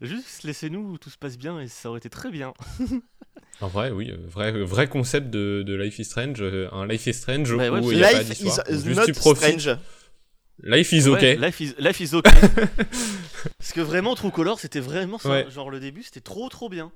Juste 0.00 0.44
laissez-nous 0.44 0.92
où 0.92 0.98
tout 0.98 1.10
se 1.10 1.18
passe 1.18 1.36
bien 1.36 1.58
et 1.60 1.66
ça 1.66 1.88
aurait 1.90 1.98
été 1.98 2.08
très 2.08 2.30
bien. 2.30 2.54
En 3.60 3.68
vrai, 3.68 3.90
oui, 3.90 4.12
vrai, 4.26 4.50
vrai 4.64 4.88
concept 4.88 5.30
de, 5.30 5.62
de 5.64 5.74
Life 5.74 5.98
is 5.98 6.04
Strange. 6.04 6.42
Un 6.42 6.86
Life 6.86 7.06
is 7.06 7.12
Strange 7.14 7.54
Bah 7.56 7.70
ouais, 7.70 7.80
où 7.80 7.92
il 7.92 7.98
n'y 7.98 8.04
a 8.04 8.10
pas 8.10 8.18
Life 8.22 8.28
d'histoire. 8.40 8.66
is 8.68 8.82
Juste 8.84 8.98
not 8.98 9.04
tu 9.06 9.12
profites. 9.12 9.60
strange. 9.60 9.78
Life 10.64 10.92
is 10.92 11.08
Ouais, 11.08 11.34
ok. 11.36 11.40
life, 11.40 11.60
is, 11.60 11.74
life 11.78 12.00
is 12.00 12.14
ok. 12.14 12.24
Parce 13.58 13.72
que 13.72 13.80
vraiment, 13.80 14.14
True 14.14 14.30
Color, 14.30 14.58
c'était 14.58 14.80
vraiment 14.80 15.18
ça. 15.18 15.28
Ouais. 15.30 15.46
Genre 15.50 15.70
le 15.70 15.80
début, 15.80 16.02
c'était 16.02 16.20
trop 16.20 16.48
trop 16.48 16.68
bien. 16.68 16.92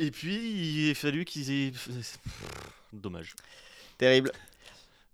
Et 0.00 0.10
puis, 0.10 0.34
il 0.34 0.90
a 0.90 0.94
fallu 0.94 1.24
qu'ils 1.26 1.50
aient. 1.50 1.72
Dommage. 2.92 3.34
Terrible. 3.98 4.32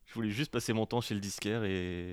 Je 0.06 0.14
voulais 0.14 0.30
juste 0.30 0.52
passer 0.52 0.72
mon 0.72 0.86
temps 0.86 1.00
chez 1.00 1.14
le 1.14 1.20
disquaire 1.20 1.64
et. 1.64 2.12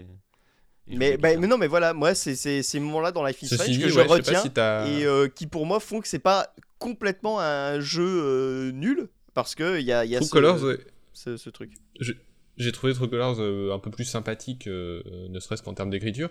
et 0.88 0.97
Mais, 0.97 1.09
jouer 1.09 1.17
bah, 1.17 1.38
mais 1.38 1.47
non, 1.47 1.59
mais 1.59 1.67
voilà, 1.67 1.93
moi, 1.93 2.15
c'est 2.15 2.36
ces 2.36 2.80
moments-là 2.80 3.11
dans 3.11 3.24
Life 3.24 3.41
is 3.43 3.47
Strange 3.47 3.80
que 3.80 3.88
je 3.88 3.95
ouais, 3.95 4.01
sais 4.01 4.07
pas 4.07 4.13
retiens 4.15 4.41
si 4.41 4.47
et 4.91 5.05
euh, 5.05 5.28
qui 5.28 5.45
pour 5.45 5.67
moi 5.67 5.80
font 5.80 6.01
que 6.01 6.07
c'est 6.07 6.17
pas 6.17 6.53
complètement 6.80 7.39
un 7.39 7.80
jeu 7.80 8.03
euh, 8.03 8.71
nul 8.71 9.07
parce 9.36 9.53
que 9.55 9.80
il 9.80 9.86
y 9.86 9.93
a, 9.93 10.03
y 10.03 10.15
a 10.15 10.19
True 10.19 10.28
ce, 10.28 10.32
Colors, 10.32 10.63
ouais. 10.63 10.80
ce, 11.13 11.38
ce 11.38 11.49
truc. 11.49 11.71
j'ai 12.57 12.71
trouvé 12.71 12.93
True 12.93 13.07
Colors 13.07 13.39
euh, 13.39 13.74
un 13.74 13.80
peu 13.80 13.91
plus 13.91 14.05
sympathique, 14.05 14.67
euh, 14.67 15.01
ne 15.30 15.39
serait-ce 15.39 15.61
qu'en 15.61 15.74
termes 15.74 15.91
d'écriture. 15.91 16.30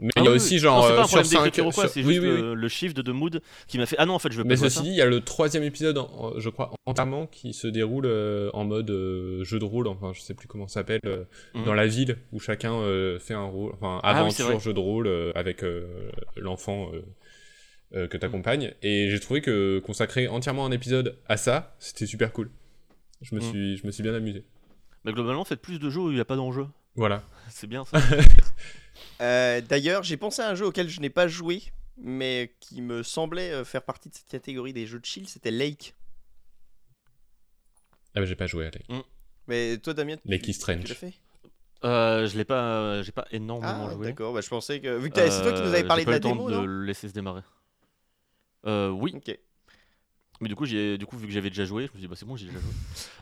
Mais 0.00 0.10
Ah 0.16 0.20
il 0.20 0.24
y 0.24 0.28
a 0.28 0.30
oui, 0.30 0.36
aussi 0.36 0.58
genre 0.60 0.76
Non, 0.76 0.82
c'est 0.82 0.88
pas 0.90 0.94
euh, 0.94 1.02
un 1.02 1.06
sur 1.06 1.16
problème 1.18 1.24
5 1.24 1.38
d'écriture 1.44 1.66
ou 1.66 1.70
quoi, 1.72 1.88
c'est 1.88 2.04
oui, 2.04 2.14
juste 2.14 2.22
oui, 2.24 2.30
oui. 2.30 2.40
le, 2.40 2.54
le 2.54 2.68
shift 2.68 2.96
de 3.00 3.10
mood 3.12 3.42
qui 3.66 3.78
m'a 3.78 3.86
fait 3.86 3.96
Ah 3.98 4.06
non, 4.06 4.14
en 4.14 4.18
fait, 4.20 4.30
je 4.30 4.36
veux 4.38 4.44
pas 4.44 4.48
Mais 4.50 4.56
ceci 4.56 4.76
ça. 4.76 4.82
dit, 4.82 4.90
il 4.90 4.94
y 4.94 5.02
a 5.02 5.06
le 5.06 5.20
troisième 5.22 5.64
épisode, 5.64 5.98
en- 5.98 6.38
je 6.38 6.48
crois, 6.50 6.70
entièrement 6.86 7.26
qui 7.26 7.52
se 7.52 7.66
déroule 7.66 8.06
euh, 8.06 8.48
en 8.54 8.64
mode 8.64 8.90
euh, 8.90 9.42
jeu 9.42 9.58
de 9.58 9.64
rôle, 9.64 9.88
enfin 9.88 10.12
je 10.14 10.20
sais 10.20 10.34
plus 10.34 10.46
comment 10.46 10.68
ça 10.68 10.74
s'appelle, 10.80 11.00
euh, 11.04 11.24
Mhm. 11.54 11.64
dans 11.64 11.74
la 11.74 11.86
ville 11.88 12.16
où 12.32 12.38
chacun 12.38 12.74
euh, 12.74 13.18
fait 13.18 13.34
un 13.34 13.44
rôle, 13.46 13.72
enfin 13.74 13.98
Ah 14.04 14.10
aventure, 14.20 14.60
jeu 14.60 14.72
de 14.72 14.78
rôle 14.80 15.08
euh, 15.08 15.32
avec 15.34 15.64
euh, 15.64 16.10
l'enfant 16.36 16.90
euh, 16.94 17.02
euh, 17.96 18.06
que 18.06 18.16
t'accompagnes. 18.16 18.74
Et 18.82 19.10
j'ai 19.10 19.18
trouvé 19.18 19.40
que 19.40 19.80
consacrer 19.80 20.28
entièrement 20.28 20.64
un 20.64 20.70
épisode 20.70 21.18
à 21.26 21.36
ça, 21.36 21.74
c'était 21.80 22.06
super 22.06 22.32
cool. 22.32 22.50
Je 23.22 23.34
me, 23.34 23.40
Mhm. 23.40 23.46
suis, 23.50 23.76
je 23.78 23.84
me 23.86 23.90
suis 23.90 24.04
bien 24.04 24.14
amusé. 24.14 24.44
Mais 25.04 25.12
globalement, 25.12 25.44
faites 25.44 25.60
plus 25.62 25.80
de 25.80 25.90
jeux 25.90 26.00
où 26.02 26.10
il 26.10 26.14
n'y 26.14 26.20
a 26.20 26.24
pas 26.24 26.36
d'enjeu. 26.36 26.66
Voilà. 26.94 27.22
C'est 27.50 27.66
bien 27.66 27.84
ça. 27.84 27.98
Euh, 29.20 29.60
D'ailleurs, 29.60 30.02
j'ai 30.02 30.16
pensé 30.16 30.42
à 30.42 30.48
un 30.48 30.54
jeu 30.54 30.66
auquel 30.66 30.88
je 30.88 31.00
n'ai 31.00 31.10
pas 31.10 31.28
joué, 31.28 31.62
mais 31.96 32.54
qui 32.60 32.80
me 32.82 33.02
semblait 33.02 33.50
euh, 33.52 33.64
faire 33.64 33.82
partie 33.82 34.08
de 34.08 34.14
cette 34.14 34.28
catégorie 34.28 34.72
des 34.72 34.86
jeux 34.86 35.00
de 35.00 35.04
chill, 35.04 35.28
c'était 35.28 35.50
Lake. 35.50 35.94
Ah 38.14 38.20
bah 38.20 38.26
j'ai 38.26 38.36
pas 38.36 38.46
joué 38.46 38.66
à 38.66 38.70
Lake. 38.70 38.86
Mais 39.46 39.78
toi, 39.78 39.94
Damien, 39.94 40.16
tu, 40.16 40.28
Lake 40.28 40.42
is 40.48 40.52
tu 40.52 40.60
Strange. 40.60 40.88
l'as 40.88 40.94
fait? 40.94 41.14
Euh, 41.84 42.26
je 42.26 42.36
l'ai 42.36 42.44
pas, 42.44 43.02
j'ai 43.02 43.12
pas 43.12 43.26
énormément 43.30 43.86
Ah, 43.88 43.92
joué. 43.94 44.06
d'accord. 44.08 44.32
Bah, 44.34 44.40
je 44.40 44.48
pensais 44.48 44.80
que 44.80 44.98
vu 44.98 45.10
que 45.10 45.30
c'est 45.30 45.42
toi 45.42 45.52
qui 45.52 45.62
nous 45.62 45.68
avais 45.68 45.84
parlé 45.84 46.02
de 46.04 46.06
pas 46.06 46.12
la 46.12 46.16
eu 46.16 46.20
le 46.20 46.22
temps 46.22 46.34
démo, 46.34 46.50
de 46.50 46.54
non? 46.56 46.64
le 46.64 46.84
laisser 46.84 47.08
se 47.08 47.12
démarrer. 47.12 47.42
Euh, 48.66 48.88
oui, 48.90 49.12
Ok. 49.14 49.38
Mais 50.40 50.48
du 50.48 50.54
coup, 50.54 50.66
j'ai, 50.66 50.98
du 50.98 51.06
coup, 51.06 51.16
vu 51.16 51.26
que 51.26 51.32
j'avais 51.32 51.48
déjà 51.50 51.64
joué, 51.64 51.84
je 51.84 51.88
me 51.88 51.92
suis 51.94 52.00
dit 52.00 52.08
bah 52.08 52.14
c'est 52.16 52.26
bon, 52.26 52.36
j'ai 52.36 52.46
déjà 52.46 52.58
joué. 52.58 52.70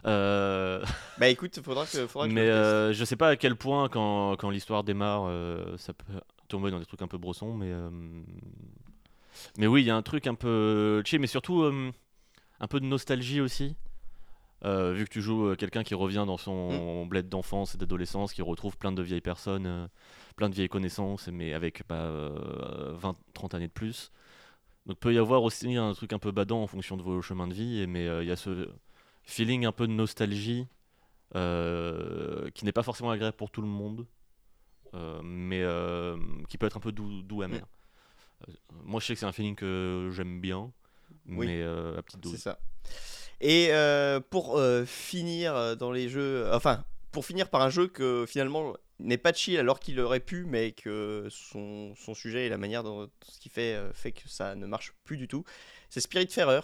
Euh, 0.07 0.85
Bah 1.19 1.29
écoute, 1.29 1.59
faudra 1.64 1.87
que, 1.87 2.07
faudra 2.07 2.29
que 2.29 2.33
mais 2.33 2.47
je 2.47 2.51
euh, 2.53 2.93
je 2.93 3.05
sais 3.05 3.17
pas 3.17 3.29
à 3.31 3.37
quel 3.37 3.57
point 3.57 3.89
quand, 3.89 4.37
quand 4.37 4.51
l'histoire 4.51 4.85
démarre, 4.85 5.25
euh, 5.27 5.77
ça 5.79 5.93
peut 5.93 6.12
tomber 6.49 6.71
dans 6.71 6.79
des 6.79 6.87
trucs 6.87 7.03
un 7.03 7.09
peu 7.09 7.19
brossons, 7.19 7.55
mais 7.55 7.71
euh, 7.73 7.91
mais 9.59 9.67
oui, 9.67 9.83
il 9.83 9.87
y 9.87 9.91
a 9.91 9.97
un 9.97 10.03
truc 10.03 10.27
un 10.27 10.35
peu 10.35 11.03
chill, 11.05 11.21
mais 11.21 11.27
surtout 11.27 11.62
euh, 11.62 11.91
un 12.61 12.67
peu 12.67 12.81
de 12.81 12.87
nostalgie 12.87 13.41
aussi. 13.41 13.77
Euh, 14.64 14.93
vu 14.95 15.05
que 15.05 15.11
tu 15.11 15.21
joues 15.21 15.49
euh, 15.49 15.55
quelqu'un 15.55 15.83
qui 15.85 15.95
revient 15.95 16.25
dans 16.27 16.39
son 16.39 17.05
Mm. 17.05 17.09
bled 17.09 17.29
d'enfance 17.29 17.75
et 17.75 17.79
d'adolescence, 17.79 18.33
qui 18.33 18.41
retrouve 18.43 18.77
plein 18.79 18.91
de 18.93 19.03
vieilles 19.03 19.21
personnes, 19.21 19.67
euh, 19.67 19.87
plein 20.35 20.49
de 20.49 20.55
vieilles 20.55 20.69
connaissances, 20.71 21.29
mais 21.29 21.53
avec 21.53 21.83
bah, 21.89 21.97
euh, 21.97 22.95
20-30 23.35 23.55
années 23.55 23.69
de 23.69 23.73
plus. 23.73 24.11
Donc 24.87 24.99
peut 24.99 25.12
y 25.12 25.18
avoir 25.18 25.43
aussi 25.43 25.74
un 25.76 25.93
truc 25.95 26.12
un 26.12 26.18
peu 26.18 26.30
badant 26.30 26.62
en 26.62 26.66
fonction 26.66 26.97
de 26.97 27.03
vos 27.03 27.20
chemins 27.20 27.49
de 27.49 27.55
vie, 27.55 27.87
mais 27.89 28.07
euh, 28.07 28.22
il 28.22 28.28
y 28.28 28.32
a 28.32 28.37
ce 28.37 28.68
feeling 29.24 29.66
un 29.66 29.72
peu 29.72 29.87
de 29.89 29.93
nostalgie 29.93 30.66
euh, 31.34 32.49
qui 32.55 32.64
n'est 32.64 32.72
pas 32.72 32.82
forcément 32.84 33.11
agréable 33.11 33.37
pour 33.37 33.51
tout 33.51 33.62
le 33.62 33.66
monde, 33.68 34.07
euh, 34.95 35.20
mais 35.24 35.62
qui 36.49 36.57
peut 36.59 36.66
être 36.66 36.76
un 36.76 36.80
peu 36.80 36.93
doux, 36.93 37.22
doux 37.22 37.43
amer. 37.43 37.66
Euh, 38.49 38.53
moi 38.84 39.01
je 39.01 39.07
sais 39.07 39.14
que 39.14 39.20
c'est 39.20 39.26
un 39.26 39.32
feeling 39.32 39.57
que 39.57 40.11
j'aime 40.12 40.41
bien, 40.41 40.70
Oui. 41.28 41.47
mais 41.49 41.62
à 41.64 42.03
petite 42.03 42.20
C'est 42.24 42.30
dose. 42.30 42.37
ça. 42.41 42.59
Et 43.41 43.70
pour 44.30 44.61
finir 44.87 45.76
dans 45.76 45.91
les 45.91 46.09
jeux, 46.09 46.49
enfin, 46.55 46.84
pour 47.17 47.25
finir 47.25 47.49
par 47.49 47.62
un 47.62 47.71
jeu 47.71 47.87
que 47.87 48.27
finalement 48.29 48.75
n'est 48.99 49.17
pas 49.17 49.33
chill 49.33 49.59
alors 49.59 49.81
qu'il 49.81 49.99
aurait 50.01 50.21
pu, 50.21 50.45
mais 50.45 50.73
que 50.73 51.29
son, 51.31 51.95
son 51.97 52.12
sujet 52.12 52.45
et 52.45 52.49
la 52.51 52.59
manière 52.59 52.83
dont 52.83 53.09
ce 53.27 53.39
qu'il 53.41 53.51
fait 53.51 53.75
euh, 53.75 53.91
fait 53.95 54.12
que 54.12 54.29
ça 54.29 54.55
ne 54.55 54.67
marche 54.67 54.93
plus 55.03 55.17
du 55.17 55.27
tout, 55.27 55.43
c'est 55.89 56.01
Spiritfarer. 56.01 56.61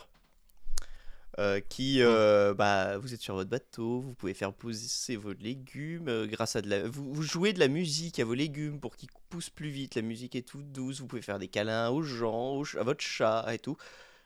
Euh, 1.39 1.61
qui, 1.61 2.03
euh, 2.03 2.53
bah, 2.53 2.99
vous 2.99 3.15
êtes 3.15 3.23
sur 3.23 3.35
votre 3.35 3.49
bateau, 3.49 4.03
vous 4.03 4.13
pouvez 4.13 4.35
faire 4.35 4.53
pousser 4.53 5.17
vos 5.17 5.33
légumes 5.33 6.09
euh, 6.09 6.27
grâce 6.27 6.57
à 6.57 6.61
de 6.61 6.69
la, 6.69 6.87
vous, 6.87 7.11
vous 7.15 7.23
jouez 7.23 7.55
de 7.55 7.59
la 7.59 7.69
musique 7.69 8.19
à 8.19 8.27
vos 8.27 8.35
légumes 8.35 8.79
pour 8.79 8.97
qu'ils 8.97 9.09
poussent 9.31 9.49
plus 9.49 9.71
vite. 9.71 9.95
La 9.95 10.03
musique 10.03 10.35
est 10.35 10.47
toute 10.47 10.71
douce, 10.71 11.01
vous 11.01 11.07
pouvez 11.07 11.23
faire 11.23 11.39
des 11.39 11.49
câlins 11.49 11.89
aux 11.89 12.03
gens, 12.03 12.57
aux 12.59 12.77
à 12.77 12.83
votre 12.83 13.01
chat 13.01 13.47
et 13.55 13.59
tout. 13.59 13.79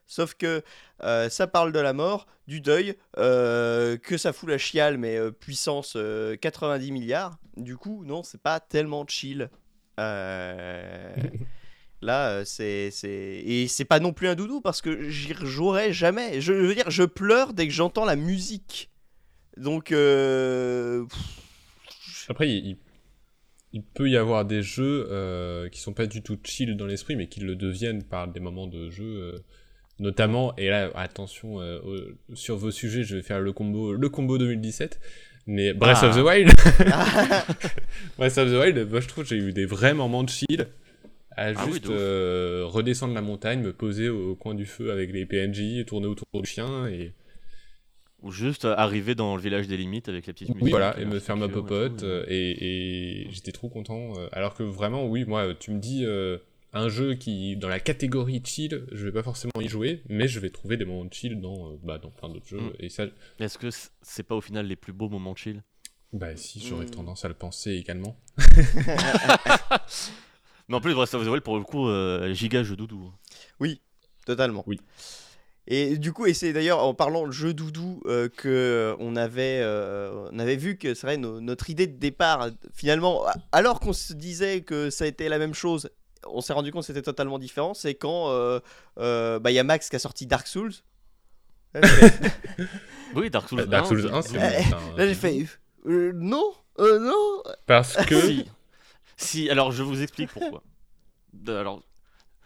Sauf 0.07 0.35
que 0.35 0.63
euh, 1.03 1.29
ça 1.29 1.47
parle 1.47 1.73
de 1.73 1.81
la 1.81 1.93
mort, 1.93 2.27
du 2.47 2.61
deuil, 2.61 2.95
euh, 3.19 3.97
que 3.97 4.17
ça 4.17 4.33
fout 4.33 4.49
la 4.49 4.59
chiale, 4.59 4.99
mais 4.99 5.17
euh, 5.17 5.33
puissance 5.33 5.95
euh, 5.97 6.37
90 6.37 6.93
milliards. 6.93 7.39
Du 7.57 7.77
coup, 7.77 8.05
non, 8.05 8.23
c'est 8.23 8.41
pas 8.41 8.61
tellement 8.61 9.05
chill. 9.07 9.51
Là, 12.03 12.45
c'est. 12.45 12.91
Et 13.03 13.67
c'est 13.69 13.85
pas 13.87 14.01
non 14.01 14.13
plus 14.13 14.29
un 14.29 14.35
doudou, 14.35 14.61
parce 14.61 14.83
que 14.83 15.09
j'y 15.09 15.33
rejouerai 15.33 15.93
jamais. 15.93 16.41
Je 16.41 16.53
veux 16.53 16.75
dire, 16.75 16.91
je 16.91 17.05
pleure 17.05 17.53
dès 17.53 17.67
que 17.67 17.73
j'entends 17.73 18.05
la 18.05 18.17
musique. 18.17 18.91
Donc... 19.57 19.93
Après, 22.29 22.49
il, 23.73 23.83
peut 23.95 24.09
y 24.11 24.17
avoir 24.17 24.45
des 24.45 24.63
jeux 24.63 25.07
euh, 25.11 25.69
qui 25.69 25.81
sont 25.81 25.93
pas 25.93 26.07
du 26.07 26.23
tout 26.23 26.39
chill 26.43 26.77
dans 26.77 26.87
l'esprit, 26.87 27.17
mais 27.17 27.29
qui 27.29 27.41
le 27.41 27.57
deviennent 27.57 28.03
par 28.03 28.29
des 28.29 28.41
moments 28.41 28.67
de 28.67 28.91
jeu, 28.91 29.43
notamment. 29.99 30.55
Et 30.57 30.69
là, 30.69 30.91
attention 30.95 31.61
euh, 31.61 31.79
sur 32.35 32.57
vos 32.57 32.71
sujets, 32.71 33.03
je 33.05 33.17
vais 33.17 33.23
faire 33.23 33.41
le 33.41 33.53
combo, 33.53 33.93
le 33.95 34.09
combo 34.09 34.39
2017. 34.39 35.01
Mais 35.49 35.73
Breath 35.73 35.99
Ah. 36.03 36.09
of 36.09 36.17
the 36.17 36.23
Wild, 36.25 36.49
Breath 38.19 38.39
of 38.39 38.51
the 38.51 38.55
Wild, 38.61 38.91
moi 38.91 39.01
je 39.01 39.09
trouve 39.09 39.25
que 39.25 39.31
j'ai 39.31 39.37
eu 39.37 39.53
des 39.53 39.65
vrais 39.67 39.95
moments 39.95 40.25
de 40.25 40.29
chill 40.31 40.67
à 41.37 41.53
Ah 41.55 41.67
juste 41.67 41.89
euh, 41.91 42.65
redescendre 42.67 43.15
la 43.15 43.21
montagne, 43.23 43.61
me 43.61 43.73
poser 43.73 44.09
au 44.09 44.35
coin 44.35 44.55
du 44.55 44.67
feu 44.67 44.91
avec 44.91 45.13
les 45.13 45.25
PNJ, 45.27 45.85
tourner 45.87 46.07
autour 46.07 46.27
du 46.35 46.47
chien 46.49 46.87
et 46.89 47.13
Ou 48.23 48.33
juste 48.33 48.65
euh, 48.65 48.75
arriver 48.77 49.15
dans 49.15 49.37
le 49.37 49.43
village 49.43 49.69
des 49.69 49.77
limites 49.77 50.09
avec 50.09 50.27
la 50.27 50.33
petite 50.33 50.49
musique. 50.49 50.63
Oui, 50.65 50.71
voilà, 50.71 50.99
et 50.99 51.05
me 51.05 51.21
faire 51.21 51.37
ma 51.37 51.47
et 51.47 51.49
popote, 51.51 52.03
et, 52.27 53.25
et 53.27 53.31
j'étais 53.31 53.53
trop 53.53 53.69
content. 53.69 54.15
Alors 54.33 54.55
que 54.55 54.63
vraiment, 54.63 55.07
oui, 55.07 55.25
moi, 55.27 55.55
tu 55.55 55.71
me 55.73 55.79
dis 55.79 56.05
euh, 56.07 56.39
un 56.77 56.89
jeu 56.89 57.15
qui, 57.15 57.57
dans 57.57 57.69
la 57.69 57.81
catégorie 57.81 58.43
chill, 58.45 58.87
je 58.93 59.05
vais 59.05 59.13
pas 59.13 59.23
forcément 59.23 59.53
y 59.61 59.69
jouer, 59.69 60.03
mais 60.09 60.29
je 60.29 60.41
vais 60.41 60.51
trouver 60.51 60.77
des 60.77 60.85
moments 60.85 61.05
de 61.05 61.13
chill 61.15 61.41
dans, 61.41 61.73
euh, 61.73 61.77
bah, 61.83 61.99
dans 61.99 62.11
plein 62.11 62.29
d'autres 62.29 62.47
jeux. 62.47 62.61
Mm. 62.61 62.73
Et 62.81 62.89
ça, 62.89 63.07
Est-ce 63.39 63.59
que 63.59 63.69
c'est 64.03 64.23
pas 64.23 64.35
au 64.35 64.41
final 64.41 64.67
les 64.67 64.77
plus 64.77 64.93
beaux 64.93 65.09
moments 65.09 65.33
de 65.33 65.39
chill? 65.39 65.63
Bah 66.13 66.37
si, 66.37 66.61
j'aurais 66.61 66.87
Mm. 66.87 66.91
tendance 66.91 67.25
à 67.25 67.29
le 67.29 67.35
penser 67.35 67.73
également. 67.73 68.17
Mais 70.69 70.75
en 70.77 70.81
plus, 70.81 70.95
Breath 70.95 71.15
of 71.15 71.25
the 71.25 71.29
Wild, 71.29 71.43
pour 71.45 71.59
le 71.59 71.65
coup, 71.65 71.89
euh, 71.89 72.33
giga 72.33 72.63
jeu 72.63 72.77
doudou. 72.77 73.13
Totalement. 74.25 74.65
Oui. 74.67 74.81
Et 75.69 75.99
du 75.99 76.13
coup, 76.13 76.27
et 76.27 76.35
c'est 76.35 76.53
d'ailleurs 76.53 76.83
en 76.83 76.95
parlant 76.95 77.29
de 77.29 77.33
jeu 77.33 77.55
doudou 77.55 78.03
euh, 78.07 78.29
que 78.29 78.49
euh, 78.49 78.97
on 78.99 79.15
avait, 79.15 79.61
euh, 79.63 80.29
on 80.33 80.39
avait 80.41 80.57
vu 80.57 80.77
que 80.79 80.95
c'est 80.95 81.07
vrai 81.07 81.17
no- 81.17 81.41
notre 81.41 81.71
idée 81.71 81.87
de 81.87 81.97
départ 81.97 82.51
finalement, 82.75 83.25
alors 83.53 83.79
qu'on 83.79 83.93
se 83.93 84.13
disait 84.15 84.63
que 84.63 84.91
ça 84.91 85.05
a 85.05 85.07
été 85.07 85.29
la 85.29 85.39
même 85.39 85.55
chose, 85.55 85.91
on 86.33 86.41
s'est 86.41 86.53
rendu 86.53 86.71
compte 86.73 86.83
que 86.83 86.87
c'était 86.87 87.03
totalement 87.03 87.39
différent. 87.39 87.75
C'est 87.75 87.95
quand 87.95 88.31
euh, 88.31 88.61
euh, 88.99 89.39
bah, 89.39 89.51
il 89.51 89.55
y 89.55 89.59
a 89.59 89.65
Max 89.65 89.89
qui 89.89 89.97
a 89.97 89.99
sorti 89.99 90.27
Dark 90.27 90.47
Souls. 90.47 90.73
Fait- 91.73 91.81
Oui, 93.15 93.31
Dark 93.31 93.49
Souls 93.49 93.61
1. 93.61 93.67
Dark 93.67 93.87
Souls 93.87 94.09
1, 94.13 94.23
c'est- 94.23 94.29
c'est 94.39 94.65
Eh, 94.69 94.75
un- 94.75 94.97
là, 94.97 95.07
j'ai 95.07 95.15
fait 95.15 95.47
euh, 95.87 96.13
non, 96.15 96.53
euh, 96.81 96.99
non. 96.99 97.43
Parce 97.67 97.97
que. 98.07 98.21
Si. 98.21 98.45
si, 99.17 99.51
alors 99.51 99.73
je 99.73 99.83
vous 99.83 100.03
explique 100.03 100.31
pourquoi. 100.33 100.63
Alors, 101.49 101.83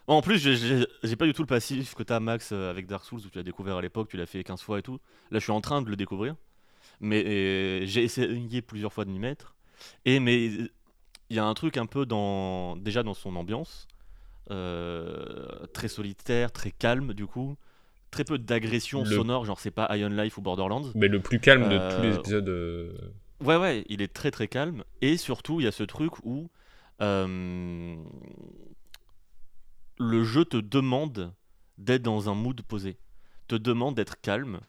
en 0.06 0.20
plus, 0.22 0.38
j'ai- 0.38 1.16
pas 1.16 1.24
du 1.26 1.32
tout 1.32 1.42
le 1.42 1.46
passif 1.46 1.94
que 1.94 2.02
t'as, 2.02 2.20
Max, 2.20 2.50
euh, 2.52 2.70
avec 2.70 2.86
Dark 2.86 3.04
Souls, 3.04 3.20
où 3.24 3.30
tu 3.30 3.38
l'as 3.38 3.44
découvert 3.44 3.76
à 3.76 3.82
l'époque, 3.82 4.08
tu 4.08 4.16
l'as 4.16 4.26
fait 4.26 4.42
15 4.44 4.60
fois 4.60 4.78
et 4.78 4.82
tout. 4.82 4.98
Là, 5.30 5.38
je 5.38 5.44
suis 5.44 5.52
en 5.52 5.60
train 5.60 5.80
de 5.82 5.88
le 5.88 5.96
découvrir. 5.96 6.34
Mais 7.00 7.24
euh, 7.24 7.86
j'ai 7.86 8.02
essayé 8.04 8.60
plusieurs 8.62 8.92
fois 8.92 9.04
de 9.06 9.10
m'y 9.10 9.18
mettre. 9.18 9.54
Et 10.04 10.20
mais 10.20 10.50
il 11.30 11.36
y 11.36 11.38
a 11.38 11.44
un 11.44 11.54
truc 11.54 11.76
un 11.76 11.86
peu 11.86 12.06
dans 12.06 12.76
déjà 12.76 13.02
dans 13.02 13.14
son 13.14 13.36
ambiance, 13.36 13.86
euh, 14.50 15.66
très 15.72 15.88
solitaire, 15.88 16.52
très 16.52 16.70
calme 16.72 17.14
du 17.14 17.26
coup, 17.26 17.56
très 18.10 18.24
peu 18.24 18.38
d'agression 18.38 19.04
Le- 19.04 19.16
sonore, 19.16 19.44
genre 19.44 19.60
c'est 19.60 19.70
pas 19.70 19.96
Iron 19.96 20.10
Life 20.10 20.38
ou 20.38 20.42
Borderlands. 20.42 20.90
Mais 20.94 21.08
le 21.08 21.20
plus 21.20 21.40
calme 21.40 21.68
de 21.68 21.78
tous 21.94 22.00
les 22.02 22.14
Euh, 22.14 22.16
épisodes. 22.16 22.48
euh, 22.48 22.92
Ouais, 23.40 23.56
ouais, 23.56 23.84
il 23.88 24.02
est 24.02 24.12
très 24.12 24.30
très 24.30 24.48
calme. 24.48 24.84
Et 25.00 25.16
surtout, 25.16 25.60
il 25.60 25.64
y 25.64 25.66
a 25.66 25.72
ce 25.72 25.82
truc 25.84 26.12
où 26.24 26.48
euh, 27.00 27.96
le 29.98 30.24
jeu 30.24 30.44
te 30.44 30.56
demande 30.56 31.32
d'être 31.78 32.02
dans 32.02 32.28
un 32.28 32.34
mood 32.34 32.60
posé, 32.62 32.98
te 33.48 33.54
demande 33.54 33.94
d'être 33.94 34.20
calme, 34.20 34.60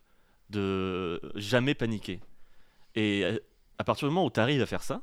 de 0.50 1.20
jamais 1.36 1.74
paniquer. 1.76 2.20
Et 2.96 3.26
à 3.78 3.84
partir 3.84 4.08
du 4.08 4.14
moment 4.14 4.26
où 4.26 4.32
tu 4.32 4.40
arrives 4.40 4.62
à 4.62 4.66
faire 4.66 4.84
ça, 4.84 5.02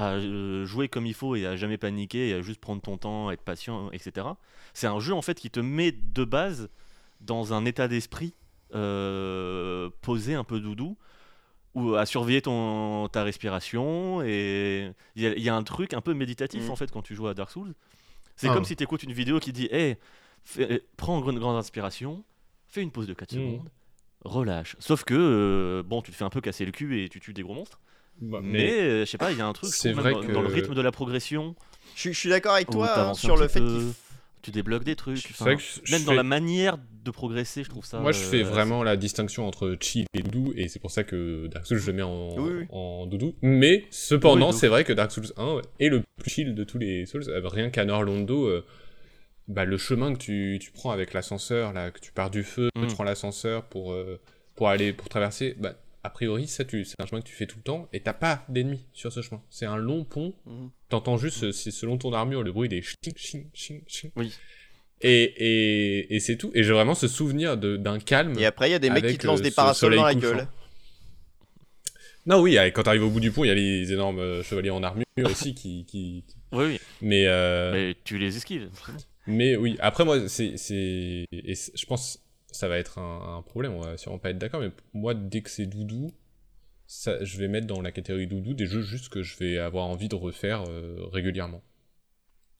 à 0.00 0.12
euh, 0.14 0.64
jouer 0.64 0.88
comme 0.88 1.04
il 1.06 1.14
faut 1.14 1.36
et 1.36 1.44
à 1.46 1.56
jamais 1.56 1.76
paniquer, 1.78 2.28
et 2.30 2.34
à 2.34 2.40
juste 2.42 2.60
prendre 2.60 2.80
ton 2.80 2.96
temps, 2.96 3.30
être 3.30 3.42
patient, 3.42 3.90
etc., 3.92 4.26
c'est 4.72 4.86
un 4.86 4.98
jeu 5.00 5.12
en 5.14 5.22
fait 5.22 5.38
qui 5.38 5.50
te 5.50 5.60
met 5.60 5.92
de 5.92 6.24
base 6.24 6.68
dans 7.20 7.52
un 7.52 7.64
état 7.64 7.86
d'esprit 7.88 8.34
euh, 8.74 9.90
posé, 10.02 10.34
un 10.34 10.44
peu 10.44 10.60
doudou, 10.60 10.96
ou 11.74 11.94
à 11.94 12.06
surveiller 12.06 12.42
ton, 12.42 13.08
ta 13.08 13.22
respiration. 13.24 14.22
Et 14.22 14.90
il 15.16 15.22
y, 15.22 15.26
a- 15.26 15.34
il 15.34 15.42
y 15.42 15.48
a 15.48 15.54
un 15.54 15.62
truc 15.62 15.92
un 15.94 16.00
peu 16.00 16.14
méditatif 16.14 16.64
Mhm. 16.64 16.70
en 16.70 16.76
fait 16.76 16.90
quand 16.90 17.02
tu 17.02 17.14
joues 17.14 17.28
à 17.28 17.34
Dark 17.34 17.50
Souls. 17.50 17.74
C'est 18.36 18.48
Ah. 18.48 18.54
comme 18.54 18.64
si 18.64 18.74
tu 18.76 18.82
écoutes 18.84 19.02
une 19.02 19.12
vidéo 19.12 19.38
qui 19.38 19.52
dit 19.52 19.68
Hey, 19.70 19.96
fais- 20.44 20.82
prends 20.96 21.20
une 21.30 21.38
grande 21.38 21.56
inspiration, 21.56 22.24
fais 22.68 22.82
une 22.82 22.90
pause 22.90 23.06
de 23.06 23.14
4 23.14 23.34
Mhm. 23.34 23.38
secondes, 23.40 23.70
relâche. 24.24 24.76
Sauf 24.78 25.04
que, 25.04 25.14
euh, 25.14 25.82
bon, 25.82 26.00
tu 26.02 26.10
te 26.10 26.16
fais 26.16 26.24
un 26.24 26.30
peu 26.30 26.40
casser 26.40 26.64
le 26.64 26.72
cul 26.72 27.02
et 27.02 27.08
tu 27.08 27.20
tues 27.20 27.34
des 27.34 27.42
gros 27.42 27.54
monstres. 27.54 27.80
Bah, 28.20 28.40
Mais, 28.42 28.70
euh, 28.80 29.04
je 29.04 29.10
sais 29.10 29.18
pas, 29.18 29.32
il 29.32 29.38
y 29.38 29.40
a 29.40 29.46
un 29.46 29.52
truc 29.52 29.70
je 29.72 29.88
vrai 29.90 30.12
dans, 30.12 30.22
dans 30.24 30.42
le 30.42 30.48
que- 30.48 30.54
rythme 30.54 30.74
de 30.74 30.80
la 30.82 30.92
progression. 30.92 31.54
Je 31.96 32.10
suis 32.10 32.28
d'accord 32.28 32.54
avec 32.54 32.70
toi 32.70 32.98
hein, 32.98 33.14
sur 33.14 33.36
le 33.36 33.48
fait 33.48 33.60
qu'il. 33.60 33.92
Tu 34.42 34.50
débloques 34.52 34.84
des 34.84 34.96
trucs. 34.96 35.18
C'est 35.18 35.32
enfin, 35.32 35.44
vrai 35.44 35.56
que 35.56 35.62
je- 35.62 35.80
je 35.84 35.92
même 35.92 36.04
dans 36.04 36.12
fais- 36.12 36.16
la 36.16 36.22
manière 36.22 36.78
de 37.04 37.10
progresser, 37.10 37.62
je 37.62 37.68
trouve 37.68 37.84
ça. 37.84 38.00
Moi, 38.00 38.12
je 38.12 38.20
fais 38.20 38.40
euh, 38.42 38.46
vraiment 38.46 38.82
la 38.82 38.96
distinction 38.96 39.46
entre 39.46 39.76
chill 39.78 40.06
et 40.14 40.22
doudou, 40.22 40.54
et 40.56 40.68
c'est 40.68 40.78
pour 40.78 40.90
ça 40.90 41.04
que 41.04 41.46
Dark 41.48 41.66
Souls, 41.66 41.76
je 41.76 41.86
le 41.88 41.92
mets 41.92 42.02
en, 42.02 42.38
Oui, 42.38 42.50
oui. 42.60 42.66
en 42.70 43.04
doudou. 43.04 43.34
Mais, 43.42 43.84
cependant, 43.90 44.50
Oui, 44.52 44.56
c'est 44.56 44.68
vrai 44.68 44.84
que 44.84 44.94
Dark 44.94 45.10
Souls 45.12 45.30
1 45.36 45.60
est 45.78 45.90
le 45.90 46.02
plus 46.18 46.30
chill 46.30 46.54
de 46.54 46.64
tous 46.64 46.78
les 46.78 47.04
Souls. 47.04 47.24
Euh, 47.28 47.42
Rien 47.46 47.68
qu'à 47.68 47.84
Norlondo, 47.84 48.46
euh, 48.46 48.64
bah, 49.46 49.66
le 49.66 49.76
chemin 49.76 50.14
que 50.14 50.18
tu, 50.18 50.58
tu 50.58 50.70
prends 50.70 50.90
avec 50.90 51.12
l'ascenseur, 51.12 51.74
là, 51.74 51.90
que 51.90 52.00
tu 52.00 52.10
pars 52.12 52.30
du 52.30 52.42
feu, 52.42 52.70
Mm. 52.76 52.86
tu 52.86 52.94
prends 52.94 53.04
l'ascenseur 53.04 53.64
pour, 53.64 53.92
euh, 53.92 54.18
pour 54.56 54.68
aller, 54.70 54.94
pour 54.94 55.10
traverser, 55.10 55.54
bah, 55.58 55.74
a 56.02 56.10
priori, 56.10 56.46
ça, 56.48 56.64
tu, 56.64 56.84
c'est 56.84 57.00
un 57.00 57.06
chemin 57.06 57.20
que 57.20 57.26
tu 57.26 57.34
fais 57.34 57.46
tout 57.46 57.56
le 57.58 57.62
temps, 57.62 57.88
et 57.92 58.00
t'as 58.00 58.12
pas 58.14 58.44
d'ennemis 58.48 58.86
sur 58.92 59.12
ce 59.12 59.20
chemin. 59.22 59.42
C'est 59.50 59.66
un 59.66 59.76
long 59.76 60.04
pont, 60.04 60.34
Mhm. 60.46 60.70
t'entends 60.88 61.16
juste, 61.18 61.52
c'est 61.52 61.70
selon 61.70 61.98
ton 61.98 62.12
armure, 62.12 62.42
le 62.42 62.52
bruit 62.52 62.68
des 62.68 62.82
ching, 62.82 63.14
ching, 63.16 63.46
ching, 63.52 63.82
ching. 63.86 64.10
Oui. 64.16 64.32
Et, 65.02 65.22
et, 65.22 66.14
et 66.14 66.20
c'est 66.20 66.36
tout. 66.36 66.50
Et 66.54 66.62
j'ai 66.62 66.72
vraiment 66.72 66.94
ce 66.94 67.08
souvenir 67.08 67.56
de- 67.56 67.76
d'un 67.78 67.98
calme. 67.98 68.38
Et 68.38 68.44
après, 68.46 68.68
il 68.68 68.72
y 68.72 68.74
a 68.74 68.78
des 68.78 68.90
mecs 68.90 69.06
qui 69.06 69.16
te 69.18 69.26
lancent 69.26 69.40
euh, 69.40 69.44
des 69.44 69.50
parasols 69.50 69.94
dans 69.96 70.04
la 70.04 70.14
couchant. 70.14 70.26
gueule. 70.34 70.48
Non, 72.26 72.40
oui, 72.42 72.58
quand 72.74 72.82
t'arrives 72.82 73.04
au 73.04 73.08
bout 73.10 73.20
du 73.20 73.30
pont, 73.32 73.44
il 73.44 73.48
y 73.48 73.50
a 73.50 73.54
les 73.54 73.92
énormes 73.92 74.18
euh, 74.18 74.42
chevaliers 74.42 74.68
en 74.70 74.82
armure 74.82 75.04
aussi 75.24 75.54
qui. 75.54 75.84
qui... 75.86 76.24
Oui, 76.52 76.64
oui. 76.66 76.80
Mais, 77.00 77.26
euh, 77.26 77.72
Mais 77.72 77.96
tu 78.04 78.18
les 78.18 78.36
esquives. 78.36 78.68
mais 79.26 79.54
oui, 79.56 79.76
après, 79.80 80.04
moi, 80.04 80.28
c'est. 80.28 80.56
c'est- 80.56 81.24
et 81.32 81.54
c'est- 81.54 81.72
Je 81.76 81.86
pense 81.86 82.18
ça 82.52 82.68
va 82.68 82.78
être 82.78 82.98
un, 82.98 83.36
un 83.38 83.42
problème, 83.42 83.72
on 83.74 83.80
va 83.80 83.96
sûrement 83.96 84.18
pas 84.18 84.30
être 84.30 84.38
d'accord, 84.38 84.60
mais 84.60 84.70
moi, 84.94 85.14
dès 85.14 85.42
que 85.42 85.50
c'est 85.50 85.66
doudou, 85.66 86.10
ça, 86.86 87.22
je 87.24 87.38
vais 87.38 87.48
mettre 87.48 87.66
dans 87.66 87.80
la 87.80 87.92
catégorie 87.92 88.26
doudou 88.26 88.54
des 88.54 88.66
jeux 88.66 88.82
juste 88.82 89.08
que 89.08 89.22
je 89.22 89.36
vais 89.38 89.58
avoir 89.58 89.86
envie 89.86 90.08
de 90.08 90.14
refaire 90.16 90.64
euh, 90.68 90.96
régulièrement. 91.12 91.62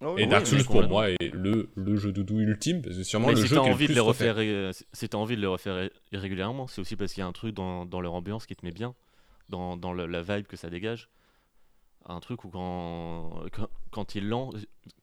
Oh, 0.02 0.14
Et 0.16 0.22
oui, 0.22 0.28
Dark 0.28 0.46
Souls, 0.46 0.64
pour 0.64 0.82
moi, 0.88 1.10
est 1.10 1.16
le, 1.34 1.68
le 1.74 1.96
jeu 1.96 2.10
doudou 2.12 2.38
ultime, 2.40 2.80
parce 2.80 2.96
que 2.96 3.02
sûrement 3.02 3.28
Mais 3.28 3.34
le 3.34 3.42
si 3.42 3.48
jeu 3.48 3.56
le 3.56 3.60
envie 3.60 3.86
de 3.86 3.92
les 3.92 4.00
refait. 4.00 4.30
refaire, 4.30 4.36
euh, 4.38 4.72
si 4.92 5.08
t'as 5.08 5.18
envie 5.18 5.36
de 5.36 5.40
les 5.42 5.46
refaire 5.46 5.74
ré- 5.74 5.92
régulièrement, 6.12 6.66
c'est 6.68 6.80
aussi 6.80 6.96
parce 6.96 7.12
qu'il 7.12 7.20
y 7.20 7.24
a 7.24 7.26
un 7.26 7.32
truc 7.32 7.54
dans, 7.54 7.84
dans 7.84 8.00
leur 8.00 8.14
ambiance 8.14 8.46
qui 8.46 8.56
te 8.56 8.64
met 8.64 8.72
bien, 8.72 8.94
dans, 9.50 9.76
dans 9.76 9.92
le- 9.92 10.06
la 10.06 10.22
vibe 10.22 10.46
que 10.46 10.56
ça 10.56 10.70
dégage. 10.70 11.10
Un 12.06 12.18
truc 12.20 12.44
où 12.44 12.48
quand, 12.48 13.42
quand, 13.52 13.68
quand, 13.90 14.14
il 14.14 14.26
lance, 14.26 14.54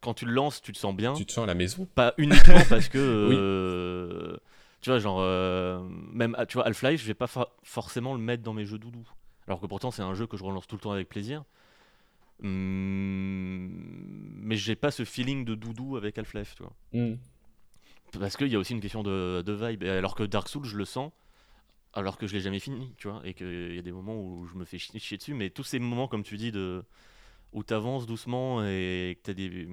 quand 0.01 0.15
tu 0.15 0.25
le 0.25 0.31
lances, 0.31 0.63
tu 0.63 0.71
te 0.73 0.79
sens 0.79 0.95
bien. 0.95 1.13
Tu 1.13 1.27
te 1.27 1.31
sens 1.31 1.43
à 1.43 1.47
la 1.47 1.53
maison 1.53 1.85
Pas 1.93 2.15
uniquement 2.17 2.63
parce 2.69 2.89
que. 2.89 2.97
Oui. 3.29 3.35
euh, 3.37 4.37
tu 4.81 4.89
vois, 4.89 4.99
genre. 4.99 5.19
euh, 5.21 5.81
même, 6.11 6.35
ah, 6.37 6.45
tu 6.45 6.55
vois, 6.57 6.65
Half-Life, 6.67 7.01
je 7.01 7.07
vais 7.07 7.13
pas 7.13 7.27
forcément 7.63 8.13
le 8.13 8.19
mettre 8.19 8.43
dans 8.43 8.53
mes 8.53 8.65
jeux 8.65 8.77
doudou. 8.79 9.07
Alors 9.47 9.59
que 9.61 9.65
pourtant, 9.65 9.91
c'est 9.91 10.01
un 10.01 10.13
jeu 10.13 10.27
que 10.27 10.37
je 10.37 10.43
relance 10.43 10.67
tout 10.67 10.75
le 10.75 10.81
temps 10.81 10.91
avec 10.91 11.09
plaisir. 11.09 11.43
Hum, 12.43 13.69
mais 14.41 14.55
j'ai 14.55 14.75
pas 14.75 14.91
ce 14.91 15.03
feeling 15.05 15.45
de 15.45 15.55
doudou 15.55 15.97
avec 15.97 16.17
Half-Life, 16.17 16.55
tu 16.55 16.63
vois. 16.63 16.73
Hmm. 16.93 17.15
Parce 18.19 18.37
qu'il 18.37 18.47
y 18.47 18.55
a 18.55 18.59
aussi 18.59 18.73
une 18.73 18.79
question 18.79 19.03
de, 19.03 19.41
de 19.45 19.53
vibe. 19.53 19.83
Alors 19.83 20.15
que 20.15 20.23
Dark 20.23 20.47
Souls, 20.47 20.65
je 20.65 20.77
le 20.77 20.85
sens, 20.85 21.11
alors 21.93 22.17
que 22.17 22.27
je 22.27 22.33
l'ai 22.33 22.41
jamais 22.41 22.59
fini, 22.59 22.93
tu 22.97 23.07
vois. 23.07 23.21
Et 23.25 23.33
qu'il 23.33 23.75
y 23.75 23.79
a 23.79 23.81
des 23.81 23.91
moments 23.91 24.15
où 24.21 24.45
je 24.45 24.55
me 24.55 24.65
fais 24.65 24.77
chier, 24.77 24.99
chier 24.99 25.17
dessus. 25.17 25.33
Mais 25.33 25.49
tous 25.49 25.63
ces 25.63 25.79
moments, 25.79 26.07
comme 26.07 26.23
tu 26.23 26.37
dis, 26.37 26.51
de, 26.51 26.83
où 27.53 27.63
tu 27.63 27.73
avances 27.73 28.05
doucement 28.05 28.63
et 28.63 29.17
que 29.19 29.25
tu 29.25 29.31
as 29.31 29.33
des. 29.33 29.67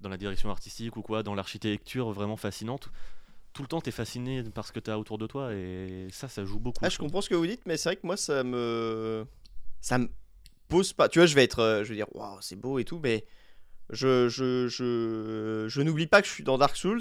dans 0.00 0.08
la 0.08 0.16
direction 0.16 0.50
artistique 0.50 0.96
ou 0.96 1.02
quoi, 1.02 1.22
dans 1.22 1.34
l'architecture 1.34 2.10
vraiment 2.10 2.36
fascinante, 2.36 2.90
tout 3.56 3.62
le 3.62 3.68
temps 3.68 3.80
tu 3.80 3.88
es 3.88 3.92
fasciné 3.92 4.42
par 4.44 4.66
ce 4.66 4.72
que 4.72 4.80
tu 4.80 4.90
as 4.90 4.98
autour 4.98 5.16
de 5.18 5.26
toi. 5.26 5.52
Et 5.54 6.08
ça, 6.12 6.28
ça 6.28 6.44
joue 6.44 6.58
beaucoup. 6.58 6.84
Ah, 6.84 6.90
je 6.90 6.98
comprends 6.98 7.22
ce 7.22 7.30
que 7.30 7.34
vous 7.34 7.46
dites, 7.46 7.62
mais 7.66 7.76
c'est 7.78 7.88
vrai 7.88 7.96
que 7.96 8.06
moi, 8.06 8.16
ça 8.18 8.44
me. 8.44 9.26
Ça 9.80 9.98
me 9.98 10.08
pose 10.68 10.92
pas. 10.92 11.08
Tu 11.08 11.18
vois, 11.18 11.26
je 11.26 11.34
vais 11.34 11.44
être. 11.44 11.60
euh, 11.60 11.84
Je 11.84 11.90
vais 11.90 11.96
dire, 11.96 12.06
waouh, 12.14 12.38
c'est 12.42 12.56
beau 12.56 12.78
et 12.78 12.84
tout, 12.84 13.00
mais. 13.02 13.24
Je, 13.90 14.28
je, 14.28 14.68
je, 14.68 15.66
je 15.68 15.82
n'oublie 15.82 16.08
pas 16.08 16.20
que 16.20 16.28
je 16.28 16.32
suis 16.32 16.44
dans 16.44 16.58
Dark 16.58 16.76
Souls. 16.76 17.00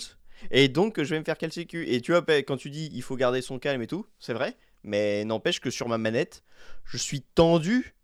Et 0.52 0.68
donc, 0.68 1.02
je 1.02 1.10
vais 1.10 1.20
me 1.20 1.26
faire 1.26 1.38
quel 1.38 1.52
sécu. 1.52 1.88
Et 1.90 2.00
tu 2.02 2.12
vois, 2.12 2.22
bah, 2.22 2.38
quand 2.38 2.58
tu 2.58 2.70
dis 2.70 2.90
il 2.94 3.02
faut 3.02 3.16
garder 3.16 3.42
son 3.42 3.60
calme 3.60 3.82
et 3.82 3.88
tout, 3.88 4.06
c'est 4.20 4.34
vrai. 4.34 4.56
Mais 4.84 5.26
n'empêche 5.26 5.60
que 5.60 5.72
sur 5.72 5.90
ma 5.90 5.98
manette, 5.98 6.44
je 6.86 6.98
suis 6.98 7.22
tendu. 7.22 7.95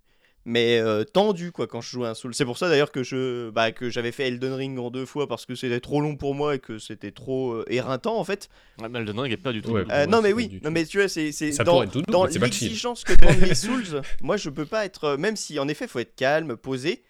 Mais 0.46 0.80
euh, 0.80 1.04
tendu, 1.04 1.52
quoi, 1.52 1.68
quand 1.68 1.82
je 1.82 1.90
joue 1.90 2.04
à 2.04 2.10
un 2.10 2.14
Soul. 2.16 2.34
C'est 2.34 2.46
pour 2.46 2.58
ça 2.58 2.68
d'ailleurs 2.68 2.92
que 2.92 3.04
je 3.04 3.50
bah, 3.52 3.72
que 3.72 3.90
j'avais 3.90 4.12
fait 4.12 4.28
Elden 4.28 4.54
Ring 4.54 4.80
en 4.80 4.90
deux 4.90 5.06
fois 5.06 5.28
parce 5.28 5.46
que 5.46 5.54
c'était 5.54 5.80
trop 5.80 6.02
long 6.02 6.16
pour 6.16 6.34
moi 6.34 6.56
et 6.56 6.60
que 6.60 6.80
c'était 6.80 7.12
trop 7.12 7.52
euh, 7.52 7.66
éreintant 7.68 8.18
en 8.18 8.24
fait. 8.24 8.50
Ouais, 8.82 8.90
mais 8.90 9.00
Elden 9.00 9.20
Ring 9.20 9.32
est 9.34 9.38
pas 9.38 9.54
du 9.54 9.62
tout. 9.62 9.72
Ouais. 9.72 9.86
Euh, 9.92 10.08
non 10.08 10.22
mais 10.22 10.34
oui, 10.34 10.60
non 10.64 10.72
mais 10.72 10.86
tu 10.86 10.98
vois 10.98 11.08
c'est 11.08 11.32
c'est 11.32 11.52
Ça 11.52 11.64
dans, 11.64 11.86
dans 12.08 12.26
l'exigence 12.26 13.04
que 13.04 13.14
demandent 13.14 13.40
les 13.42 13.54
Souls. 13.56 14.02
moi 14.22 14.38
je 14.38 14.50
peux 14.50 14.66
pas 14.66 14.86
être 14.86 15.04
euh, 15.04 15.18
même 15.18 15.36
si 15.36 15.60
en 15.60 15.68
effet 15.68 15.88
faut 15.88 16.00
être 16.00 16.16
calme, 16.16 16.58
posé. 16.58 17.04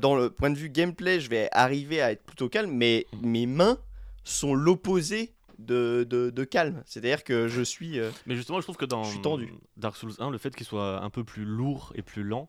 Dans 0.00 0.16
le 0.16 0.30
point 0.30 0.50
de 0.50 0.58
vue 0.58 0.68
gameplay, 0.68 1.20
je 1.20 1.30
vais 1.30 1.48
arriver 1.52 2.00
à 2.00 2.10
être 2.10 2.24
plutôt 2.24 2.48
calme, 2.48 2.72
mais 2.72 3.06
mes 3.22 3.46
mains 3.46 3.78
sont 4.24 4.52
l'opposé 4.52 5.32
de, 5.58 6.04
de, 6.08 6.30
de 6.30 6.44
calme. 6.44 6.82
C'est-à-dire 6.86 7.24
que 7.24 7.48
je 7.48 7.62
suis 7.62 8.00
euh, 8.00 8.10
Mais 8.26 8.34
justement, 8.36 8.58
je 8.58 8.64
trouve 8.64 8.76
que 8.76 8.84
dans 8.84 9.04
Je 9.04 9.10
suis 9.10 9.20
tendu. 9.20 9.52
Dark 9.76 9.96
Souls 9.96 10.14
1, 10.18 10.30
le 10.30 10.38
fait 10.38 10.54
qu'il 10.54 10.66
soit 10.66 11.02
un 11.02 11.10
peu 11.10 11.24
plus 11.24 11.44
lourd 11.44 11.92
et 11.94 12.02
plus 12.02 12.24
lent 12.24 12.48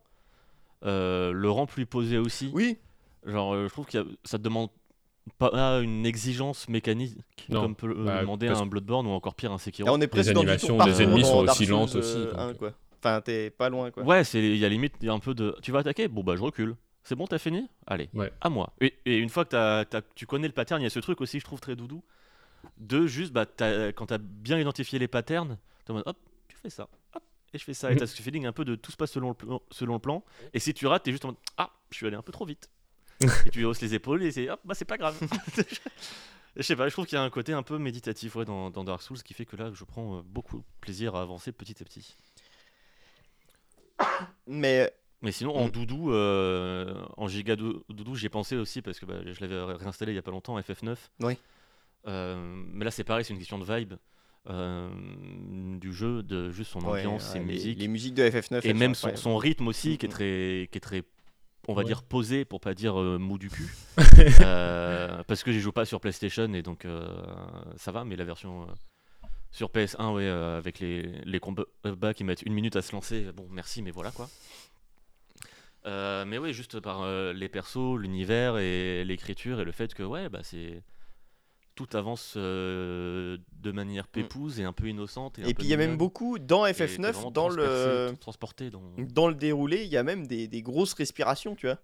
le 0.83 1.47
rend 1.49 1.65
plus 1.65 1.85
posé 1.85 2.17
aussi. 2.17 2.51
oui, 2.53 2.77
Genre, 3.25 3.53
euh, 3.53 3.67
je 3.67 3.73
trouve 3.73 3.85
que 3.87 3.97
ça 4.23 4.37
te 4.37 4.43
demande 4.43 4.69
pas 5.37 5.51
une 5.81 6.05
exigence 6.05 6.69
mécanique 6.69 7.17
Non. 7.49 7.61
comme 7.61 7.75
peut 7.75 7.87
le 7.87 7.95
Bah, 8.05 8.21
demander 8.21 8.47
parce- 8.47 8.61
un 8.61 8.65
Bloodborne 8.65 9.05
ou 9.07 9.09
encore 9.09 9.35
pire 9.35 9.51
un 9.51 9.57
Sekiro. 9.57 9.87
et 9.89 9.91
on 9.91 9.99
est 9.99 10.07
presque 10.07 10.31
dans 10.31 10.41
du 10.43 10.47
animations 10.49 10.77
des 10.85 11.01
ennemis 11.01 11.25
sont 11.25 11.39
aussi 11.39 11.65
lentes 11.65 11.95
euh, 11.95 11.99
aussi, 11.99 12.13
donc, 12.25 12.33
1, 12.37 12.47
euh. 12.49 12.53
quoi. 12.53 12.73
Enfin, 12.99 13.19
t'es 13.21 13.49
pas 13.49 13.67
loin 13.69 13.91
quoi. 13.91 14.03
Ouais, 14.03 14.23
c'est 14.23 14.39
il 14.39 14.55
y 14.57 14.63
a 14.65 14.69
limite 14.69 14.93
il 15.01 15.07
y 15.07 15.09
a 15.09 15.13
un 15.13 15.19
peu 15.19 15.33
de 15.33 15.55
tu 15.61 15.71
vas 15.73 15.79
attaquer 15.79 16.07
Bon 16.07 16.23
bah 16.23 16.35
je 16.37 16.41
recule. 16.41 16.75
C'est 17.03 17.15
bon, 17.15 17.25
t'as 17.27 17.37
fini? 17.37 17.67
Allez, 17.85 18.09
Ouais. 18.13 18.31
à 18.41 18.49
moi. 18.49 18.73
Et, 18.81 18.93
et 19.05 19.17
une 19.17 19.29
fois 19.29 19.45
que 19.45 19.49
t'as- 19.51 19.85
t'as- 19.85 20.01
tu 20.15 20.25
connais 20.25 20.47
le 20.47 20.53
pattern, 20.53 20.81
il 20.81 20.83
y 20.83 20.87
a 20.87 20.89
ce 20.89 20.99
truc 20.99 21.19
aussi, 21.21 21.39
je 21.39 21.45
trouve 21.45 21.59
très 21.61 21.75
doudou, 21.75 22.03
de 22.77 23.05
juste, 23.07 23.31
bah, 23.33 23.45
quand 23.95 24.05
t'as 24.07 24.17
bien 24.17 24.57
identifié 24.59 24.99
les 24.99 25.07
patterns, 25.07 25.57
t'es 25.85 25.91
en 25.91 25.95
mode, 25.95 26.03
hop, 26.05 26.17
tu 26.49 26.57
fais 26.57 26.69
ça, 26.69 26.89
hop, 27.15 27.23
et 27.57 27.59
je 27.59 27.65
fais 27.65 27.73
ça. 27.73 27.89
Et 27.91 27.93
Mhm. 27.95 27.99
t'as 27.99 28.07
ce 28.07 28.21
feeling 28.21 28.45
un 28.45 28.53
peu 28.53 28.63
de 28.63 28.75
tout 28.75 28.91
se 28.91 28.97
passe 28.97 29.11
selon 29.11 29.29
le, 29.29 29.33
plan- 29.33 29.61
selon 29.71 29.93
le 29.95 29.99
plan. 29.99 30.23
Et 30.53 30.59
si 30.59 30.73
tu 30.73 30.87
rates, 30.87 31.03
t'es 31.03 31.11
juste 31.11 31.25
en 31.25 31.29
mode, 31.29 31.37
ah, 31.57 31.71
je 31.91 31.95
suis 31.97 32.07
allé 32.07 32.15
un 32.15 32.21
peu 32.21 32.31
trop 32.31 32.45
vite. 32.45 32.69
et 33.47 33.49
tu 33.49 33.63
hausses 33.65 33.81
les 33.81 33.93
épaules 33.95 34.21
et 34.23 34.31
c'est, 34.31 34.49
hop, 34.49 34.59
bah 34.63 34.73
c'est 34.75 34.85
pas 34.85 34.97
grave. 34.97 35.17
Je 36.55 36.63
sais 36.63 36.75
pas, 36.75 36.87
je 36.87 36.93
trouve 36.93 37.05
qu'il 37.05 37.15
y 37.15 37.21
a 37.21 37.23
un 37.23 37.29
côté 37.29 37.53
un 37.53 37.61
peu 37.61 37.77
méditatif 37.77 38.35
ouais, 38.35 38.43
dans, 38.43 38.71
dans 38.71 38.83
Dark 38.83 39.03
Souls 39.03 39.21
qui 39.21 39.35
fait 39.35 39.45
que 39.45 39.55
là, 39.55 39.69
je 39.75 39.83
prends 39.83 40.17
euh, 40.17 40.21
beaucoup 40.25 40.57
de 40.57 40.63
plaisir 40.81 41.13
à 41.15 41.21
avancer 41.21 41.51
petit 41.51 41.83
à 41.83 41.85
petit. 41.85 42.15
Mais 44.47 44.91
Mais 45.21 45.31
sinon, 45.31 45.55
en 45.55 45.67
Mm. 45.67 45.71
doudou, 45.71 46.11
euh, 46.11 47.03
en 47.17 47.27
giga 47.27 47.55
dou- 47.55 47.83
doudou, 47.89 48.15
j'y 48.15 48.25
ai 48.27 48.29
pensé 48.29 48.55
aussi 48.55 48.81
parce 48.81 48.99
que 48.99 49.05
bah, 49.05 49.15
je 49.23 49.39
l'avais 49.41 49.59
ré- 49.61 49.73
réinstallé 49.75 50.13
il 50.13 50.15
y 50.15 50.19
a 50.19 50.21
pas 50.23 50.31
longtemps, 50.31 50.59
FF9. 50.59 50.95
Oui. 51.21 51.37
Euh, 52.07 52.35
mais 52.73 52.85
là, 52.85 52.91
c'est 52.91 53.03
pareil, 53.03 53.23
c'est 53.25 53.33
une 53.33 53.39
question 53.39 53.59
de 53.59 53.65
vibe 53.65 53.93
euh, 54.49 54.89
du 55.79 55.91
jeu, 55.93 56.23
de 56.23 56.51
juste 56.51 56.71
son 56.71 56.79
ouais, 56.81 56.99
ambiance, 56.99 57.23
ouais, 57.25 57.33
ses 57.33 57.39
les, 57.39 57.45
musiques. 57.45 57.79
les 57.79 57.87
musiques 57.87 58.13
de 58.13 58.23
FF9 58.23 58.61
et 58.63 58.73
même 58.73 58.95
son, 58.95 59.15
son 59.15 59.37
rythme 59.37 59.67
aussi, 59.67 59.97
qui 59.97 60.05
est 60.05 60.09
Mhm. 60.09 60.13
très, 60.13 60.69
qui 60.71 60.77
est 60.77 60.81
très 60.81 61.03
on 61.69 61.73
va 61.73 61.81
Ouais. 61.81 61.85
dire 61.87 62.03
posé 62.03 62.45
pour 62.45 62.61
pas 62.61 62.73
dire 62.73 62.97
euh, 62.99 63.17
mou 63.17 63.37
du 63.37 63.49
cul. 63.49 63.69
Euh, 64.41 65.21
parce 65.27 65.43
que 65.43 65.51
j'y 65.51 65.59
joue 65.59 65.71
pas 65.73 65.85
sur 65.85 65.99
PlayStation 65.99 66.51
et 66.53 66.61
donc 66.61 66.85
euh, 66.85 67.05
ça 67.75 67.91
va, 67.91 68.05
mais 68.05 68.15
la 68.15 68.23
version 68.23 68.67
sur 69.51 69.69
PS1, 69.69 70.13
ouais, 70.13 70.27
avec 70.27 70.79
les, 70.79 71.01
les 71.25 71.39
combats 71.39 72.13
qui 72.15 72.23
mettent 72.23 72.41
une 72.43 72.53
minute 72.53 72.75
à 72.75 72.81
se 72.81 72.93
lancer, 72.93 73.25
bon 73.35 73.47
merci, 73.51 73.81
mais 73.81 73.91
voilà 73.91 74.11
quoi. 74.11 74.29
Mais 75.85 76.37
oui, 76.37 76.53
juste 76.53 76.79
par 76.79 77.05
les 77.33 77.47
persos, 77.49 77.97
l'univers 77.97 78.57
et 78.57 79.03
l'écriture 79.05 79.59
et 79.61 79.65
le 79.65 79.71
fait 79.71 79.93
que 79.93 80.03
ouais, 80.03 80.29
bah 80.29 80.39
c'est 80.43 80.81
tout 81.77 81.87
avance 81.93 82.33
euh, 82.35 83.37
de 83.61 83.71
manière 83.71 84.07
pépouse 84.07 84.59
et 84.59 84.63
un 84.63 84.73
peu 84.73 84.87
innocente. 84.87 85.39
Et, 85.39 85.53
puis 85.53 85.65
il 85.65 85.69
y 85.69 85.73
a 85.73 85.77
même 85.77 85.95
beaucoup 85.95 86.39
dans 86.39 86.65
Et 86.65 86.73
t'es 86.73 86.87
FF9, 86.87 87.11
vraiment 87.11 87.31
dans 87.31 87.49
le 87.49 88.13
transporté 88.19 88.69
dans. 88.69 88.81
dans 88.97 89.27
le 89.27 89.35
déroulé, 89.35 89.83
il 89.83 89.89
y 89.89 89.97
a 89.97 90.03
même 90.03 90.27
des, 90.27 90.47
des 90.47 90.61
grosses 90.61 90.93
respirations, 90.93 91.55
tu 91.55 91.67
vois. 91.67 91.77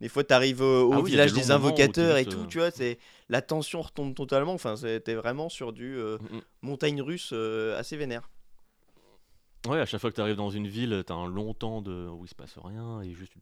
Des 0.00 0.08
fois, 0.08 0.22
tu 0.22 0.32
arrives 0.32 0.62
au 0.62 0.92
Ah 0.92 1.00
oui, 1.00 1.10
village 1.10 1.32
des 1.32 1.50
invocateurs 1.50 2.18
et 2.18 2.24
tout, 2.24 2.42
euh, 2.42 2.46
tu 2.46 2.58
vois. 2.58 2.70
C'est 2.70 2.98
la 3.28 3.42
tension 3.42 3.82
retombe 3.82 4.14
totalement. 4.14 4.52
Enfin, 4.52 4.76
c'était 4.76 5.14
vraiment 5.14 5.48
sur 5.48 5.72
du 5.72 5.96
euh, 5.96 6.18
Mm, 6.18 6.36
mm. 6.36 6.40
montagne 6.62 7.02
russe 7.02 7.30
euh, 7.32 7.78
assez 7.78 7.96
vénère. 7.96 8.30
Ouais, 9.68 9.80
à 9.80 9.86
chaque 9.86 10.00
fois 10.00 10.10
que 10.10 10.14
tu 10.16 10.20
arrives 10.20 10.36
dans 10.36 10.50
une 10.50 10.66
ville, 10.66 11.04
tu 11.06 11.12
as 11.12 11.16
un 11.16 11.26
long 11.28 11.54
temps 11.54 11.82
de... 11.82 12.08
où 12.08 12.24
il 12.24 12.28
se 12.28 12.34
passe 12.34 12.56
rien 12.58 13.00
et 13.02 13.12
juste 13.12 13.32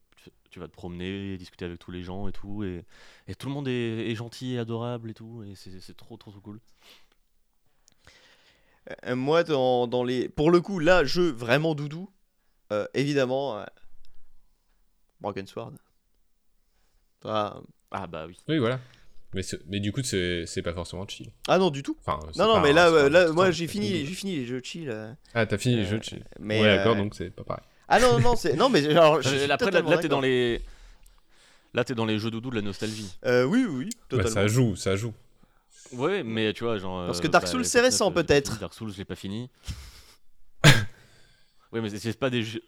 tu- 0.50 0.58
vas 0.58 0.68
te 0.68 0.72
promener, 0.72 1.36
discuter 1.36 1.66
avec 1.66 1.78
tous 1.78 1.90
les 1.90 2.02
gens 2.02 2.28
et 2.28 2.32
tout. 2.32 2.64
Et, 2.64 2.84
et 3.28 3.34
tout 3.34 3.46
le 3.48 3.52
monde 3.54 3.68
est, 3.68 4.10
est 4.10 4.14
gentil 4.14 4.54
et 4.54 4.58
adorable 4.58 5.10
et 5.10 5.14
tout. 5.14 5.42
Et 5.44 5.54
c'est 5.54 5.78
c'est 5.80 5.94
trop, 5.96 6.16
trop, 6.16 6.30
trop 6.30 6.40
cool. 6.40 6.60
Euh, 9.04 9.16
moi, 9.16 9.44
dans, 9.44 9.86
dans 9.86 10.02
les, 10.04 10.28
pour 10.28 10.50
le 10.50 10.60
coup, 10.60 10.78
là, 10.78 11.04
jeu 11.04 11.30
vraiment 11.30 11.74
doudou. 11.74 12.08
euh, 12.72 12.86
évidemment, 12.94 13.58
euh, 13.58 13.64
Broken 15.20 15.46
Sword. 15.46 15.72
Ah, 17.24 17.60
Ah 17.90 18.06
bah 18.06 18.26
oui. 18.26 18.36
Oui, 18.48 18.58
voilà. 18.58 18.80
Mais, 19.66 19.80
du 19.80 19.92
coup, 19.92 20.02
c'est 20.02 20.62
pas 20.62 20.72
forcément 20.72 21.06
chill. 21.06 21.30
ah 21.48 21.58
non, 21.58 21.70
du 21.70 21.82
tout. 21.82 21.96
Enfin, 22.04 22.18
Non, 22.36 22.46
non, 22.54 22.60
mais 22.60 22.72
là, 22.72 22.88
euh, 22.88 23.08
là 23.08 23.30
moi, 23.32 23.50
j'ai 23.50 23.66
fini, 23.66 24.04
fini 24.06 24.36
les 24.36 24.46
jeux 24.46 24.60
chill. 24.62 24.88
euh, 24.90 25.12
Ah, 25.34 25.46
t'as 25.46 25.58
fini 25.58 25.76
les 25.76 25.82
euh, 25.84 25.90
jeux 25.90 25.98
de 25.98 26.04
chill. 26.04 26.24
mais, 26.40 26.60
ouais, 26.60 26.76
d'accord, 26.76 26.96
donc 26.96 27.14
c'est 27.14 27.30
pas 27.30 27.44
pareil. 27.44 27.64
Ah 27.88 28.00
non, 28.00 28.14
non, 28.14 28.20
non, 28.20 28.36
c'est 28.36 28.54
non 28.56 28.68
mais 28.68 28.82
genre 28.90 29.20
Après, 29.50 29.70
là, 29.70 29.98
t'es 29.98 30.08
dans 30.08 30.20
les. 30.20 30.60
Là, 31.74 31.84
t'es 31.84 31.94
dans 31.94 32.06
les 32.06 32.18
jeux 32.18 32.30
doudou 32.30 32.50
de 32.50 32.56
la 32.56 32.62
nostalgie. 32.62 33.12
Euh, 33.26 33.44
oui, 33.44 33.64
oui, 33.68 33.90
Bah, 33.92 34.00
totalement. 34.08 34.30
ça 34.30 34.46
joue, 34.48 34.76
ça 34.76 34.96
joue. 34.96 35.12
Ouais, 35.92 36.22
mais 36.24 36.52
tu 36.52 36.64
vois, 36.64 36.78
genre. 36.78 37.06
Parce 37.06 37.20
que 37.20 37.28
Dark 37.28 37.44
bah, 37.44 37.50
Souls, 37.50 37.64
c'est 37.64 37.78
FF9, 37.80 37.84
récent, 37.84 38.10
peut-être. 38.10 38.58
Dark 38.58 38.74
Souls, 38.74 38.90
je 38.92 38.98
l'ai 38.98 39.04
pas 39.04 39.14
fini. 39.14 39.50
ouais, 41.72 41.80
mais 41.80 41.90
c'est- 41.90 42.18
pas 42.18 42.30
des 42.30 42.42
jeux, 42.42 42.62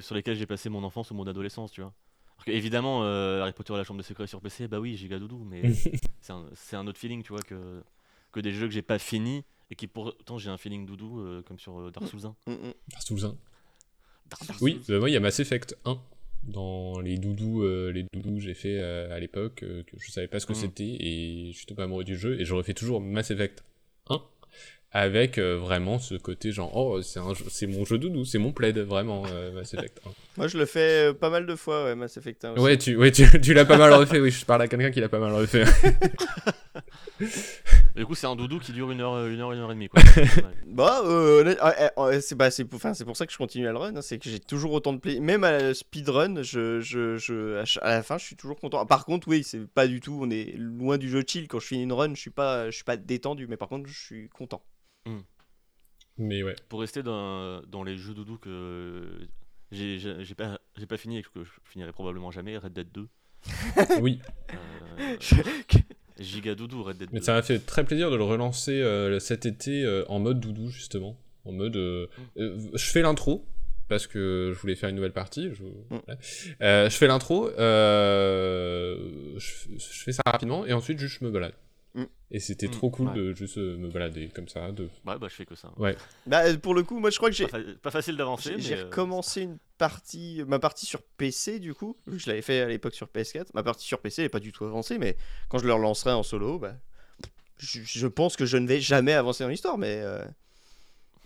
sur 0.00 0.14
lesquels 0.14 0.36
j'ai 0.36 0.46
passé 0.46 0.68
mon 0.68 0.82
enfance 0.84 1.10
ou 1.10 1.14
mon 1.14 1.26
adolescence, 1.26 1.70
tu 1.70 1.80
vois. 1.80 1.92
Parce 2.36 2.46
que, 2.46 2.50
évidemment, 2.50 3.04
euh, 3.04 3.42
Harry 3.42 3.52
Potter 3.52 3.74
et 3.74 3.76
la 3.76 3.84
chambre 3.84 4.00
des 4.00 4.06
secrets 4.06 4.26
sur 4.26 4.40
PC, 4.40 4.68
bah 4.68 4.78
oui, 4.80 4.96
giga 4.96 5.18
doudou, 5.18 5.44
mais 5.44 5.62
c'est 6.20 6.76
un, 6.76 6.86
autre 6.86 6.98
feeling, 6.98 7.22
tu 7.22 7.32
vois, 7.32 7.42
que, 7.42 7.82
que 8.32 8.40
des 8.40 8.52
jeux 8.52 8.66
que 8.66 8.72
j'ai 8.72 8.82
pas 8.82 8.98
fini 8.98 9.44
et 9.70 9.74
qui 9.74 9.86
pourtant 9.86 10.38
j'ai 10.38 10.50
un 10.50 10.58
feeling 10.58 10.86
doudou, 10.86 11.20
euh, 11.20 11.42
comme 11.42 11.58
sur 11.58 11.80
euh, 11.80 11.90
Dark 11.90 12.06
Souls 12.08 12.26
1. 12.26 12.36
Mm, 12.46 12.52
mm. 12.52 12.74
Dark 12.88 13.02
Souls 13.02 13.24
1. 13.24 13.36
Dark 14.30 14.44
Souls. 14.44 14.56
Oui, 14.60 14.80
bah, 14.88 14.98
moi 14.98 15.10
il 15.10 15.12
y 15.12 15.16
a 15.16 15.20
Mass 15.20 15.40
Effect 15.40 15.76
1 15.84 15.98
dans 16.44 17.00
les 17.00 17.18
doudous, 17.18 17.62
euh, 17.62 17.90
les 17.90 18.04
doudous 18.12 18.34
que 18.36 18.40
j'ai 18.40 18.54
fait 18.54 18.78
euh, 18.78 19.14
à 19.14 19.18
l'époque, 19.18 19.62
euh, 19.62 19.82
que 19.82 19.96
je 19.98 20.10
savais 20.10 20.28
pas 20.28 20.38
ce 20.38 20.46
que 20.46 20.54
c'était 20.54 20.84
et 20.84 21.50
je 21.52 21.56
suis 21.56 21.66
tombé 21.66 21.82
amoureux 21.82 22.04
du 22.04 22.16
jeu 22.16 22.40
et 22.40 22.44
je 22.44 22.54
refais 22.54 22.74
toujours 22.74 23.00
Mass 23.00 23.30
Effect 23.30 23.64
1 24.08 24.22
avec 24.92 25.38
euh, 25.38 25.58
vraiment 25.58 25.98
ce 25.98 26.14
côté 26.14 26.52
genre 26.52 26.74
oh 26.76 27.02
c'est 27.02 27.18
un 27.18 27.34
jeu- 27.34 27.46
c'est 27.50 27.66
mon 27.66 27.84
jeu 27.84 27.98
doudou, 27.98 28.24
c'est 28.24 28.38
mon 28.38 28.52
plaid 28.52 28.78
vraiment 28.78 29.24
euh, 29.26 29.52
Mass 29.52 29.74
Effect 29.74 30.00
1. 30.06 30.10
Moi, 30.36 30.48
je 30.48 30.58
le 30.58 30.66
fais 30.66 31.08
euh, 31.08 31.12
pas 31.14 31.30
mal 31.30 31.46
de 31.46 31.54
fois, 31.56 31.84
ouais, 31.84 31.94
Mass 31.94 32.16
Effect 32.16 32.44
1 32.44 32.52
aussi. 32.52 32.62
Ouais, 32.62 32.76
tu, 32.76 32.96
ouais, 32.96 33.10
tu, 33.10 33.24
tu 33.40 33.54
l'as 33.54 33.64
pas 33.64 33.78
mal 33.78 33.92
refait, 33.92 34.20
oui, 34.20 34.30
je 34.30 34.44
parle 34.44 34.62
à 34.62 34.68
quelqu'un 34.68 34.90
qui 34.90 35.00
l'a 35.00 35.08
pas 35.08 35.18
mal 35.18 35.32
refait. 35.32 35.64
Du 37.96 38.04
coup, 38.04 38.14
c'est 38.14 38.26
un 38.26 38.36
doudou 38.36 38.58
qui 38.58 38.72
dure 38.72 38.90
une 38.90 39.00
heure, 39.00 39.14
euh, 39.14 39.30
une 39.30 39.40
heure, 39.40 39.52
une 39.52 39.58
heure 39.58 39.70
et 39.70 39.74
demie, 39.74 39.88
quoi. 39.88 40.02
Ouais. 40.16 40.42
Bah, 40.66 41.00
euh, 41.04 41.54
c'est 42.20 42.34
bah, 42.34 42.50
pour, 42.68 42.80
ça 42.80 43.26
que 43.26 43.32
je 43.32 43.38
continue 43.38 43.66
à 43.66 43.72
le 43.72 43.78
run. 43.78 43.96
hein, 43.96 44.02
c'est 44.02 44.18
que 44.18 44.28
j'ai 44.28 44.38
toujours 44.38 44.72
autant 44.72 44.92
de 44.92 44.98
plaisir. 44.98 45.22
Même 45.22 45.44
à 45.44 45.52
la 45.52 45.72
speedrun, 45.72 46.42
je, 46.42 46.80
je, 46.80 47.16
je, 47.16 47.78
à, 47.80 47.88
la 47.88 48.02
fin, 48.02 48.18
je 48.18 48.26
suis 48.26 48.36
toujours 48.36 48.60
content. 48.60 48.84
Par 48.84 49.06
contre, 49.06 49.28
oui, 49.28 49.42
c'est 49.42 49.66
pas 49.66 49.86
du 49.86 50.00
tout. 50.00 50.18
On 50.20 50.28
est 50.28 50.52
loin 50.58 50.98
du 50.98 51.08
jeu 51.08 51.24
chill. 51.26 51.48
Quand 51.48 51.58
je 51.58 51.68
finis 51.68 51.84
une 51.84 51.92
run, 51.94 52.14
je 52.14 52.20
suis 52.20 52.30
pas, 52.30 52.66
je 52.66 52.74
suis 52.74 52.84
pas 52.84 52.98
détendu. 52.98 53.46
Mais 53.46 53.56
par 53.56 53.68
contre, 53.68 53.88
je 53.88 53.98
suis 53.98 54.28
content. 54.28 54.62
Mais 56.18 56.42
ouais. 56.42 56.56
Pour 56.68 56.80
rester 56.80 57.02
dans, 57.02 57.62
dans 57.62 57.82
les 57.82 57.96
jeux 57.96 58.14
doudou 58.14 58.36
que 58.36 59.26
j'ai 59.72 60.34
pas, 60.36 60.58
j'ai 60.76 60.86
pas 60.86 60.96
fini 60.96 61.18
et 61.18 61.22
que 61.22 61.44
je 61.44 61.50
finirai 61.64 61.92
probablement 61.92 62.30
jamais, 62.30 62.56
Red 62.58 62.72
Dead 62.72 62.88
2. 62.92 63.08
Oui, 64.00 64.20
Euh, 64.98 65.16
giga 66.18 66.54
doudou, 66.54 66.82
Red 66.82 66.98
Dead 66.98 67.08
2. 67.10 67.14
mais 67.14 67.20
ça 67.20 67.34
m'a 67.34 67.42
fait 67.42 67.58
très 67.58 67.84
plaisir 67.84 68.10
de 68.10 68.16
le 68.16 68.24
relancer 68.24 68.80
euh, 68.80 69.18
cet 69.20 69.44
été 69.46 69.84
euh, 69.84 70.04
en 70.08 70.18
mode 70.18 70.40
doudou 70.40 70.70
justement. 70.70 71.16
En 71.44 71.52
mode. 71.52 71.74
je 72.36 72.70
fais 72.76 73.02
l'intro. 73.02 73.46
Parce 73.88 74.08
que 74.08 74.50
je 74.52 74.58
voulais 74.60 74.74
faire 74.74 74.88
une 74.88 74.96
nouvelle 74.96 75.12
partie. 75.12 75.48
Je, 75.54 75.62
voilà. 75.90 76.88
Je 76.88 76.96
fais 76.96 77.06
l'intro, 77.06 77.48
je, 77.56 79.38
je 79.38 80.02
fais 80.02 80.10
ça 80.10 80.22
rapidement 80.26 80.66
et 80.66 80.72
ensuite 80.72 80.98
juste 80.98 81.18
je 81.20 81.24
me 81.24 81.30
balade. 81.30 81.54
Mm. 81.96 82.04
Et 82.30 82.40
c'était 82.40 82.66
Mm, 82.68 82.70
trop 82.70 82.90
cool 82.90 83.08
ouais. 83.08 83.14
de 83.14 83.32
juste 83.32 83.56
euh, 83.58 83.76
me 83.78 83.88
balader 83.88 84.28
comme 84.28 84.48
ça. 84.48 84.70
De... 84.72 84.84
Ouais, 85.06 85.18
bah 85.18 85.28
je 85.30 85.34
fais 85.34 85.46
que 85.46 85.54
ça. 85.54 85.72
Bah, 86.26 86.44
euh, 86.46 86.56
pour 86.58 86.74
le 86.74 86.82
coup, 86.82 86.98
moi, 87.00 87.10
je 87.10 87.16
crois 87.16 87.30
que 87.30 87.36
j'ai, 87.36 87.46
Pas, 87.46 87.58
fa- 87.62 87.74
pas 87.82 87.90
facile 87.90 88.16
d'avancer. 88.16 88.50
j'ai 88.50 88.56
mais, 88.56 88.62
j'ai 88.62 88.74
euh, 88.76 88.84
recommencé 88.84 89.42
une 89.42 89.58
partie, 89.78 90.42
ma 90.46 90.58
partie 90.58 90.86
sur 90.86 91.02
PC 91.02 91.58
du 91.60 91.72
coup. 91.74 91.96
Je 92.06 92.28
l'avais 92.28 92.42
fait 92.42 92.60
à 92.60 92.66
l'époque 92.68 92.94
sur 92.94 93.08
PS4. 93.08 93.46
Ma 93.54 93.62
partie 93.62 93.86
sur 93.86 94.00
PC 94.00 94.22
est 94.24 94.28
pas 94.28 94.40
du 94.40 94.52
tout 94.52 94.64
avancée, 94.64 94.98
mais 94.98 95.16
quand 95.48 95.58
je 95.58 95.66
le 95.66 95.72
relancerai 95.72 96.12
en 96.12 96.22
solo, 96.22 96.58
bah, 96.58 96.74
je, 97.58 97.80
je 97.82 98.06
pense 98.06 98.36
que 98.36 98.44
je 98.44 98.56
ne 98.58 98.66
vais 98.68 98.80
jamais 98.80 99.12
avancer 99.14 99.42
dans 99.44 99.50
l'histoire, 99.50 99.78
mais. 99.78 100.00
euh, 100.02 100.22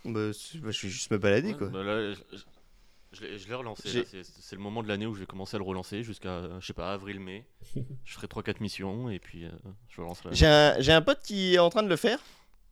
bah, 0.05 0.31
bah, 0.31 0.33
je 0.33 0.59
vais 0.83 0.89
juste 0.89 1.11
me 1.11 1.19
balader 1.19 1.53
ouais, 1.53 1.59
quoi. 1.59 1.69
bah 1.69 1.83
là, 1.83 2.13
je- 2.13 2.21
je- 3.13 3.39
je 3.39 3.49
l'ai- 3.49 3.55
relancé. 3.55 4.05
C'est 4.41 4.57
le 4.57 4.63
moment 4.63 4.83
de 4.83 4.89
l'année 4.89 5.07
où 5.07 5.15
je 5.15 5.21
vais 5.21 5.27
commencer 5.27 5.57
à 5.57 5.59
le 5.59 5.65
relancer 5.65 6.03
jusqu'à, 6.03 6.29
euh, 6.29 6.61
je 6.61 6.67
sais 6.67 6.73
pas, 6.73 6.93
avril-mai. 6.93 7.45
je 8.05 8.13
ferai 8.15 8.27
3-4 8.27 8.61
missions 8.61 9.11
et 9.11 9.19
puis 9.19 9.45
euh, 9.45 9.51
je 9.89 10.01
relancerai. 10.01 10.31
J'ai 10.33 10.47
un, 10.47 10.81
j'ai 10.81 10.93
un 10.93 11.03
pote 11.03 11.21
qui 11.23 11.55
est 11.55 11.59
en 11.59 11.71
train 11.71 11.83
de 11.83 11.89
le 11.89 11.97
faire 11.97 12.19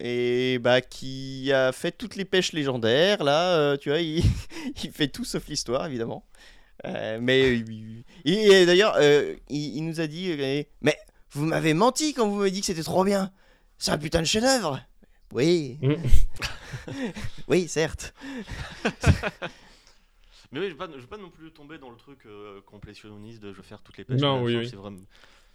et 0.00 0.58
bah 0.60 0.80
qui 0.80 1.50
a 1.52 1.72
fait 1.72 1.90
toutes 1.90 2.14
les 2.14 2.24
pêches 2.24 2.52
légendaires 2.52 3.24
là, 3.24 3.56
euh, 3.58 3.76
tu 3.76 3.88
vois, 3.88 4.00
il, 4.00 4.22
il 4.84 4.92
fait 4.92 5.08
tout 5.08 5.24
sauf 5.24 5.46
l'histoire 5.48 5.86
évidemment. 5.86 6.24
Euh, 6.84 7.18
mais 7.20 7.56
il- 7.56 8.04
il- 8.24 8.52
et 8.52 8.64
d'ailleurs, 8.64 8.94
euh, 8.98 9.34
il, 9.48 9.76
il 9.78 9.82
nous 9.84 10.00
a 10.00 10.06
dit, 10.06 10.30
euh, 10.30 10.62
mais 10.80 10.96
vous 11.32 11.44
m'avez 11.44 11.74
menti 11.74 12.14
quand 12.14 12.28
vous 12.28 12.36
m'avez 12.36 12.52
dit 12.52 12.60
que 12.60 12.66
c'était 12.66 12.84
trop 12.84 13.02
bien. 13.02 13.32
C'est 13.78 13.90
un 13.90 13.98
putain 13.98 14.20
de 14.20 14.26
chef-d'œuvre. 14.26 14.80
Oui. 15.32 15.78
Mm. 15.82 15.94
oui, 17.48 17.66
certes. 17.68 18.14
Mais 20.52 20.60
oui, 20.60 20.70
je 20.70 20.74
vais 20.76 20.92
je 20.94 21.00
vais 21.00 21.06
pas 21.06 21.18
non 21.18 21.30
plus 21.30 21.50
tomber 21.52 21.78
dans 21.78 21.90
le 21.90 21.96
truc 21.96 22.20
euh, 22.26 22.60
complétionniste 22.62 23.42
de 23.42 23.52
je 23.52 23.58
vais 23.58 23.62
faire 23.66 23.82
toutes 23.82 23.98
les 23.98 24.04
pêches. 24.04 24.20
Non, 24.20 24.42
oui, 24.42 24.56
oui. 24.56 24.68
Vraiment... 24.74 24.98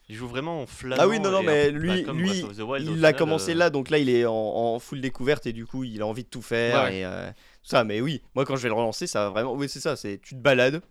Il 0.09 0.15
joue 0.15 0.27
vraiment 0.27 0.61
en 0.63 0.65
flamand. 0.67 1.01
Ah 1.01 1.07
oui, 1.07 1.19
non, 1.19 1.31
non, 1.31 1.41
mais 1.43 1.71
lui, 1.71 2.03
lui 2.03 2.43
Wild, 2.43 2.87
il 2.87 2.91
a 2.91 2.95
final, 2.95 3.15
commencé 3.15 3.51
euh, 3.51 3.55
là, 3.55 3.69
donc 3.69 3.89
là, 3.89 3.97
il 3.97 4.09
est 4.09 4.25
en, 4.25 4.33
en 4.33 4.77
full 4.79 4.99
découverte 4.99 5.47
et 5.47 5.53
du 5.53 5.65
coup, 5.65 5.85
il 5.85 6.01
a 6.01 6.05
envie 6.05 6.23
de 6.25 6.29
tout 6.29 6.41
faire 6.41 6.83
Ouais. 6.83 6.99
et 6.99 7.05
euh, 7.05 7.29
tout 7.31 7.69
ça. 7.69 7.85
Mais 7.85 8.01
oui, 8.01 8.21
moi, 8.35 8.43
quand 8.45 8.57
je 8.57 8.63
vais 8.63 8.67
le 8.67 8.75
relancer, 8.75 9.07
ça 9.07 9.23
va 9.23 9.29
vraiment. 9.29 9.53
Oui, 9.53 9.69
c'est 9.69 9.79
ça, 9.79 9.95
c'est 9.95 10.19
tu 10.21 10.35
te 10.35 10.39
balades. 10.41 10.81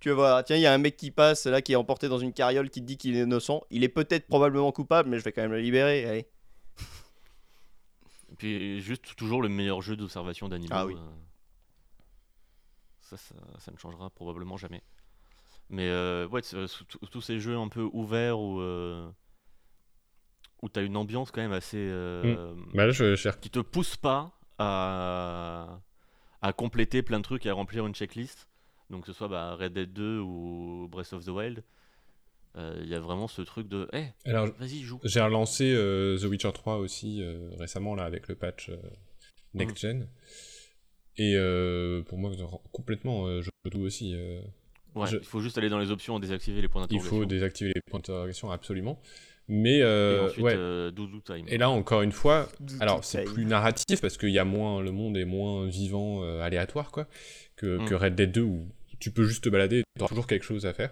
Tu 0.00 0.10
vas 0.10 0.14
voir, 0.14 0.44
tiens, 0.44 0.56
il 0.56 0.62
y 0.62 0.66
a 0.66 0.72
un 0.72 0.78
mec 0.78 0.96
qui 0.96 1.10
passe 1.10 1.46
là, 1.46 1.60
qui 1.62 1.72
est 1.72 1.76
emporté 1.76 2.08
dans 2.08 2.18
une 2.18 2.32
carriole, 2.34 2.68
qui 2.70 2.80
te 2.82 2.86
dit 2.86 2.98
qu'il 2.98 3.16
est 3.16 3.22
innocent. 3.22 3.64
Il 3.70 3.82
est 3.84 3.88
peut-être 3.88 4.28
probablement 4.28 4.70
coupable, 4.70 5.08
mais 5.08 5.18
je 5.18 5.24
vais 5.24 5.32
quand 5.32 5.42
même 5.42 5.50
le 5.52 5.60
libérer. 5.60 6.04
Allez. 6.04 6.26
Et 8.30 8.34
puis 8.36 8.80
juste 8.80 9.16
toujours 9.16 9.42
le 9.42 9.48
meilleur 9.48 9.80
jeu 9.82 9.96
d'observation 9.96 10.48
d'animaux. 10.48 10.74
Ah 10.76 10.86
oui. 10.86 10.94
euh, 10.94 10.98
Ça, 13.08 13.16
ça, 13.16 13.34
ça 13.58 13.72
ne 13.72 13.76
changera 13.78 14.10
probablement 14.10 14.56
jamais. 14.56 14.82
Mais 15.70 15.88
euh, 15.88 16.26
ouais, 16.28 16.42
tous 17.10 17.20
ces 17.20 17.40
jeux 17.40 17.56
un 17.56 17.68
peu 17.68 17.88
ouverts 17.92 18.38
où, 18.38 18.60
euh, 18.60 19.08
où 20.62 20.68
tu 20.68 20.78
as 20.78 20.82
une 20.82 20.96
ambiance 20.96 21.30
quand 21.30 21.40
même 21.40 21.52
assez. 21.52 21.78
euh, 21.78 22.54
Bah 22.74 22.86
là, 22.86 22.92
je 22.92 23.16
cherche. 23.16 23.38
qui 23.40 23.50
te 23.50 23.60
pousse 23.60 23.96
pas 23.96 24.38
à, 24.58 25.80
à 26.42 26.52
compléter 26.52 27.02
plein 27.02 27.18
de 27.18 27.24
trucs 27.24 27.46
et 27.46 27.50
à 27.50 27.54
remplir 27.54 27.86
une 27.86 27.94
checklist. 27.94 28.48
Donc 28.90 29.02
que 29.02 29.06
ce 29.12 29.12
soit 29.12 29.28
bah, 29.28 29.54
Red 29.56 29.72
Dead 29.74 29.92
2 29.92 30.18
ou 30.20 30.88
Breath 30.90 31.12
of 31.12 31.24
the 31.24 31.28
Wild. 31.28 31.62
euh, 32.56 32.78
Il 32.82 32.88
y 32.88 32.94
a 32.94 33.00
vraiment 33.00 33.28
ce 33.28 33.42
truc 33.42 33.68
de. 33.68 33.88
Alors, 34.24 34.46
vas-y, 34.58 34.80
joue. 34.80 35.00
J'ai 35.04 35.20
relancé 35.20 35.74
The 35.74 36.24
Witcher 36.24 36.52
3 36.52 36.76
aussi 36.76 37.22
récemment 37.58 37.94
là 37.94 38.04
avec 38.04 38.28
le 38.28 38.34
patch 38.34 38.70
euh, 38.70 38.76
Next 39.54 39.78
Gen. 39.78 40.08
Et 41.18 41.34
euh, 41.36 42.02
pour 42.02 42.16
moi, 42.18 42.30
complètement, 42.72 43.26
euh, 43.26 43.42
je 43.42 43.50
joue 43.72 43.82
aussi. 43.84 44.14
euh, 44.14 44.40
Ouais, 44.94 45.06
je- 45.06 45.16
Il 45.18 45.24
faut 45.24 45.40
juste 45.40 45.58
aller 45.58 45.68
dans 45.68 45.78
les 45.78 45.90
options, 45.90 46.18
désactiver 46.18 46.62
les 46.62 46.68
points 46.68 46.80
il 46.82 46.88
d'interrogation. 46.88 47.18
faut 47.18 47.24
désactiver 47.26 47.72
les 47.74 47.80
points 47.88 47.98
d'interrogation 48.00 48.50
absolument. 48.50 49.00
Mais 49.50 49.78
Et 49.78 50.18
ensuite, 50.18 50.44
ouais. 50.44 50.54
euh, 50.56 50.90
Doudou 50.90 51.20
Time. 51.20 51.44
Et 51.48 51.56
là 51.58 51.70
encore 51.70 52.02
une 52.02 52.12
fois, 52.12 52.48
Doudou 52.60 52.82
alors 52.82 53.04
c'est 53.04 53.24
plus 53.24 53.44
narratif 53.46 54.00
parce 54.00 54.16
qu'il 54.18 54.28
y 54.30 54.38
a 54.38 54.44
moins, 54.44 54.80
le 54.82 54.90
monde 54.92 55.16
est 55.16 55.24
moins 55.24 55.66
vivant, 55.66 56.22
euh, 56.22 56.40
aléatoire 56.42 56.90
quoi, 56.90 57.06
que, 57.56 57.78
Mm. 57.78 57.84
que 57.86 57.94
Red 57.94 58.14
Dead 58.14 58.32
2 58.32 58.42
où 58.42 58.66
tu 58.98 59.10
peux 59.10 59.24
juste 59.24 59.44
te 59.44 59.48
balader, 59.48 59.84
tu 59.98 60.04
toujours 60.06 60.26
quelque 60.26 60.44
chose 60.44 60.66
à 60.66 60.72
faire. 60.74 60.90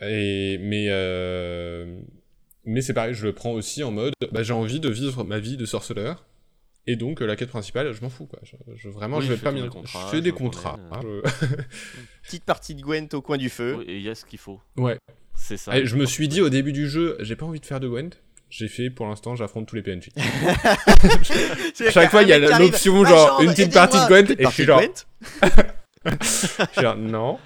Et 0.00 0.58
mais 0.58 0.86
euh, 0.90 2.00
mais 2.64 2.80
c'est 2.82 2.94
pareil, 2.94 3.14
je 3.14 3.26
le 3.26 3.32
prends 3.32 3.52
aussi 3.52 3.82
en 3.82 3.90
mode, 3.90 4.12
bah, 4.32 4.42
j'ai 4.42 4.52
envie 4.52 4.80
de 4.80 4.88
vivre 4.88 5.24
ma 5.24 5.38
vie 5.38 5.56
de 5.56 5.66
sorceleur. 5.66 6.24
Et 6.86 6.96
donc 6.96 7.22
euh, 7.22 7.26
la 7.26 7.34
quête 7.36 7.48
principale, 7.48 7.92
je 7.92 8.00
m'en 8.02 8.10
fous 8.10 8.26
quoi. 8.26 8.38
Je, 8.42 8.56
je- 8.76 8.88
vraiment, 8.90 9.18
Oui, 9.18 9.24
je 9.26 9.32
vais 9.32 9.38
pas 9.38 9.52
contrats, 9.68 10.02
Je 10.06 10.10
fais 10.10 10.16
je 10.18 10.22
des 10.22 10.32
contrats. 10.32 10.78
hein, 10.92 11.00
Petite 12.22 12.44
partie 12.44 12.74
de 12.74 12.82
Gwent 12.82 13.08
au 13.14 13.22
coin 13.22 13.38
du 13.38 13.48
feu. 13.48 13.76
Oui, 13.78 13.84
et 13.88 13.96
il 13.96 14.02
y 14.02 14.08
a 14.10 14.14
ce 14.14 14.24
qu'il 14.24 14.38
faut. 14.38 14.60
ouais. 14.76 14.98
C'est 15.36 15.56
ça. 15.56 15.72
Allez, 15.72 15.86
je 15.86 15.96
me 15.96 16.06
suis 16.06 16.28
dit 16.28 16.40
au 16.40 16.48
début 16.48 16.72
du 16.72 16.88
jeu, 16.88 17.16
j'ai 17.20 17.34
pas 17.36 17.44
envie 17.46 17.58
de 17.60 17.66
faire 17.66 17.80
de 17.80 17.88
Gwent. 17.88 18.10
J'ai 18.50 18.68
fait 18.68 18.88
pour 18.88 19.06
l'instant, 19.06 19.34
j'affronte 19.34 19.66
tous 19.66 19.74
les 19.76 19.82
PNJ. 19.82 20.10
Chaque 21.90 22.10
fois, 22.10 22.22
il 22.22 22.28
y 22.28 22.32
a 22.32 22.38
l'option, 22.58 23.04
genre, 23.04 23.40
une 23.42 23.50
petite 23.50 23.72
partie 23.74 23.96
de 23.98 24.06
Gwent, 24.06 24.30
et 24.38 24.44
je 24.44 24.50
suis 24.50 24.62
de 24.62 24.66
genre- 24.68 24.80
Gwent. 24.80 25.06
Je 26.22 26.26
suis 26.72 26.80
genre, 26.82 26.96
non. 26.96 27.38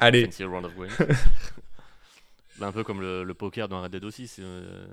Allez. 0.00 0.28
Bah, 2.58 2.66
un 2.66 2.72
peu 2.72 2.82
comme 2.84 3.00
le, 3.00 3.22
le 3.24 3.34
poker 3.34 3.68
dans 3.68 3.80
Red 3.82 3.92
Dead 3.92 4.04
aussi, 4.04 4.26
c'est 4.26 4.42
euh, 4.42 4.86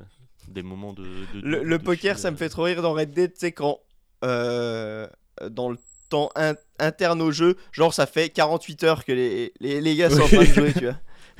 des 0.47 0.63
moments 0.63 0.93
de. 0.93 1.03
de- 1.03 1.41
Le, 1.41 1.57
de- 1.59 1.63
le 1.63 1.77
de 1.77 1.83
poker, 1.83 2.15
chill, 2.15 2.21
ça 2.21 2.31
me 2.31 2.35
euh. 2.35 2.39
fait 2.39 2.49
trop 2.49 2.63
rire 2.63 2.81
dans 2.81 2.93
Red 2.93 3.11
Dead, 3.11 3.33
tu 3.33 3.39
sais, 3.39 3.51
quand 3.51 3.79
euh, 4.23 5.07
dans 5.49 5.69
le 5.69 5.77
temps 6.09 6.29
in- 6.35 6.55
interne 6.79 7.21
au 7.21 7.31
jeu, 7.31 7.57
genre 7.71 7.93
ça 7.93 8.05
fait 8.05 8.29
48 8.29 8.83
heures 8.83 9.05
que 9.05 9.11
les, 9.11 9.53
les, 9.59 9.81
les 9.81 9.95
gars 9.95 10.09
sont 10.09 10.21
en 10.21 10.27
train 10.27 10.39
de 10.39 10.43
jouer, 10.45 10.73
tu 10.73 10.85
vois. 10.85 10.95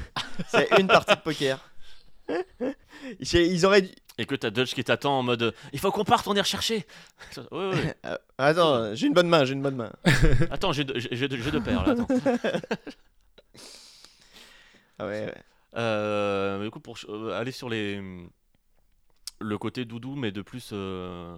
C'est 0.49 0.69
une 0.79 0.88
partie 0.88 1.15
de 1.15 1.21
poker. 1.21 1.71
Ils 3.34 3.65
auraient 3.65 3.81
dû... 3.84 3.89
Et 4.19 4.25
que 4.25 4.34
t'as 4.35 4.49
Dutch 4.49 4.73
qui 4.73 4.84
t'attend 4.84 5.19
en 5.19 5.23
mode 5.23 5.43
euh, 5.43 5.51
Il 5.73 5.79
faut 5.79 5.91
qu'on 5.91 6.03
parte, 6.03 6.27
on 6.27 6.35
est 6.35 6.41
recherché 6.41 6.85
Ouais, 7.51 7.69
ouais. 7.69 7.95
Euh, 8.05 8.17
attends, 8.39 8.95
j'ai 8.95 9.07
une 9.07 9.13
bonne 9.13 9.29
main, 9.29 9.45
j'ai 9.45 9.53
une 9.53 9.61
bonne 9.61 9.75
main. 9.75 9.91
Attends, 10.49 10.73
j'ai 10.73 10.84
deux, 10.84 10.99
deux 11.38 11.61
paires 11.61 11.85
là, 11.85 11.93
attends. 11.93 12.07
Ah 14.99 15.05
ouais, 15.05 15.25
ouais. 15.25 15.34
Euh, 15.75 16.63
du 16.63 16.71
coup, 16.71 16.79
pour 16.79 16.97
aller 17.34 17.51
sur 17.51 17.69
les 17.69 18.01
le 19.39 19.57
côté 19.57 19.85
doudou, 19.85 20.15
mais 20.15 20.31
de 20.31 20.41
plus, 20.41 20.69
euh, 20.73 21.38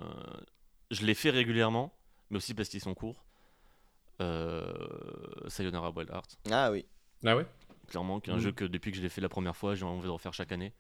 je 0.92 1.06
les 1.06 1.14
fais 1.14 1.30
régulièrement, 1.30 1.94
mais 2.30 2.38
aussi 2.38 2.54
parce 2.54 2.70
qu'ils 2.70 2.82
sont 2.82 2.94
courts. 2.94 3.24
Euh, 4.22 4.74
Sayonara 5.48 5.92
Wild 5.92 6.10
Hearts, 6.12 6.38
Ah 6.52 6.72
oui. 6.72 6.86
Ah 7.26 7.36
ouais? 7.36 7.46
Clairement, 7.88 8.20
qu'un 8.20 8.36
Mm. 8.36 8.40
jeu 8.40 8.52
que 8.52 8.66
depuis 8.66 8.92
que 8.92 8.98
je 8.98 9.02
l'ai 9.02 9.10
fait 9.10 9.22
la 9.22 9.30
première 9.30 9.56
fois, 9.56 9.76
j'ai 9.76 9.86
envie 9.86 10.04
de 10.04 10.10
refaire 10.10 10.34
chaque 10.34 10.52
année. 10.52 10.74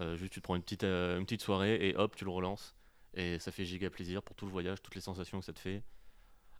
Euh, 0.00 0.16
juste, 0.16 0.32
tu 0.32 0.40
te 0.40 0.44
prends 0.44 0.54
une 0.56 0.62
petite, 0.62 0.84
euh, 0.84 1.18
une 1.18 1.24
petite 1.24 1.42
soirée 1.42 1.88
et 1.88 1.96
hop, 1.96 2.14
tu 2.16 2.24
le 2.24 2.30
relances. 2.30 2.76
Et 3.14 3.38
ça 3.40 3.50
fait 3.50 3.64
giga 3.64 3.90
plaisir 3.90 4.22
pour 4.22 4.36
tout 4.36 4.46
le 4.46 4.52
voyage, 4.52 4.80
toutes 4.82 4.94
les 4.94 5.00
sensations 5.00 5.40
que 5.40 5.44
ça 5.44 5.52
te 5.52 5.58
fait. 5.58 5.82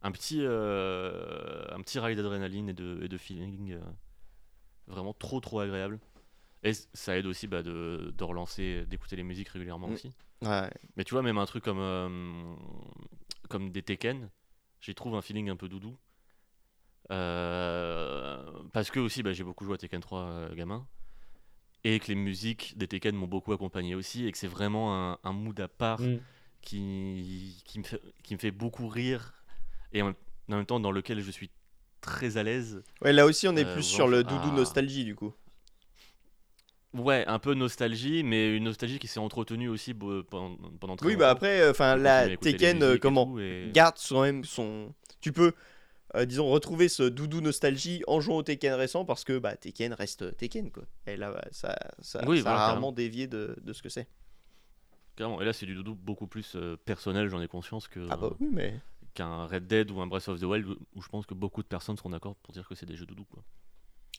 Un 0.03 0.11
petit, 0.11 0.41
euh, 0.43 1.65
un 1.71 1.81
petit 1.81 1.99
rail 2.01 2.17
d'adrénaline 2.17 2.69
et 2.71 2.73
de, 2.75 2.99
et 3.03 3.09
de 3.09 3.17
feeling 3.19 3.73
euh, 3.75 3.81
vraiment 4.89 5.15
trop 5.15 5.41
trop 5.41 5.61
agréable. 5.61 6.01
Et 6.63 6.73
ça 6.75 7.17
aide 7.17 7.27
aussi 7.27 7.47
bah, 7.47 7.63
de, 7.63 8.13
de 8.17 8.25
relancer, 8.25 8.85
d'écouter 8.87 9.17
les 9.17 9.23
musiques 9.23 9.49
régulièrement 9.49 9.89
Mm. 9.89 9.93
aussi. 9.93 10.11
Ouais. 10.43 10.71
Mais 10.97 11.05
tu 11.05 11.15
vois, 11.15 11.23
même 11.23 11.39
un 11.39 11.47
truc 11.47 11.65
comme, 11.65 11.79
euh, 11.81 12.55
comme 13.49 13.71
des 13.71 13.83
Tekken, 13.83 14.29
j'y 14.81 14.95
trouve 14.95 15.15
un 15.15 15.23
feeling 15.23 15.49
un 15.51 15.57
peu 15.57 15.69
doudou. 15.69 15.97
Euh, 17.11 18.43
parce 18.73 18.91
que 18.91 19.01
aussi, 19.01 19.23
bah, 19.23 19.33
j'ai 19.33 19.45
beaucoup 19.45 19.65
joué 19.65 19.75
à 19.75 19.79
Tekken 19.79 20.01
3 20.01 20.21
euh, 20.21 20.55
gamin. 20.55 20.87
Et 21.83 21.99
que 21.99 22.09
les 22.09 22.15
musiques 22.15 22.77
des 22.77 22.87
Tekken 22.87 23.17
m'ont 23.17 23.27
beaucoup 23.27 23.53
accompagné 23.53 23.95
aussi. 23.95 24.27
Et 24.27 24.33
que 24.33 24.39
c'est 24.39 24.47
vraiment 24.47 25.13
un, 25.13 25.19
un 25.25 25.33
mood 25.33 25.59
à 25.61 25.69
part 25.69 26.01
Mm. 26.01 26.19
qui, 26.61 27.63
qui, 27.65 27.79
me 27.79 27.85
fait, 27.85 28.03
qui 28.23 28.35
me 28.35 28.39
fait 28.39 28.51
beaucoup 28.51 28.87
rire. 28.89 29.33
Et 29.93 30.03
en 30.03 30.07
même, 30.07 30.15
en 30.51 30.57
même 30.57 30.67
temps, 30.67 30.81
dans 30.81 30.93
lequel 30.93 31.21
je 31.21 31.31
suis 31.31 31.51
très 32.03 32.37
à 32.37 32.43
l'aise. 32.43 32.83
Ouais, 33.03 33.13
là 33.13 33.27
aussi, 33.27 33.49
on 33.49 33.57
est 33.57 33.65
Euh, 33.65 33.75
plus 33.75 33.83
sur 33.83 34.09
le 34.09 34.23
doudou 34.25 34.49
ah. 34.53 34.57
nostalgie, 34.57 35.05
du 35.05 35.15
coup. 35.15 35.33
Ouais, 36.93 37.25
un 37.29 37.39
peu 37.39 37.55
nostalgie, 37.55 38.25
mais 38.25 38.57
une 38.57 38.65
nostalgie 38.65 38.99
qui 38.99 39.07
s'est 39.07 39.21
entretenue 39.21 39.69
aussi 39.69 39.95
pendant, 39.95 40.57
pendant 40.81 40.97
très 40.97 41.07
Oui, 41.07 41.15
bah 41.17 41.27
longtemps. 41.27 41.37
après, 41.37 41.69
enfin, 41.71 41.97
J'ai 41.97 42.03
la 42.03 42.37
Tekken, 42.37 42.83
euh, 42.83 42.99
comment 43.01 43.39
et- 43.39 43.71
garde 43.73 43.95
quand 44.09 44.23
même 44.23 44.43
son. 44.45 44.93
Tu 45.21 45.33
peux, 45.33 45.53
euh, 46.17 46.25
disons, 46.25 46.49
retrouver 46.51 46.89
ce 46.89 47.05
doudou 47.05 47.41
nostalgie 47.41 48.03
en 48.09 48.21
jouant 48.21 48.39
au 48.39 48.43
Tekken 48.43 48.73
récent 48.75 49.05
parce 49.05 49.23
que 49.23 49.39
bah, 49.39 49.57
Tekken 49.57 49.93
reste 49.93 50.37
Tekken, 50.37 50.73
quoi. 50.73 50.83
Et 51.07 51.17
là, 51.17 51.31
bah, 51.31 51.45
ça, 51.53 51.77
ça, 52.01 52.25
Oui, 52.27 52.39
ça 52.39 52.43
voilà, 52.43 52.57
a 52.57 52.59
carrément. 52.59 52.67
rarement 52.73 52.93
dévié 52.93 53.29
de, 53.29 53.57
de 53.63 53.73
ce 53.73 53.83
que 53.83 53.89
c'est. 53.89 54.09
Clairement. 55.15 55.41
Et 55.41 55.45
là, 55.45 55.53
c'est 55.53 55.67
du 55.67 55.75
doudou 55.77 55.95
beaucoup 55.95 56.27
plus 56.27 56.57
euh, 56.57 56.77
personnel, 56.85 57.29
j'en 57.29 57.41
ai 57.41 57.47
conscience, 57.47 57.87
que, 57.87 58.01
Ah 58.11 58.17
bah 58.17 58.31
oui, 58.41 58.49
mais. 58.51 58.75
qu'un 59.15 59.47
Red 59.47 59.69
Dead 59.69 59.91
ou 59.93 60.01
un 60.01 60.09
Breath 60.09 60.27
of 60.29 60.41
the 60.41 60.45
Wild, 60.45 60.67
où, 60.67 60.77
où 60.97 61.03
je 61.03 61.09
pense 61.09 61.25
que 61.25 61.35
beaucoup 61.35 61.63
de 61.63 61.69
personnes 61.69 61.97
seront 61.97 62.11
d'accord 62.11 62.35
pour 62.37 62.53
dire 62.53 62.67
que 62.67 62.75
c'est 62.75 62.87
des 62.87 62.97
jeux 62.97 63.07
doudou. 63.07 63.25
Quoi. 63.27 63.45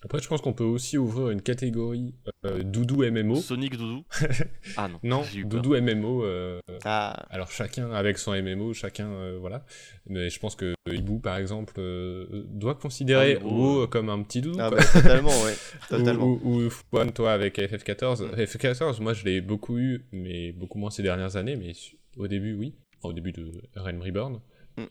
Après, 0.03 0.19
je 0.19 0.27
pense 0.27 0.41
qu'on 0.41 0.53
peut 0.53 0.63
aussi 0.63 0.97
ouvrir 0.97 1.29
une 1.29 1.41
catégorie 1.43 2.15
euh, 2.45 2.63
doudou 2.63 3.03
MMO. 3.09 3.35
Sonic 3.35 3.77
doudou 3.77 4.03
Ah 4.77 4.87
non, 4.87 4.99
Non, 5.03 5.23
doudou 5.45 5.79
MMO. 5.79 6.23
euh, 6.23 6.59
Ah, 6.83 7.27
alors 7.29 7.51
chacun 7.51 7.91
avec 7.91 8.17
son 8.17 8.31
MMO, 8.33 8.73
chacun 8.73 9.07
euh, 9.11 9.37
voilà. 9.39 9.63
Mais 10.07 10.29
je 10.31 10.39
pense 10.39 10.55
que 10.55 10.73
Ibu 10.91 11.19
par 11.19 11.37
exemple 11.37 11.75
euh, 11.77 12.45
doit 12.47 12.73
considérer 12.75 13.37
Ah, 13.39 13.45
WoW 13.45 13.87
comme 13.87 14.09
un 14.09 14.23
petit 14.23 14.41
doudou. 14.41 14.57
ah 14.59 14.69
quoi. 14.69 14.79
bah, 14.79 14.83
totalement, 14.91 15.29
ouais. 15.43 15.53
Totalement. 15.89 16.25
Ou, 16.25 16.39
ou, 16.43 16.61
ou 16.65 16.69
Fouane, 16.71 17.11
toi 17.11 17.31
avec 17.33 17.59
FF14. 17.59 18.23
Mm. 18.25 18.35
FF14, 18.41 19.01
moi 19.03 19.13
je 19.13 19.23
l'ai 19.25 19.39
beaucoup 19.39 19.77
eu, 19.77 20.05
mais 20.11 20.51
beaucoup 20.51 20.79
moins 20.79 20.89
ces 20.89 21.03
dernières 21.03 21.35
années, 21.35 21.55
mais 21.55 21.73
au 22.17 22.27
début 22.27 22.55
oui, 22.55 22.73
Enfin, 22.97 23.09
au 23.09 23.13
début 23.13 23.31
de 23.33 23.51
Realm 23.75 24.01
Reborn. 24.01 24.41
Mm. 24.77 24.83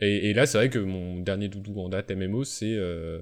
Et, 0.00 0.28
et 0.30 0.34
là 0.34 0.44
c'est 0.44 0.58
vrai 0.58 0.68
que 0.68 0.78
mon 0.78 1.20
dernier 1.20 1.48
doudou 1.48 1.80
en 1.80 1.88
date 1.88 2.10
MMO 2.10 2.44
c'est 2.44 2.74
euh, 2.76 3.20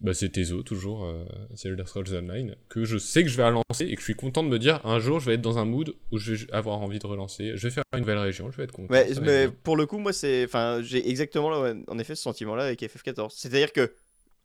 bah, 0.00 0.14
c'est 0.14 0.28
Tezo, 0.28 0.62
toujours 0.62 1.04
euh, 1.04 1.24
Zelda 1.54 1.84
Scrolls 1.84 2.14
Online, 2.14 2.54
que 2.68 2.84
je 2.84 2.98
sais 2.98 3.24
que 3.24 3.28
je 3.28 3.36
vais 3.36 3.44
relancer 3.44 3.84
et 3.84 3.94
que 3.94 4.00
je 4.00 4.04
suis 4.04 4.14
content 4.14 4.44
de 4.44 4.48
me 4.48 4.58
dire 4.58 4.80
un 4.84 5.00
jour 5.00 5.18
je 5.18 5.26
vais 5.26 5.34
être 5.34 5.42
dans 5.42 5.58
un 5.58 5.64
mood 5.64 5.92
où 6.12 6.18
je 6.18 6.34
vais 6.34 6.52
avoir 6.52 6.80
envie 6.80 7.00
de 7.00 7.06
relancer, 7.06 7.52
je 7.56 7.66
vais 7.66 7.74
faire 7.74 7.82
une 7.92 8.00
nouvelle 8.00 8.18
région, 8.18 8.50
je 8.50 8.56
vais 8.56 8.64
être 8.64 8.72
content. 8.72 8.94
Mais 9.22 9.48
pour 9.48 9.76
le 9.76 9.86
coup, 9.86 9.98
moi, 9.98 10.12
c'est, 10.12 10.44
enfin, 10.44 10.80
j'ai 10.82 11.10
exactement 11.10 11.48
en 11.88 11.98
effet 11.98 12.14
ce 12.14 12.22
sentiment-là 12.22 12.64
avec 12.64 12.82
FF14. 12.82 13.30
C'est-à-dire 13.34 13.72
que 13.72 13.92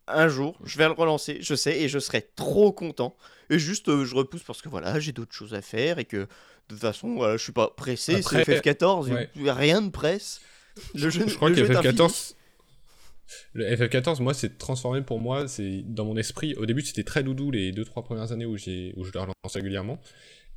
un 0.07 0.27
jour, 0.27 0.59
je 0.65 0.77
vais 0.77 0.85
le 0.85 0.91
relancer, 0.91 1.38
je 1.39 1.55
sais, 1.55 1.80
et 1.80 1.88
je 1.88 1.99
serai 1.99 2.27
trop 2.35 2.71
content. 2.71 3.15
Et 3.49 3.59
juste, 3.59 3.88
euh, 3.89 4.05
je 4.05 4.15
repousse 4.15 4.43
parce 4.43 4.61
que 4.61 4.69
voilà, 4.69 4.99
j'ai 4.99 5.11
d'autres 5.11 5.34
choses 5.34 5.53
à 5.53 5.61
faire 5.61 5.99
et 5.99 6.05
que 6.05 6.17
de 6.17 6.27
toute 6.67 6.80
façon, 6.80 7.15
voilà, 7.15 7.38
je 7.38 7.43
suis 7.43 7.53
pas 7.53 7.69
pressé. 7.69 8.21
C'est 8.21 8.43
FF14, 8.43 9.11
ouais. 9.11 9.51
rien 9.51 9.81
de 9.81 9.89
presse. 9.89 10.41
Le 10.95 11.09
jeu, 11.09 11.25
je 11.27 11.35
crois 11.35 11.51
qu'FF14 11.51 12.34
le 13.53 13.65
FF14 13.65 14.21
moi 14.21 14.33
c'est 14.33 14.57
transformé 14.57 15.01
pour 15.01 15.19
moi 15.19 15.47
c'est 15.47 15.81
dans 15.87 16.05
mon 16.05 16.17
esprit 16.17 16.55
au 16.55 16.65
début 16.65 16.81
c'était 16.81 17.03
très 17.03 17.23
doudou 17.23 17.51
les 17.51 17.71
2 17.71 17.83
3 17.85 18.03
premières 18.03 18.31
années 18.31 18.45
où 18.45 18.57
j'ai 18.57 18.93
où 18.97 19.03
je 19.03 19.11
le 19.13 19.19
relance 19.19 19.33
régulièrement. 19.53 19.99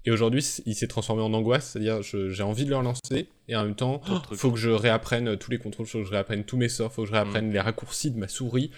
Et 0.04 0.10
aujourd'hui 0.12 0.44
il 0.66 0.74
s'est 0.74 0.86
transformé 0.86 1.22
en 1.22 1.32
angoisse 1.34 1.70
c'est-à-dire 1.70 2.02
je- 2.02 2.30
j'ai 2.30 2.42
envie 2.42 2.64
de 2.64 2.70
le 2.70 2.76
relancer 2.76 3.28
et 3.48 3.56
en 3.56 3.64
même 3.64 3.74
temps 3.74 3.98
trucs. 4.24 4.38
faut 4.38 4.52
que 4.52 4.58
je 4.58 4.70
réapprenne 4.70 5.36
tous 5.36 5.50
les 5.50 5.58
contrôles 5.58 5.86
faut 5.86 5.98
que 6.00 6.04
je 6.04 6.10
réapprenne 6.12 6.44
tous 6.44 6.56
mes 6.56 6.68
sorts 6.68 6.92
faut 6.92 7.02
que 7.02 7.08
je 7.08 7.12
réapprenne 7.12 7.52
les 7.52 7.60
raccourcis 7.60 8.10
de 8.12 8.18
ma 8.18 8.28
souris 8.28 8.70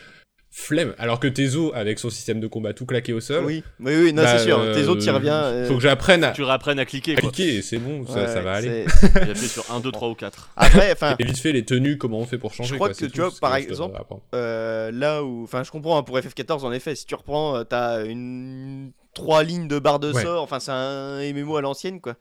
flemme 0.51 0.95
alors 0.99 1.21
que 1.21 1.29
Tezo 1.29 1.73
avec 1.75 1.99
son 1.99 2.11
système 2.11 2.41
de 2.41 2.47
combat 2.47 2.73
tout 2.73 2.87
claqué 2.87 3.13
au 3.13 3.21
sol 3.21 3.45
Oui, 3.45 3.63
oui, 3.81 3.93
oui, 3.97 4.13
non, 4.13 4.23
bah, 4.23 4.39
c'est 4.39 4.45
sûr. 4.45 4.59
euh, 4.59 4.75
Tes 4.75 4.89
autres, 4.89 5.05
y 5.07 5.11
reviens. 5.11 5.35
euh, 5.45 5.69
faut 5.69 5.75
que 5.75 5.81
j'apprenne 5.83 6.25
à 6.25 6.31
Tu 6.33 6.43
réapprennes 6.43 6.79
à 6.79 6.85
cliquer, 6.87 7.15
quoi. 7.17 7.31
cliquer 7.31 7.63
c'est 7.63 7.79
bon 7.79 8.07
ça, 8.07 8.15
ouais, 8.23 8.27
ça 8.29 8.41
va 8.41 8.53
aller 8.55 8.85
appuyé 9.15 9.47
sur 9.49 9.71
1, 9.71 9.81
2, 9.81 9.93
3 9.93 10.09
ou 10.09 10.15
4. 10.15 10.51
Après, 10.57 10.91
enfin, 10.93 11.17
et 11.19 11.25
vite 11.25 11.39
fait 11.39 11.53
les 11.53 11.65
tenues 11.65 11.99
comment 11.99 12.19
on 12.19 12.25
fait 12.27 12.39
pour 12.39 12.53
changer 12.55 12.71
Je 12.71 12.75
crois 12.77 12.89
quoi, 12.89 12.95
que, 12.97 13.05
tu 13.07 13.21
vois, 13.21 13.31
par 13.41 13.55
exemple. 13.57 14.01
Euh, 14.35 14.91
là 14.91 15.23
où, 15.23 15.45
enfin, 15.45 15.63
je 15.65 15.71
comprends 15.71 15.99
hein, 15.99 16.03
pour 16.03 16.19
FF14 16.19 16.65
en 16.65 16.73
effet, 16.73 16.95
si 16.95 17.05
tu 17.07 17.15
reprends, 17.15 17.57
euh, 17.57 17.65
t'as 17.65 18.05
une 18.07 18.93
trois 19.15 19.43
lignes 19.43 19.69
de 19.69 19.79
barre 19.79 19.99
de 20.01 20.13
Ouais. 20.13 20.23
sort, 20.23 20.43
enfin 20.43 20.61
c'est 20.61 20.71
un 20.73 21.21
MMO 21.33 21.57
à 21.57 21.61
l'ancienne 21.61 22.01
quoi. 22.01 22.15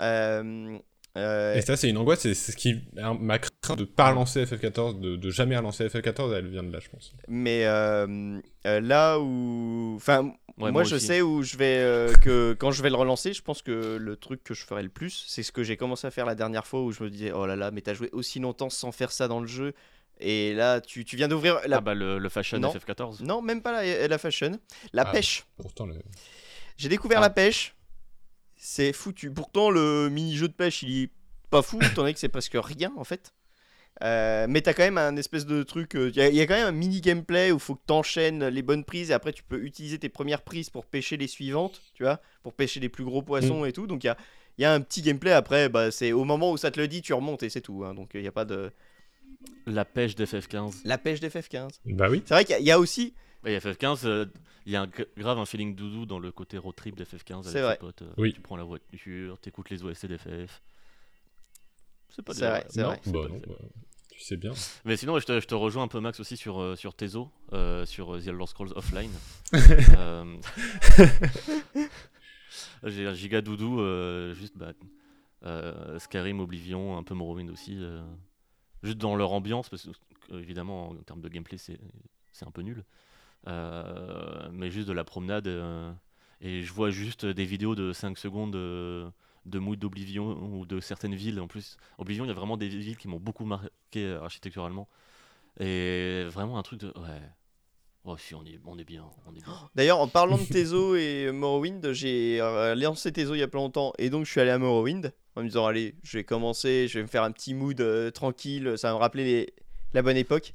Euh, 0.00 0.76
euh, 1.16 1.54
Et 1.54 1.62
ça, 1.62 1.76
c'est 1.76 1.88
une 1.88 1.96
angoisse, 1.98 2.20
c'est 2.20 2.34
ce 2.34 2.54
qui 2.56 2.80
m'a 2.94 3.38
craint 3.38 3.74
de 3.76 3.84
pas 3.84 4.10
relancer 4.10 4.44
FF14, 4.44 5.00
de, 5.00 5.16
de 5.16 5.30
jamais 5.30 5.56
relancer 5.56 5.86
FF14, 5.88 6.32
elle 6.34 6.48
vient 6.48 6.62
de 6.62 6.72
là, 6.72 6.78
je 6.80 6.88
pense. 6.88 7.12
mais 7.28 7.64
euh, 7.66 8.38
euh, 8.66 8.80
là 8.80 9.18
où, 9.18 9.94
enfin, 9.96 10.32
Ouais, 10.58 10.72
moi, 10.72 10.84
je 10.84 10.96
sais 10.96 11.20
où 11.20 11.42
je 11.42 11.58
vais, 11.58 11.76
euh, 11.80 12.14
que 12.14 12.54
quand 12.58 12.70
je 12.70 12.82
vais 12.82 12.88
le 12.88 12.96
relancer, 12.96 13.34
je 13.34 13.42
pense 13.42 13.60
que 13.60 13.96
le 13.96 14.16
truc 14.16 14.42
que 14.42 14.54
je 14.54 14.64
ferai 14.64 14.82
le 14.82 14.88
plus, 14.88 15.24
c'est 15.28 15.42
ce 15.42 15.52
que 15.52 15.62
j'ai 15.62 15.76
commencé 15.76 16.06
à 16.06 16.10
faire 16.10 16.24
la 16.24 16.34
dernière 16.34 16.66
fois 16.66 16.80
où 16.82 16.92
je 16.92 17.02
me 17.04 17.10
disais, 17.10 17.30
oh 17.32 17.44
là 17.44 17.56
là, 17.56 17.70
mais 17.70 17.82
t'as 17.82 17.92
joué 17.92 18.08
aussi 18.12 18.40
longtemps 18.40 18.70
sans 18.70 18.90
faire 18.90 19.12
ça 19.12 19.28
dans 19.28 19.40
le 19.40 19.46
jeu, 19.46 19.74
et 20.18 20.54
là 20.54 20.80
tu, 20.80 21.04
tu 21.04 21.14
viens 21.16 21.28
d'ouvrir 21.28 21.60
la, 21.66 21.76
Ah 21.76 21.80
bah 21.82 21.92
le, 21.92 22.18
le 22.18 22.28
Fashion 22.30 22.58
Non. 22.58 22.72
FF14. 22.72 23.22
non 23.22 23.42
même 23.42 23.60
pas 23.60 23.70
la, 23.84 24.08
la 24.08 24.16
fashion, 24.18 24.58
la 24.94 25.02
Ah. 25.06 25.12
pêche. 25.12 25.44
Pourtant, 25.60 25.84
le... 25.84 25.96
J'ai 26.78 26.88
découvert 26.88 27.18
Ah. 27.18 27.28
la 27.28 27.30
pêche. 27.30 27.75
C'est 28.68 28.92
foutu. 28.92 29.30
Pourtant, 29.30 29.70
le 29.70 30.08
mini-jeu 30.10 30.48
de 30.48 30.52
pêche, 30.52 30.82
il 30.82 31.04
est 31.04 31.10
pas 31.50 31.62
fou, 31.62 31.78
étant 31.82 32.02
donné 32.02 32.12
que 32.14 32.18
c'est 32.18 32.28
presque 32.28 32.56
rien 32.60 32.92
en 32.96 33.04
fait. 33.04 33.32
Euh, 34.02 34.46
mais 34.48 34.60
t'as 34.60 34.74
quand 34.74 34.82
même 34.82 34.98
un 34.98 35.16
espèce 35.16 35.46
de 35.46 35.62
truc. 35.62 35.92
Il 35.94 36.16
y, 36.16 36.20
a- 36.20 36.28
y 36.30 36.40
a 36.40 36.46
quand 36.48 36.54
même 36.56 36.66
un 36.66 36.72
mini 36.72 37.00
gameplay 37.00 37.52
où 37.52 37.56
il 37.56 37.60
faut 37.60 37.76
que 37.76 37.84
t'enchaînes 37.86 38.44
les 38.48 38.62
bonnes 38.62 38.82
prises 38.84 39.10
et 39.10 39.14
après 39.14 39.32
tu 39.32 39.44
peux 39.44 39.62
utiliser 39.62 39.98
tes 40.00 40.08
premières 40.08 40.42
prises 40.42 40.68
pour 40.68 40.84
pêcher 40.84 41.16
les 41.16 41.28
suivantes, 41.28 41.80
tu 41.94 42.02
vois, 42.02 42.20
pour 42.42 42.54
pêcher 42.54 42.80
les 42.80 42.88
plus 42.88 43.04
gros 43.04 43.22
poissons 43.22 43.64
et 43.64 43.72
tout. 43.72 43.86
Donc 43.86 44.02
il 44.02 44.08
y 44.08 44.10
a, 44.10 44.16
y 44.58 44.64
a 44.64 44.72
un 44.74 44.80
petit 44.80 45.00
gameplay. 45.00 45.30
Après, 45.30 45.68
bah, 45.68 45.92
c'est 45.92 46.10
au 46.12 46.24
moment 46.24 46.50
où 46.50 46.56
ça 46.56 46.72
te 46.72 46.80
le 46.80 46.88
dit, 46.88 47.02
tu 47.02 47.14
remontes 47.14 47.44
et 47.44 47.48
c'est 47.50 47.60
tout. 47.62 47.84
hein. 47.84 47.94
Donc 47.94 48.10
il 48.14 48.22
y 48.22 48.26
a 48.28 48.32
pas 48.32 48.44
de. 48.44 48.72
La 49.66 49.84
pêche 49.84 50.16
d'FF15. 50.16 50.80
La 50.84 50.98
pêche 50.98 51.20
des 51.20 51.28
FF15. 51.30 51.68
Bah 51.86 52.08
oui. 52.10 52.20
C'est 52.26 52.34
vrai 52.34 52.44
qu'il 52.44 52.60
y, 52.66 52.70
a 52.72 52.78
aussi. 52.80 53.14
Et 53.46 53.58
FF15, 53.58 54.06
euh, 54.06 54.26
il 54.66 54.72
y 54.72 54.76
a 54.76 54.82
un 54.82 54.86
gra- 54.86 55.06
grave 55.16 55.38
un 55.38 55.46
feeling 55.46 55.74
doudou 55.74 56.04
dans 56.04 56.18
le 56.18 56.32
côté 56.32 56.58
road 56.58 56.74
trip 56.74 56.96
d'FF15 56.96 57.34
avec 57.40 57.44
C'est 57.52 57.62
vrai. 57.62 57.76
potes. 57.78 58.02
euh, 58.02 58.12
Oui. 58.18 58.32
Tu 58.32 58.40
prends 58.40 58.56
la 58.56 58.64
voiture, 58.64 59.38
t'écoutes 59.38 59.70
les 59.70 59.84
OST 59.84 60.06
d'FF. 60.06 60.60
C'est 62.10 62.22
pas 62.22 62.34
C'est 62.34 62.48
vrai, 62.48 62.66
c'est 62.68 62.82
vrai. 62.82 63.00
c'est 63.04 63.12
bah 63.12 63.22
pas 63.22 63.28
non, 63.28 63.38
des- 63.38 63.46
bah, 63.46 63.54
tu 64.10 64.20
sais 64.20 64.36
bien. 64.36 64.52
Mais 64.84 64.96
sinon, 64.96 65.18
je 65.20 65.26
te, 65.26 65.38
je 65.40 65.46
te 65.46 65.54
rejoins 65.54 65.84
un 65.84 65.88
peu, 65.88 66.00
Max, 66.00 66.18
aussi 66.18 66.36
sur, 66.36 66.60
euh, 66.60 66.74
sur 66.74 66.94
Tezo, 66.94 67.30
euh, 67.52 67.84
sur 67.86 68.18
The 68.20 68.26
Elder 68.28 68.46
Scrolls 68.46 68.72
Offline. 68.74 69.12
Euh, 69.96 70.36
J'ai 72.84 73.06
un 73.06 73.14
giga 73.14 73.40
doudou, 73.42 73.80
euh, 73.80 74.34
juste 74.34 74.56
bah, 74.56 74.72
euh, 75.44 75.98
Skyrim, 75.98 76.40
Oblivion, 76.40 76.96
un 76.96 77.02
peu 77.02 77.14
Morrowind 77.14 77.50
aussi. 77.50 77.76
euh, 77.78 78.02
juste 78.82 78.98
dans 78.98 79.16
leur 79.16 79.32
ambiance, 79.32 79.68
parce 79.68 79.84
que 80.28 80.34
évidemment, 80.36 80.88
en 80.90 80.94
termes 80.96 81.20
de 81.20 81.28
gameplay, 81.28 81.58
c'est 81.58 81.78
c'est 82.32 82.46
un 82.46 82.50
peu 82.50 82.62
nul. 82.62 82.84
Euh, 83.48 84.48
mais 84.52 84.70
juste 84.70 84.88
de 84.88 84.92
la 84.92 85.04
promenade. 85.04 85.46
euh, 85.46 85.92
et 86.40 86.62
je 86.62 86.72
vois 86.72 86.90
juste 86.90 87.24
des 87.24 87.44
vidéos 87.44 87.74
de 87.74 87.92
5 87.92 88.18
secondes 88.18 88.52
de, 88.52 89.58
mood 89.58 89.78
d'Oblivion 89.78 90.32
ou 90.52 90.66
de 90.66 90.80
certaines 90.80 91.14
villes. 91.14 91.40
En 91.40 91.46
plus, 91.46 91.76
Oblivion, 91.98 92.24
il 92.24 92.28
y 92.28 92.30
a 92.30 92.34
vraiment 92.34 92.56
des 92.56 92.68
villes 92.68 92.96
qui 92.98 93.08
m'ont 93.08 93.20
beaucoup 93.20 93.44
marqué 93.44 93.70
euh, 93.96 94.20
architecturalement. 94.22 94.88
Et 95.60 96.24
vraiment 96.28 96.58
un 96.58 96.62
truc 96.62 96.80
de. 96.80 96.88
Ouais. 96.88 97.22
Oh, 98.04 98.16
si, 98.18 98.34
on 98.34 98.44
est, 98.44 98.60
on 98.66 98.78
est 98.78 98.84
bien. 98.84 99.04
On 99.26 99.30
est 99.34 99.42
bien. 99.42 99.68
D'ailleurs, 99.74 99.98
en 100.00 100.06
parlant 100.08 100.36
de 100.38 100.44
Tezo 100.52 100.94
et 100.94 101.30
Morrowind, 101.32 101.92
j'ai 101.92 102.40
euh, 102.40 102.74
lancé 102.74 103.10
Tezo 103.12 103.34
il 103.34 103.38
y 103.38 103.42
a 103.42 103.48
pas 103.48 103.58
longtemps 103.58 103.92
et 103.98 104.10
donc 104.10 104.26
je 104.26 104.30
suis 104.30 104.40
allé 104.40 104.50
à 104.50 104.58
Morrowind 104.58 105.12
en 105.34 105.40
me 105.42 105.46
disant 105.48 105.66
allez, 105.66 105.94
je 106.04 106.18
vais 106.18 106.24
commencer, 106.24 106.86
je 106.88 106.98
vais 106.98 107.02
me 107.02 107.08
faire 107.08 107.22
un 107.24 107.32
petit 107.32 107.52
mood 107.54 107.80
euh, 107.80 108.10
tranquille, 108.10 108.74
ça 108.76 108.88
va 108.88 108.94
me 108.94 109.00
rappeler 109.00 109.24
les- 109.24 109.54
la 109.92 110.02
bonne 110.02 110.16
époque. 110.16 110.54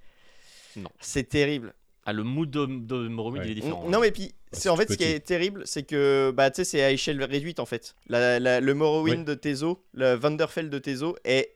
Non. 0.78 0.90
C'est 1.02 1.28
terrible. 1.28 1.74
Ah, 2.06 2.14
le 2.14 2.24
mood 2.24 2.50
de, 2.50 2.66
de 2.66 3.08
Morrowind, 3.08 3.42
Ouais. 3.44 3.48
il 3.48 3.52
est 3.52 3.62
différent. 3.62 3.88
Non 3.90 4.00
mais 4.00 4.12
puis 4.12 4.34
c'est 4.52 4.62
c'est 4.62 4.70
en 4.70 4.76
fait 4.76 4.92
ce 4.92 4.98
qui 4.98 5.04
est 5.04 5.20
terrible, 5.20 5.62
c'est 5.66 5.84
que 5.84 6.32
bah 6.36 6.50
tu 6.50 6.58
sais 6.58 6.64
c'est 6.64 6.82
à 6.84 6.92
échelle 6.92 7.24
réduite 7.24 7.60
en 7.60 7.66
fait. 7.66 7.96
La- 8.08 8.40
la- 8.40 8.60
le 8.60 8.74
Morrowind 8.74 9.24
de 9.26 9.34
Tezo, 9.36 9.84
le 9.94 10.16
Vanderfell 10.16 10.70
de 10.70 10.80
Tezo 10.80 11.16
est 11.24 11.56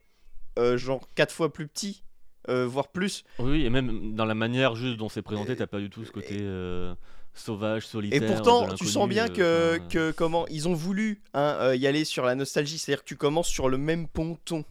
euh, 0.59 0.77
genre 0.77 1.09
4 1.15 1.33
fois 1.33 1.51
plus 1.51 1.67
petit, 1.67 2.03
euh, 2.49 2.65
voire 2.67 2.89
plus. 2.89 3.23
Oui, 3.39 3.65
et 3.65 3.69
même 3.69 4.13
dans 4.15 4.25
la 4.25 4.35
manière 4.35 4.75
juste 4.75 4.97
dont 4.97 5.09
c'est 5.09 5.21
présenté, 5.23 5.55
t'as 5.55 5.67
pas 5.67 5.79
du 5.79 5.89
tout 5.89 6.05
ce 6.05 6.11
côté. 6.11 6.37
euh, 6.41 6.93
sauvage, 7.37 7.83
Et 7.83 7.87
solitaire. 7.87 8.21
de 8.21 8.27
pourtant, 8.27 8.67
tu 8.75 8.85
sens 8.85 9.09
bien 9.09 9.25
euh, 9.39 9.77
que, 9.77 9.87
que 9.89 10.11
comment 10.11 10.47
ils 10.47 10.69
ont 10.69 10.73
voulu 10.73 11.21
hein, 11.33 11.57
euh, 11.59 11.75
y 11.75 11.85
aller 11.85 12.05
sur 12.05 12.23
la 12.23 12.33
nostalgie, 12.35 12.77
c'est-à-dire 12.77 13.03
que 13.03 13.09
tu 13.09 13.17
commences 13.17 13.49
sur 13.49 13.67
le 13.67 13.77
même 13.77 14.07
ponton. 14.07 14.63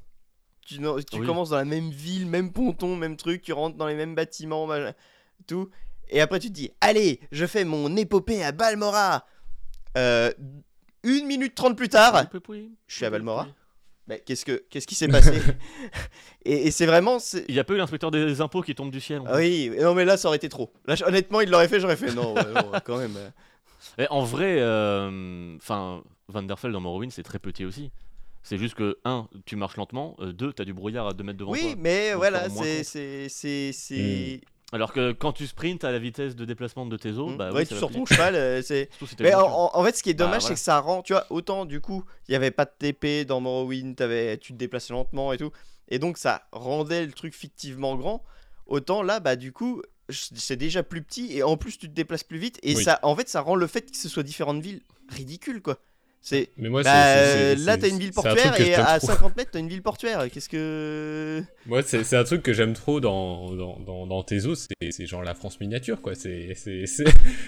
Tu, 0.65 0.81
no- 0.81 0.99
tu 1.03 1.21
Oui. 1.21 1.27
commences 1.27 1.51
dans 1.51 1.57
la 1.59 1.67
même 1.67 1.91
ville, 1.91 2.27
même 2.27 2.51
ponton, 2.53 2.97
même 2.97 3.19
truc, 3.19 3.43
tu 3.43 3.53
rentres 3.53 3.77
dans 3.77 3.87
les 3.87 3.95
mêmes 3.95 4.15
bâtiments, 4.15 4.67
machin, 4.67 4.95
tout. 5.47 5.71
Et 6.11 6.21
après 6.21 6.39
tu 6.39 6.49
te 6.49 6.53
dis, 6.53 6.71
allez, 6.81 7.21
je 7.33 7.47
fais 7.47 7.65
mon 7.65 7.97
épopée 7.97 8.43
à 8.45 8.53
Balmora. 8.53 9.27
Euh, 9.97 10.33
une 11.03 11.27
minute 11.27 11.55
trente 11.55 11.77
plus 11.77 11.89
tard, 11.89 12.15
oui, 12.33 12.41
oui, 12.49 12.57
oui. 12.63 12.73
je 12.87 12.95
suis 12.97 13.05
à 13.05 13.09
Oui, 13.09 13.13
Balmora. 13.13 13.45
oui. 13.47 13.53
Mais 14.07 14.21
qu'est-ce 14.21 14.45
que 14.45 14.63
qu'est-ce 14.69 14.87
qui 14.87 14.95
s'est 14.95 15.09
passé 15.09 15.41
Et, 16.45 16.67
et 16.67 16.71
c'est 16.71 16.85
vraiment, 16.85 17.19
c'est- 17.19 17.45
Il 17.49 17.55
n'y 17.55 17.59
a 17.61 17.65
pas 17.65 17.73
eu 17.73 17.79
l'inspecteur 17.79 18.11
des 18.11 18.41
impôts 18.43 18.61
qui 18.61 18.75
tombe 18.75 18.91
du 18.91 19.01
ciel. 19.01 19.21
en 19.21 19.27
ah 19.27 19.37
oui, 19.37 19.71
non 19.81 19.95
mais 19.95 20.05
là 20.05 20.17
ça 20.19 20.29
aurait 20.29 20.37
été 20.37 20.49
trop. 20.51 20.71
Là, 20.87 20.95
honnêtement, 21.07 21.41
il 21.41 21.49
l'aurait 21.51 21.69
fait, 21.69 21.81
j'aurais 21.81 21.97
fait 21.97 22.13
non, 22.13 22.35
ouais, 22.35 22.53
non, 22.55 22.71
quand 22.85 22.99
même. 22.99 23.17
euh. 23.17 23.31
Et 23.99 24.07
en 24.11 24.23
vrai, 24.25 24.57
euh, 24.61 25.57
enfin, 25.57 26.03
Vanderfell 26.29 26.73
dans 26.73 26.81
Morrowind, 26.81 27.13
c'est 27.13 27.23
très 27.23 27.39
petit 27.39 27.65
aussi. 27.65 27.91
C'est 28.43 28.59
juste 28.59 28.75
que, 28.75 28.99
un, 29.07 29.27
tu 29.47 29.57
marches 29.57 29.77
lentement, 29.79 30.17
euh, 30.21 30.33
deux, 30.33 30.53
t'as 30.53 30.65
du 30.67 30.75
brouillard 30.75 31.07
à 31.09 31.13
2 31.15 31.25
mètres 31.25 31.39
devant 31.39 31.53
Oui, 31.53 31.61
toi. 31.63 31.75
mais 31.79 32.11
Donc, 32.11 32.19
voilà, 32.19 32.49
c'est. 32.51 32.83
Alors 34.75 34.93
que 34.93 35.13
quand 35.13 35.33
tu 35.33 35.47
sprints 35.47 35.85
à 35.85 35.93
la 35.93 35.99
vitesse 35.99 36.35
de 36.37 36.45
déplacement 36.45 36.85
de 36.85 36.97
tes 36.97 37.11
os, 37.13 37.33
Mm. 37.33 37.37
bah 37.37 37.53
ouais, 37.53 37.61
oui, 37.61 37.67
tu 37.67 37.75
sors 37.77 37.91
ton 37.91 38.05
cheval, 38.05 38.35
euh, 38.35 38.61
c'est. 38.61 38.91
Mais 39.21 39.33
en, 39.35 39.85
fait, 39.85 39.97
ce 39.97 40.03
qui 40.03 40.11
est 40.11 40.15
Bah, 40.15 40.25
dommage, 40.25 40.41
voilà. 40.43 40.49
c'est 40.49 40.61
que 40.61 40.65
ça 40.65 40.81
rend, 40.81 41.03
tu 41.03 41.13
vois, 41.13 41.25
autant 41.31 41.65
du 41.65 41.81
coup, 41.81 42.05
il 42.29 42.33
n'y 42.33 42.37
avait 42.37 42.51
pas 42.51 42.65
de 42.65 42.73
TP 42.79 43.25
dans 43.25 43.41
Morrowind, 43.41 43.95
t'avais- 43.97 44.37
tu 44.39 44.53
te 44.53 44.59
déplaçais 44.59 44.93
lentement 44.93 45.33
et 45.33 45.39
tout, 45.39 45.53
et 45.89 45.99
donc 45.99 46.19
ça 46.19 46.43
rendait 46.53 47.07
le 47.07 47.13
truc 47.13 47.35
fictivement 47.35 47.95
grand. 47.97 48.23
Autant 48.67 49.03
là, 49.03 49.21
bah 49.21 49.37
du 49.37 49.53
coup, 49.53 49.81
c'est 50.11 50.57
déjà 50.57 50.83
plus 50.83 51.03
petit 51.03 51.37
et 51.37 51.43
en 51.43 51.57
plus 51.57 51.79
tu 51.79 51.89
te 51.89 51.95
déplaces 51.95 52.25
plus 52.25 52.39
vite 52.39 52.59
et 52.63 52.75
Oui. 52.75 52.83
ça, 52.85 52.99
en 53.03 53.15
fait, 53.15 53.29
ça 53.29 53.41
rend 53.43 53.55
le 53.55 53.67
fait 53.67 53.91
que 53.91 53.97
ce 53.97 54.09
soit 54.09 54.23
différentes 54.23 54.61
villes 54.63 54.81
ridicule 55.09 55.63
quoi. 55.63 55.79
C'est 56.27 56.49
Mais 56.57 56.71
moi, 56.71 56.83
bah, 56.83 56.91
c'est- 57.17 57.55
c'est- 57.57 57.65
là, 57.67 57.77
t'as 57.77 57.89
une 57.91 57.99
ville 57.99 58.09
un 58.09 58.23
portuaire 58.23 58.59
et 58.59 58.75
à 58.75 58.99
trop. 58.99 59.09
50 59.09 59.37
mètres, 59.37 59.51
t'as 59.53 59.59
une 59.59 59.69
ville 59.69 59.83
portuaire. 59.83 60.25
Qu'est-ce 60.33 60.49
que. 60.49 61.43
Moi, 61.67 61.83
c'est 61.83 62.03
c'est 62.03 62.17
un 62.17 62.25
truc 62.25 62.43
que 62.43 62.55
j'aime 62.55 62.73
trop 62.73 62.99
dans, 62.99 63.53
dans, 63.55 63.79
dans, 63.81 64.07
dans 64.07 64.23
Tezo, 64.23 64.55
c'est 64.55 64.69
c'est 64.91 65.05
genre 65.05 65.23
la 65.23 65.35
France 65.35 65.61
miniature, 65.61 66.01
quoi. 66.01 66.15
C'est 66.15 66.55
c'est- 66.55 67.05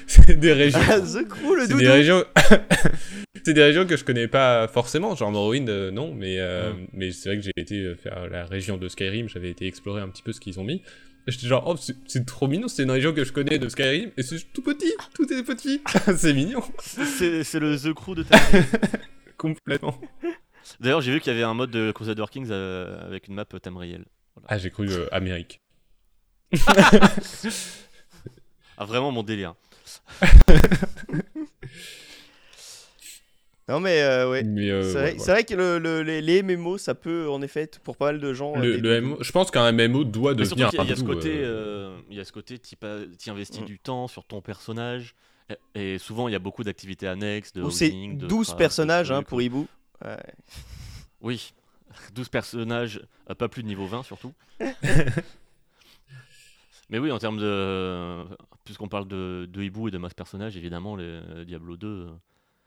des 0.37 0.53
régions. 0.53 0.79
Ah, 0.91 1.01
The 1.01 1.27
Crew, 1.27 1.55
le 1.57 1.67
doudou 1.67 1.79
des 1.81 1.89
régions. 1.89 2.23
c'est 3.47 3.55
des 3.55 3.63
régions 3.63 3.87
que 3.87 3.97
je 3.97 4.05
connais 4.05 4.29
pas 4.29 4.69
forcément, 4.69 5.15
genre 5.17 5.31
Morrowind, 5.33 5.69
euh, 5.71 5.91
non, 5.91 6.13
mais, 6.13 6.39
euh, 6.39 6.73
Mm. 6.73 6.87
mais 6.93 7.13
c'est 7.13 7.31
vrai 7.31 7.39
que 7.39 7.45
j'ai 7.45 7.53
été 7.57 7.77
euh, 7.81 7.95
faire 7.95 8.29
la 8.29 8.45
région 8.45 8.77
de 8.77 8.89
Skyrim, 8.89 9.29
j'avais 9.31 9.51
été 9.51 9.67
explorer 9.67 10.03
un 10.03 10.09
petit 10.09 10.23
peu 10.23 10.33
ce 10.33 10.41
qu'ils 10.41 10.61
ont 10.61 10.65
mis. 10.65 10.83
J'étais 11.27 11.47
genre, 11.49 11.65
oh, 11.67 11.77
c'est- 11.77 12.25
trop 12.25 12.47
mignon, 12.47 12.69
c'est 12.69 12.85
une 12.85 12.91
région 12.91 13.13
que 13.13 13.25
je 13.25 13.33
connais 13.33 13.59
de 13.59 13.69
Skyrim, 13.69 14.11
et 14.17 14.23
c'est 14.23 14.39
tout 14.53 14.63
petit, 14.63 14.93
tout 15.15 15.31
est 15.33 15.43
petit. 15.43 15.83
c'est 16.17 16.33
mignon, 16.33 16.63
C'est 16.79 17.55
le 17.59 17.77
The 17.77 17.93
Crew 17.93 18.15
de 18.15 18.23
ta 18.23 18.39
complètement. 19.37 20.01
D'ailleurs, 20.81 21.01
j'ai 21.01 21.13
vu 21.13 21.21
qu'il 21.21 21.33
y 21.33 21.35
avait 21.37 21.45
un 21.45 21.55
mode 21.55 21.71
de 21.71 21.93
Crusader 21.93 22.25
Kings 22.31 22.49
euh, 22.51 23.05
avec 23.07 23.29
une 23.29 23.35
map 23.35 23.45
Tamriel. 23.45 24.05
Ah, 24.49 24.59
j'ai 24.59 24.71
cru 24.71 24.89
euh, 24.91 25.07
Amérique. 25.13 25.61
Ah, 28.79 28.85
vraiment 28.85 29.11
mon 29.11 29.23
délire. 29.23 29.55
Non, 33.69 33.81
mais 33.81 34.01
euh, 34.03 34.31
ouais. 34.31 34.45
Mais, 34.45 34.71
euh, 34.71 34.83
c'est 34.83 34.89
ouais, 34.89 34.93
vrai, 34.93 35.11
voilà. 35.11 35.25
c'est 35.25 35.31
vrai 35.33 35.45
que 35.45 35.55
le- 35.55 35.79
le- 35.81 36.03
les, 36.03 36.23
les 36.23 36.43
MMO, 36.43 36.79
ça 36.79 36.95
peut 36.95 37.29
en 37.29 37.43
effet 37.43 37.63
être 37.63 37.81
pour 37.81 37.97
pas 37.97 38.07
mal 38.07 38.21
de 38.21 38.33
gens. 38.33 38.55
euh, 38.57 38.61
Le, 38.63 38.73
des 38.73 38.81
le 38.81 39.01
doudous. 39.01 39.15
MMO, 39.15 39.23
je 39.25 39.33
pense 39.33 39.51
qu'un 39.51 39.73
MMO 39.73 40.05
doit 40.05 40.35
Mais 40.35 40.43
devenir 40.45 40.71
y 40.73 40.79
a, 40.79 40.83
il 40.85 40.89
y 40.89 40.91
a 40.91 40.93
un 40.93 40.97
ce 40.97 41.03
côté, 41.03 41.39
euh, 41.43 41.45
euh, 41.47 41.99
il 42.11 42.17
y 42.17 42.21
a 42.21 42.25
ce 42.25 42.31
côté, 42.33 42.59
t'y 42.61 42.77
investis 43.31 43.63
Mm. 43.63 43.65
du 43.65 43.79
temps 43.81 44.07
sur 44.07 44.25
ton 44.25 44.41
personnage. 44.41 45.15
Et, 45.75 45.99
souvent, 45.99 46.29
il 46.29 46.33
y 46.33 46.35
a 46.35 46.41
beaucoup 46.41 46.63
d'activités 46.65 47.07
annexes, 47.09 47.53
de 47.53 47.61
c'est 47.71 47.87
housing, 47.89 48.19
de 48.19 48.27
12 48.27 48.47
craft, 48.47 48.59
de 48.59 48.63
personnages 48.65 49.11
hein, 49.13 49.23
pour 49.23 49.41
Ibu. 49.43 49.67
Ouais. 50.05 50.17
Oui, 51.21 51.53
12 52.15 52.29
personnages, 52.29 53.01
euh, 53.31 53.35
pas 53.35 53.49
plus 53.49 53.63
de 53.65 53.69
niveau 53.69 53.87
20 53.87 54.03
surtout. 54.05 54.33
Mais 56.91 56.99
oui, 57.01 57.11
en 57.11 57.19
termes 57.19 57.39
de. 57.39 58.25
Puisqu'on 58.65 58.89
parle 58.89 59.09
de, 59.09 59.49
de 59.51 59.63
hibou 59.63 59.89
et 59.89 59.91
de 59.91 59.99
masse 59.99 60.15
personnages, 60.15 60.57
évidemment, 60.57 60.95
les 60.97 61.05
euh, 61.05 61.45
Diablo 61.45 61.77
2. 61.77 62.09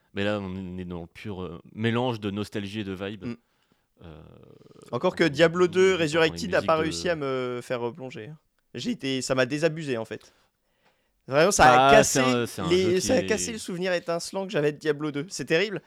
Euh, 0.09 0.15
Mais 0.15 0.23
là, 0.23 0.39
on 0.41 0.77
est 0.77 0.85
dans 0.85 1.01
le 1.01 1.07
pur 1.07 1.41
euh, 1.43 1.59
mélange 1.73 2.19
de 2.19 2.31
nostalgie 2.31 2.81
et 2.81 2.83
de 2.83 2.93
vibe. 2.93 3.25
Mm. 3.25 3.35
Euh, 4.05 4.21
Encore 4.91 5.15
que 5.15 5.23
Diablo 5.25 5.65
on- 5.65 5.67
2 5.67 5.79
on 5.81 5.83
entend 5.93 5.97
les 5.97 6.03
Resurrected 6.03 6.51
n'a 6.51 6.61
pas 6.61 6.77
de- 6.77 6.83
réussi 6.83 7.09
à 7.09 7.15
me 7.15 7.59
faire 7.61 7.81
replonger. 7.81 8.31
J'ai 8.73 8.91
été, 8.91 9.21
ça 9.21 9.35
m'a 9.35 9.45
désabusé 9.45 9.97
en 9.97 10.05
fait. 10.05 10.33
Vraiment, 11.27 11.51
ça 11.51 11.87
a 11.87 11.91
cassé, 11.91 12.19
c'est 12.21 12.25
un- 12.25 12.45
c'est 12.47 12.61
un 12.61 12.69
les- 12.69 12.83
jeu 12.83 12.93
qui 12.95 13.01
ça 13.01 13.13
a 13.13 13.17
est- 13.17 13.25
cassé 13.27 13.51
le 13.51 13.57
souvenir 13.59 13.93
étincelant 13.93 14.45
que 14.45 14.51
j'avais 14.51 14.71
de 14.71 14.77
Diablo 14.77 15.11
2. 15.11 15.25
C'est 15.29 15.45
terrible. 15.45 15.81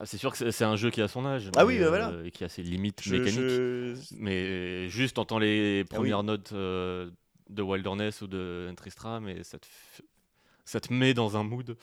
ah, 0.00 0.04
c'est 0.06 0.18
sûr 0.18 0.32
que 0.32 0.50
c'est- 0.50 0.64
un 0.64 0.76
jeu 0.76 0.90
qui 0.90 1.00
a 1.02 1.08
son 1.08 1.24
âge. 1.24 1.50
Ah 1.56 1.60
mais, 1.60 1.64
oui, 1.74 1.78
bah 1.78 1.88
voilà. 1.88 2.08
euh, 2.10 2.24
Et 2.24 2.30
qui 2.30 2.42
a 2.44 2.48
ses 2.48 2.62
limites 2.62 3.00
Je- 3.02 3.16
mécaniques. 3.16 3.34
je- 3.38 3.94
Mais 4.18 4.88
juste 4.88 5.18
entends 5.18 5.38
les 5.38 5.80
Ah 5.80 5.92
oui. 5.92 5.96
premières 5.96 6.22
notes 6.22 6.52
euh, 6.52 7.10
de 7.48 7.62
Wilderness 7.62 8.22
ou 8.22 8.26
de 8.26 8.70
Tristram 8.76 9.28
et 9.28 9.42
ça 9.44 9.58
te, 9.58 9.66
f- 9.66 10.00
ça 10.64 10.80
te 10.80 10.92
met 10.92 11.14
dans 11.14 11.36
un 11.36 11.44
mood 11.44 11.76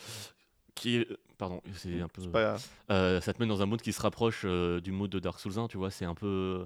qui 0.76 0.98
est. 0.98 1.08
Pardon, 1.38 1.62
c'est 1.76 2.00
un 2.00 2.08
peu. 2.08 2.22
pas. 2.30 2.58
Euh, 2.92 3.20
ça 3.22 3.34
te 3.34 3.42
met 3.42 3.48
dans 3.48 3.62
un 3.62 3.66
mood 3.66 3.82
qui 3.82 3.92
se 3.94 4.02
rapproche 4.02 4.44
euh, 4.46 4.80
du 4.80 4.92
mood 4.92 5.10
de 5.10 5.20
Dark 5.20 5.40
Souls 5.40 5.58
1, 5.60 5.68
tu 5.68 5.78
vois. 5.78 5.92
C'est 5.92 6.06
un 6.06 6.16
peu. 6.16 6.66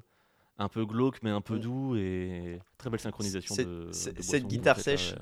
Un 0.60 0.70
peu 0.70 0.86
glauque, 0.88 1.20
mais 1.22 1.30
un 1.30 1.42
peu 1.42 1.60
doux 1.60 1.96
et 1.98 2.60
très 2.80 2.90
belle 2.90 3.00
synchronisation 3.00 3.56
de, 3.56 3.86
de 3.86 3.92
cette 3.92 4.48
guitare 4.48 4.80
sèche. 4.80 5.14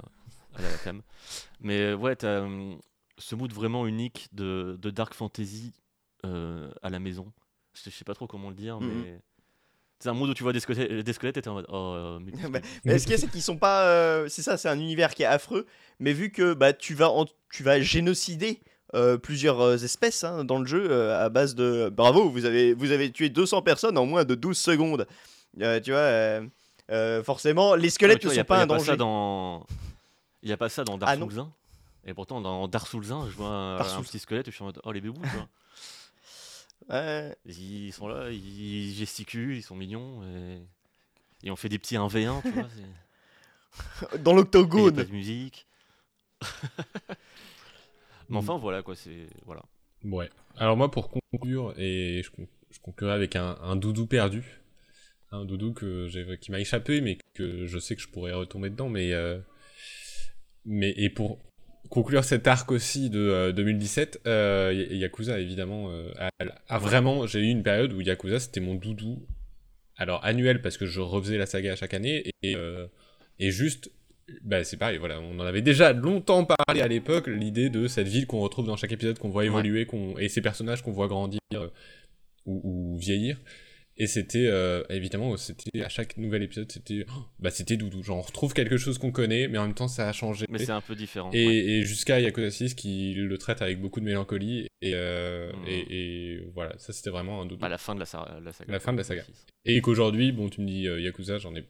À, 0.56 0.62
la- 0.62 0.68
à 0.68 0.72
la 0.72 0.78
cam. 0.78 1.02
Mais 1.60 1.94
ouais, 1.94 2.16
t'as 2.16 2.40
hum, 2.42 2.80
ce 3.18 3.36
mood 3.36 3.52
vraiment 3.52 3.86
unique 3.86 4.30
de, 4.32 4.78
de 4.82 4.90
Dark 4.90 5.14
Fantasy 5.14 5.74
euh, 6.26 6.72
à 6.82 6.90
la 6.90 7.00
maison. 7.00 7.34
Je, 7.74 7.90
sais 7.90 8.06
pas 8.06 8.14
trop 8.14 8.28
comment 8.28 8.48
le 8.50 8.56
dire, 8.56 8.80
Mhm. 8.80 8.88
mais. 9.04 9.20
C'est 10.00 10.08
un 10.10 10.14
mood 10.14 10.30
où 10.30 10.34
tu 10.34 10.44
vois 10.44 10.54
des 10.54 10.60
squelettes, 10.62 10.92
des 10.92 11.14
squelettes 11.14 11.36
et 11.38 11.42
t'es 11.42 11.50
en 11.50 11.54
mode. 11.56 11.66
Oh, 11.70 11.94
euh, 11.96 12.20
mais 12.20 12.32
Bah, 12.50 12.60
Mais 12.86 12.98
ce 13.00 13.04
qu'il 13.04 13.12
y 13.12 13.16
a, 13.16 13.18
c'est 13.18 13.28
qu'ils 13.30 13.42
sont 13.42 13.58
pas. 13.58 13.88
euh, 13.90 14.28
c'est 14.30 14.42
ça, 14.42 14.56
c'est 14.58 14.70
un 14.70 14.80
univers 14.80 15.14
qui 15.16 15.24
est 15.24 15.26
affreux. 15.26 15.66
Mais 16.00 16.14
vu 16.14 16.32
que 16.32 16.54
bah, 16.54 16.72
tu, 16.72 16.94
vas 16.94 17.10
en- 17.10 17.26
tu 17.52 17.64
vas 17.64 17.82
génocider 17.82 18.62
euh, 18.96 19.18
plusieurs 19.18 19.60
euh, 19.62 19.78
espèces 19.78 20.24
hein, 20.24 20.44
dans 20.46 20.58
le 20.60 20.66
jeu 20.66 20.90
euh, 20.90 21.24
à 21.24 21.30
base 21.30 21.54
de. 21.56 21.90
Bravo, 21.90 22.30
vous 22.30 22.46
avez, 22.46 22.74
vous 22.74 22.92
avez 22.92 23.12
tué 23.12 23.30
200 23.30 23.62
personnes 23.62 23.98
en 23.98 24.06
moins 24.06 24.24
de 24.24 24.34
12 24.36 24.58
secondes. 24.58 25.06
Euh, 25.62 25.80
tu 25.80 25.92
vois, 25.92 27.24
forcément, 27.24 27.76
les 27.76 27.90
squelettes 27.90 28.24
ne 28.24 28.30
vois, 28.30 28.36
sont 28.36 28.44
pas 28.44 28.62
un 28.62 28.68
danger. 28.68 28.98
dans... 28.98 29.66
Il 30.42 30.48
n'y 30.48 30.54
a 30.54 30.58
pas 30.58 30.70
ça 30.70 30.84
dans 30.84 30.98
Dark 30.98 31.12
Ah. 31.16 31.20
Souls 31.20 31.40
1. 31.40 31.52
Et 32.08 32.14
pourtant, 32.14 32.40
dans 32.42 32.68
Dark 32.68 32.88
Souls 32.88 33.12
1, 33.12 33.30
je 33.30 33.36
vois 33.36 33.48
un, 33.48 33.80
un 33.80 34.02
petit 34.04 34.20
squelette 34.20 34.48
et 34.48 34.52
je 34.52 34.56
suis 34.56 34.64
en 34.64 34.68
mode 34.68 34.80
Oh, 34.84 34.92
les 34.92 35.02
bébous. 35.02 35.22
Ouais. 36.90 37.36
Ils 37.48 37.92
sont 37.94 38.08
là, 38.08 38.30
ils 38.30 38.94
gesticulent, 38.94 39.58
ils 39.58 39.64
sont 39.64 39.76
mignons. 39.76 40.22
Et, 40.24 41.48
et 41.48 41.52
on 41.52 41.56
fait 41.56 41.70
des 41.70 41.80
petits 41.80 41.96
1v1, 41.96 42.42
tu 42.44 42.52
vois. 42.52 42.68
Dans 44.20 44.34
l'octogone. 44.34 44.96
pas 44.96 45.04
de 45.04 45.12
musique. 45.12 45.66
Mais 48.30 48.38
enfin, 48.38 48.58
voilà 48.58 48.82
quoi, 48.82 48.96
c'est. 48.96 49.28
Voilà. 49.46 49.64
Ouais. 50.04 50.30
Alors 50.58 50.78
moi, 50.78 50.90
pour 50.92 51.10
conclure, 51.32 51.74
et 51.78 52.22
je, 52.24 52.30
con- 52.32 52.48
je 52.72 52.80
conclurai 52.80 53.14
avec 53.14 53.36
un, 53.36 53.58
un 53.62 53.76
doudou 53.76 54.06
perdu. 54.08 54.62
Un 55.32 55.44
doudou 55.46 55.74
que 55.74 56.08
j'ai, 56.08 56.38
qui 56.40 56.52
m'a 56.52 56.60
échappé, 56.60 57.02
mais 57.02 57.18
que 57.34 57.66
je 57.66 57.80
sais 57.80 57.96
que 57.96 58.02
je 58.02 58.08
pourrais 58.08 58.34
retomber 58.34 58.70
dedans. 58.70 58.90
Mais, 58.90 59.14
euh, 59.14 59.40
mais 60.66 60.94
et 60.98 61.10
pour 61.10 61.40
conclure 61.90 62.24
cet 62.24 62.48
arc 62.48 62.72
aussi 62.72 63.10
de 63.10 63.20
euh, 63.20 63.52
2017, 63.52 64.22
euh, 64.28 64.72
Y- 64.74 64.98
Yakuza 64.98 65.40
évidemment 65.40 65.92
euh, 65.92 66.12
a, 66.18 66.30
a 66.70 66.78
vraiment. 66.80 67.28
J'ai 67.28 67.40
eu 67.40 67.50
une 67.50 67.64
période 67.64 67.94
où 67.94 68.02
Yakuza 68.02 68.40
c'était 68.40 68.60
mon 68.62 68.76
doudou. 68.76 69.26
Alors 69.98 70.24
annuel 70.26 70.62
parce 70.62 70.78
que 70.78 70.86
je 70.86 71.00
refaisais 71.00 71.38
la 71.38 71.46
saga 71.46 71.74
à 71.74 71.76
chaque 71.76 71.94
année 71.94 72.32
et, 72.44 72.56
euh, 72.56 72.88
et 73.40 73.52
juste 73.52 73.92
bah 74.44 74.64
c'est 74.64 74.78
pareil, 74.78 74.98
voilà, 74.98 75.20
on 75.22 75.38
en 75.40 75.46
avait 75.46 75.62
déjà 75.62 75.94
longtemps 75.94 76.46
parlé 76.46 76.82
à 76.82 76.88
l'époque, 76.88 77.28
l'idée 77.28 77.70
de 77.70 77.88
cette 77.88 78.08
ville 78.08 78.26
qu'on 78.28 78.40
retrouve 78.40 78.66
dans 78.66 78.76
chaque 78.78 78.92
épisode, 78.92 79.20
qu'on 79.20 79.30
voit 79.30 79.46
évoluer, 79.46 79.86
qu'on 79.86 80.18
et 80.18 80.30
ces 80.30 80.42
personnages 80.42 80.82
qu'on 80.82 80.92
voit 80.92 81.08
grandir 81.08 81.40
euh, 81.54 81.68
ou, 82.46 82.62
ou 82.94 82.98
vieillir. 82.98 83.40
Et 83.98 84.08
c'était 84.08 84.48
euh, 84.48 84.84
évidemment, 84.90 85.38
c'était 85.38 85.82
à 85.82 85.88
chaque 85.88 86.18
nouvel 86.18 86.44
épisode, 86.44 86.70
c'était 86.70 87.06
oh, 87.16 87.22
bah 87.40 87.50
c'était 87.50 87.78
doudou, 87.78 88.04
genre 88.04 88.18
on 88.18 88.22
retrouve 88.22 88.54
quelque 88.54 88.76
chose 88.76 88.98
qu'on 88.98 89.12
connaît, 89.12 89.48
mais 89.48 89.58
en 89.58 89.68
même 89.68 89.74
temps 89.74 89.88
ça 89.88 90.10
a 90.10 90.12
changé. 90.12 90.46
Mais 90.50 90.58
c'est 90.60 90.72
un 90.74 90.82
peu 90.82 90.96
différent. 90.96 91.30
Et, 91.32 91.48
ouais. 91.48 91.54
et 91.56 91.84
jusqu'à 91.84 92.20
Yakuza 92.20 92.52
6 92.52 92.74
qui 92.74 93.14
le 93.14 93.38
traite 93.38 93.62
avec 93.62 93.80
beaucoup 93.80 94.02
de 94.02 94.06
mélancolie 94.06 94.68
et, 94.82 94.92
euh, 94.96 95.50
Mm. 95.54 95.68
et, 95.68 95.86
et 96.34 96.44
voilà, 96.54 96.74
ça 96.78 96.92
c'était 96.92 97.10
vraiment 97.10 97.42
un 97.42 97.46
doudou. 97.46 97.64
À 97.64 97.70
la 97.70 97.78
fin 97.78 97.96
de 97.96 98.00
la, 98.02 98.06
sa- 98.06 98.38
la 98.44 98.52
saga. 98.52 98.74
La 98.74 98.80
fin 98.82 98.92
de 98.92 98.98
la 98.98 99.04
saga. 99.06 99.24
Et 99.64 99.80
qu'aujourd'hui, 99.80 100.34
bon, 100.34 100.50
tu 100.50 100.60
me 100.60 100.68
dis 100.68 100.82
Yakuza, 100.82 101.38
j'en 101.38 101.56
ai 101.56 101.64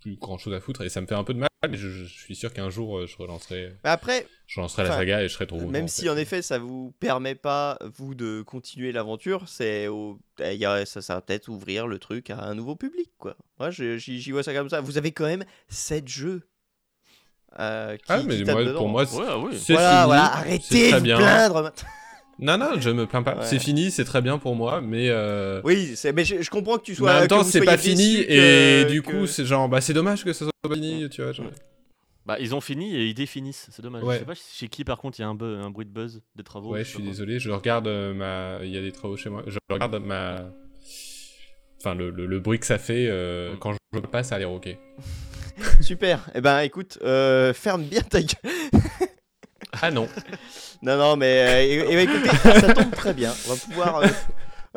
plus 0.00 0.16
grand 0.16 0.38
chose 0.38 0.54
à 0.54 0.60
foutre 0.60 0.80
et 0.82 0.88
ça 0.88 1.00
me 1.00 1.06
fait 1.06 1.14
un 1.14 1.22
peu 1.24 1.34
de 1.34 1.38
mal, 1.38 1.49
mais 1.68 1.76
je, 1.76 1.88
je 1.88 2.04
suis 2.06 2.34
sûr 2.34 2.52
qu'un 2.54 2.70
jour 2.70 2.98
euh, 2.98 3.06
je 3.06 3.16
relancerai, 3.18 3.76
Mais 3.84 3.90
après, 3.90 4.26
je 4.46 4.60
relancerai 4.60 4.84
la 4.84 4.90
saga 4.96 5.22
et 5.22 5.28
je 5.28 5.34
serai 5.34 5.46
trop 5.46 5.60
même 5.66 5.84
en 5.84 5.88
si 5.88 6.02
fait. 6.02 6.08
en 6.08 6.16
effet 6.16 6.40
ça 6.40 6.58
vous 6.58 6.94
permet 7.00 7.34
pas 7.34 7.78
vous 7.98 8.14
de 8.14 8.42
continuer 8.42 8.92
l'aventure, 8.92 9.46
c'est 9.46 9.86
au... 9.88 10.18
il 10.38 10.54
y 10.54 10.64
a- 10.64 10.86
ça, 10.86 11.02
ça 11.02 11.16
va 11.16 11.20
peut-être 11.20 11.48
ouvrir 11.48 11.86
le 11.86 11.98
truc 11.98 12.30
à 12.30 12.38
un 12.40 12.54
nouveau 12.54 12.76
public 12.76 13.10
quoi. 13.18 13.36
Moi 13.58 13.70
je- 13.70 13.98
j'y 13.98 14.20
j'y 14.20 14.30
vois 14.32 14.42
ça 14.42 14.54
comme 14.54 14.70
ça. 14.70 14.80
Vous 14.80 14.96
avez 14.96 15.12
quand 15.12 15.26
même 15.26 15.44
7 15.68 16.08
jeux 16.08 16.48
euh, 17.58 17.96
qui, 17.96 18.04
Ah, 18.08 18.22
mais 18.22 18.42
moi, 18.44 18.72
pour 18.74 18.88
moi, 18.88 19.02
Ouais, 19.02 19.08
c'est 19.10 19.20
ah 19.26 19.50
c'est 19.58 19.72
voilà, 19.74 19.90
fini. 19.96 20.06
voilà, 20.06 20.24
arrêtez 20.34 20.92
de 20.92 20.96
vous 20.98 21.04
plaindre. 21.04 21.72
Non, 22.40 22.56
non, 22.58 22.80
je 22.80 22.90
me 22.90 23.06
plains 23.06 23.22
pas. 23.22 23.36
Ouais. 23.36 23.44
C'est 23.44 23.58
fini, 23.58 23.90
c'est 23.90 24.04
très 24.04 24.22
bien 24.22 24.38
pour 24.38 24.56
moi, 24.56 24.80
mais. 24.80 25.08
euh, 25.10 25.60
Oui, 25.64 25.92
c'est- 25.94 26.12
mais 26.12 26.24
je, 26.24 26.40
je 26.42 26.50
comprends 26.50 26.78
que 26.78 26.84
tu 26.84 26.94
sois. 26.94 27.10
mais 27.10 27.16
en 27.16 27.20
même 27.20 27.28
temps, 27.28 27.42
c'est 27.44 27.60
pas 27.64 27.76
fini, 27.76 28.16
et 28.20 28.26
que- 28.26 28.88
du 28.90 29.02
que- 29.02 29.10
coup, 29.10 29.26
c'est 29.26 29.44
genre, 29.44 29.68
bah, 29.68 29.80
c'est 29.80 29.92
dommage 29.92 30.24
que 30.24 30.32
ça 30.32 30.44
soit 30.46 30.52
pas 30.68 30.74
fini, 30.74 31.08
tu 31.10 31.22
vois. 31.22 31.32
genre. 31.32 31.46
Bah, 32.26 32.36
ils 32.38 32.54
ont 32.54 32.60
fini 32.60 32.94
et 32.94 33.06
ils 33.06 33.14
définissent, 33.14 33.68
c'est 33.70 33.82
dommage. 33.82 34.02
Ouais. 34.04 34.14
Je 34.14 34.18
sais 34.20 34.24
pas 34.26 34.34
chez 34.34 34.68
qui 34.68 34.84
par 34.84 34.98
contre 34.98 35.18
il 35.18 35.22
y 35.22 35.24
a 35.24 35.28
un, 35.28 35.34
bu- 35.34 35.44
un 35.44 35.70
bruit 35.70 35.86
de 35.86 35.90
buzz 35.90 36.20
des 36.36 36.44
travaux. 36.44 36.72
Ouais, 36.72 36.84
je 36.84 36.90
suis 36.90 37.02
désolé, 37.02 37.38
je 37.40 37.50
regarde 37.50 37.88
euh, 37.88 38.14
ma. 38.14 38.64
Il 38.64 38.70
y 38.70 38.76
a 38.78 38.82
des 38.82 38.92
travaux 38.92 39.16
chez 39.16 39.30
moi. 39.30 39.42
Je 39.46 39.58
regarde 39.70 39.96
ma. 40.04 40.44
Enfin, 41.80 41.94
le, 41.94 42.10
le, 42.10 42.26
le 42.26 42.40
bruit 42.40 42.58
que 42.60 42.66
ça 42.66 42.78
fait 42.78 43.06
euh, 43.08 43.54
Mm. 43.54 43.58
quand 43.58 43.72
je 43.94 44.00
passe 44.00 44.32
à 44.32 44.38
l'air 44.38 44.50
ok. 44.52 44.68
Super. 45.80 46.28
Eh 46.34 46.40
ben, 46.40 46.60
écoute, 46.60 46.98
euh, 47.02 47.52
ferme 47.54 47.82
bien 47.84 48.02
ta 48.02 48.20
gueule. 48.20 48.52
Ah 49.82 49.90
non. 49.90 50.08
Non, 50.82 50.96
non, 50.96 51.16
mais 51.16 51.66
euh, 51.76 51.90
et- 51.90 51.94
et 51.94 52.02
écoutez, 52.02 52.28
ça 52.60 52.72
tombe 52.74 52.90
très 52.92 53.12
bien. 53.14 53.32
On 53.46 53.54
va 53.54 53.56
pouvoir. 53.60 53.96
euh, 53.98 54.06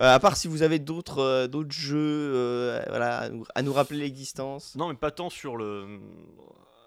euh, 0.02 0.14
à 0.16 0.20
part 0.20 0.36
si 0.36 0.48
vous 0.48 0.62
avez 0.64 0.80
d'autres 0.80 1.20
euh, 1.20 1.48
d'autres 1.48 1.72
jeux 1.72 1.98
euh, 2.36 2.84
voilà, 2.90 3.20
à 3.20 3.30
nous, 3.30 3.46
à 3.56 3.62
nous 3.62 3.72
rappeler 3.74 4.00
l'existence. 4.00 4.76
Non, 4.76 4.90
mais 4.90 4.96
pas 4.96 5.12
tant 5.12 5.30
sur 5.30 5.56
le. 5.56 6.00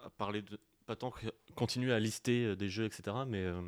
à 0.04 0.10
parler 0.10 0.42
de. 0.42 0.58
Pas 0.86 0.96
tant 0.96 1.10
que 1.10 1.26
continuer 1.56 1.92
à 1.92 1.98
lister 1.98 2.44
euh, 2.44 2.56
des 2.56 2.68
jeux, 2.68 2.84
etc. 2.84 3.16
Mais, 3.26 3.42
euh, 3.42 3.60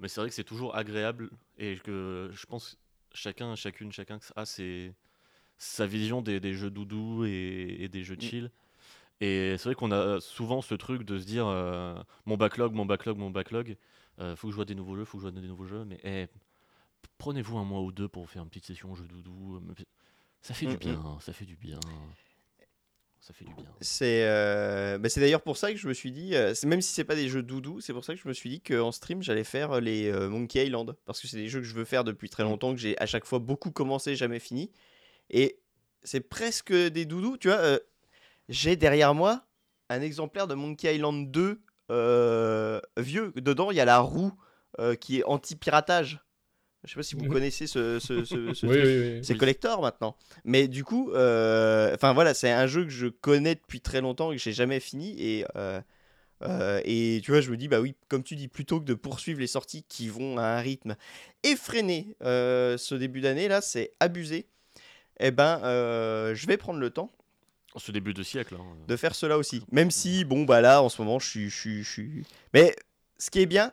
mais 0.00 0.08
c'est 0.08 0.20
vrai 0.20 0.28
que 0.28 0.34
c'est 0.34 0.44
toujours 0.44 0.76
agréable 0.76 1.28
et 1.58 1.76
que 1.78 2.30
je 2.32 2.46
pense 2.46 2.78
chacun, 3.12 3.54
chacune, 3.54 3.92
chacun 3.92 4.18
a 4.36 4.44
ses, 4.46 4.92
sa 5.58 5.86
vision 5.86 6.22
des, 6.22 6.40
des 6.40 6.54
jeux 6.54 6.70
doudou 6.70 7.24
et, 7.26 7.76
et 7.80 7.88
des 7.88 8.02
jeux 8.04 8.16
Mm. 8.16 8.20
chill. 8.20 8.50
Et 9.24 9.56
c'est 9.58 9.64
vrai 9.64 9.74
qu'on 9.74 9.90
a 9.92 10.20
souvent 10.20 10.60
ce 10.60 10.74
truc 10.74 11.02
de 11.04 11.18
se 11.18 11.24
dire 11.24 11.46
euh, 11.46 11.94
mon 12.26 12.36
backlog, 12.36 12.72
mon 12.74 12.84
backlog, 12.86 13.16
mon 13.18 13.30
backlog. 13.30 13.76
euh, 14.20 14.36
faut 14.36 14.48
que 14.48 14.52
je 14.52 14.56
joue 14.56 14.62
à 14.62 14.64
des 14.66 14.74
nouveaux 14.74 14.96
jeux, 14.96 15.04
faut 15.04 15.18
que 15.18 15.22
je 15.24 15.28
joue 15.30 15.36
à 15.36 15.40
des 15.40 15.46
nouveaux 15.48 15.66
jeux. 15.66 15.84
Mais 15.84 15.98
eh, 16.04 16.26
prenez-vous 17.18 17.56
un 17.58 17.64
mois 17.64 17.80
ou 17.80 17.92
deux 17.92 18.08
pour 18.08 18.28
faire 18.28 18.42
une 18.42 18.48
petite 18.48 18.66
session 18.66 18.94
jeu 18.94 19.06
doudou. 19.06 19.56
euh, 19.56 19.74
Ça 20.42 20.52
fait 20.54 20.66
Mm, 20.66 20.70
du 20.70 20.76
mm. 20.76 20.78
bien, 20.78 21.18
ça 21.20 21.32
fait 21.32 21.46
du 21.46 21.56
bien. 21.56 21.80
Ça 23.20 23.32
fait 23.32 23.46
du 23.46 23.54
bien. 23.54 23.64
C'est 23.80 24.24
euh, 24.26 24.98
bah, 24.98 25.08
d'ailleurs 25.16 25.40
pour 25.40 25.56
ça 25.56 25.72
que 25.72 25.78
je 25.78 25.88
me 25.88 25.94
suis 25.94 26.12
dit, 26.12 26.34
euh, 26.34 26.52
même 26.66 26.82
si 26.82 26.92
c'est 26.92 27.04
pas 27.04 27.14
des 27.14 27.28
jeux 27.30 27.42
doudou, 27.42 27.80
c'est 27.80 27.94
pour 27.94 28.04
ça 28.04 28.14
que 28.14 28.20
je 28.20 28.28
me 28.28 28.34
suis 28.34 28.50
dit 28.50 28.60
qu'en 28.60 28.92
stream 28.92 29.22
j'allais 29.22 29.44
faire 29.44 29.80
les 29.80 30.08
euh, 30.10 30.28
Monkey 30.28 30.66
Island. 30.66 30.94
Parce 31.06 31.20
que 31.22 31.28
c'est 31.28 31.38
des 31.38 31.48
jeux 31.48 31.60
que 31.60 31.66
je 31.66 31.74
veux 31.74 31.86
faire 31.86 32.04
depuis 32.04 32.28
très 32.28 32.42
longtemps, 32.42 32.74
que 32.74 32.80
j'ai 32.80 32.98
à 32.98 33.06
chaque 33.06 33.24
fois 33.24 33.38
beaucoup 33.38 33.70
commencé, 33.70 34.14
jamais 34.16 34.40
fini. 34.40 34.70
Et 35.30 35.58
c'est 36.02 36.20
presque 36.20 36.72
des 36.74 37.06
doudous, 37.06 37.38
tu 37.38 37.48
vois. 37.48 37.78
J'ai 38.48 38.76
derrière 38.76 39.14
moi 39.14 39.44
un 39.90 40.00
exemplaire 40.02 40.46
de 40.46 40.54
Monkey 40.54 40.94
Island 40.94 41.30
2 41.30 41.60
euh, 41.90 42.80
vieux. 42.96 43.32
Dedans 43.36 43.70
il 43.70 43.76
y 43.76 43.80
a 43.80 43.84
la 43.84 43.98
roue 43.98 44.32
euh, 44.80 44.94
qui 44.94 45.18
est 45.20 45.24
anti-piratage. 45.24 46.20
Je 46.84 46.90
sais 46.90 46.96
pas 46.96 47.02
si 47.02 47.14
vous 47.16 47.24
Mhm. 47.24 47.30
connaissez 47.32 47.66
ce, 47.66 47.98
ce, 47.98 48.24
ce- 48.24 48.52
ce 48.52 48.62
Oui, 48.66 48.76
oui, 48.78 49.20
oui. 49.30 49.38
Collector 49.38 49.80
maintenant. 49.80 50.16
Mais 50.44 50.68
du 50.68 50.84
coup, 50.84 51.12
euh, 51.12 51.94
enfin 51.94 52.12
voilà, 52.12 52.34
c'est 52.34 52.50
un 52.50 52.66
jeu 52.66 52.84
que 52.84 52.90
je 52.90 53.06
connais 53.06 53.54
depuis 53.54 53.80
très 53.80 54.00
longtemps 54.02 54.32
et 54.32 54.36
que 54.36 54.42
j'ai 54.42 54.52
jamais 54.52 54.80
fini. 54.80 55.14
Et, 55.18 55.44
et 56.84 57.20
tu 57.22 57.30
vois, 57.30 57.40
je 57.40 57.50
me 57.50 57.56
dis, 57.56 57.68
bah 57.68 57.80
oui, 57.80 57.94
comme 58.08 58.22
tu 58.22 58.36
dis, 58.36 58.48
plutôt 58.48 58.80
que 58.80 58.84
de 58.84 58.94
poursuivre 58.94 59.40
les 59.40 59.46
sorties 59.46 59.82
qui 59.88 60.08
vont 60.08 60.36
à 60.36 60.42
un 60.44 60.60
rythme 60.60 60.94
effréné 61.42 62.16
ce 62.20 62.94
début 62.94 63.20
d'année, 63.22 63.48
là, 63.48 63.60
c'est 63.62 63.92
abusé. 64.00 64.46
Eh 65.20 65.30
ben, 65.30 65.60
je 65.62 66.46
vais 66.46 66.56
prendre 66.58 66.80
le 66.80 66.90
temps 66.90 67.10
Ce 67.76 67.90
début 67.92 68.14
de 68.14 68.22
siècle. 68.22 68.56
hein. 68.58 68.64
de 68.86 68.96
faire 68.96 69.14
cela 69.14 69.36
aussi. 69.38 69.62
Même 69.72 69.90
si, 69.90 70.24
bon, 70.24 70.44
bah 70.44 70.60
là, 70.60 70.82
en 70.82 70.88
ce 70.88 71.00
moment, 71.02 71.18
je 71.18 71.28
suis. 71.28 71.50
Je 71.50 71.82
suis. 71.82 72.24
Mais 72.52 72.74
ce 73.18 73.30
qui 73.30 73.40
est 73.40 73.46
bien, 73.46 73.72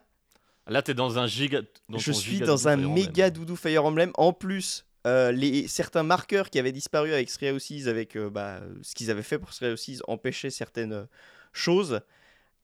Là, 0.68 0.82
t'es 0.82 0.94
dans 0.94 1.18
un 1.20 1.28
giga. 1.28 1.62
dans 1.90 1.98
je 1.98 2.12
suis 2.12 2.34
giga 2.34 2.46
dans 2.46 2.68
un 2.68 2.78
Fire 2.78 2.90
méga 2.90 3.10
Emblem. 3.26 3.30
doudou 3.32 3.56
Fire 3.56 3.84
Emblem. 3.86 4.12
En 4.16 4.32
plus, 4.32 4.86
euh, 5.08 5.32
les, 5.32 5.68
certains 5.68 6.04
marqueurs 6.04 6.50
qui 6.50 6.60
avaient 6.60 6.72
disparu 6.72 7.12
avec 7.14 7.30
Three 7.30 7.52
Houses, 7.52 7.88
avec 7.88 8.16
euh, 8.16 8.30
bah, 8.30 8.62
ce 8.84 8.94
qu'ils 8.96 9.10
avaient 9.12 9.24
fait 9.24 9.40
pour 9.40 9.50
Three 9.52 9.72
Houses, 9.72 10.02
empêchaient 10.08 10.52
certaines 10.52 11.08
choses, 11.52 12.00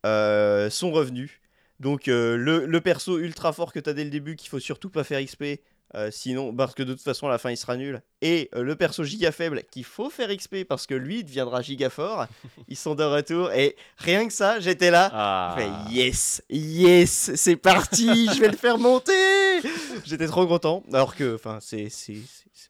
euh, 0.05 0.69
sont 0.69 0.91
revenus. 0.91 1.31
Donc 1.79 2.05
le, 2.07 2.65
le 2.65 2.81
perso 2.81 3.19
ultra 3.19 3.51
fort 3.53 3.71
que 3.73 3.79
tu 3.79 3.89
as 3.89 3.93
dès 3.93 4.03
le 4.03 4.09
début, 4.09 4.35
qu'il 4.35 4.49
faut 4.49 4.59
surtout 4.59 4.89
pas 4.89 5.03
faire 5.03 5.23
XP, 5.23 5.59
euh, 5.95 6.09
sinon, 6.11 6.53
parce 6.53 6.73
que 6.75 6.83
de 6.83 6.93
toute 6.93 7.01
façon 7.03 7.27
à 7.27 7.29
la 7.29 7.37
fin 7.37 7.49
il 7.51 7.57
sera 7.57 7.77
nul. 7.77 8.01
Et 8.21 8.49
euh, 8.55 8.63
le 8.63 8.75
perso 8.75 9.03
giga 9.03 9.31
faible 9.31 9.63
qu'il 9.71 9.83
faut 9.83 10.09
faire 10.09 10.35
XP 10.35 10.63
parce 10.67 10.87
que 10.87 10.93
lui 10.95 11.19
il 11.19 11.23
deviendra 11.23 11.61
giga 11.61 11.89
fort. 11.89 12.25
ils 12.67 12.75
sont 12.75 12.95
de 12.95 13.03
retour 13.03 13.51
et 13.51 13.75
rien 13.97 14.27
que 14.27 14.33
ça, 14.33 14.59
j'étais 14.59 14.91
là. 14.91 15.09
Ah. 15.13 15.55
Yes, 15.89 16.41
yes, 16.49 17.31
c'est 17.35 17.55
parti, 17.55 18.27
je 18.33 18.39
vais 18.39 18.49
le 18.49 18.57
faire 18.57 18.77
monter. 18.77 19.13
J'étais 20.05 20.27
trop 20.27 20.45
content. 20.47 20.83
Alors 20.91 21.15
que, 21.15 21.35
enfin, 21.35 21.59
c'est, 21.61 21.87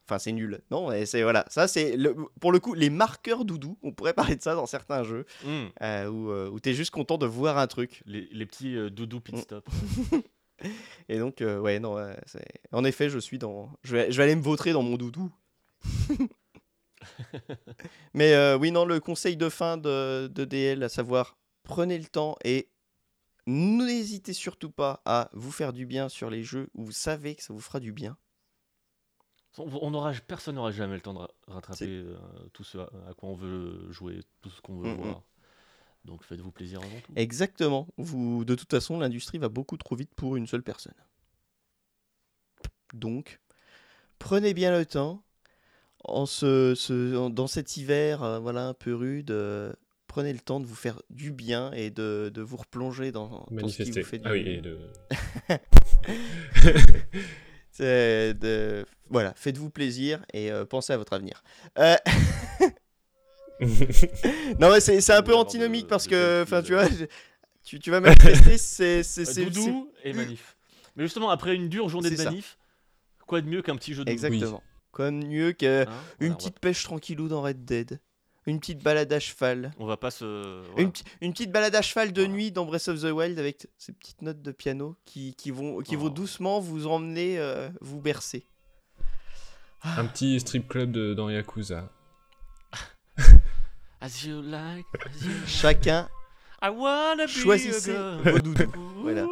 enfin, 0.06 0.20
c'est 0.20 0.32
nul. 0.32 0.62
Non, 0.72 0.92
et 0.92 1.06
c'est 1.06 1.24
voilà. 1.24 1.46
Ça, 1.50 1.68
c'est 1.68 1.96
le- 1.98 2.16
pour 2.40 2.52
le 2.52 2.60
coup 2.60 2.74
les 2.74 2.90
marqueurs 2.90 3.46
doudou. 3.46 3.78
On 3.84 3.92
pourrait 3.92 4.14
parler 4.14 4.36
de 4.36 4.42
ça 4.42 4.54
dans 4.56 4.66
certains 4.66 5.04
jeux 5.04 5.26
Hmm. 5.44 5.66
euh, 5.82 6.08
où, 6.08 6.32
où 6.54 6.60
t'es 6.60 6.74
juste 6.74 6.92
content 6.92 7.18
de 7.18 7.26
voir 7.26 7.58
un 7.58 7.68
truc. 7.68 8.02
Les, 8.06 8.28
les 8.32 8.46
petits 8.46 8.76
doudou 8.92 9.20
pit 9.22 9.36
Mm. 9.36 9.42
stop. 9.42 9.70
Et 11.10 11.20
donc, 11.20 11.42
euh, 11.42 11.60
ouais, 11.60 11.80
non, 11.80 11.96
ouais, 11.96 12.16
en 12.72 12.84
effet, 12.84 13.10
je 13.10 13.20
suis 13.20 13.38
dans, 13.38 13.72
je 13.84 13.96
vais, 13.96 14.12
je 14.12 14.18
vais 14.18 14.24
aller 14.24 14.36
me 14.36 14.42
vautrer 14.42 14.74
dans 14.74 14.84
mon 14.84 14.98
doudou. 14.98 15.32
Mais 18.14 18.34
euh, 18.34 18.58
oui, 18.58 18.72
non, 18.72 18.86
le 18.86 19.00
conseil 19.00 19.38
de 19.38 19.50
fin 19.50 19.78
de, 19.78 20.28
de 20.28 20.46
DL, 20.46 20.84
à 20.84 20.90
savoir, 20.90 21.38
prenez 21.64 21.98
le 21.98 22.06
temps 22.06 22.36
et 22.44 22.70
n'hésitez 23.46 24.34
surtout 24.34 24.72
pas 24.72 25.02
à 25.06 25.30
vous 25.34 25.52
faire 25.52 25.74
du 25.74 25.86
bien 25.86 26.10
sur 26.10 26.30
les 26.30 26.44
jeux 26.44 26.70
où 26.74 26.86
vous 26.86 26.92
savez 26.92 27.36
que 27.36 27.44
ça 27.44 27.54
vous 27.54 27.62
fera 27.62 27.80
du 27.80 27.92
bien. 27.92 28.18
On 29.60 29.94
aura, 29.96 30.12
personne 30.28 30.56
n'aura 30.56 30.72
jamais 30.72 30.96
le 30.96 31.02
temps 31.02 31.16
de 31.16 31.28
rattraper 31.48 31.86
euh, 31.88 32.16
tout 32.54 32.64
ce 32.64 32.78
à, 32.78 32.90
à 33.10 33.14
quoi 33.16 33.30
on 33.30 33.36
veut 33.36 33.92
jouer, 33.92 34.20
tout 34.42 34.52
ce 34.52 34.62
qu'on 34.62 34.78
veut 34.78 34.90
Mm, 34.90 34.94
mm. 34.94 35.02
voir. 35.02 35.24
Donc 36.08 36.24
faites-vous 36.24 36.52
plaisir 36.52 36.80
avant 36.80 37.00
tout. 37.06 37.12
Exactement. 37.16 37.88
Vous, 37.98 38.46
de 38.46 38.56
toute 38.56 38.72
façon, 38.72 39.00
l'industrie 39.00 39.38
va 39.38 39.50
beaucoup 39.50 39.78
trop 39.78 39.96
vite 39.96 40.14
pour 40.16 40.36
une 40.38 40.48
seule 40.48 40.64
personne. 40.64 40.94
Donc, 42.94 43.40
prenez 44.18 44.54
bien 44.54 44.72
le 44.72 44.86
temps. 44.86 45.22
En 46.06 46.26
ce, 46.26 46.74
ce- 46.76 47.18
en- 47.18 47.30
dans 47.30 47.48
cet 47.48 47.76
hiver, 47.76 48.24
euh, 48.24 48.40
voilà, 48.40 48.68
un 48.68 48.74
peu 48.74 48.96
rude, 48.96 49.32
euh, 49.32 49.74
prenez 50.08 50.32
le 50.32 50.40
temps 50.40 50.62
de 50.62 50.66
vous 50.66 50.76
faire 50.76 51.02
du 51.10 51.32
bien 51.32 51.72
et 51.74 51.90
de, 51.90 52.32
de 52.34 52.42
vous 52.42 52.56
replonger 52.58 53.12
dans, 53.12 53.46
dans 53.64 53.68
ce 53.68 53.84
qui 53.84 53.92
vous 53.92 54.04
fait 54.06 54.20
du 54.20 54.28
Ah 54.28 54.32
oui, 54.32 54.44
et 54.48 54.62
de- 57.80 58.86
Voilà, 59.10 59.34
faites-vous 59.36 59.70
plaisir 59.70 60.24
et 60.34 60.52
euh, 60.52 60.66
pensez 60.66 60.94
à 60.94 60.98
votre 60.98 61.14
avenir. 61.14 61.44
Non, 63.60 64.70
mais 64.72 64.80
c'est 64.80 65.02
c'est 65.02 65.14
un 65.14 65.22
peu 65.24 65.36
antinomique 65.36 65.84
de- 65.86 65.90
parce 65.90 66.06
de 66.06 66.10
que, 66.12 66.44
enfin, 66.44 66.62
tu 66.62 66.74
vois, 66.74 66.88
tu, 67.64 67.80
tu 67.80 67.92
vas 67.92 68.00
manifester, 68.00 68.58
c'est 68.58 69.04
c'est- 69.04 69.22
Euh, 69.22 69.26
c'est- 69.26 69.26
c'est- 69.26 69.46
doudou 69.46 69.92
et 70.04 70.14
manif. 70.14 70.56
Mais 70.96 71.04
justement, 71.04 71.30
après 71.30 71.56
une 71.56 71.70
dure 71.70 71.90
journée 71.90 72.10
de 72.10 72.16
ça. 72.16 72.26
manif, 72.26 72.58
quoi 73.26 73.42
de 73.42 73.48
mieux 73.48 73.62
qu'un 73.62 73.76
petit 73.76 73.94
jeu 73.94 74.04
de 74.06 74.12
Exactement. 74.12 74.62
Comme 74.92 75.24
mieux 75.28 75.52
que 75.54 75.84
Hein, 75.88 75.94
voilà, 76.20 76.36
petite 76.36 76.60
pêche 76.60 76.84
tranquillou 76.84 77.28
dans 77.28 77.42
Red 77.44 77.66
Dead, 77.66 78.00
une 78.48 78.60
petite 78.60 78.82
balade 78.82 79.12
à 79.14 79.20
cheval, 79.20 79.72
On 79.78 79.86
va, 79.86 79.96
pas 79.98 80.10
se. 80.10 80.62
voilà. 80.72 80.90
une, 81.22 81.34
petite 81.34 81.52
balade 81.52 81.76
à 81.76 81.82
cheval 81.84 82.14
de 82.14 82.22
Voilà. 82.22 82.34
nuit 82.34 82.52
dans 82.52 82.66
Breath 82.66 82.88
of 82.88 83.02
the 83.02 83.12
Wild 83.12 83.38
avec 83.38 83.68
ces 83.78 83.92
petites 83.92 84.22
notes 84.24 84.42
de 84.42 84.52
piano 84.52 84.96
qui, 85.06 85.36
qui 85.36 85.52
vont, 85.52 85.82
qui 85.82 85.96
vont 85.96 86.06
Oh. 86.06 86.10
doucement 86.10 86.60
vous 86.60 86.88
emmener, 86.88 87.38
euh, 87.38 87.70
vous 87.82 88.00
bercer. 88.02 88.48
Un 89.84 90.06
petit 90.06 90.40
strip 90.40 90.68
club 90.68 90.92
de, 90.92 91.14
dans 91.14 91.30
Yakuza. 91.30 91.90
As 94.02 94.24
you 94.24 94.42
like, 94.42 94.86
as 95.10 95.24
you 95.24 95.32
like. 95.32 95.48
Chacun 95.48 96.08
I 96.62 96.70
wanna 96.70 97.26
be 97.26 97.32
Choisissez 97.32 97.96
a 97.96 98.18
vos 98.18 98.40
doudous. 98.40 98.72
Voilà. 99.02 99.28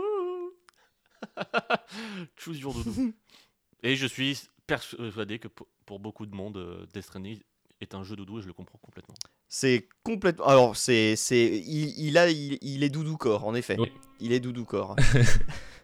Choose 2.35 2.59
your 2.59 2.73
doudou. 2.73 3.13
Et 3.83 3.95
je 3.95 4.07
suis 4.07 4.41
persuadé 4.65 5.39
que 5.39 5.47
pour, 5.47 5.67
pour 5.85 5.99
beaucoup 5.99 6.25
de 6.25 6.35
monde, 6.35 6.57
euh, 6.57 6.85
Death 6.93 7.05
Stranding 7.05 7.39
est 7.81 7.93
un 7.93 8.03
jeu 8.03 8.15
doudou 8.15 8.39
et 8.39 8.41
je 8.41 8.47
le 8.47 8.53
comprends 8.53 8.79
complètement. 8.79 9.15
C'est 9.47 9.87
complètement. 10.03 10.45
Alors, 10.45 10.75
c'est, 10.75 11.15
c'est, 11.15 11.45
il, 11.45 11.93
il 11.99 12.17
a, 12.17 12.29
il, 12.29 12.57
il 12.61 12.83
est 12.83 12.89
doudou 12.89 13.17
corps, 13.17 13.45
en 13.45 13.53
effet. 13.53 13.75
Oui. 13.79 13.91
Il 14.19 14.31
est 14.31 14.39
doudou 14.39 14.65
corps. 14.65 14.95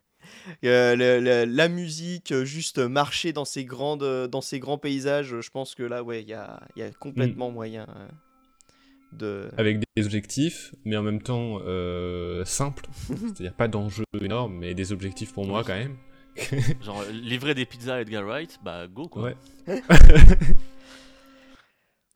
Euh, 0.64 0.96
le- 0.96 1.20
le- 1.20 1.46
la 1.46 1.68
musique, 1.70 2.32
euh, 2.32 2.46
juste 2.46 2.78
marcher 2.80 3.34
dans 3.34 3.46
ces 3.46 3.66
grandes, 3.66 4.04
euh, 4.04 4.28
dans 4.28 4.42
ces 4.42 4.60
grands 4.60 4.78
paysages, 4.78 5.40
je 5.42 5.50
pense 5.50 5.76
que 5.76 5.84
là, 5.84 6.04
ouais, 6.04 6.22
il 6.22 6.30
y 6.30 6.34
a, 6.34 6.62
il 6.76 6.80
y 6.80 6.84
a 6.84 6.92
complètement 6.92 7.52
moyen 7.52 7.86
euh, 7.96 8.08
de. 9.12 9.50
Avec 9.58 9.80
des 9.96 10.06
objectifs, 10.06 10.74
mais 10.86 10.98
en 10.98 11.04
même 11.04 11.22
temps 11.22 11.60
euh, 11.66 12.44
simples. 12.46 12.86
C'est-à-dire 13.08 13.54
pas 13.54 13.68
d'enjeux 13.68 14.06
énormes, 14.20 14.58
mais 14.58 14.74
des 14.74 14.92
objectifs 14.92 15.34
pour 15.34 15.46
moi 15.46 15.64
quand 15.64 15.76
même. 15.76 15.98
Genre, 16.82 17.04
livrer 17.12 17.54
des 17.54 17.66
pizzas 17.66 17.96
à 17.96 18.02
Edgar 18.02 18.24
Wright, 18.24 18.58
bah 18.64 18.88
go 18.88 19.08
quoi. 19.08 19.24
Ouais. 19.24 19.36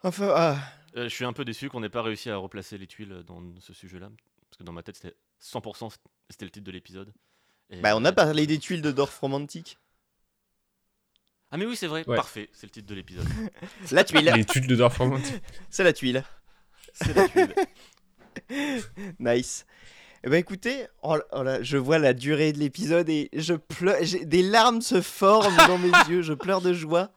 Enfin, 0.03 0.31
ah, 0.35 0.57
Euh, 0.97 1.03
je 1.09 1.09
suis 1.13 1.25
un 1.25 1.33
peu 1.33 1.43
déçu 1.43 1.67
qu'on 1.69 1.81
n'ait 1.81 1.89
pas 1.89 2.01
réussi 2.03 2.29
à 2.29 2.37
replacer 2.37 2.77
les 2.77 2.87
tuiles 2.87 3.23
dans 3.27 3.41
ce 3.59 3.73
sujet-là. 3.73 4.09
Parce 4.49 4.57
que 4.59 4.63
dans 4.63 4.71
ma 4.71 4.83
tête, 4.83 4.95
c'était 4.95 5.15
100% 5.41 5.89
c'était 6.29 6.45
le 6.45 6.51
titre 6.51 6.65
de 6.65 6.71
l'épisode. 6.71 7.11
Et 7.69 7.81
Bah, 7.81 7.95
on 7.95 8.05
a 8.05 8.11
parlé 8.11 8.45
des 8.47 8.59
tuiles 8.59 8.81
de 8.81 8.91
Dorf 8.91 9.17
romantique. 9.19 9.77
Ah, 11.51 11.57
mais 11.57 11.65
oui, 11.65 11.75
c'est 11.75 11.87
vrai, 11.87 12.03
Ouais. 12.07 12.15
parfait, 12.15 12.49
c'est 12.53 12.65
le 12.67 12.71
titre 12.71 12.87
de 12.87 12.95
l'épisode. 12.95 13.25
La 13.91 14.03
tuile, 14.03 14.31
Les 14.35 14.45
tuiles 14.45 14.67
de 14.67 14.75
Dorf 14.75 14.97
romantique. 14.97 15.41
c'est 15.69 15.83
la 15.83 15.93
tuile. 15.93 16.23
c'est 16.93 17.13
la 17.13 17.27
tuile. 17.29 17.53
Nice. 19.19 19.65
Eh 20.23 20.29
ben 20.29 20.37
écoutez, 20.37 20.87
oh 21.03 21.15
là- 21.15 21.23
oh 21.31 21.43
là, 21.43 21.61
je 21.63 21.77
vois 21.77 21.99
la 21.99 22.13
durée 22.13 22.51
de 22.51 22.57
l'épisode 22.57 23.07
et 23.09 23.29
je 23.33 23.53
pleure, 23.53 23.97
des 24.23 24.41
larmes 24.41 24.81
se 24.81 25.01
forment 25.01 25.55
dans 25.67 25.77
mes 25.77 25.91
yeux, 26.09 26.21
je 26.23 26.33
pleure 26.33 26.61
de 26.61 26.73
joie. 26.73 27.11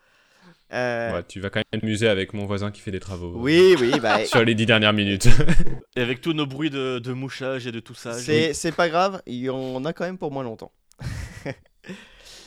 Euh, 0.72 1.14
Ouais, 1.14 1.24
tu 1.26 1.40
vas 1.40 1.50
quand 1.50 1.60
même 1.60 1.80
t'amuser 1.80 2.08
avec 2.08 2.34
mon 2.34 2.44
voisin 2.46 2.70
qui 2.70 2.80
fait 2.80 2.90
des 2.90 3.00
travaux. 3.00 3.32
Oui, 3.36 3.74
oui, 3.80 3.98
bah, 4.00 4.24
Sur 4.26 4.44
les 4.44 4.54
dix 4.54 4.66
dernières 4.66 4.92
minutes. 4.92 5.26
Et 5.96 6.00
avec 6.00 6.20
tous 6.20 6.32
nos 6.34 6.46
bruits 6.46 6.70
de, 6.70 6.98
de 6.98 7.12
mouchage 7.12 7.66
et 7.66 7.72
de 7.72 7.80
tout 7.80 7.94
ça. 7.94 8.12
c'est 8.12 8.52
c'est 8.54 8.72
pas 8.72 8.88
grave, 8.88 9.22
il 9.26 9.36
y 9.36 9.50
en 9.50 9.84
a 9.84 9.92
quand 9.92 10.04
même 10.04 10.18
pour 10.18 10.30
moins 10.30 10.44
longtemps. 10.44 10.72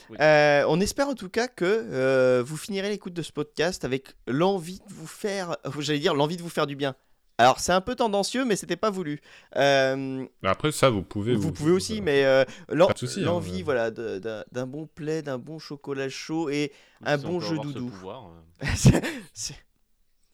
Oui. 0.10 0.18
Euh, 0.20 0.66
on 0.68 0.82
espère 0.82 1.08
en 1.08 1.14
tout 1.16 1.30
cas 1.30 1.48
que 1.48 1.64
euh, 1.64 2.44
vous 2.46 2.58
finirez 2.58 2.90
l'écoute 2.90 3.14
de 3.14 3.22
ce 3.22 3.32
podcast 3.32 3.86
avec 3.86 4.08
l'envie 4.28 4.80
de 4.80 4.94
vous 4.94 5.08
faire, 5.08 5.56
j'allais 5.80 6.00
dire 6.00 6.14
l'envie 6.16 6.36
de 6.36 6.42
vous 6.42 6.50
faire 6.50 6.68
du 6.68 6.76
bien. 6.76 6.96
Alors 7.38 7.60
c'est 7.60 7.72
un 7.72 7.82
peu 7.82 7.96
tendancieux, 7.96 8.46
mais 8.46 8.56
c'était 8.56 8.76
pas 8.76 8.90
voulu. 8.92 9.20
Euh, 9.56 10.26
Après, 10.44 10.72
ça, 10.72 10.90
vous 10.90 11.02
pouvez. 11.02 11.34
vous, 11.36 11.52
pouvez 11.52 11.72
aussi, 11.72 12.00
mais 12.02 12.24
euh, 12.24 12.44
hein, 12.70 12.88
l'envie, 13.24 13.62
euh. 13.62 13.66
voilà, 13.66 13.90
de- 13.92 14.20
d'un 14.20 14.44
d'un 14.52 14.68
bon 14.68 14.88
plaid, 14.88 15.26
d'un 15.26 15.38
bon 15.40 15.58
chocolat 15.58 16.08
chaud 16.10 16.50
et 16.50 16.72
un 17.04 17.18
Si 17.18 17.26
bon 17.26 17.40
jeu 17.40 17.56
ce 17.58 17.62
doudou. 17.62 17.88
pouvoir, 17.88 18.30
euh, 18.62 18.66
C'est- 18.76 19.04
c'est- 19.34 19.56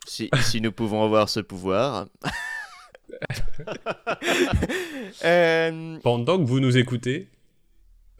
si, 0.05 0.29
si 0.41 0.59
nous 0.61 0.71
pouvons 0.71 1.03
avoir 1.03 1.29
ce 1.29 1.39
pouvoir. 1.39 2.07
Euh, 5.23 5.97
Pendant 6.03 6.37
que 6.37 6.43
vous 6.43 6.59
nous 6.59 6.77
écoutez. 6.77 7.29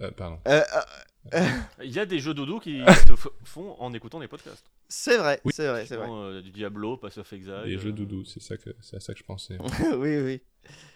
Euh, 0.01 0.11
pardon. 0.11 0.39
Il 1.83 1.91
y 1.91 1.99
a 1.99 2.05
des 2.05 2.19
jeux 2.19 2.33
dodo 2.33 2.59
qui 2.59 2.81
se 2.85 3.13
font 3.43 3.75
en 3.79 3.93
écoutant 3.93 4.19
des 4.19 4.27
podcasts. 4.27 4.65
c'est 4.87 5.17
vrai, 5.17 5.39
Oui. 5.45 5.51
c'est 5.55 5.67
vrai, 5.67 5.85
c'est 5.85 5.95
vrai. 5.95 6.07
Euh, 6.09 6.41
du 6.41 6.51
Diablo, 6.51 6.97
Pass 6.97 7.17
of 7.17 7.31
Exile. 7.33 7.61
Les 7.65 7.77
jeux 7.77 7.89
euh, 7.89 7.93
doudou, 7.93 8.25
c'est 8.25 8.41
ça 8.41 8.57
que 8.57 8.69
c'est 8.81 8.95
à 8.97 8.99
ça 8.99 9.13
que 9.13 9.19
je 9.19 9.23
pensais. 9.25 9.57
oui, 9.97 10.17
oui, 10.19 10.41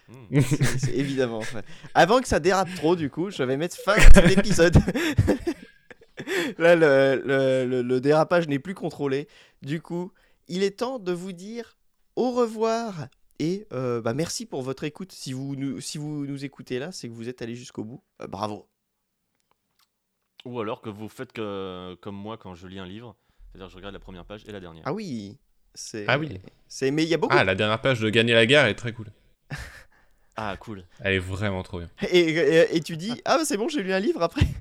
hmm. 0.10 0.41
c'est 0.78 0.95
évidemment. 0.95 1.40
ouais. 1.40 1.64
Avant 1.94 2.20
que 2.22 2.28
ça 2.28 2.40
dérape 2.40 2.74
trop, 2.76 2.95
du 2.95 3.10
coup, 3.10 3.30
je 3.30 3.44
vais 3.44 3.58
mettre 3.58 3.76
fin 3.78 3.94
à 3.94 3.99
cet 4.02 4.38
épisode. 4.38 4.78
Là, 6.58 6.76
le, 6.76 7.22
le- 7.26 7.66
le- 7.66 7.82
le 7.82 8.02
dérapage 8.02 8.48
n'est 8.48 8.60
plus 8.60 8.76
contrôlé. 8.76 9.28
Du 9.62 9.82
coup, 9.82 10.12
il 10.48 10.64
est 10.64 10.80
temps 10.80 10.99
de 10.99 11.12
vous 11.12 11.32
dire 11.32 11.78
au 12.16 12.32
revoir. 12.32 13.08
Et 13.40 13.66
euh, 13.74 14.02
bah, 14.02 14.14
merci 14.14 14.45
pour 14.45 14.62
votre 14.62 14.84
écoute. 14.84 15.12
Si 15.12 15.34
vous 15.34 15.56
nous, 15.56 15.82
si 15.82 15.98
vous 15.98 16.28
nous 16.28 16.45
écoutez 16.45 16.78
là, 16.78 16.91
c'est 16.91 17.08
que 17.08 17.14
vous 17.14 17.28
êtes 17.28 17.41
allé 17.41 17.56
jusqu'au 17.56 17.84
bout. 17.84 18.03
Euh, 18.22 18.28
bravo. 18.28 18.68
Ou 20.45 20.59
alors 20.59 20.81
que 20.81 20.89
vous 20.89 21.07
faites 21.09 21.31
que, 21.34 21.95
comme 22.01 22.15
moi 22.15 22.38
quand 22.38 22.55
je 22.55 22.68
lis 22.68 22.80
un 22.80 22.85
livre. 22.85 23.15
C'est-à-dire 23.51 23.68
que 23.68 23.72
je 23.72 23.77
regarde 23.77 23.93
la 23.93 23.99
première 23.99 24.26
page 24.26 24.43
et 24.47 24.51
la 24.51 24.59
dernière. 24.59 24.84
Ah 24.85 24.93
oui. 24.93 25.38
C'est, 25.73 26.05
Ah 26.07 26.18
oui. 26.18 26.39
C'est, 26.68 26.91
mais 26.91 27.03
il 27.03 27.09
y 27.09 27.13
a 27.13 27.18
beaucoup. 27.18 27.35
Ah, 27.38 27.43
la 27.43 27.55
dernière 27.55 27.80
page 27.81 27.99
de 27.99 28.09
Gagner 28.09 28.34
la 28.34 28.45
guerre 28.45 28.65
est 28.65 28.76
très 28.76 28.93
cool. 28.93 29.07
Ah, 30.38 30.55
cool. 30.57 30.85
Elle 31.01 31.15
est 31.15 31.19
vraiment 31.19 31.61
trop 31.61 31.80
bien. 31.80 31.89
Et, 32.09 32.19
et- 32.19 32.76
et 32.77 32.81
tu 32.81 32.95
dis 32.97 33.22
ah 33.26 33.39
c'est 33.43 33.57
bon 33.57 33.68
j'ai 33.68 33.84
lu 33.84 33.91
un 33.93 33.99
livre 33.99 34.23
après. 34.23 34.41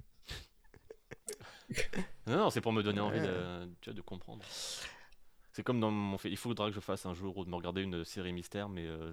Non, 2.27 2.36
non, 2.36 2.51
c'est 2.51 2.61
pour 2.61 2.73
me 2.73 2.82
donner 2.82 3.01
envie 3.01 3.19
Ouais. 3.20 3.27
de, 3.27 3.69
tu 3.81 3.90
vois, 3.90 3.94
de 3.97 4.01
comprendre. 4.02 4.43
C'est 5.52 5.62
comme 5.62 5.81
dans 5.81 5.90
mon 5.90 6.19
fait. 6.19 6.28
Il 6.31 6.36
faudra 6.36 6.69
que 6.69 6.74
je 6.74 6.81
fasse 6.81 7.07
un 7.07 7.15
jour 7.15 7.36
ou 7.39 7.44
de 7.44 7.51
me 7.51 7.55
regarder 7.57 7.82
une 7.82 8.05
série 8.05 8.32
mystère, 8.32 8.69
mais 8.69 8.86
euh, 8.86 9.12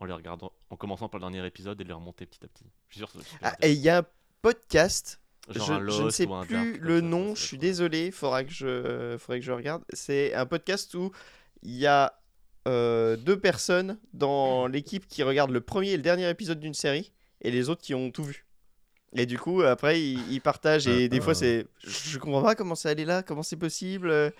en 0.00 0.04
les 0.04 0.12
regardant, 0.12 0.52
en 0.70 0.76
commençant 0.76 1.08
par 1.08 1.18
le 1.20 1.24
dernier 1.30 1.46
épisode 1.46 1.80
et 1.80 1.84
de 1.84 1.88
les 1.88 1.94
remonter 1.94 2.26
petit 2.26 2.44
à 2.44 2.48
petit. 2.48 2.64
Je 2.88 2.94
suis 2.94 2.98
sûr 3.00 3.12
que 3.12 3.18
ça 3.20 3.24
être 3.24 3.38
Ah, 3.42 3.56
et 3.62 3.72
il 3.72 3.78
y 3.80 3.88
a 3.88 3.98
un 3.98 4.06
podcast. 4.42 5.20
Je, 5.50 6.02
ne 6.02 6.10
sais 6.10 6.26
ou 6.26 6.34
un 6.34 6.44
plus 6.44 6.78
le 6.78 7.00
nom. 7.00 7.34
ça 7.34 7.40
Je 7.40 7.46
suis 7.46 7.58
désolé. 7.58 8.10
Faudra 8.10 8.44
que 8.44 8.52
je 8.52 9.16
faudrait 9.18 9.40
que 9.40 9.46
je 9.46 9.52
regarde. 9.52 9.82
C'est 9.92 10.34
un 10.34 10.46
podcast 10.46 10.94
où 10.94 11.12
il 11.62 11.76
y 11.76 11.86
a 11.86 12.18
euh, 12.66 13.16
deux 13.16 13.38
personnes 13.38 13.98
dans 14.14 14.66
l'équipe 14.66 15.06
qui 15.06 15.22
regardent 15.22 15.50
le 15.50 15.60
premier 15.60 15.90
et 15.90 15.96
le 15.96 16.02
dernier 16.02 16.28
épisode 16.30 16.60
d'une 16.60 16.74
série 16.74 17.12
et 17.42 17.50
les 17.50 17.68
autres 17.68 17.82
qui 17.82 17.94
ont 17.94 18.10
tout 18.10 18.24
vu. 18.24 18.46
Et 19.16 19.26
du 19.26 19.38
coup, 19.38 19.62
après, 19.62 20.00
ils, 20.00 20.32
ils 20.32 20.40
partagent 20.40 20.88
et 20.88 21.08
des 21.08 21.20
fois, 21.20 21.32
ah. 21.32 21.36
c'est. 21.36 21.66
Je 21.84 22.18
comprends 22.18 22.42
pas 22.42 22.54
comment 22.54 22.74
ça 22.74 22.88
allait 22.88 23.04
là, 23.04 23.22
comment 23.22 23.42
c'est 23.42 23.56
possible. 23.56 24.10
euh, 24.10 24.30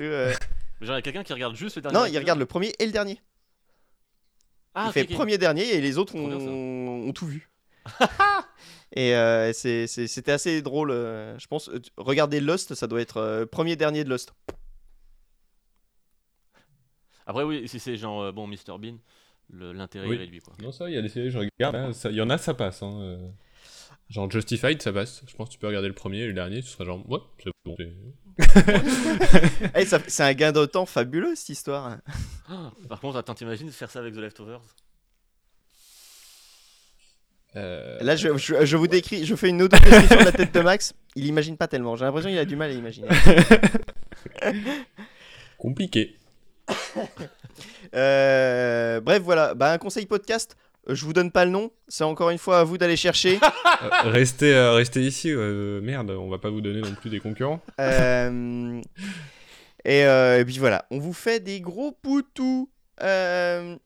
euh. 0.00 0.32
Genre, 0.80 0.94
il 0.94 0.98
y 0.98 0.98
a 0.98 1.02
quelqu'un 1.02 1.24
qui 1.24 1.32
regarde 1.32 1.56
juste 1.56 1.76
le 1.76 1.82
dernier 1.82 1.98
Non, 1.98 2.06
il 2.06 2.16
regarde 2.18 2.38
le 2.38 2.46
premier 2.46 2.72
et 2.78 2.86
le 2.86 2.92
dernier. 2.92 3.20
Ah, 4.74 4.86
il 4.88 4.92
fait 4.92 5.02
ok. 5.02 5.14
premier 5.14 5.38
dernier 5.38 5.68
et 5.74 5.80
les 5.80 5.98
autres 5.98 6.14
ont, 6.14 7.08
ont 7.08 7.12
tout 7.12 7.26
vu. 7.26 7.50
et 8.92 9.14
euh, 9.14 9.52
c'est- 9.52 9.86
c'est- 9.86 10.06
c'était 10.06 10.32
assez 10.32 10.62
drôle. 10.62 10.90
euh, 10.90 11.38
je 11.38 11.46
pense. 11.46 11.68
euh, 11.68 11.80
Regardez 11.96 12.40
Lost, 12.40 12.74
ça 12.74 12.86
doit 12.86 13.00
être 13.00 13.18
euh, 13.18 13.46
premier 13.46 13.76
dernier 13.76 14.04
de 14.04 14.08
Lost. 14.10 14.32
Après, 17.26 17.42
oui, 17.44 17.68
si 17.68 17.78
c'est 17.78 17.96
genre, 17.96 18.22
euh, 18.22 18.32
bon, 18.32 18.46
Mr 18.46 18.78
Bean, 18.78 18.96
le- 19.50 19.72
l'intérêt 19.72 20.06
Oui. 20.08 20.16
est 20.16 20.20
réduit, 20.20 20.40
quoi. 20.40 20.54
Non, 20.62 20.72
ça, 20.72 20.88
il 20.88 20.94
y 20.94 20.98
a 20.98 21.02
des 21.02 21.08
séries, 21.10 21.30
je 21.30 21.38
regarde. 21.38 21.76
hein, 21.76 21.90
Il 22.06 22.12
y 22.16 22.22
en 22.22 22.30
a, 22.30 22.38
ça 22.38 22.54
passe. 22.54 22.82
Hein, 22.82 22.98
euh. 23.02 23.28
Genre 24.08 24.30
Justified, 24.30 24.80
ça 24.80 24.90
passe. 24.92 25.22
Je 25.26 25.34
pense 25.36 25.48
que 25.48 25.52
tu 25.54 25.58
peux 25.58 25.66
regarder 25.66 25.88
le 25.88 25.94
premier 25.94 26.20
et 26.20 26.26
le 26.26 26.32
dernier, 26.32 26.62
tu 26.62 26.68
seras 26.68 26.84
genre, 26.86 27.06
ouais, 27.10 27.18
c'est 27.44 27.50
bon. 27.66 27.76
c'est- 27.76 27.92
Eh, 29.74 29.84
ça- 29.84 30.00
c'est 30.06 30.22
un 30.22 30.32
gain 30.32 30.52
de 30.52 30.64
temps 30.64 30.86
fabuleux 30.86 31.34
cette 31.34 31.50
histoire. 31.50 31.98
Ah, 32.48 32.72
Par 32.88 33.00
contre, 33.00 33.18
attends, 33.18 33.34
t'imagines 33.34 33.70
faire 33.70 33.90
ça 33.90 33.98
avec 33.98 34.14
The 34.14 34.18
Leftovers? 34.18 34.62
Euh, 37.58 37.98
Là, 38.00 38.14
je, 38.16 38.36
je- 38.36 38.64
je 38.64 38.76
vous 38.76 38.86
décris, 38.86 39.24
je 39.26 39.34
fais 39.34 39.48
une 39.48 39.60
auto-description 39.62 40.20
de 40.20 40.24
la 40.24 40.32
tête 40.32 40.54
de 40.54 40.60
Max. 40.60 40.94
Il 41.16 41.26
imagine 41.26 41.56
pas 41.56 41.66
tellement. 41.68 41.96
J'ai 41.96 42.04
l'impression 42.04 42.30
qu'il 42.30 42.38
a 42.38 42.44
du 42.44 42.56
mal 42.56 42.70
à 42.70 42.74
imaginer. 42.74 43.08
Compliqué. 45.58 46.16
Euh, 47.94 49.00
bref, 49.00 49.22
voilà. 49.22 49.54
Bah, 49.54 49.72
un 49.72 49.78
conseil 49.78 50.06
podcast. 50.06 50.56
euh, 50.88 50.94
Je 50.94 51.04
vous 51.04 51.12
donne 51.12 51.30
pas 51.32 51.44
le 51.44 51.50
nom. 51.50 51.70
C'est 51.88 52.04
encore 52.04 52.30
une 52.30 52.38
fois 52.38 52.60
à 52.60 52.64
vous 52.64 52.78
d'aller 52.78 52.96
chercher. 52.96 53.38
Euh, 53.80 54.10
restez, 54.10 54.52
euh, 54.52 54.72
restez 54.72 55.02
ici. 55.02 55.30
euh, 55.30 55.80
merde, 55.80 56.10
on 56.10 56.28
va 56.28 56.38
pas 56.38 56.50
vous 56.50 56.60
donner 56.60 56.80
non 56.80 56.94
plus 57.00 57.10
des 57.10 57.20
concurrents. 57.20 57.60
Euh, 57.80 58.80
et, 59.84 60.04
euh, 60.04 60.40
et 60.40 60.44
puis 60.44 60.58
voilà. 60.58 60.84
On 60.90 60.98
vous 60.98 61.12
fait 61.12 61.38
des 61.38 61.60
gros 61.60 61.92
poutous. 61.92 62.68
Euh, 63.04 63.76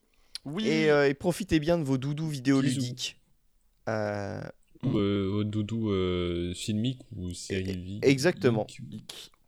Oui 0.47 0.67
Et, 0.67 0.91
euh, 0.91 1.07
et 1.11 1.13
profitez 1.13 1.61
bien 1.61 1.77
de 1.77 1.85
vos 1.85 1.99
doudous 1.99 2.29
Bisous. 2.29 3.13
Euh, 3.89 4.41
Ou 4.85 4.99
euh, 4.99 5.31
au 5.33 5.45
doudou 5.45 5.91
euh, 5.91 6.55
filmique 6.55 7.01
ou 7.17 7.33
série. 7.35 7.99
exactement. 8.03 8.67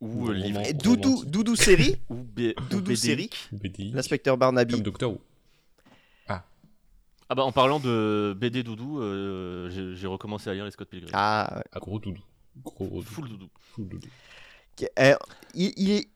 Ou 0.01 0.27
Ou 0.27 0.33
livre. 0.33 0.61
doudou, 0.75 1.25
doudou 1.25 1.57
série, 1.57 1.97
Ou, 2.11 2.17
doudou 2.71 2.81
BD. 2.91 2.97
série, 2.97 3.31
l'inspecteur 3.93 4.37
Barnaby. 4.37 4.75
Comme 4.75 4.83
Doctor 4.83 5.13
Who. 5.13 5.21
Ah 7.31 7.35
bah 7.35 7.43
en 7.45 7.53
parlant 7.53 7.81
de 7.81 8.37
BD 8.39 8.63
doudou, 8.63 9.01
euh, 9.01 9.95
j'ai 9.97 10.07
recommencé 10.07 10.51
à 10.51 10.55
lire 10.55 10.67
les 10.67 10.71
Scott 10.71 10.89
Pilgrim. 10.91 11.09
Ah, 11.15 11.63
Ah, 11.73 11.79
gros 11.81 11.99
doudou. 11.99 12.21
Gros 12.63 12.87
doudou. 12.87 13.03
Full 13.03 13.29
doudou. 13.31 13.49
Full 13.73 13.89
doudou. 13.89 14.09
Euh, 14.99 15.15
il 15.55 15.91
est, 15.91 16.09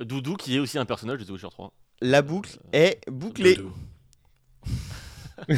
Doudou 0.00 0.36
qui 0.36 0.56
est 0.56 0.58
aussi 0.58 0.76
un 0.78 0.84
personnage 0.84 1.18
de 1.20 1.24
The 1.24 1.30
Witcher 1.30 1.48
3. 1.50 1.72
la 2.02 2.20
boucle 2.20 2.58
est 2.74 3.00
bouclée. 3.10 3.56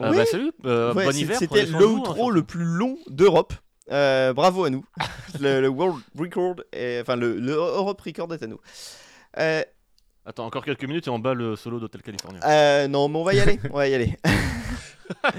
Euh, 0.00 0.04
Euh, 0.06 0.10
Oui. 0.10 0.16
bah 0.16 0.24
salut, 0.26 0.52
euh, 0.64 0.94
ouais, 0.94 1.04
bon 1.06 1.12
c'est- 1.12 1.18
hiver. 1.20 1.36
C'était 1.38 1.64
vous, 1.66 2.02
hein, 2.06 2.28
le 2.30 2.42
plus 2.42 2.64
long 2.64 2.96
d'Europe. 3.08 3.52
Euh, 3.92 4.32
bravo 4.32 4.64
à 4.64 4.70
nous. 4.70 4.84
le, 5.40 5.60
le 5.60 5.68
World 5.68 6.02
Record, 6.18 6.56
est- 6.72 7.00
enfin 7.02 7.16
le, 7.16 7.38
le 7.38 7.52
Europe 7.52 8.00
Record 8.00 8.32
est 8.34 8.42
à 8.42 8.46
nous. 8.46 8.60
Euh, 9.38 9.62
Attends, 10.26 10.46
encore 10.46 10.64
quelques 10.64 10.84
minutes 10.84 11.06
et 11.06 11.10
on 11.10 11.18
bat 11.18 11.34
le 11.34 11.56
solo 11.56 11.80
d'Hotel 11.80 12.02
California. 12.02 12.40
Euh, 12.46 12.88
non, 12.88 13.08
mais 13.08 13.18
on 13.18 13.24
va 13.24 13.34
y 13.34 13.40
aller. 13.40 13.58
On 13.70 13.76
va 13.76 13.88
y 13.88 13.94
aller. 13.94 14.16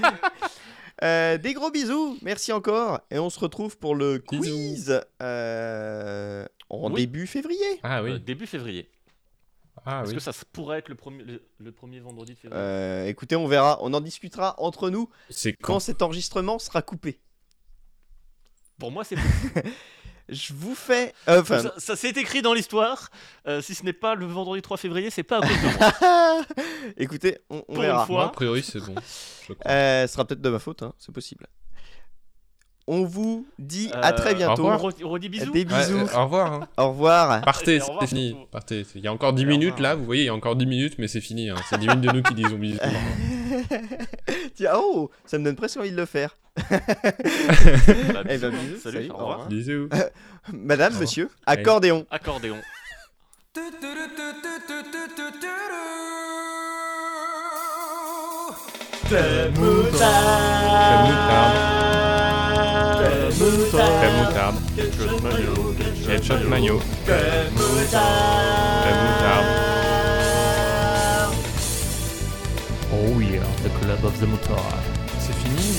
Euh, 1.04 1.40
des 1.40 1.54
gros 1.56 1.72
bisous. 1.72 2.20
Merci 2.22 2.54
encore. 2.54 3.00
Et 3.10 3.18
on 3.18 3.32
se 3.32 3.40
retrouve 3.40 3.76
pour 3.80 3.96
le 3.96 4.20
quiz 4.20 5.02
euh, 5.24 6.46
en 6.70 6.92
Oui. 6.92 7.02
début 7.02 7.26
février. 7.26 7.80
Ah 7.82 8.02
Euh, 8.02 8.04
oui. 8.04 8.20
début 8.20 8.46
février. 8.46 8.88
Ah 9.86 10.02
Est-ce 10.02 10.10
oui. 10.10 10.16
que 10.16 10.22
ça 10.22 10.32
pourrait 10.54 10.80
être 10.80 10.90
le 10.90 10.96
premier, 10.96 11.24
le, 11.24 11.42
le 11.60 11.72
premier 11.72 12.00
vendredi 12.00 12.34
de 12.34 12.38
février 12.38 12.62
Euh, 12.64 13.06
écoutez, 13.08 13.36
on 13.36 13.48
verra. 13.48 13.80
On 13.82 13.94
en 13.94 14.02
discutera 14.02 14.56
entre 14.60 14.90
nous 14.90 15.10
quand 15.30 15.52
quand 15.62 15.80
cet 15.80 16.02
enregistrement 16.02 16.60
sera 16.60 16.82
coupé. 16.82 17.20
Pour 18.80 18.92
moi, 18.92 19.04
c'est 19.04 19.16
Je 20.30 20.54
vous 20.54 20.76
fais. 20.76 21.14
euh, 21.28 21.44
ça, 21.44 21.74
ça 21.78 21.96
s'est 21.98 22.10
écrit 22.12 22.42
dans 22.42 22.54
l'histoire. 22.54 23.10
Euh, 23.48 23.62
si 23.62 23.76
ce 23.76 23.84
n'est 23.84 23.92
pas 23.92 24.16
le 24.16 24.26
vendredi 24.26 24.62
3 24.62 24.78
février, 24.78 25.10
c'est 25.10 25.24
pas 25.24 25.40
à 25.40 25.42
cause 25.42 25.50
de 25.50 25.78
moi. 25.78 26.46
écoutez, 26.98 27.40
on, 27.50 27.58
on 27.68 27.74
Pour 27.74 27.82
verra. 27.82 28.02
une 28.02 28.06
fois. 28.08 28.16
Moi, 28.16 28.26
a 28.26 28.30
priori, 28.30 28.64
c'est 28.64 28.80
bon. 28.80 28.96
Euh, 29.66 30.08
ce 30.08 30.14
sera 30.14 30.24
peut-être 30.24 30.40
de 30.40 30.50
ma 30.50 30.60
faute, 30.60 30.82
hein, 30.84 30.94
c'est 30.98 31.12
possible. 31.12 31.46
On 32.94 33.06
vous 33.06 33.46
dit 33.58 33.90
à 33.94 34.12
très 34.12 34.32
Euh, 34.32 34.34
bientôt. 34.36 34.64
au 34.64 34.66
On 34.68 34.72
revoir. 34.74 34.92
redit- 34.92 35.04
on 35.06 35.10
redit 35.12 35.30
bisous. 35.30 35.52
Des 35.54 35.64
bisous. 35.64 35.96
Ouais, 35.96 36.14
euh, 36.14 36.18
au 36.20 36.24
revoir. 36.26 36.52
hein. 36.54 36.68
Au 36.76 36.90
revoir. 36.90 37.42
Partez, 37.42 37.80
c'est 37.80 38.08
fini. 38.08 38.36
Partez. 38.52 38.86
Il 38.96 39.02
y 39.02 39.08
a 39.08 39.14
encore 39.14 39.32
10 39.32 39.44
Et 39.44 39.46
au 39.46 39.50
minutes 39.50 39.80
là, 39.80 39.96
vous 39.96 40.04
voyez, 40.04 40.24
il 40.24 40.26
y 40.26 40.30
a 40.30 40.34
encore 40.36 40.58
10 40.58 40.66
minutes, 40.66 40.96
mais 40.98 41.08
c'est 41.08 41.22
fini. 41.22 41.50
hein. 41.50 41.56
C'est 41.70 41.78
10 41.80 41.88
minutes 41.88 42.02
de 42.02 42.12
nous 42.12 42.22
qui 42.22 42.34
disons 42.34 42.58
bisous. 42.58 42.80
Tiens, 44.56 44.72
oh, 44.76 45.10
ça 45.26 45.38
me 45.38 45.46
donne 45.46 45.56
presque 45.56 45.78
envie 45.78 45.92
de 45.92 45.96
le 45.96 46.06
faire. 46.06 46.36
Bah, 46.58 46.64
Eh 48.28 48.38
bisous, 48.38 48.42
ben, 48.42 48.52
bisous, 48.52 48.80
Salut, 48.84 48.98
salut, 48.98 49.10
au 49.10 49.14
au 49.14 49.18
revoir. 49.20 49.48
Bisous. 49.48 49.88
Madame, 50.52 50.88
revoir. 50.88 51.02
monsieur, 51.02 51.30
accordéon. 51.46 52.06
Accordéon. 52.12 52.58
Moutarde. 63.40 64.56
Ketchup 66.06 66.44
mayo. 66.50 66.80
Crème 67.06 67.54
moutarde. 67.56 68.90
Oh 72.94 73.20
yeah, 73.20 73.48
the 73.64 73.70
club 73.80 74.04
of 74.06 74.20
the 74.20 74.28
mutard. 74.28 74.84
C'est 75.20 75.36
fini 75.36 75.70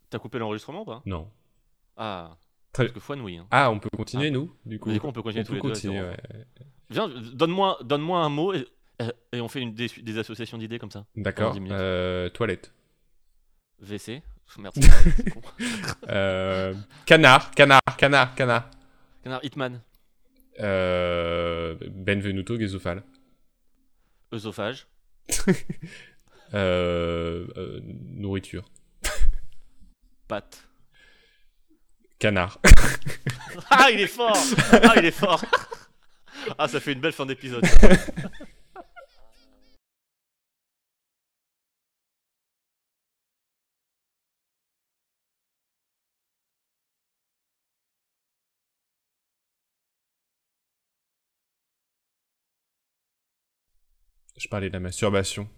T'as 0.09 0.19
coupé 0.19 0.39
l'enregistrement 0.39 0.81
ou 0.81 0.85
pas 0.85 1.01
Non. 1.05 1.29
Ah. 1.97 2.37
Très- 2.73 2.85
Parce 2.85 2.93
que 2.93 2.99
fois 2.99 3.15
nouille. 3.15 3.37
Hein. 3.37 3.47
Ah, 3.51 3.71
on 3.71 3.79
peut 3.79 3.89
continuer, 3.95 4.27
Ah. 4.27 4.31
nous 4.31 4.53
Du 4.65 4.79
coup, 4.79 4.89
Mais 4.89 4.95
du 4.95 4.99
coup, 5.01 5.07
on 5.07 5.11
peut 5.13 5.21
continuer 5.21 5.41
on 5.43 5.45
tous 5.45 5.51
peut 5.51 5.55
les 5.57 5.61
deux 5.61 5.69
continuer, 5.69 6.01
ouais. 6.01 6.17
Viens, 6.89 7.07
donne-moi 7.33 7.79
donne 7.83 8.09
un 8.11 8.29
mot 8.29 8.53
et, 8.53 8.65
et 9.33 9.41
on 9.41 9.47
fait 9.47 9.61
une, 9.61 9.73
des, 9.73 9.87
des 9.87 10.17
associations 10.17 10.57
d'idées 10.57 10.79
comme 10.79 10.91
ça. 10.91 11.05
D'accord. 11.15 11.51
10 11.53 11.59
minutes. 11.59 11.73
Euh, 11.77 12.29
toilette. 12.29 12.71
VC. 13.79 14.21
Merde, 14.57 14.75
con. 15.33 15.41
Euh, 16.07 16.73
canard, 17.05 17.51
canard, 17.51 17.81
canard, 17.97 18.33
canard. 18.35 18.69
Canard 19.23 19.43
Hitman. 19.43 19.81
Euh, 20.61 21.75
Benvenuto 21.91 22.57
Gesofal. 22.57 23.03
Œsophage. 24.33 24.87
Euh, 26.53 27.45
nourriture. 27.83 28.63
Pâte. 30.27 30.67
Canard. 32.19 32.59
Ah, 33.69 33.89
il 33.91 33.99
est 33.99 34.07
fort 34.07 34.37
Ah, 34.71 34.93
il 34.97 35.05
est 35.05 35.11
fort 35.11 35.43
Ah, 36.57 36.67
ça 36.67 36.79
fait 36.79 36.93
une 36.93 36.99
belle 37.01 37.11
fin 37.11 37.25
d'épisode. 37.25 37.65
Je 54.37 54.47
parlais 54.47 54.69
de 54.69 54.73
la 54.73 54.79
masturbation. 54.79 55.49